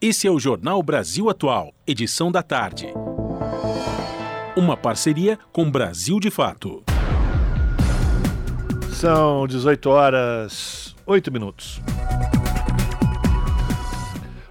Esse 0.00 0.26
é 0.26 0.30
o 0.30 0.38
Jornal 0.38 0.82
Brasil 0.82 1.30
Atual, 1.30 1.72
edição 1.86 2.30
da 2.30 2.42
tarde. 2.42 2.88
Uma 4.56 4.76
parceria 4.76 5.38
com 5.52 5.70
Brasil 5.70 6.20
de 6.20 6.30
Fato. 6.30 6.82
São 8.92 9.46
18 9.46 9.88
horas 9.88 10.94
8 11.06 11.32
minutos. 11.32 11.80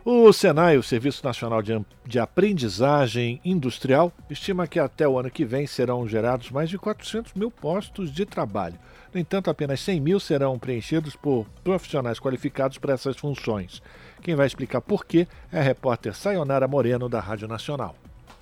O 0.06 0.34
Senai, 0.34 0.78
o 0.78 0.84
Serviço 0.84 1.24
Nacional 1.24 1.62
de, 1.62 2.20
Aprendizagem 2.20 3.40
Industrial, 3.46 4.12
estima 4.30 4.68
que 4.68 4.78
até 4.78 5.08
o 5.08 5.18
ano 5.18 5.32
que 5.32 5.46
vem 5.46 5.66
serão 5.66 6.08
gerados 6.08 6.52
mais 6.52 6.70
de 6.70 6.78
400 6.78 7.34
mil 7.34 7.50
postos 7.50 8.12
de 8.12 8.26
trabalho. 8.26 8.78
No 9.14 9.20
entanto, 9.20 9.50
apenas 9.50 9.80
100 9.80 10.02
mil 10.02 10.20
serão 10.20 10.60
preenchidos 10.60 11.16
por 11.16 11.46
profissionais 11.64 12.20
qualificados 12.20 12.78
para 12.78 12.94
essas 12.94 13.16
funções. 13.16 13.82
Quem 14.24 14.36
vai 14.36 14.48
explicar 14.48 14.80
por 14.80 15.06
quê 15.06 15.28
é 15.52 15.60
a 15.60 15.62
repórter 15.62 16.16
Sayonara 16.16 16.66
Moreno, 16.66 17.10
da 17.10 17.20
Rádio 17.20 17.46
Nacional. 17.46 17.94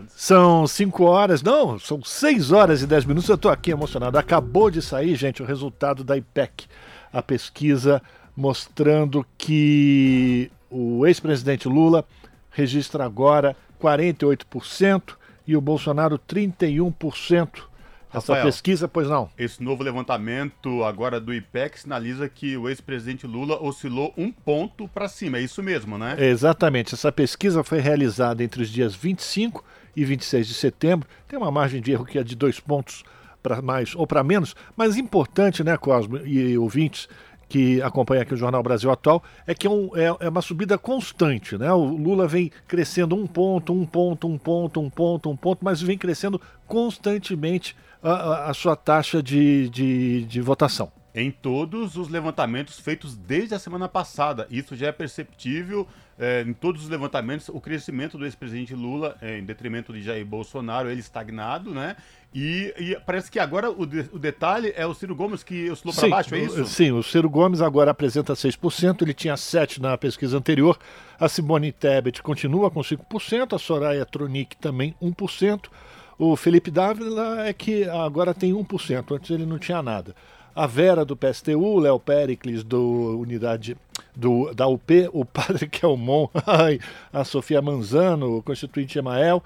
São 0.10 0.68
5 0.68 1.04
horas, 1.04 1.42
não, 1.42 1.80
são 1.80 2.04
6 2.04 2.52
horas 2.52 2.82
e 2.82 2.88
10 2.88 3.06
minutos. 3.06 3.30
Eu 3.30 3.36
estou 3.36 3.50
aqui 3.50 3.72
emocionado. 3.72 4.18
Acabou 4.18 4.70
de 4.70 4.82
sair, 4.82 5.16
gente, 5.16 5.42
o 5.42 5.46
resultado 5.46 6.04
da 6.04 6.16
IPEC, 6.16 6.66
a 7.12 7.22
pesquisa 7.22 8.02
mostrando 8.36 9.26
que 9.38 10.52
o 10.70 11.08
ex-presidente 11.08 11.68
Lula 11.68 12.06
registra 12.52 13.04
agora 13.04 13.56
48% 13.82 15.16
e 15.48 15.56
o 15.56 15.62
Bolsonaro 15.62 16.20
31%. 16.20 17.64
Essa 18.18 18.34
Rafael, 18.34 18.46
pesquisa, 18.46 18.88
pois 18.88 19.08
não? 19.08 19.30
Esse 19.38 19.64
novo 19.64 19.84
levantamento 19.84 20.84
agora 20.84 21.20
do 21.20 21.34
IPEC 21.34 21.80
sinaliza 21.80 22.28
que 22.28 22.58
o 22.58 22.70
ex-presidente 22.70 23.26
Lula 23.26 23.62
oscilou 23.62 24.14
um 24.18 24.32
ponto 24.32 24.88
para 24.88 25.08
cima. 25.08 25.38
É 25.38 25.42
isso 25.42 25.62
mesmo, 25.64 25.98
né? 25.98 26.16
Exatamente. 26.18 26.94
Essa 26.94 27.12
pesquisa 27.12 27.64
foi 27.64 27.80
realizada 27.80 28.44
entre 28.44 28.62
os 28.62 28.70
dias 28.70 28.96
25 28.96 29.64
e 29.96 30.06
26 30.06 30.48
de 30.48 30.54
setembro. 30.54 31.08
Tem 31.28 31.38
uma 31.38 31.52
margem 31.52 31.82
de 31.82 31.92
erro 31.92 32.06
que 32.06 32.20
é 32.20 32.24
de 32.24 32.36
dois 32.36 32.60
pontos 32.60 33.04
para 33.42 33.62
mais 33.62 33.96
ou 33.96 34.06
para 34.06 34.24
menos, 34.24 34.56
mas 34.76 34.98
importante, 34.98 35.64
né, 35.64 35.78
Cosmo 35.78 36.18
e 36.18 36.58
ouvintes, 36.58 37.08
que 37.50 37.82
acompanha 37.82 38.24
aqui 38.24 38.34
o 38.34 38.38
Jornal 38.38 38.62
Brasil 38.62 38.92
Atual, 38.92 39.24
é 39.46 39.56
que 39.56 39.68
é, 39.68 39.70
um, 39.70 39.90
é, 39.96 40.26
é, 40.26 40.30
uma 40.30 40.42
subida 40.42 40.78
constante. 40.78 41.58
Né? 41.58 41.72
O 41.72 41.86
Lula 41.86 42.28
vem 42.28 42.52
crescendo 42.68 43.16
um 43.16 43.26
ponto, 43.26 43.74
um 43.74 43.86
ponto, 43.86 44.28
um 44.28 44.38
ponto, 44.38 44.82
um 44.82 44.90
ponto, 44.90 45.30
um 45.30 45.36
ponto, 45.36 45.64
mas 45.64 45.82
vem 45.82 45.98
crescendo 45.98 46.42
constantemente 46.66 47.76
a, 48.02 48.50
a 48.50 48.54
sua 48.54 48.76
taxa 48.76 49.22
de, 49.22 49.70
de, 49.70 50.26
de 50.26 50.42
votação 50.42 50.92
em 51.18 51.32
todos 51.32 51.96
os 51.98 52.10
levantamentos 52.10 52.80
feitos 52.80 53.18
desde 53.18 53.56
a 53.56 53.60
semana 53.60 53.90
passada. 53.90 54.46
Isso 54.52 54.76
já 54.76 54.88
é 54.88 54.92
perceptível 54.92 55.88
é, 56.20 56.42
em 56.42 56.54
todos 56.54 56.84
os 56.84 56.90
levantamentos. 56.90 57.50
O 57.50 57.60
crescimento 57.60 58.20
do 58.20 58.26
ex-presidente 58.26 58.76
Lula, 58.76 59.18
é, 59.20 59.40
em 59.40 59.44
detrimento 59.44 59.92
de 59.92 60.04
Jair 60.04 60.24
Bolsonaro, 60.24 60.92
ele 60.92 61.00
estagnado, 61.00 61.74
né? 61.74 61.96
E, 62.32 62.72
e 62.78 63.00
parece 63.04 63.32
que 63.32 63.40
agora 63.40 63.72
o, 63.72 63.84
de, 63.84 64.08
o, 64.12 64.20
detalhe 64.20 64.72
é 64.76 64.86
o 64.86 64.94
Ciro 64.94 65.16
Gomes 65.16 65.42
que 65.42 65.72
oscilou 65.72 65.96
para 65.96 66.08
baixo, 66.08 66.36
é 66.36 66.40
isso? 66.40 66.66
Sim, 66.66 66.92
o 66.92 67.02
Ciro 67.02 67.30
Gomes 67.30 67.62
agora 67.62 67.90
apresenta 67.90 68.34
6%, 68.34 69.02
ele 69.02 69.14
tinha 69.14 69.34
7% 69.34 69.80
na 69.80 69.98
pesquisa 69.98 70.38
anterior. 70.38 70.78
A 71.20 71.28
Simone 71.28 71.72
Tebet 71.72 72.22
continua 72.22 72.70
com 72.70 72.82
5%, 72.82 73.56
a 73.56 73.58
Soraya 73.58 74.06
Tronic 74.06 74.56
também 74.58 74.94
1%. 75.02 75.68
O 76.20 76.36
Felipe 76.36 76.72
Dávila 76.72 77.48
é 77.48 77.54
que 77.54 77.84
agora 77.84 78.34
tem 78.34 78.52
1%, 78.52 79.16
antes 79.16 79.30
ele 79.30 79.46
não 79.46 79.60
tinha 79.60 79.84
nada. 79.84 80.16
A 80.56 80.66
Vera 80.66 81.06
do 81.06 81.16
PSTU, 81.16 81.78
Léo 81.78 82.00
Pericles 82.00 82.64
do 82.64 83.20
Unidade 83.20 83.78
do, 84.16 84.52
da 84.52 84.66
UP, 84.66 85.08
o 85.14 85.24
Padre 85.24 85.68
Kelmon, 85.70 86.28
a 87.14 87.24
Sofia 87.24 87.62
Manzano, 87.62 88.38
o 88.38 88.42
Constituinte 88.42 88.98
Emael, 88.98 89.44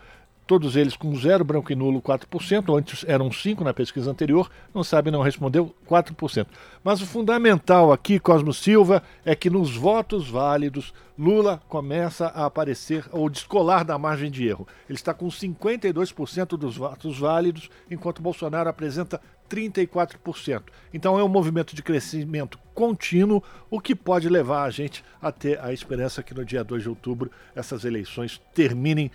todos 0.51 0.75
eles 0.75 0.97
com 0.97 1.15
zero, 1.15 1.45
branco 1.45 1.71
e 1.71 1.75
nulo 1.75 2.01
4%, 2.01 2.77
antes 2.77 3.05
eram 3.07 3.29
5% 3.29 3.61
na 3.61 3.73
pesquisa 3.73 4.11
anterior, 4.11 4.51
não 4.73 4.83
sabe, 4.83 5.09
não 5.09 5.21
respondeu 5.21 5.73
4%. 5.89 6.45
Mas 6.83 7.01
o 7.01 7.05
fundamental 7.05 7.93
aqui, 7.93 8.19
Cosmo 8.19 8.53
Silva, 8.53 9.01
é 9.23 9.33
que 9.33 9.49
nos 9.49 9.73
votos 9.73 10.29
válidos, 10.29 10.93
Lula 11.17 11.61
começa 11.69 12.25
a 12.25 12.47
aparecer 12.47 13.05
ou 13.13 13.29
descolar 13.29 13.85
da 13.85 13.97
margem 13.97 14.29
de 14.29 14.45
erro. 14.45 14.67
Ele 14.89 14.97
está 14.97 15.13
com 15.13 15.29
52% 15.29 16.57
dos 16.57 16.75
votos 16.75 17.17
válidos, 17.17 17.69
enquanto 17.89 18.21
Bolsonaro 18.21 18.67
apresenta 18.67 19.21
34%. 19.49 20.63
Então 20.93 21.17
é 21.17 21.23
um 21.23 21.29
movimento 21.29 21.73
de 21.73 21.81
crescimento 21.81 22.59
contínuo, 22.73 23.41
o 23.69 23.79
que 23.79 23.95
pode 23.95 24.27
levar 24.27 24.63
a 24.63 24.69
gente 24.69 25.01
a 25.21 25.31
ter 25.31 25.57
a 25.61 25.71
esperança 25.71 26.21
que 26.21 26.33
no 26.33 26.43
dia 26.43 26.61
2 26.61 26.83
de 26.83 26.89
outubro 26.89 27.31
essas 27.55 27.85
eleições 27.85 28.41
terminem 28.53 29.09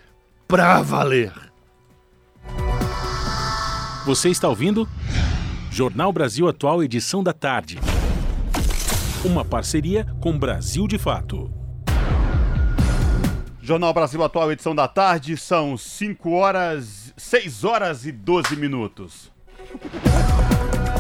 pra 0.47 0.81
valer. 0.81 1.33
Você 4.05 4.29
está 4.29 4.49
ouvindo? 4.49 4.89
Jornal 5.71 6.13
Brasil 6.13 6.49
Atual, 6.49 6.83
edição 6.83 7.23
da 7.23 7.33
tarde. 7.33 7.79
Uma 9.25 9.45
parceria 9.45 10.07
com 10.21 10.39
Brasil 10.39 10.87
de 10.87 10.99
Fato. 10.99 11.51
Jornal 13.61 13.93
Brasil 13.93 14.23
Atual, 14.23 14.53
edição 14.53 14.75
da 14.75 14.87
tarde, 14.87 15.37
são 15.37 15.77
5 15.77 16.31
horas, 16.31 17.13
6 17.17 17.65
horas 17.65 18.07
e 18.07 18.13
12 18.13 18.55
minutos. 18.55 19.33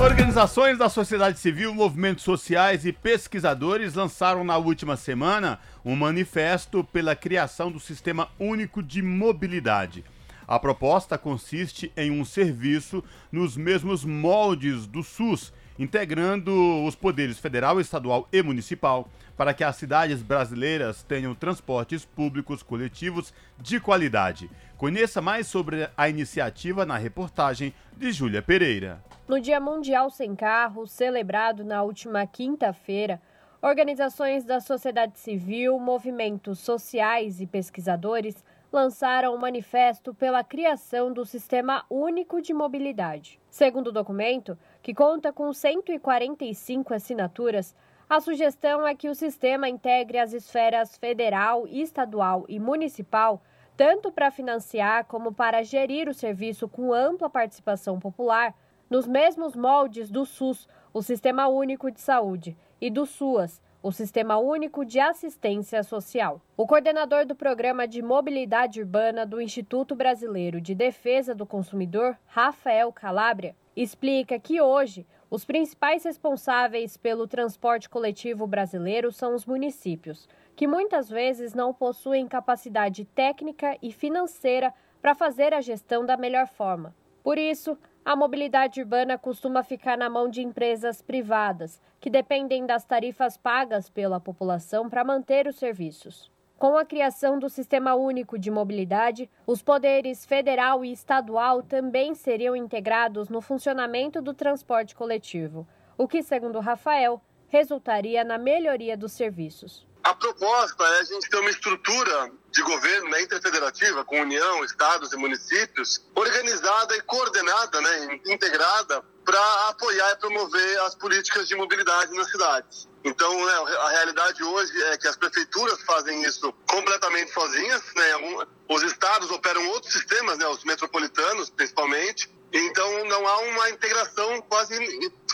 Organizações 0.00 0.76
da 0.76 0.88
sociedade 0.88 1.38
civil, 1.38 1.72
movimentos 1.72 2.22
sociais 2.22 2.84
e 2.84 2.92
pesquisadores 2.92 3.94
lançaram 3.94 4.44
na 4.44 4.58
última 4.58 4.96
semana 4.96 5.58
um 5.86 5.94
manifesto 5.94 6.82
pela 6.82 7.14
criação 7.14 7.70
do 7.70 7.78
Sistema 7.78 8.28
Único 8.40 8.82
de 8.82 9.00
Mobilidade. 9.00 10.04
A 10.44 10.58
proposta 10.58 11.16
consiste 11.16 11.92
em 11.96 12.10
um 12.10 12.24
serviço 12.24 13.04
nos 13.30 13.56
mesmos 13.56 14.04
moldes 14.04 14.84
do 14.84 15.04
SUS, 15.04 15.52
integrando 15.78 16.52
os 16.84 16.96
poderes 16.96 17.38
federal, 17.38 17.80
estadual 17.80 18.28
e 18.32 18.42
municipal, 18.42 19.08
para 19.36 19.54
que 19.54 19.62
as 19.62 19.76
cidades 19.76 20.22
brasileiras 20.22 21.04
tenham 21.04 21.36
transportes 21.36 22.04
públicos 22.04 22.64
coletivos 22.64 23.32
de 23.56 23.78
qualidade. 23.78 24.50
Conheça 24.76 25.22
mais 25.22 25.46
sobre 25.46 25.88
a 25.96 26.08
iniciativa 26.08 26.84
na 26.84 26.96
reportagem 26.96 27.72
de 27.96 28.10
Júlia 28.10 28.42
Pereira. 28.42 29.04
No 29.28 29.40
Dia 29.40 29.60
Mundial 29.60 30.10
Sem 30.10 30.34
Carro, 30.34 30.84
celebrado 30.84 31.64
na 31.64 31.84
última 31.84 32.26
quinta-feira, 32.26 33.20
organizações 33.66 34.44
da 34.44 34.60
sociedade 34.60 35.18
civil, 35.18 35.76
movimentos 35.80 36.60
sociais 36.60 37.40
e 37.40 37.48
pesquisadores 37.48 38.44
lançaram 38.72 39.34
um 39.34 39.38
manifesto 39.38 40.14
pela 40.14 40.44
criação 40.44 41.12
do 41.12 41.24
Sistema 41.24 41.84
Único 41.90 42.40
de 42.40 42.54
Mobilidade. 42.54 43.40
Segundo 43.50 43.88
o 43.88 43.92
documento, 43.92 44.56
que 44.80 44.94
conta 44.94 45.32
com 45.32 45.52
145 45.52 46.94
assinaturas, 46.94 47.74
a 48.08 48.20
sugestão 48.20 48.86
é 48.86 48.94
que 48.94 49.08
o 49.08 49.16
sistema 49.16 49.68
integre 49.68 50.18
as 50.18 50.32
esferas 50.32 50.96
federal, 50.96 51.66
estadual 51.66 52.44
e 52.48 52.60
municipal, 52.60 53.42
tanto 53.76 54.12
para 54.12 54.30
financiar 54.30 55.06
como 55.06 55.34
para 55.34 55.64
gerir 55.64 56.08
o 56.08 56.14
serviço 56.14 56.68
com 56.68 56.94
ampla 56.94 57.28
participação 57.28 57.98
popular 57.98 58.54
nos 58.88 59.08
mesmos 59.08 59.56
moldes 59.56 60.08
do 60.08 60.24
SUS, 60.24 60.68
o 60.94 61.02
Sistema 61.02 61.48
Único 61.48 61.90
de 61.90 62.00
Saúde, 62.00 62.56
e 62.80 62.90
do 62.90 63.06
SUAS, 63.06 63.60
o 63.82 63.92
Sistema 63.92 64.36
Único 64.36 64.84
de 64.84 64.98
Assistência 64.98 65.82
Social. 65.82 66.40
O 66.56 66.66
coordenador 66.66 67.24
do 67.24 67.34
Programa 67.34 67.86
de 67.86 68.02
Mobilidade 68.02 68.80
Urbana 68.80 69.24
do 69.24 69.40
Instituto 69.40 69.94
Brasileiro 69.94 70.60
de 70.60 70.74
Defesa 70.74 71.34
do 71.34 71.46
Consumidor, 71.46 72.18
Rafael 72.26 72.92
Calabria, 72.92 73.54
explica 73.76 74.38
que 74.38 74.60
hoje 74.60 75.06
os 75.30 75.44
principais 75.44 76.04
responsáveis 76.04 76.96
pelo 76.96 77.26
transporte 77.26 77.88
coletivo 77.88 78.46
brasileiro 78.46 79.12
são 79.12 79.34
os 79.34 79.46
municípios, 79.46 80.28
que 80.54 80.66
muitas 80.66 81.08
vezes 81.08 81.54
não 81.54 81.74
possuem 81.74 82.26
capacidade 82.26 83.04
técnica 83.04 83.76
e 83.82 83.92
financeira 83.92 84.72
para 85.00 85.14
fazer 85.14 85.52
a 85.52 85.60
gestão 85.60 86.04
da 86.04 86.16
melhor 86.16 86.46
forma. 86.48 86.94
Por 87.22 87.38
isso, 87.38 87.76
a 88.06 88.14
mobilidade 88.14 88.80
urbana 88.80 89.18
costuma 89.18 89.64
ficar 89.64 89.98
na 89.98 90.08
mão 90.08 90.28
de 90.28 90.40
empresas 90.40 91.02
privadas, 91.02 91.82
que 91.98 92.08
dependem 92.08 92.64
das 92.64 92.84
tarifas 92.84 93.36
pagas 93.36 93.90
pela 93.90 94.20
população 94.20 94.88
para 94.88 95.02
manter 95.02 95.48
os 95.48 95.56
serviços. 95.56 96.30
Com 96.56 96.78
a 96.78 96.84
criação 96.84 97.36
do 97.36 97.50
Sistema 97.50 97.96
Único 97.96 98.38
de 98.38 98.48
Mobilidade, 98.48 99.28
os 99.44 99.60
poderes 99.60 100.24
federal 100.24 100.84
e 100.84 100.92
estadual 100.92 101.64
também 101.64 102.14
seriam 102.14 102.54
integrados 102.54 103.28
no 103.28 103.40
funcionamento 103.40 104.22
do 104.22 104.32
transporte 104.32 104.94
coletivo, 104.94 105.66
o 105.98 106.06
que, 106.06 106.22
segundo 106.22 106.60
Rafael, 106.60 107.20
resultaria 107.48 108.22
na 108.22 108.38
melhoria 108.38 108.96
dos 108.96 109.14
serviços. 109.14 109.84
A 110.06 110.14
proposta 110.14 110.84
é 110.84 111.00
a 111.00 111.02
gente 111.02 111.28
ter 111.28 111.36
uma 111.36 111.50
estrutura 111.50 112.30
de 112.52 112.62
governo 112.62 113.10
né, 113.10 113.22
interfederativa, 113.22 114.04
com 114.04 114.20
União, 114.20 114.64
estados 114.64 115.12
e 115.12 115.16
municípios, 115.16 116.00
organizada 116.14 116.96
e 116.96 117.00
coordenada, 117.00 117.80
né, 117.80 118.20
integrada, 118.26 119.02
para 119.24 119.68
apoiar 119.68 120.12
e 120.12 120.16
promover 120.18 120.80
as 120.82 120.94
políticas 120.94 121.48
de 121.48 121.56
mobilidade 121.56 122.14
nas 122.14 122.30
cidades. 122.30 122.88
Então, 123.02 123.34
né, 123.46 123.52
a 123.80 123.88
realidade 123.88 124.44
hoje 124.44 124.80
é 124.84 124.96
que 124.96 125.08
as 125.08 125.16
prefeituras 125.16 125.82
fazem 125.82 126.22
isso 126.22 126.52
completamente 126.70 127.32
sozinhas. 127.32 127.82
Né, 127.96 128.46
os 128.68 128.84
estados 128.84 129.28
operam 129.32 129.66
outros 129.70 129.92
sistemas, 129.92 130.38
né, 130.38 130.46
os 130.46 130.62
metropolitanos 130.62 131.50
principalmente. 131.50 132.32
Então, 132.52 133.04
não 133.06 133.26
há 133.26 133.38
uma 133.38 133.70
integração, 133.70 134.40
quase, 134.42 134.72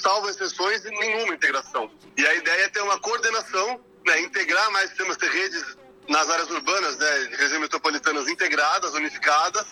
salvo 0.01 0.31
exceções, 0.31 0.83
nenhuma 0.85 1.35
integração. 1.35 1.91
E 2.17 2.27
a 2.27 2.35
ideia 2.37 2.65
é 2.65 2.69
ter 2.71 2.81
uma 2.81 2.99
coordenação 2.99 3.92
né, 4.07 4.21
integrar 4.21 4.71
mais 4.73 4.89
sistemas 4.89 5.17
de 5.17 5.27
redes 5.27 5.77
nas 6.09 6.29
áreas 6.29 6.51
urbanas, 6.51 6.97
né, 6.99 7.29
regiões 7.39 7.61
metropolitanas 7.61 8.29
integradas, 8.29 8.95
unificadas, 8.95 9.67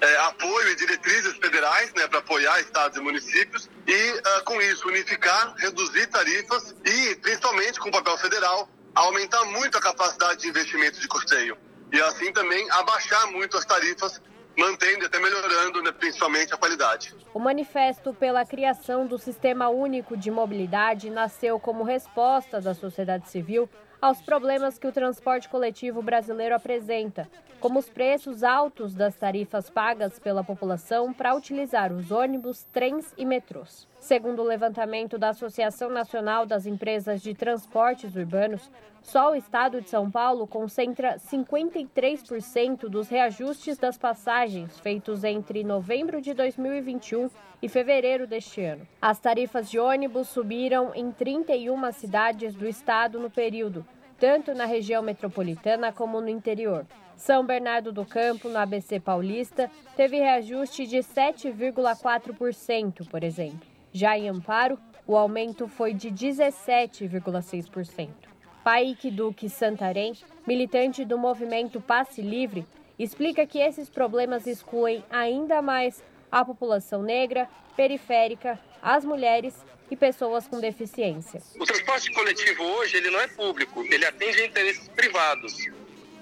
é, 0.00 0.16
apoio 0.18 0.70
e 0.70 0.76
diretrizes 0.76 1.36
federais 1.38 1.92
né, 1.94 2.06
para 2.06 2.20
apoiar 2.20 2.60
estados 2.60 2.96
e 2.96 3.00
municípios 3.00 3.68
e, 3.86 4.10
uh, 4.12 4.44
com 4.44 4.60
isso, 4.62 4.86
unificar, 4.86 5.54
reduzir 5.56 6.06
tarifas 6.06 6.74
e, 6.84 7.16
principalmente 7.16 7.80
com 7.80 7.88
o 7.88 7.92
papel 7.92 8.16
federal, 8.18 8.68
aumentar 8.94 9.44
muito 9.46 9.76
a 9.76 9.80
capacidade 9.80 10.42
de 10.42 10.48
investimento 10.48 11.00
de 11.00 11.08
custeio. 11.08 11.56
E 11.92 12.00
assim 12.02 12.32
também 12.32 12.70
abaixar 12.70 13.26
muito 13.28 13.56
as 13.56 13.64
tarifas 13.64 14.20
mantendo 14.58 15.04
e 15.04 15.06
até 15.06 15.20
melhorando, 15.20 15.80
né, 15.82 15.92
principalmente, 15.92 16.52
a 16.52 16.56
qualidade. 16.56 17.14
O 17.32 17.38
manifesto 17.38 18.12
pela 18.12 18.44
criação 18.44 19.06
do 19.06 19.16
Sistema 19.16 19.68
Único 19.68 20.16
de 20.16 20.30
Mobilidade 20.30 21.08
nasceu 21.08 21.60
como 21.60 21.84
resposta 21.84 22.60
da 22.60 22.74
sociedade 22.74 23.28
civil 23.30 23.68
aos 24.00 24.20
problemas 24.20 24.78
que 24.78 24.86
o 24.86 24.92
transporte 24.92 25.48
coletivo 25.48 26.02
brasileiro 26.02 26.54
apresenta, 26.54 27.28
como 27.60 27.78
os 27.78 27.88
preços 27.88 28.44
altos 28.44 28.94
das 28.94 29.16
tarifas 29.16 29.68
pagas 29.68 30.18
pela 30.18 30.44
população 30.44 31.12
para 31.12 31.34
utilizar 31.34 31.92
os 31.92 32.10
ônibus, 32.10 32.64
trens 32.72 33.12
e 33.16 33.24
metrôs. 33.24 33.88
Segundo 33.98 34.42
o 34.42 34.46
levantamento 34.46 35.18
da 35.18 35.30
Associação 35.30 35.90
Nacional 35.90 36.46
das 36.46 36.66
Empresas 36.66 37.20
de 37.20 37.34
Transportes 37.34 38.14
Urbanos, 38.14 38.70
só 39.08 39.32
o 39.32 39.34
estado 39.34 39.80
de 39.80 39.88
São 39.88 40.10
Paulo 40.10 40.46
concentra 40.46 41.16
53% 41.16 42.90
dos 42.90 43.08
reajustes 43.08 43.78
das 43.78 43.96
passagens 43.96 44.78
feitos 44.80 45.24
entre 45.24 45.64
novembro 45.64 46.20
de 46.20 46.34
2021 46.34 47.30
e 47.62 47.70
fevereiro 47.70 48.26
deste 48.26 48.60
ano. 48.60 48.86
As 49.00 49.18
tarifas 49.18 49.70
de 49.70 49.78
ônibus 49.78 50.28
subiram 50.28 50.92
em 50.94 51.10
31 51.10 51.90
cidades 51.92 52.54
do 52.54 52.68
estado 52.68 53.18
no 53.18 53.30
período, 53.30 53.82
tanto 54.18 54.54
na 54.54 54.66
região 54.66 55.02
metropolitana 55.02 55.90
como 55.90 56.20
no 56.20 56.28
interior. 56.28 56.84
São 57.16 57.46
Bernardo 57.46 57.90
do 57.90 58.04
Campo, 58.04 58.50
no 58.50 58.58
ABC 58.58 59.00
Paulista, 59.00 59.70
teve 59.96 60.18
reajuste 60.18 60.86
de 60.86 60.98
7,4%, 60.98 63.08
por 63.08 63.24
exemplo. 63.24 63.66
Já 63.90 64.18
em 64.18 64.28
Amparo, 64.28 64.78
o 65.06 65.16
aumento 65.16 65.66
foi 65.66 65.94
de 65.94 66.10
17,6%. 66.10 68.28
Paik 68.68 69.10
Duque 69.10 69.48
Santarém, 69.48 70.12
militante 70.46 71.02
do 71.02 71.16
movimento 71.16 71.80
Passe 71.80 72.20
Livre, 72.20 72.66
explica 72.98 73.46
que 73.46 73.58
esses 73.58 73.88
problemas 73.88 74.46
excluem 74.46 75.02
ainda 75.08 75.62
mais 75.62 76.04
a 76.30 76.44
população 76.44 77.02
negra, 77.02 77.48
periférica, 77.74 78.60
as 78.82 79.06
mulheres 79.06 79.54
e 79.90 79.96
pessoas 79.96 80.46
com 80.46 80.60
deficiência. 80.60 81.40
O 81.58 81.64
transporte 81.64 82.12
coletivo 82.12 82.62
hoje 82.62 82.98
ele 82.98 83.08
não 83.08 83.18
é 83.18 83.26
público, 83.28 83.82
ele 83.84 84.04
atende 84.04 84.42
a 84.42 84.44
interesses 84.44 84.86
privados. 84.88 85.56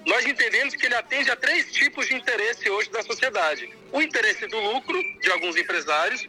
Nós 0.05 0.25
entendemos 0.25 0.73
que 0.73 0.85
ele 0.85 0.95
atende 0.95 1.29
a 1.29 1.35
três 1.35 1.69
tipos 1.73 2.07
de 2.07 2.15
interesse 2.15 2.69
hoje 2.69 2.89
da 2.89 3.03
sociedade: 3.03 3.69
o 3.91 4.01
interesse 4.01 4.47
do 4.47 4.57
lucro 4.57 4.97
de 5.19 5.29
alguns 5.31 5.57
empresários, 5.57 6.25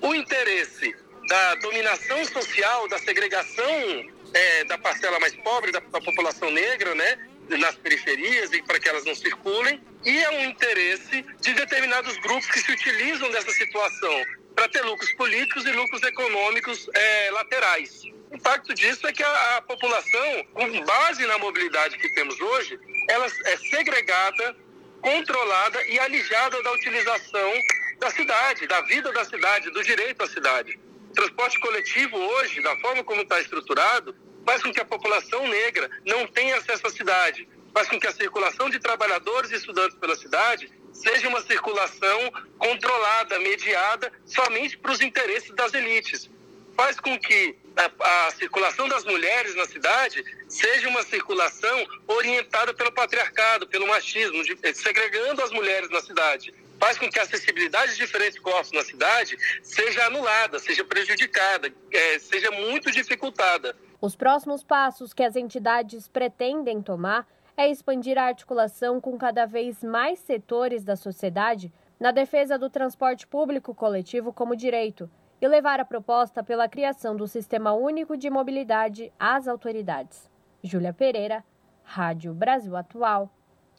o 0.00 0.14
interesse 0.14 0.96
da 1.28 1.56
dominação 1.56 2.24
social, 2.24 2.88
da 2.88 2.96
segregação 2.96 4.16
é, 4.34 4.64
da 4.64 4.78
parcela 4.78 5.18
mais 5.20 5.34
pobre 5.36 5.72
da, 5.72 5.80
da 5.80 6.00
população 6.00 6.50
negra, 6.50 6.94
né, 6.94 7.18
nas 7.56 7.74
periferias 7.76 8.52
e 8.52 8.62
para 8.62 8.78
que 8.78 8.88
elas 8.88 9.04
não 9.04 9.14
circulem, 9.14 9.82
e 10.04 10.18
é 10.18 10.30
um 10.30 10.44
interesse 10.44 11.24
de 11.40 11.54
determinados 11.54 12.16
grupos 12.18 12.46
que 12.50 12.60
se 12.60 12.72
utilizam 12.72 13.30
dessa 13.30 13.50
situação 13.52 14.24
para 14.54 14.68
ter 14.68 14.82
lucros 14.82 15.12
políticos 15.14 15.64
e 15.64 15.72
lucros 15.72 16.02
econômicos 16.02 16.88
é, 16.92 17.30
laterais. 17.30 18.02
O 18.30 18.34
impacto 18.34 18.74
disso 18.74 19.06
é 19.06 19.12
que 19.12 19.22
a, 19.22 19.56
a, 19.56 19.62
população, 19.62 20.44
com 20.52 20.84
base 20.84 21.24
na 21.26 21.38
mobilidade 21.38 21.96
que 21.96 22.08
temos 22.10 22.38
hoje, 22.38 22.78
ela 23.08 23.26
é 23.26 23.56
segregada, 23.56 24.56
controlada 25.00 25.82
e 25.86 25.98
alijada 25.98 26.62
da 26.62 26.72
utilização 26.72 27.52
da 27.98 28.10
cidade, 28.10 28.66
da 28.66 28.80
vida 28.82 29.12
da 29.12 29.24
cidade, 29.24 29.70
do 29.70 29.82
direito 29.82 30.22
à 30.22 30.28
cidade. 30.28 30.78
Transporte 31.18 31.58
coletivo 31.58 32.16
hoje, 32.16 32.62
da 32.62 32.76
forma 32.76 33.02
como 33.02 33.22
está 33.22 33.40
estruturado, 33.40 34.14
faz 34.46 34.62
com 34.62 34.72
que 34.72 34.80
a 34.80 34.84
população 34.84 35.48
negra 35.48 35.90
não 36.06 36.28
tenha 36.28 36.56
acesso 36.56 36.86
à 36.86 36.90
cidade, 36.90 37.48
faz 37.74 37.88
com 37.88 37.98
que 37.98 38.06
a 38.06 38.12
circulação 38.12 38.70
de 38.70 38.78
trabalhadores 38.78 39.50
e 39.50 39.56
estudantes 39.56 39.98
pela 39.98 40.14
cidade 40.14 40.70
seja 40.92 41.26
uma 41.26 41.42
circulação 41.42 42.32
controlada, 42.56 43.36
mediada 43.40 44.12
somente 44.24 44.78
para 44.78 44.92
os 44.92 45.00
interesses 45.00 45.50
das 45.56 45.74
elites. 45.74 46.30
Faz 46.76 47.00
com 47.00 47.18
que 47.18 47.56
a, 47.76 48.26
a, 48.28 48.30
circulação 48.30 48.88
das 48.88 49.04
mulheres 49.04 49.56
na 49.56 49.64
cidade 49.64 50.24
seja 50.48 50.88
uma 50.88 51.02
circulação 51.02 51.84
orientada 52.06 52.72
pelo 52.72 52.92
patriarcado, 52.92 53.66
pelo 53.66 53.88
machismo, 53.88 54.44
de, 54.44 54.56
segregando 54.72 55.42
as 55.42 55.50
mulheres 55.50 55.90
na 55.90 56.00
cidade 56.00 56.54
faz 56.78 56.98
com 56.98 57.08
que 57.08 57.18
a 57.18 57.22
acessibilidade 57.22 57.92
de 57.92 57.98
diferentes 57.98 58.38
corpos 58.38 58.72
na 58.72 58.82
cidade 58.82 59.36
seja 59.62 60.06
anulada, 60.06 60.58
seja 60.58 60.84
prejudicada, 60.84 61.72
é, 61.92 62.18
seja 62.18 62.50
muito 62.50 62.90
dificultada. 62.90 63.74
Os 64.00 64.14
próximos 64.14 64.62
passos 64.62 65.12
que 65.12 65.22
as 65.22 65.36
entidades 65.36 66.08
pretendem 66.08 66.80
tomar 66.80 67.26
é 67.56 67.68
expandir 67.68 68.16
a 68.16 68.26
articulação 68.26 69.00
com 69.00 69.18
cada 69.18 69.44
vez 69.44 69.82
mais 69.82 70.20
setores 70.20 70.84
da 70.84 70.94
sociedade 70.94 71.72
na 71.98 72.12
defesa 72.12 72.56
do 72.56 72.70
transporte 72.70 73.26
público 73.26 73.74
coletivo 73.74 74.32
como 74.32 74.54
direito 74.54 75.10
e 75.40 75.48
levar 75.48 75.80
a 75.80 75.84
proposta 75.84 76.42
pela 76.42 76.68
criação 76.68 77.16
do 77.16 77.26
Sistema 77.26 77.72
Único 77.72 78.16
de 78.16 78.30
Mobilidade 78.30 79.12
às 79.18 79.48
autoridades. 79.48 80.30
Júlia 80.62 80.92
Pereira, 80.92 81.44
Rádio 81.82 82.32
Brasil 82.32 82.76
Atual 82.76 83.28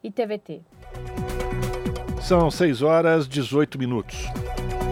e 0.03 0.11
TVT. 0.11 0.61
São 2.21 2.51
6 2.51 2.81
horas 2.81 3.27
18 3.27 3.79
minutos. 3.79 4.17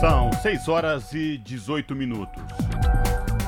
São 0.00 0.32
6 0.32 0.66
horas 0.66 1.12
e 1.12 1.36
18 1.36 1.94
minutos. 1.94 2.42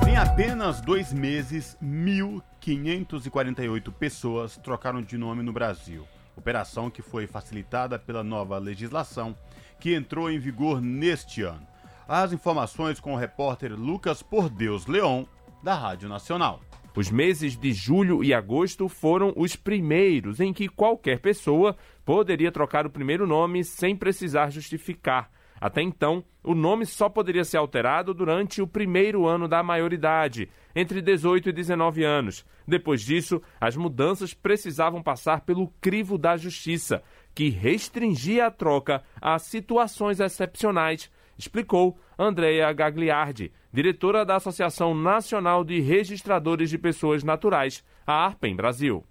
Em 0.07 0.19
apenas 0.19 0.83
dois 0.83 1.11
meses, 1.11 1.79
1.548 1.83 3.91
pessoas 3.91 4.59
trocaram 4.59 5.01
de 5.01 5.17
nome 5.17 5.43
no 5.43 5.51
Brasil. 5.51 6.07
Operação 6.37 6.91
que 6.91 7.01
foi 7.01 7.27
facilitada 7.27 7.99
pela 7.99 8.23
nova 8.23 8.59
legislação 8.59 9.35
que 9.81 9.95
entrou 9.95 10.31
em 10.31 10.39
vigor 10.39 10.83
neste 10.83 11.41
ano. 11.41 11.67
As 12.07 12.35
informações 12.35 13.01
com 13.01 13.15
o 13.15 13.19
repórter 13.19 13.73
Lucas 13.73 14.23
Por 14.23 14.51
Deus 14.51 14.87
Leon, 14.87 15.25
da 15.63 15.75
Rádio 15.75 16.07
Nacional. 16.07 16.61
Os 16.95 17.11
meses 17.11 17.57
de 17.57 17.73
julho 17.73 18.23
e 18.23 18.35
agosto 18.35 18.91
foram 18.91 19.33
os 19.39 19.57
primeiros 19.57 20.39
em 20.39 20.53
que 20.53 20.69
qualquer 20.69 21.19
pessoa 21.19 21.75
poderia 22.05 22.53
trocar 22.53 22.85
o 22.85 22.91
primeiro 22.91 23.27
nome 23.27 23.65
sem 23.65 23.97
precisar 23.97 24.51
justificar. 24.51 25.31
Até 25.63 25.81
então, 25.81 26.25
o 26.43 26.57
nome 26.57 26.85
só 26.85 27.09
poderia 27.09 27.45
ser 27.45 27.57
alterado 27.57 28.13
durante 28.13 28.61
o 28.61 28.67
primeiro 28.67 29.29
ano 29.29 29.47
da 29.47 29.63
maioridade, 29.63 30.51
entre 30.75 31.01
18 31.01 31.51
e 31.51 31.53
19 31.53 32.03
anos. 32.03 32.45
Depois 32.67 33.01
disso, 33.01 33.41
as 33.61 33.77
mudanças 33.77 34.35
precisavam 34.35 35.01
passar 35.01 35.43
pelo 35.43 35.69
crivo 35.81 36.19
da 36.19 36.37
justiça, 36.37 37.01
que 37.33 37.49
restringia 37.49 38.47
a 38.47 38.51
troca 38.51 39.05
a 39.21 39.39
situações 39.39 40.19
excepcionais, 40.19 41.09
explicou 41.39 41.97
Andrea 42.19 42.73
Gagliardi, 42.73 43.53
diretora 43.73 44.25
da 44.25 44.35
Associação 44.35 44.97
Nacional 44.97 45.63
de 45.63 45.79
Registradores 45.79 46.71
de 46.71 46.77
Pessoas 46.77 47.23
Naturais, 47.23 47.85
a 48.05 48.15
ARPEM 48.25 48.57
Brasil 48.57 49.05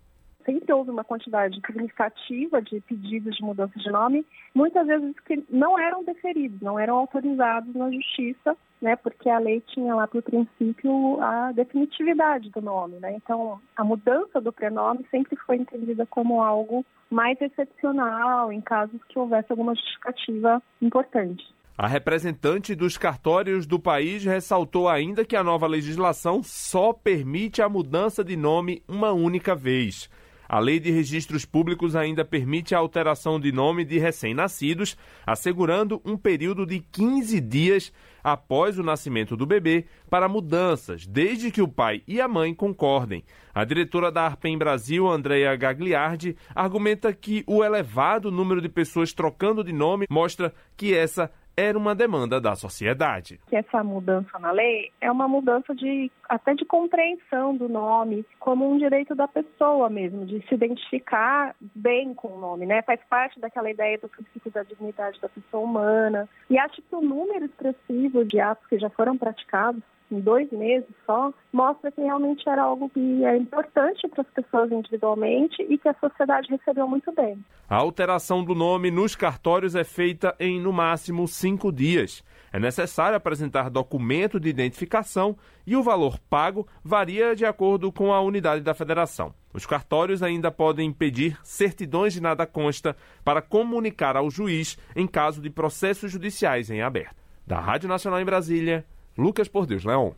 sempre 0.45 0.71
houve 0.73 0.91
uma 0.91 1.03
quantidade 1.03 1.59
significativa 1.65 2.61
de 2.61 2.81
pedidos 2.81 3.35
de 3.35 3.43
mudança 3.43 3.77
de 3.77 3.89
nome, 3.89 4.25
muitas 4.53 4.85
vezes 4.87 5.19
que 5.21 5.43
não 5.49 5.77
eram 5.79 6.03
deferidos, 6.03 6.61
não 6.61 6.79
eram 6.79 6.97
autorizados 6.97 7.73
na 7.75 7.91
justiça, 7.91 8.55
né, 8.81 8.95
porque 8.95 9.29
a 9.29 9.39
lei 9.39 9.61
tinha 9.61 9.93
lá 9.93 10.07
por 10.07 10.21
princípio 10.21 11.21
a 11.21 11.51
definitividade 11.51 12.49
do 12.49 12.61
nome, 12.61 12.99
né? 12.99 13.13
Então, 13.15 13.59
a 13.75 13.83
mudança 13.83 14.41
do 14.41 14.51
prenome 14.51 15.05
sempre 15.11 15.35
foi 15.45 15.57
entendida 15.57 16.05
como 16.05 16.41
algo 16.41 16.83
mais 17.09 17.39
excepcional 17.41 18.51
em 18.51 18.61
casos 18.61 18.99
que 19.09 19.19
houvesse 19.19 19.51
alguma 19.51 19.75
justificativa 19.75 20.61
importante. 20.81 21.45
A 21.77 21.87
representante 21.87 22.75
dos 22.75 22.97
cartórios 22.97 23.65
do 23.65 23.79
país 23.79 24.23
ressaltou 24.23 24.87
ainda 24.87 25.25
que 25.25 25.35
a 25.35 25.43
nova 25.43 25.65
legislação 25.65 26.43
só 26.43 26.93
permite 26.93 27.61
a 27.61 27.67
mudança 27.67 28.23
de 28.23 28.35
nome 28.35 28.83
uma 28.87 29.11
única 29.11 29.55
vez. 29.55 30.09
A 30.51 30.59
Lei 30.59 30.81
de 30.81 30.91
Registros 30.91 31.45
Públicos 31.45 31.95
ainda 31.95 32.25
permite 32.25 32.75
a 32.75 32.77
alteração 32.77 33.39
de 33.39 33.53
nome 33.53 33.85
de 33.85 33.97
recém-nascidos, 33.97 34.97
assegurando 35.25 36.01
um 36.03 36.17
período 36.17 36.65
de 36.65 36.81
15 36.81 37.39
dias 37.39 37.93
após 38.21 38.77
o 38.77 38.83
nascimento 38.83 39.37
do 39.37 39.45
bebê 39.45 39.85
para 40.09 40.27
mudanças, 40.27 41.07
desde 41.07 41.51
que 41.51 41.61
o 41.61 41.69
pai 41.69 42.03
e 42.05 42.19
a 42.19 42.27
mãe 42.27 42.53
concordem. 42.53 43.23
A 43.53 43.63
diretora 43.63 44.11
da 44.11 44.25
Arpem 44.25 44.57
Brasil, 44.57 45.07
Andrea 45.07 45.55
Gagliardi, 45.55 46.35
argumenta 46.53 47.13
que 47.13 47.45
o 47.47 47.63
elevado 47.63 48.29
número 48.29 48.61
de 48.61 48.67
pessoas 48.67 49.13
trocando 49.13 49.63
de 49.63 49.71
nome 49.71 50.05
mostra 50.09 50.53
que 50.75 50.93
essa 50.93 51.31
era 51.61 51.77
uma 51.77 51.95
demanda 51.95 52.39
da 52.39 52.55
sociedade. 52.55 53.39
Essa 53.51 53.83
mudança 53.83 54.37
na 54.39 54.51
lei 54.51 54.91
é 54.99 55.11
uma 55.11 55.27
mudança 55.27 55.73
de 55.75 56.11
até 56.27 56.53
de 56.53 56.65
compreensão 56.65 57.55
do 57.55 57.67
nome 57.67 58.25
como 58.39 58.69
um 58.69 58.77
direito 58.77 59.13
da 59.13 59.27
pessoa 59.27 59.89
mesmo, 59.89 60.25
de 60.25 60.41
se 60.47 60.55
identificar 60.55 61.55
bem 61.75 62.13
com 62.13 62.29
o 62.29 62.39
nome, 62.39 62.65
né? 62.65 62.81
Faz 62.81 62.99
parte 63.09 63.39
daquela 63.39 63.69
ideia 63.69 63.97
do 63.97 64.09
princípio 64.09 64.51
da 64.51 64.63
dignidade 64.63 65.19
da 65.19 65.29
pessoa 65.29 65.63
humana. 65.63 66.27
E 66.49 66.57
acho 66.57 66.81
que 66.81 66.95
o 66.95 67.01
número 67.01 67.45
expressivo 67.45 68.25
de 68.25 68.39
atos 68.39 68.65
que 68.67 68.79
já 68.79 68.89
foram 68.89 69.17
praticados 69.17 69.81
em 70.11 70.19
dois 70.19 70.51
meses 70.51 70.89
só, 71.05 71.33
mostra 71.51 71.91
que 71.91 72.01
realmente 72.01 72.47
era 72.47 72.63
algo 72.63 72.89
que 72.89 73.25
é 73.25 73.37
importante 73.37 74.07
para 74.09 74.21
as 74.21 74.27
pessoas 74.29 74.71
individualmente 74.71 75.61
e 75.63 75.77
que 75.77 75.89
a 75.89 75.95
sociedade 75.95 76.49
recebeu 76.49 76.87
muito 76.87 77.11
bem. 77.11 77.43
A 77.69 77.75
alteração 77.77 78.43
do 78.43 78.53
nome 78.53 78.91
nos 78.91 79.15
cartórios 79.15 79.75
é 79.75 79.83
feita 79.83 80.35
em, 80.39 80.59
no 80.59 80.73
máximo, 80.73 81.27
cinco 81.27 81.71
dias. 81.71 82.23
É 82.53 82.59
necessário 82.59 83.15
apresentar 83.15 83.69
documento 83.69 84.39
de 84.39 84.49
identificação 84.49 85.37
e 85.65 85.75
o 85.75 85.83
valor 85.83 86.19
pago 86.29 86.67
varia 86.83 87.33
de 87.33 87.45
acordo 87.45 87.91
com 87.91 88.11
a 88.11 88.19
unidade 88.19 88.61
da 88.61 88.73
federação. 88.73 89.33
Os 89.53 89.65
cartórios 89.65 90.21
ainda 90.21 90.51
podem 90.51 90.91
pedir 90.91 91.37
certidões 91.43 92.13
de 92.13 92.21
nada 92.21 92.45
consta 92.45 92.95
para 93.23 93.41
comunicar 93.41 94.17
ao 94.17 94.29
juiz 94.29 94.77
em 94.95 95.07
caso 95.07 95.41
de 95.41 95.49
processos 95.49 96.11
judiciais 96.11 96.69
em 96.69 96.81
aberto. 96.81 97.21
Da 97.45 97.59
Rádio 97.59 97.89
Nacional 97.89 98.19
em 98.21 98.25
Brasília, 98.25 98.85
Lucas 99.17 99.47
Por 99.47 99.65
Deus 99.65 99.83
Leão. 99.83 100.15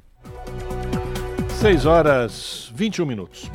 6 1.60 1.86
horas 1.86 2.72
21 2.76 3.06
minutos. 3.06 3.50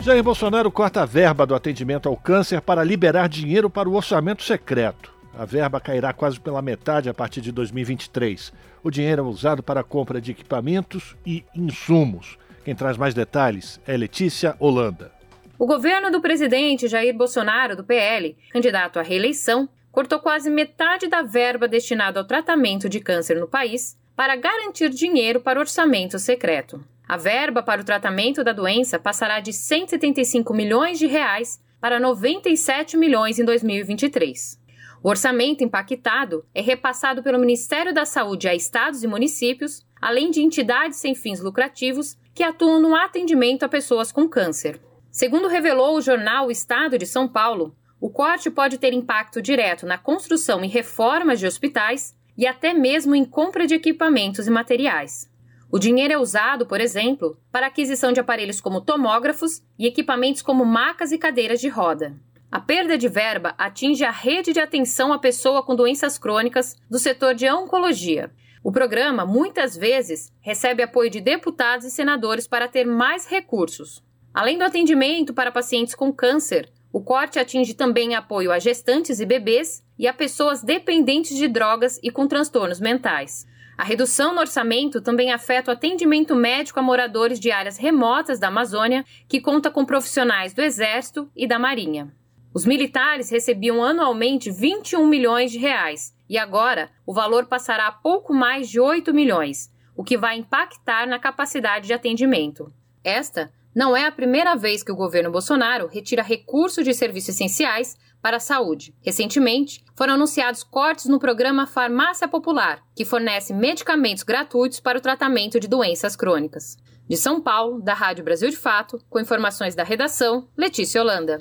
Jair 0.00 0.22
Bolsonaro 0.22 0.70
corta 0.70 1.02
a 1.02 1.06
verba 1.06 1.44
do 1.44 1.54
atendimento 1.54 2.08
ao 2.08 2.16
câncer 2.16 2.60
para 2.60 2.82
liberar 2.82 3.28
dinheiro 3.28 3.68
para 3.68 3.88
o 3.88 3.94
orçamento 3.94 4.42
secreto. 4.42 5.12
A 5.38 5.44
verba 5.44 5.80
cairá 5.80 6.12
quase 6.12 6.40
pela 6.40 6.62
metade 6.62 7.08
a 7.08 7.14
partir 7.14 7.40
de 7.40 7.52
2023. 7.52 8.52
O 8.82 8.90
dinheiro 8.90 9.22
é 9.22 9.24
usado 9.24 9.62
para 9.62 9.80
a 9.80 9.84
compra 9.84 10.20
de 10.20 10.30
equipamentos 10.30 11.14
e 11.26 11.44
insumos. 11.54 12.38
Quem 12.64 12.74
traz 12.74 12.96
mais 12.96 13.14
detalhes 13.14 13.80
é 13.86 13.96
Letícia 13.96 14.56
Holanda. 14.58 15.12
O 15.58 15.66
governo 15.66 16.10
do 16.10 16.20
presidente 16.20 16.88
Jair 16.88 17.14
Bolsonaro, 17.16 17.76
do 17.76 17.84
PL, 17.84 18.36
candidato 18.50 18.98
à 18.98 19.02
reeleição, 19.02 19.68
cortou 19.98 20.20
quase 20.20 20.48
metade 20.48 21.08
da 21.08 21.22
verba 21.22 21.66
destinada 21.66 22.20
ao 22.20 22.24
tratamento 22.24 22.88
de 22.88 23.00
câncer 23.00 23.34
no 23.34 23.48
país 23.48 23.98
para 24.14 24.36
garantir 24.36 24.90
dinheiro 24.90 25.40
para 25.40 25.58
o 25.58 25.62
orçamento 25.62 26.20
secreto. 26.20 26.80
A 27.08 27.16
verba 27.16 27.64
para 27.64 27.80
o 27.80 27.84
tratamento 27.84 28.44
da 28.44 28.52
doença 28.52 28.96
passará 28.96 29.40
de 29.40 29.52
175 29.52 30.54
milhões 30.54 31.00
de 31.00 31.08
reais 31.08 31.60
para 31.80 31.98
97 31.98 32.96
milhões 32.96 33.40
em 33.40 33.44
2023. 33.44 34.60
O 35.02 35.08
orçamento 35.08 35.64
impactado 35.64 36.46
é 36.54 36.60
repassado 36.60 37.20
pelo 37.20 37.40
Ministério 37.40 37.92
da 37.92 38.04
Saúde 38.04 38.46
a 38.46 38.54
estados 38.54 39.02
e 39.02 39.08
municípios, 39.08 39.84
além 40.00 40.30
de 40.30 40.40
entidades 40.40 40.98
sem 40.98 41.12
fins 41.12 41.40
lucrativos 41.40 42.16
que 42.32 42.44
atuam 42.44 42.80
no 42.80 42.94
atendimento 42.94 43.64
a 43.64 43.68
pessoas 43.68 44.12
com 44.12 44.28
câncer. 44.28 44.80
Segundo 45.10 45.48
revelou 45.48 45.96
o 45.96 46.00
jornal 46.00 46.52
Estado 46.52 46.96
de 46.96 47.04
São 47.04 47.26
Paulo, 47.26 47.74
o 48.00 48.08
corte 48.08 48.50
pode 48.50 48.78
ter 48.78 48.92
impacto 48.92 49.42
direto 49.42 49.84
na 49.84 49.98
construção 49.98 50.64
e 50.64 50.68
reformas 50.68 51.40
de 51.40 51.46
hospitais 51.46 52.16
e 52.36 52.46
até 52.46 52.72
mesmo 52.72 53.14
em 53.14 53.24
compra 53.24 53.66
de 53.66 53.74
equipamentos 53.74 54.46
e 54.46 54.50
materiais. 54.50 55.28
O 55.70 55.78
dinheiro 55.78 56.14
é 56.14 56.18
usado, 56.18 56.64
por 56.64 56.80
exemplo, 56.80 57.36
para 57.50 57.66
aquisição 57.66 58.12
de 58.12 58.20
aparelhos 58.20 58.60
como 58.60 58.80
tomógrafos 58.80 59.62
e 59.78 59.86
equipamentos 59.86 60.42
como 60.42 60.64
macas 60.64 61.12
e 61.12 61.18
cadeiras 61.18 61.60
de 61.60 61.68
roda. 61.68 62.16
A 62.50 62.60
perda 62.60 62.96
de 62.96 63.08
verba 63.08 63.54
atinge 63.58 64.04
a 64.04 64.10
rede 64.10 64.52
de 64.52 64.60
atenção 64.60 65.12
à 65.12 65.18
pessoa 65.18 65.62
com 65.62 65.76
doenças 65.76 66.16
crônicas 66.16 66.76
do 66.88 66.98
setor 66.98 67.34
de 67.34 67.50
oncologia. 67.50 68.30
O 68.64 68.72
programa, 68.72 69.26
muitas 69.26 69.76
vezes, 69.76 70.32
recebe 70.40 70.82
apoio 70.82 71.10
de 71.10 71.20
deputados 71.20 71.84
e 71.84 71.90
senadores 71.90 72.46
para 72.46 72.68
ter 72.68 72.84
mais 72.86 73.26
recursos. 73.26 74.02
Além 74.32 74.56
do 74.56 74.64
atendimento 74.64 75.34
para 75.34 75.52
pacientes 75.52 75.94
com 75.94 76.12
câncer, 76.12 76.70
o 76.92 77.00
corte 77.00 77.38
atinge 77.38 77.74
também 77.74 78.14
apoio 78.14 78.50
a 78.50 78.58
gestantes 78.58 79.20
e 79.20 79.26
bebês 79.26 79.84
e 79.98 80.06
a 80.06 80.12
pessoas 80.12 80.62
dependentes 80.62 81.36
de 81.36 81.46
drogas 81.46 81.98
e 82.02 82.10
com 82.10 82.26
transtornos 82.26 82.80
mentais. 82.80 83.46
A 83.76 83.84
redução 83.84 84.34
no 84.34 84.40
orçamento 84.40 85.00
também 85.00 85.30
afeta 85.30 85.70
o 85.70 85.74
atendimento 85.74 86.34
médico 86.34 86.80
a 86.80 86.82
moradores 86.82 87.38
de 87.38 87.52
áreas 87.52 87.76
remotas 87.76 88.40
da 88.40 88.48
Amazônia, 88.48 89.04
que 89.28 89.40
conta 89.40 89.70
com 89.70 89.84
profissionais 89.84 90.52
do 90.52 90.62
Exército 90.62 91.30
e 91.36 91.46
da 91.46 91.58
Marinha. 91.58 92.12
Os 92.52 92.64
militares 92.64 93.30
recebiam 93.30 93.84
anualmente 93.84 94.50
21 94.50 95.06
milhões 95.06 95.52
de 95.52 95.58
reais 95.58 96.12
e 96.28 96.36
agora 96.36 96.90
o 97.06 97.12
valor 97.12 97.46
passará 97.46 97.86
a 97.86 97.92
pouco 97.92 98.34
mais 98.34 98.68
de 98.68 98.80
8 98.80 99.14
milhões, 99.14 99.70
o 99.94 100.02
que 100.02 100.16
vai 100.16 100.38
impactar 100.38 101.06
na 101.06 101.18
capacidade 101.18 101.86
de 101.86 101.92
atendimento. 101.92 102.72
Esta 103.04 103.52
não 103.78 103.96
é 103.96 104.06
a 104.06 104.10
primeira 104.10 104.56
vez 104.56 104.82
que 104.82 104.90
o 104.90 104.96
governo 104.96 105.30
Bolsonaro 105.30 105.86
retira 105.86 106.20
recursos 106.20 106.84
de 106.84 106.92
serviços 106.92 107.28
essenciais 107.28 107.96
para 108.20 108.38
a 108.38 108.40
saúde. 108.40 108.92
Recentemente, 109.00 109.84
foram 109.94 110.14
anunciados 110.14 110.64
cortes 110.64 111.04
no 111.04 111.20
programa 111.20 111.64
Farmácia 111.64 112.26
Popular, 112.26 112.82
que 112.96 113.04
fornece 113.04 113.54
medicamentos 113.54 114.24
gratuitos 114.24 114.80
para 114.80 114.98
o 114.98 115.00
tratamento 115.00 115.60
de 115.60 115.68
doenças 115.68 116.16
crônicas. 116.16 116.76
De 117.08 117.16
São 117.16 117.40
Paulo, 117.40 117.80
da 117.80 117.94
Rádio 117.94 118.24
Brasil 118.24 118.50
de 118.50 118.56
Fato, 118.56 118.98
com 119.08 119.20
informações 119.20 119.76
da 119.76 119.84
redação, 119.84 120.48
Letícia 120.56 121.00
Holanda. 121.00 121.40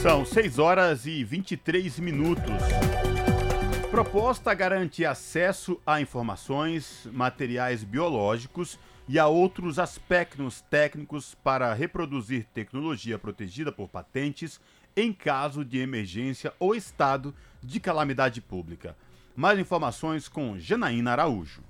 São 0.00 0.24
6 0.24 0.58
horas 0.58 1.04
e 1.04 1.22
23 1.22 1.98
minutos. 1.98 2.50
Proposta 3.90 4.54
garante 4.54 5.04
acesso 5.04 5.78
a 5.84 6.00
informações, 6.00 7.06
materiais 7.12 7.84
biológicos 7.84 8.78
e 9.08 9.18
a 9.18 9.26
outros 9.26 9.78
aspectos 9.78 10.60
técnicos 10.70 11.34
para 11.34 11.72
reproduzir 11.74 12.46
tecnologia 12.52 13.18
protegida 13.18 13.72
por 13.72 13.88
patentes 13.88 14.60
em 14.96 15.12
caso 15.12 15.64
de 15.64 15.78
emergência 15.78 16.52
ou 16.58 16.74
estado 16.74 17.34
de 17.62 17.80
calamidade 17.80 18.40
pública. 18.40 18.96
Mais 19.34 19.58
informações 19.58 20.28
com 20.28 20.58
Janaína 20.58 21.12
Araújo. 21.12 21.62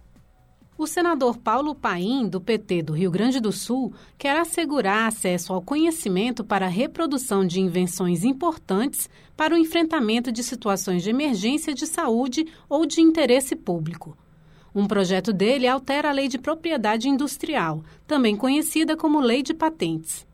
O 0.76 0.86
senador 0.86 1.36
Paulo 1.36 1.74
Paim, 1.74 2.26
do 2.26 2.40
PT 2.40 2.82
do 2.82 2.92
Rio 2.94 3.10
Grande 3.10 3.38
do 3.38 3.52
Sul, 3.52 3.94
quer 4.18 4.36
assegurar 4.38 5.06
acesso 5.06 5.52
ao 5.52 5.62
conhecimento 5.62 6.42
para 6.42 6.66
a 6.66 6.68
reprodução 6.68 7.46
de 7.46 7.60
invenções 7.60 8.24
importantes 8.24 9.08
para 9.36 9.54
o 9.54 9.58
enfrentamento 9.58 10.32
de 10.32 10.42
situações 10.42 11.02
de 11.02 11.10
emergência 11.10 11.74
de 11.74 11.86
saúde 11.86 12.46
ou 12.68 12.86
de 12.86 13.00
interesse 13.00 13.54
público. 13.54 14.16
Um 14.74 14.86
projeto 14.86 15.32
dele 15.32 15.66
altera 15.66 16.08
a 16.08 16.12
Lei 16.12 16.28
de 16.28 16.38
Propriedade 16.38 17.08
Industrial, 17.08 17.82
também 18.06 18.34
conhecida 18.34 18.96
como 18.96 19.20
Lei 19.20 19.42
de 19.42 19.52
Patentes. 19.52 20.26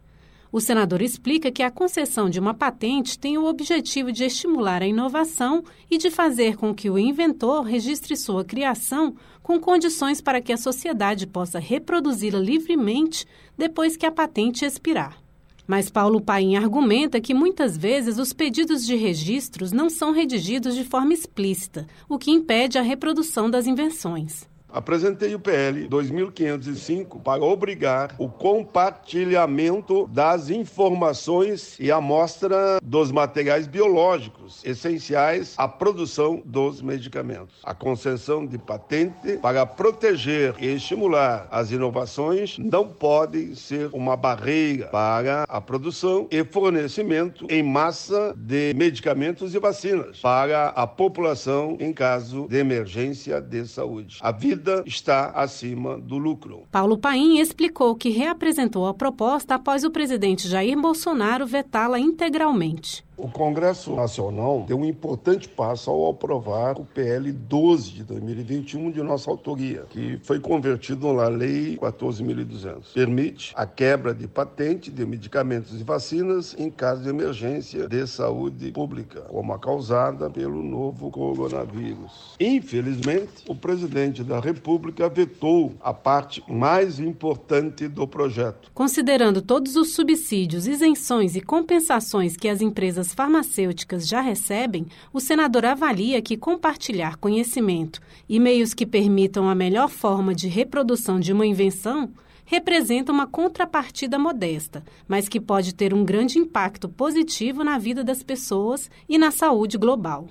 O 0.51 0.61
senador 0.61 1.03
explica 1.03 1.51
que 1.51 1.63
a 1.63 1.71
concessão 1.71 2.31
de 2.31 2.41
uma 2.41 2.55
patente 2.55 3.19
tem 3.19 3.37
o 3.37 3.45
objetivo 3.45 4.11
de 4.11 4.25
estimular 4.25 4.83
a 4.83 4.87
inovação 4.87 5.63
e 5.91 5.99
de 5.99 6.11
fazer 6.11 6.57
com 6.57 6.75
que 6.75 6.89
o 6.89 6.99
inventor 6.99 7.65
registre 7.65 8.17
sua 8.17 8.45
criação 8.45 9.15
com 9.43 9.61
condições 9.61 10.21
para 10.21 10.41
que 10.41 10.53
a 10.53 10.57
sociedade 10.57 11.27
possa 11.27 11.59
reproduzi-la 11.59 12.39
livremente 12.39 13.27
depois 13.59 13.97
que 13.97 14.07
a 14.07 14.13
patente 14.13 14.65
expirar. 14.65 15.28
Mas 15.69 15.91
Paulo 15.91 16.19
Paim 16.19 16.57
argumenta 16.57 17.21
que 17.21 17.35
muitas 17.35 17.77
vezes 17.77 18.17
os 18.17 18.33
pedidos 18.33 18.87
de 18.87 18.97
registros 18.97 19.71
não 19.71 19.91
são 19.91 20.13
redigidos 20.13 20.75
de 20.75 20.83
forma 20.83 21.13
explícita, 21.13 21.87
o 22.09 22.17
que 22.17 22.31
impede 22.31 22.79
a 22.79 22.83
reprodução 22.83 23.51
das 23.51 23.67
invenções. 23.67 24.48
Apresentei 24.71 25.35
o 25.35 25.41
PL 25.41 25.89
2505 25.89 27.21
para 27.21 27.43
obrigar 27.43 28.15
o 28.19 28.29
compartilhamento 28.29 30.07
das 30.09 30.51
informações 30.51 31.77
e 31.81 31.91
amostra 31.91 32.79
dos 32.83 33.11
materiais 33.11 33.67
biológicos 33.67 34.63
essenciais 34.65 35.55
à 35.57 35.67
produção 35.67 36.43
dos 36.45 36.83
medicamentos. 36.83 37.57
A 37.65 37.75
concessão 37.75 38.45
de 38.45 38.59
patente 38.59 39.39
para 39.41 39.65
proteger 39.65 40.55
e 40.59 40.67
estimular 40.67 41.49
as 41.51 41.71
inovações 41.71 42.59
não 42.59 42.87
pode 42.87 43.57
ser 43.57 43.89
uma 43.93 44.17
barreira 44.17 44.89
para 44.89 45.45
a 45.49 45.61
produção 45.63 46.29
e 46.31 46.45
fornecimento 46.45 47.47
em 47.49 47.63
massa 47.63 48.35
de 48.37 48.75
medicamentos 48.75 49.55
e 49.55 49.59
vacinas 49.59 50.21
para 50.21 50.69
a 50.69 50.87
população 50.87 51.77
em 51.81 51.93
caso 51.93 52.47
de 52.49 52.59
emergência 52.59 53.41
de 53.41 53.67
saúde. 53.67 54.19
A 54.21 54.31
vida 54.31 54.58
vida 54.59 54.83
está 54.85 55.31
acima 55.31 55.99
do 55.99 56.19
lucro. 56.19 56.65
Paulo 56.71 56.99
Paim 56.99 57.39
explicou 57.39 57.95
que 57.95 58.11
reapresentou 58.11 58.87
a 58.87 58.95
proposta 58.95 59.55
após 59.55 59.85
o 59.85 59.91
presidente 59.91 60.49
Jair 60.49 60.79
Bolsonaro 60.79 61.47
vetá-la 61.47 61.99
integralmente. 61.99 63.05
O 63.19 63.29
Congresso 63.29 63.97
Nacional 63.97 64.65
deu 64.69 64.79
um 64.79 64.85
importante 64.85 65.49
passo 65.49 65.91
ao 65.91 66.09
aprovar 66.09 66.79
o 66.79 66.85
PL 66.85 67.33
12 67.33 67.91
de 67.91 68.05
2021 68.05 68.93
de 68.93 69.03
nossa 69.03 69.29
autoria, 69.29 69.87
que 69.91 70.21
foi 70.23 70.39
convertido 70.39 71.13
na 71.13 71.27
Lei 71.27 71.77
14.200. 71.79 72.93
Permite 72.95 73.53
a 73.57 73.67
quebra 73.67 74.15
de 74.15 74.29
patente 74.29 74.89
de 74.89 75.05
medicamentos 75.05 75.81
e 75.81 75.83
vacinas 75.83 76.55
em 76.57 76.71
caso 76.71 77.03
de 77.03 77.09
emergência 77.09 77.89
de 77.89 78.07
saúde 78.07 78.71
pública, 78.71 79.23
como 79.23 79.53
a 79.53 79.59
causada 79.59 80.31
pelo 80.31 80.63
novo 80.63 81.11
coronavírus. 81.11 82.37
Infelizmente, 82.39 83.43
o 83.49 83.55
presidente 83.55 84.23
da 84.23 84.39
República 84.39 85.09
vetou 85.09 85.73
a 85.81 85.93
parte 85.93 86.41
mais 86.47 87.01
importante 87.01 87.89
do 87.89 88.07
projeto. 88.07 88.71
Considerando 88.73 89.43
todos 89.43 89.75
os 89.75 89.93
subsídios, 89.93 90.69
isenções 90.69 91.35
e 91.35 91.41
compensações 91.41 92.37
que 92.37 92.49
as 92.49 92.61
empresas 92.61 93.08
farmacêuticas 93.15 94.07
já 94.07 94.21
recebem, 94.21 94.87
o 95.13 95.21
senador 95.21 95.65
avalia 95.65 96.23
que 96.23 96.37
compartilhar 96.37 97.17
conhecimento 97.17 98.01
e 98.29 98.39
meios 98.39 98.75
que 98.75 98.87
permitam 98.87 99.49
a 99.49 99.55
melhor 99.55 99.89
forma 99.89 100.35
de 100.35 100.49
reprodução 100.49 101.19
de 101.19 101.33
uma 101.33 101.47
invenção 101.47 102.11
representa 102.45 103.13
uma 103.13 103.27
contrapartida 103.27 104.19
modesta, 104.19 104.83
mas 105.07 105.29
que 105.29 105.39
pode 105.39 105.75
ter 105.75 105.93
um 105.93 106.03
grande 106.03 106.39
impacto 106.39 106.89
positivo 106.89 107.63
na 107.63 107.77
vida 107.77 108.03
das 108.03 108.23
pessoas 108.23 108.91
e 109.07 109.19
na 109.19 109.31
saúde 109.31 109.77
global. 109.77 110.27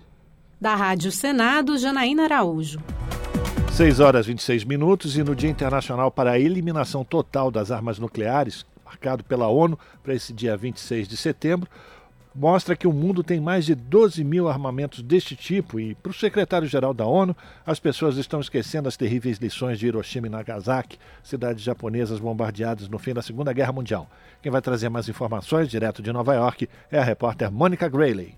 Da 0.60 0.74
Rádio 0.74 1.12
Senado, 1.12 1.78
Janaína 1.78 2.24
Araújo. 2.24 2.80
6 3.72 4.00
horas 4.00 4.26
e 4.26 4.30
26 4.30 4.64
minutos 4.64 5.16
e 5.16 5.24
no 5.24 5.36
Dia 5.36 5.52
Internacional 5.52 6.10
para 6.10 6.32
a 6.32 6.40
Eliminação 6.40 7.06
Total 7.06 7.52
das 7.52 7.70
Armas 7.70 8.00
Nucleares, 8.00 8.66
marcado 8.84 9.24
pela 9.24 9.48
ONU 9.48 9.78
para 10.02 10.16
esse 10.16 10.34
dia 10.34 10.58
26 10.58 11.08
de 11.08 11.16
setembro, 11.16 11.70
mostra 12.38 12.76
que 12.76 12.88
o 12.88 12.94
mundo 12.94 13.24
tem 13.24 13.42
mais 13.42 13.66
de 13.66 13.74
12 13.74 14.24
mil 14.24 14.48
armamentos 14.48 15.02
deste 15.02 15.36
tipo 15.36 15.80
e, 15.80 15.96
para 15.96 16.12
o 16.12 16.14
secretário-geral 16.14 16.94
da 16.94 17.04
ONU, 17.04 17.36
as 17.66 17.80
pessoas 17.80 18.16
estão 18.16 18.40
esquecendo 18.40 18.88
as 18.88 18.96
terríveis 18.96 19.40
lições 19.40 19.80
de 19.80 19.88
Hiroshima 19.88 20.28
e 20.28 20.30
Nagasaki, 20.30 21.00
cidades 21.24 21.64
japonesas 21.64 22.20
bombardeadas 22.20 22.88
no 22.88 23.00
fim 23.00 23.12
da 23.12 23.24
Segunda 23.24 23.52
Guerra 23.52 23.72
Mundial. 23.72 24.08
Quem 24.40 24.52
vai 24.52 24.62
trazer 24.62 24.88
mais 24.88 25.10
informações 25.10 25.68
direto 25.68 26.00
de 26.04 26.14
Nova 26.14 26.36
York 26.36 26.70
é 26.92 27.00
a 27.00 27.04
repórter 27.04 27.52
Mônica 27.52 27.90
Grayley. 27.90 28.38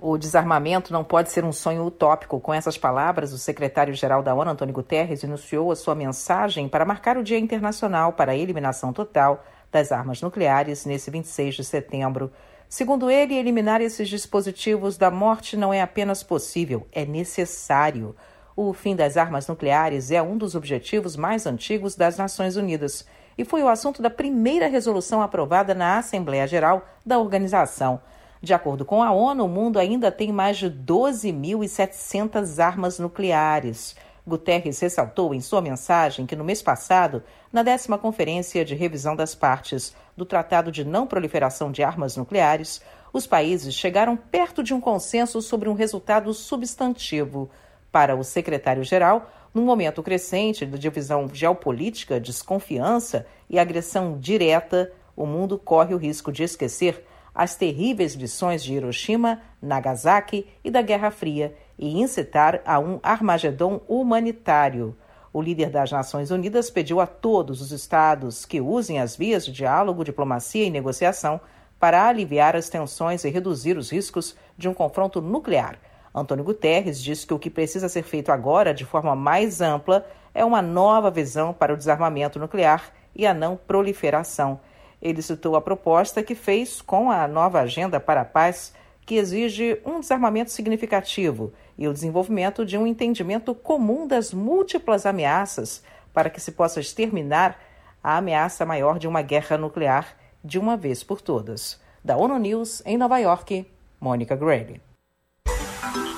O 0.00 0.18
desarmamento 0.18 0.92
não 0.92 1.04
pode 1.04 1.30
ser 1.30 1.44
um 1.44 1.52
sonho 1.52 1.84
utópico. 1.84 2.40
Com 2.40 2.52
essas 2.52 2.76
palavras, 2.76 3.32
o 3.32 3.38
secretário-geral 3.38 4.20
da 4.20 4.34
ONU, 4.34 4.50
Antônio 4.50 4.74
Guterres, 4.74 5.22
iniciou 5.22 5.70
a 5.70 5.76
sua 5.76 5.94
mensagem 5.94 6.68
para 6.68 6.84
marcar 6.84 7.16
o 7.16 7.22
Dia 7.22 7.38
Internacional 7.38 8.12
para 8.12 8.32
a 8.32 8.36
Eliminação 8.36 8.92
Total 8.92 9.44
das 9.70 9.92
Armas 9.92 10.20
Nucleares 10.22 10.84
nesse 10.84 11.08
26 11.10 11.56
de 11.56 11.64
setembro. 11.64 12.32
Segundo 12.68 13.10
ele, 13.10 13.34
eliminar 13.34 13.80
esses 13.80 14.10
dispositivos 14.10 14.98
da 14.98 15.10
morte 15.10 15.56
não 15.56 15.72
é 15.72 15.80
apenas 15.80 16.22
possível, 16.22 16.86
é 16.92 17.06
necessário. 17.06 18.14
O 18.54 18.74
fim 18.74 18.94
das 18.94 19.16
armas 19.16 19.48
nucleares 19.48 20.10
é 20.10 20.20
um 20.20 20.36
dos 20.36 20.54
objetivos 20.54 21.16
mais 21.16 21.46
antigos 21.46 21.94
das 21.96 22.18
Nações 22.18 22.56
Unidas 22.56 23.06
e 23.38 23.44
foi 23.44 23.62
o 23.62 23.68
assunto 23.68 24.02
da 24.02 24.10
primeira 24.10 24.68
resolução 24.68 25.22
aprovada 25.22 25.74
na 25.74 25.96
Assembleia 25.96 26.46
Geral 26.46 26.86
da 27.06 27.18
organização. 27.18 28.02
De 28.42 28.52
acordo 28.52 28.84
com 28.84 29.02
a 29.02 29.12
ONU, 29.12 29.46
o 29.46 29.48
mundo 29.48 29.78
ainda 29.78 30.12
tem 30.12 30.30
mais 30.30 30.58
de 30.58 30.70
12.700 30.70 32.62
armas 32.62 32.98
nucleares. 32.98 33.96
Guterres 34.28 34.78
ressaltou 34.78 35.34
em 35.34 35.40
sua 35.40 35.60
mensagem 35.60 36.26
que 36.26 36.36
no 36.36 36.44
mês 36.44 36.62
passado, 36.62 37.22
na 37.52 37.62
décima 37.62 37.98
Conferência 37.98 38.64
de 38.64 38.74
Revisão 38.74 39.16
das 39.16 39.34
Partes 39.34 39.94
do 40.16 40.24
Tratado 40.24 40.70
de 40.70 40.84
Não 40.84 41.06
Proliferação 41.06 41.72
de 41.72 41.82
Armas 41.82 42.16
Nucleares, 42.16 42.82
os 43.12 43.26
países 43.26 43.74
chegaram 43.74 44.16
perto 44.16 44.62
de 44.62 44.74
um 44.74 44.80
consenso 44.80 45.40
sobre 45.40 45.68
um 45.68 45.74
resultado 45.74 46.32
substantivo. 46.32 47.50
Para 47.90 48.14
o 48.14 48.22
secretário-geral, 48.22 49.30
num 49.52 49.64
momento 49.64 50.02
crescente 50.02 50.66
de 50.66 50.78
divisão 50.78 51.26
geopolítica, 51.32 52.20
desconfiança 52.20 53.26
e 53.48 53.58
agressão 53.58 54.18
direta, 54.18 54.92
o 55.16 55.24
mundo 55.24 55.58
corre 55.58 55.94
o 55.94 55.98
risco 55.98 56.30
de 56.30 56.42
esquecer 56.42 57.02
as 57.34 57.54
terríveis 57.54 58.14
lições 58.14 58.62
de 58.62 58.74
Hiroshima, 58.74 59.40
Nagasaki 59.62 60.46
e 60.62 60.70
da 60.70 60.82
Guerra 60.82 61.10
Fria 61.10 61.54
e 61.78 62.00
incitar 62.00 62.60
a 62.64 62.78
um 62.78 62.98
Armagedon 63.02 63.80
humanitário. 63.88 64.96
O 65.32 65.40
líder 65.40 65.70
das 65.70 65.92
Nações 65.92 66.30
Unidas 66.30 66.70
pediu 66.70 67.00
a 67.00 67.06
todos 67.06 67.60
os 67.60 67.70
estados 67.70 68.44
que 68.44 68.60
usem 68.60 68.98
as 68.98 69.14
vias 69.14 69.44
de 69.44 69.52
diálogo, 69.52 70.04
diplomacia 70.04 70.64
e 70.64 70.70
negociação 70.70 71.40
para 71.78 72.08
aliviar 72.08 72.56
as 72.56 72.68
tensões 72.68 73.24
e 73.24 73.30
reduzir 73.30 73.76
os 73.76 73.90
riscos 73.90 74.36
de 74.56 74.68
um 74.68 74.74
confronto 74.74 75.20
nuclear. 75.20 75.78
Antônio 76.14 76.44
Guterres 76.44 77.00
disse 77.00 77.26
que 77.26 77.34
o 77.34 77.38
que 77.38 77.50
precisa 77.50 77.88
ser 77.88 78.02
feito 78.02 78.32
agora, 78.32 78.74
de 78.74 78.84
forma 78.84 79.14
mais 79.14 79.60
ampla, 79.60 80.04
é 80.34 80.44
uma 80.44 80.60
nova 80.60 81.10
visão 81.10 81.52
para 81.52 81.72
o 81.72 81.76
desarmamento 81.76 82.38
nuclear 82.38 82.92
e 83.14 83.26
a 83.26 83.34
não 83.34 83.56
proliferação. 83.56 84.58
Ele 85.00 85.22
citou 85.22 85.54
a 85.54 85.60
proposta 85.60 86.22
que 86.22 86.34
fez 86.34 86.80
com 86.82 87.10
a 87.10 87.28
nova 87.28 87.60
Agenda 87.60 88.00
para 88.00 88.22
a 88.22 88.24
Paz, 88.24 88.74
que 89.06 89.14
exige 89.14 89.80
um 89.86 90.00
desarmamento 90.00 90.50
significativo 90.50 91.52
e 91.78 91.86
o 91.86 91.92
desenvolvimento 91.92 92.66
de 92.66 92.76
um 92.76 92.86
entendimento 92.86 93.54
comum 93.54 94.06
das 94.06 94.34
múltiplas 94.34 95.06
ameaças 95.06 95.82
para 96.12 96.28
que 96.28 96.40
se 96.40 96.50
possa 96.50 96.80
exterminar 96.80 97.58
a 98.02 98.16
ameaça 98.16 98.66
maior 98.66 98.98
de 98.98 99.06
uma 99.06 99.22
guerra 99.22 99.56
nuclear 99.56 100.16
de 100.42 100.58
uma 100.58 100.76
vez 100.76 101.04
por 101.04 101.20
todas. 101.20 101.80
Da 102.04 102.16
ONU 102.16 102.38
News, 102.38 102.82
em 102.84 102.96
Nova 102.96 103.18
York, 103.18 103.66
Mônica 104.00 104.34
Grayle. 104.34 104.80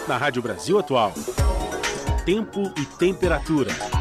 Na 0.09 0.16
Rádio 0.16 0.43
Brasil 0.43 0.78
Atual, 0.78 1.12
tempo 2.24 2.73
e 2.77 2.87
temperatura. 2.99 3.99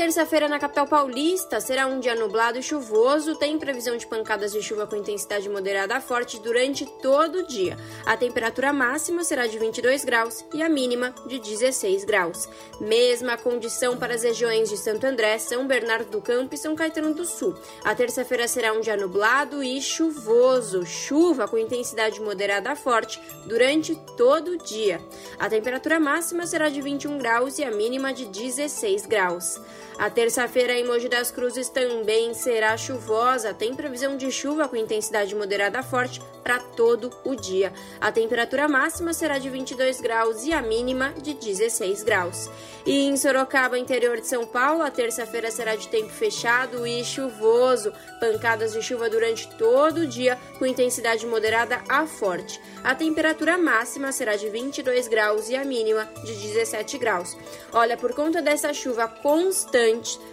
Terça-feira 0.00 0.48
na 0.48 0.58
capital 0.58 0.86
paulista 0.86 1.60
será 1.60 1.86
um 1.86 2.00
dia 2.00 2.14
nublado 2.14 2.58
e 2.58 2.62
chuvoso. 2.62 3.36
Tem 3.36 3.58
previsão 3.58 3.98
de 3.98 4.06
pancadas 4.06 4.50
de 4.50 4.62
chuva 4.62 4.86
com 4.86 4.96
intensidade 4.96 5.46
moderada 5.46 5.94
a 5.94 6.00
forte 6.00 6.40
durante 6.40 6.86
todo 6.86 7.40
o 7.40 7.46
dia. 7.46 7.76
A 8.06 8.16
temperatura 8.16 8.72
máxima 8.72 9.22
será 9.24 9.46
de 9.46 9.58
22 9.58 10.02
graus 10.02 10.42
e 10.54 10.62
a 10.62 10.70
mínima 10.70 11.14
de 11.26 11.38
16 11.38 12.06
graus. 12.06 12.48
Mesma 12.80 13.36
condição 13.36 13.94
para 13.98 14.14
as 14.14 14.22
regiões 14.22 14.70
de 14.70 14.78
Santo 14.78 15.04
André, 15.04 15.36
São 15.36 15.66
Bernardo 15.66 16.10
do 16.10 16.22
Campo 16.22 16.54
e 16.54 16.58
São 16.58 16.74
Caetano 16.74 17.12
do 17.12 17.26
Sul. 17.26 17.54
A 17.84 17.94
terça-feira 17.94 18.48
será 18.48 18.72
um 18.72 18.80
dia 18.80 18.96
nublado 18.96 19.62
e 19.62 19.82
chuvoso. 19.82 20.86
Chuva 20.86 21.46
com 21.46 21.58
intensidade 21.58 22.22
moderada 22.22 22.72
a 22.72 22.74
forte 22.74 23.20
durante 23.44 23.94
todo 24.16 24.52
o 24.52 24.56
dia. 24.56 24.98
A 25.38 25.50
temperatura 25.50 26.00
máxima 26.00 26.46
será 26.46 26.70
de 26.70 26.80
21 26.80 27.18
graus 27.18 27.58
e 27.58 27.64
a 27.64 27.70
mínima 27.70 28.14
de 28.14 28.24
16 28.24 29.04
graus. 29.04 29.60
A 30.00 30.08
terça-feira 30.08 30.72
em 30.72 30.82
Mogi 30.82 31.10
das 31.10 31.30
Cruzes 31.30 31.68
também 31.68 32.32
será 32.32 32.74
chuvosa. 32.74 33.52
Tem 33.52 33.74
previsão 33.74 34.16
de 34.16 34.32
chuva 34.32 34.66
com 34.66 34.74
intensidade 34.74 35.34
moderada 35.34 35.82
forte 35.82 36.22
para 36.42 36.58
todo 36.58 37.12
o 37.22 37.36
dia. 37.36 37.70
A 38.00 38.10
temperatura 38.10 38.66
máxima 38.66 39.12
será 39.12 39.38
de 39.38 39.50
22 39.50 40.00
graus 40.00 40.42
e 40.46 40.54
a 40.54 40.62
mínima 40.62 41.12
de 41.20 41.34
16 41.34 42.02
graus. 42.02 42.48
E 42.86 43.08
em 43.08 43.14
Sorocaba, 43.14 43.78
interior 43.78 44.18
de 44.18 44.26
São 44.26 44.46
Paulo, 44.46 44.82
a 44.82 44.90
terça-feira 44.90 45.50
será 45.50 45.76
de 45.76 45.86
tempo 45.88 46.08
fechado 46.08 46.86
e 46.86 47.04
chuvoso. 47.04 47.92
Pancadas 48.18 48.72
de 48.72 48.80
chuva 48.80 49.10
durante 49.10 49.50
todo 49.58 49.98
o 49.98 50.06
dia 50.06 50.38
com 50.58 50.64
intensidade 50.64 51.26
moderada 51.26 51.82
a 51.90 52.06
forte. 52.06 52.58
A 52.82 52.94
temperatura 52.94 53.58
máxima 53.58 54.12
será 54.12 54.34
de 54.34 54.48
22 54.48 55.08
graus 55.08 55.50
e 55.50 55.56
a 55.56 55.62
mínima 55.62 56.08
de 56.24 56.32
17 56.36 56.96
graus. 56.96 57.36
Olha, 57.70 57.98
por 57.98 58.14
conta 58.14 58.40
dessa 58.40 58.72
chuva 58.72 59.06
constante, 59.06 59.89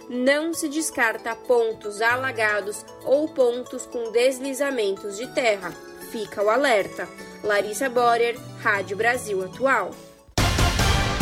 não 0.08 0.52
se 0.52 0.68
descarta 0.68 1.34
pontos 1.34 2.00
alagados 2.00 2.84
ou 3.04 3.28
pontos 3.28 3.86
com 3.86 4.10
deslizamentos 4.10 5.16
de 5.16 5.26
terra. 5.34 5.72
Fica 6.10 6.42
o 6.42 6.48
alerta. 6.48 7.08
Larissa 7.42 7.88
Borer, 7.88 8.36
Rádio 8.62 8.96
Brasil 8.96 9.44
Atual. 9.44 9.90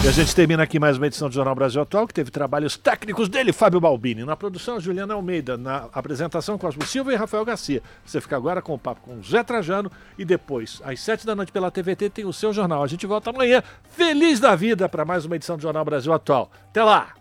E 0.05 0.09
a 0.09 0.13
gente 0.13 0.37
termina 0.37 0.63
aqui 0.63 0.79
mais 0.79 0.97
uma 0.97 1.09
edição 1.09 1.29
do 1.29 1.35
Jornal 1.35 1.55
Brasil 1.55 1.83
Atual, 1.83 2.07
que 2.07 2.15
teve 2.15 2.31
trabalhos 2.31 2.77
técnicos 2.77 3.29
dele, 3.29 3.53
Fábio 3.53 3.81
Balbini. 3.81 4.25
Na 4.25 4.37
produção, 4.37 4.79
Juliana 4.79 5.15
Almeida. 5.15 5.57
Na 5.57 5.89
apresentação, 5.93 6.57
Cosmo 6.57 6.87
Silva 6.87 7.13
e 7.13 7.17
Rafael 7.17 7.45
Garcia. 7.45 7.83
Você 8.05 8.21
fica 8.21 8.37
agora 8.37 8.63
com 8.63 8.75
o 8.75 8.79
papo 8.79 9.01
com 9.01 9.21
Zé 9.21 9.43
Trajano 9.43 9.91
e 10.17 10.25
depois, 10.25 10.81
às 10.85 11.01
sete 11.01 11.27
da 11.27 11.35
noite 11.35 11.51
pela 11.51 11.73
TVT, 11.73 12.11
tem 12.11 12.25
o 12.25 12.33
seu 12.33 12.53
jornal. 12.53 12.85
A 12.85 12.87
gente 12.87 13.05
volta 13.05 13.31
amanhã, 13.31 13.61
feliz 13.91 14.39
da 14.39 14.55
vida, 14.55 14.89
para 14.89 15.05
mais 15.05 15.25
uma 15.25 15.35
edição 15.35 15.57
do 15.57 15.63
Jornal 15.63 15.85
Brasil 15.85 16.13
Atual. 16.13 16.53
Até 16.69 16.85
lá! 16.85 17.17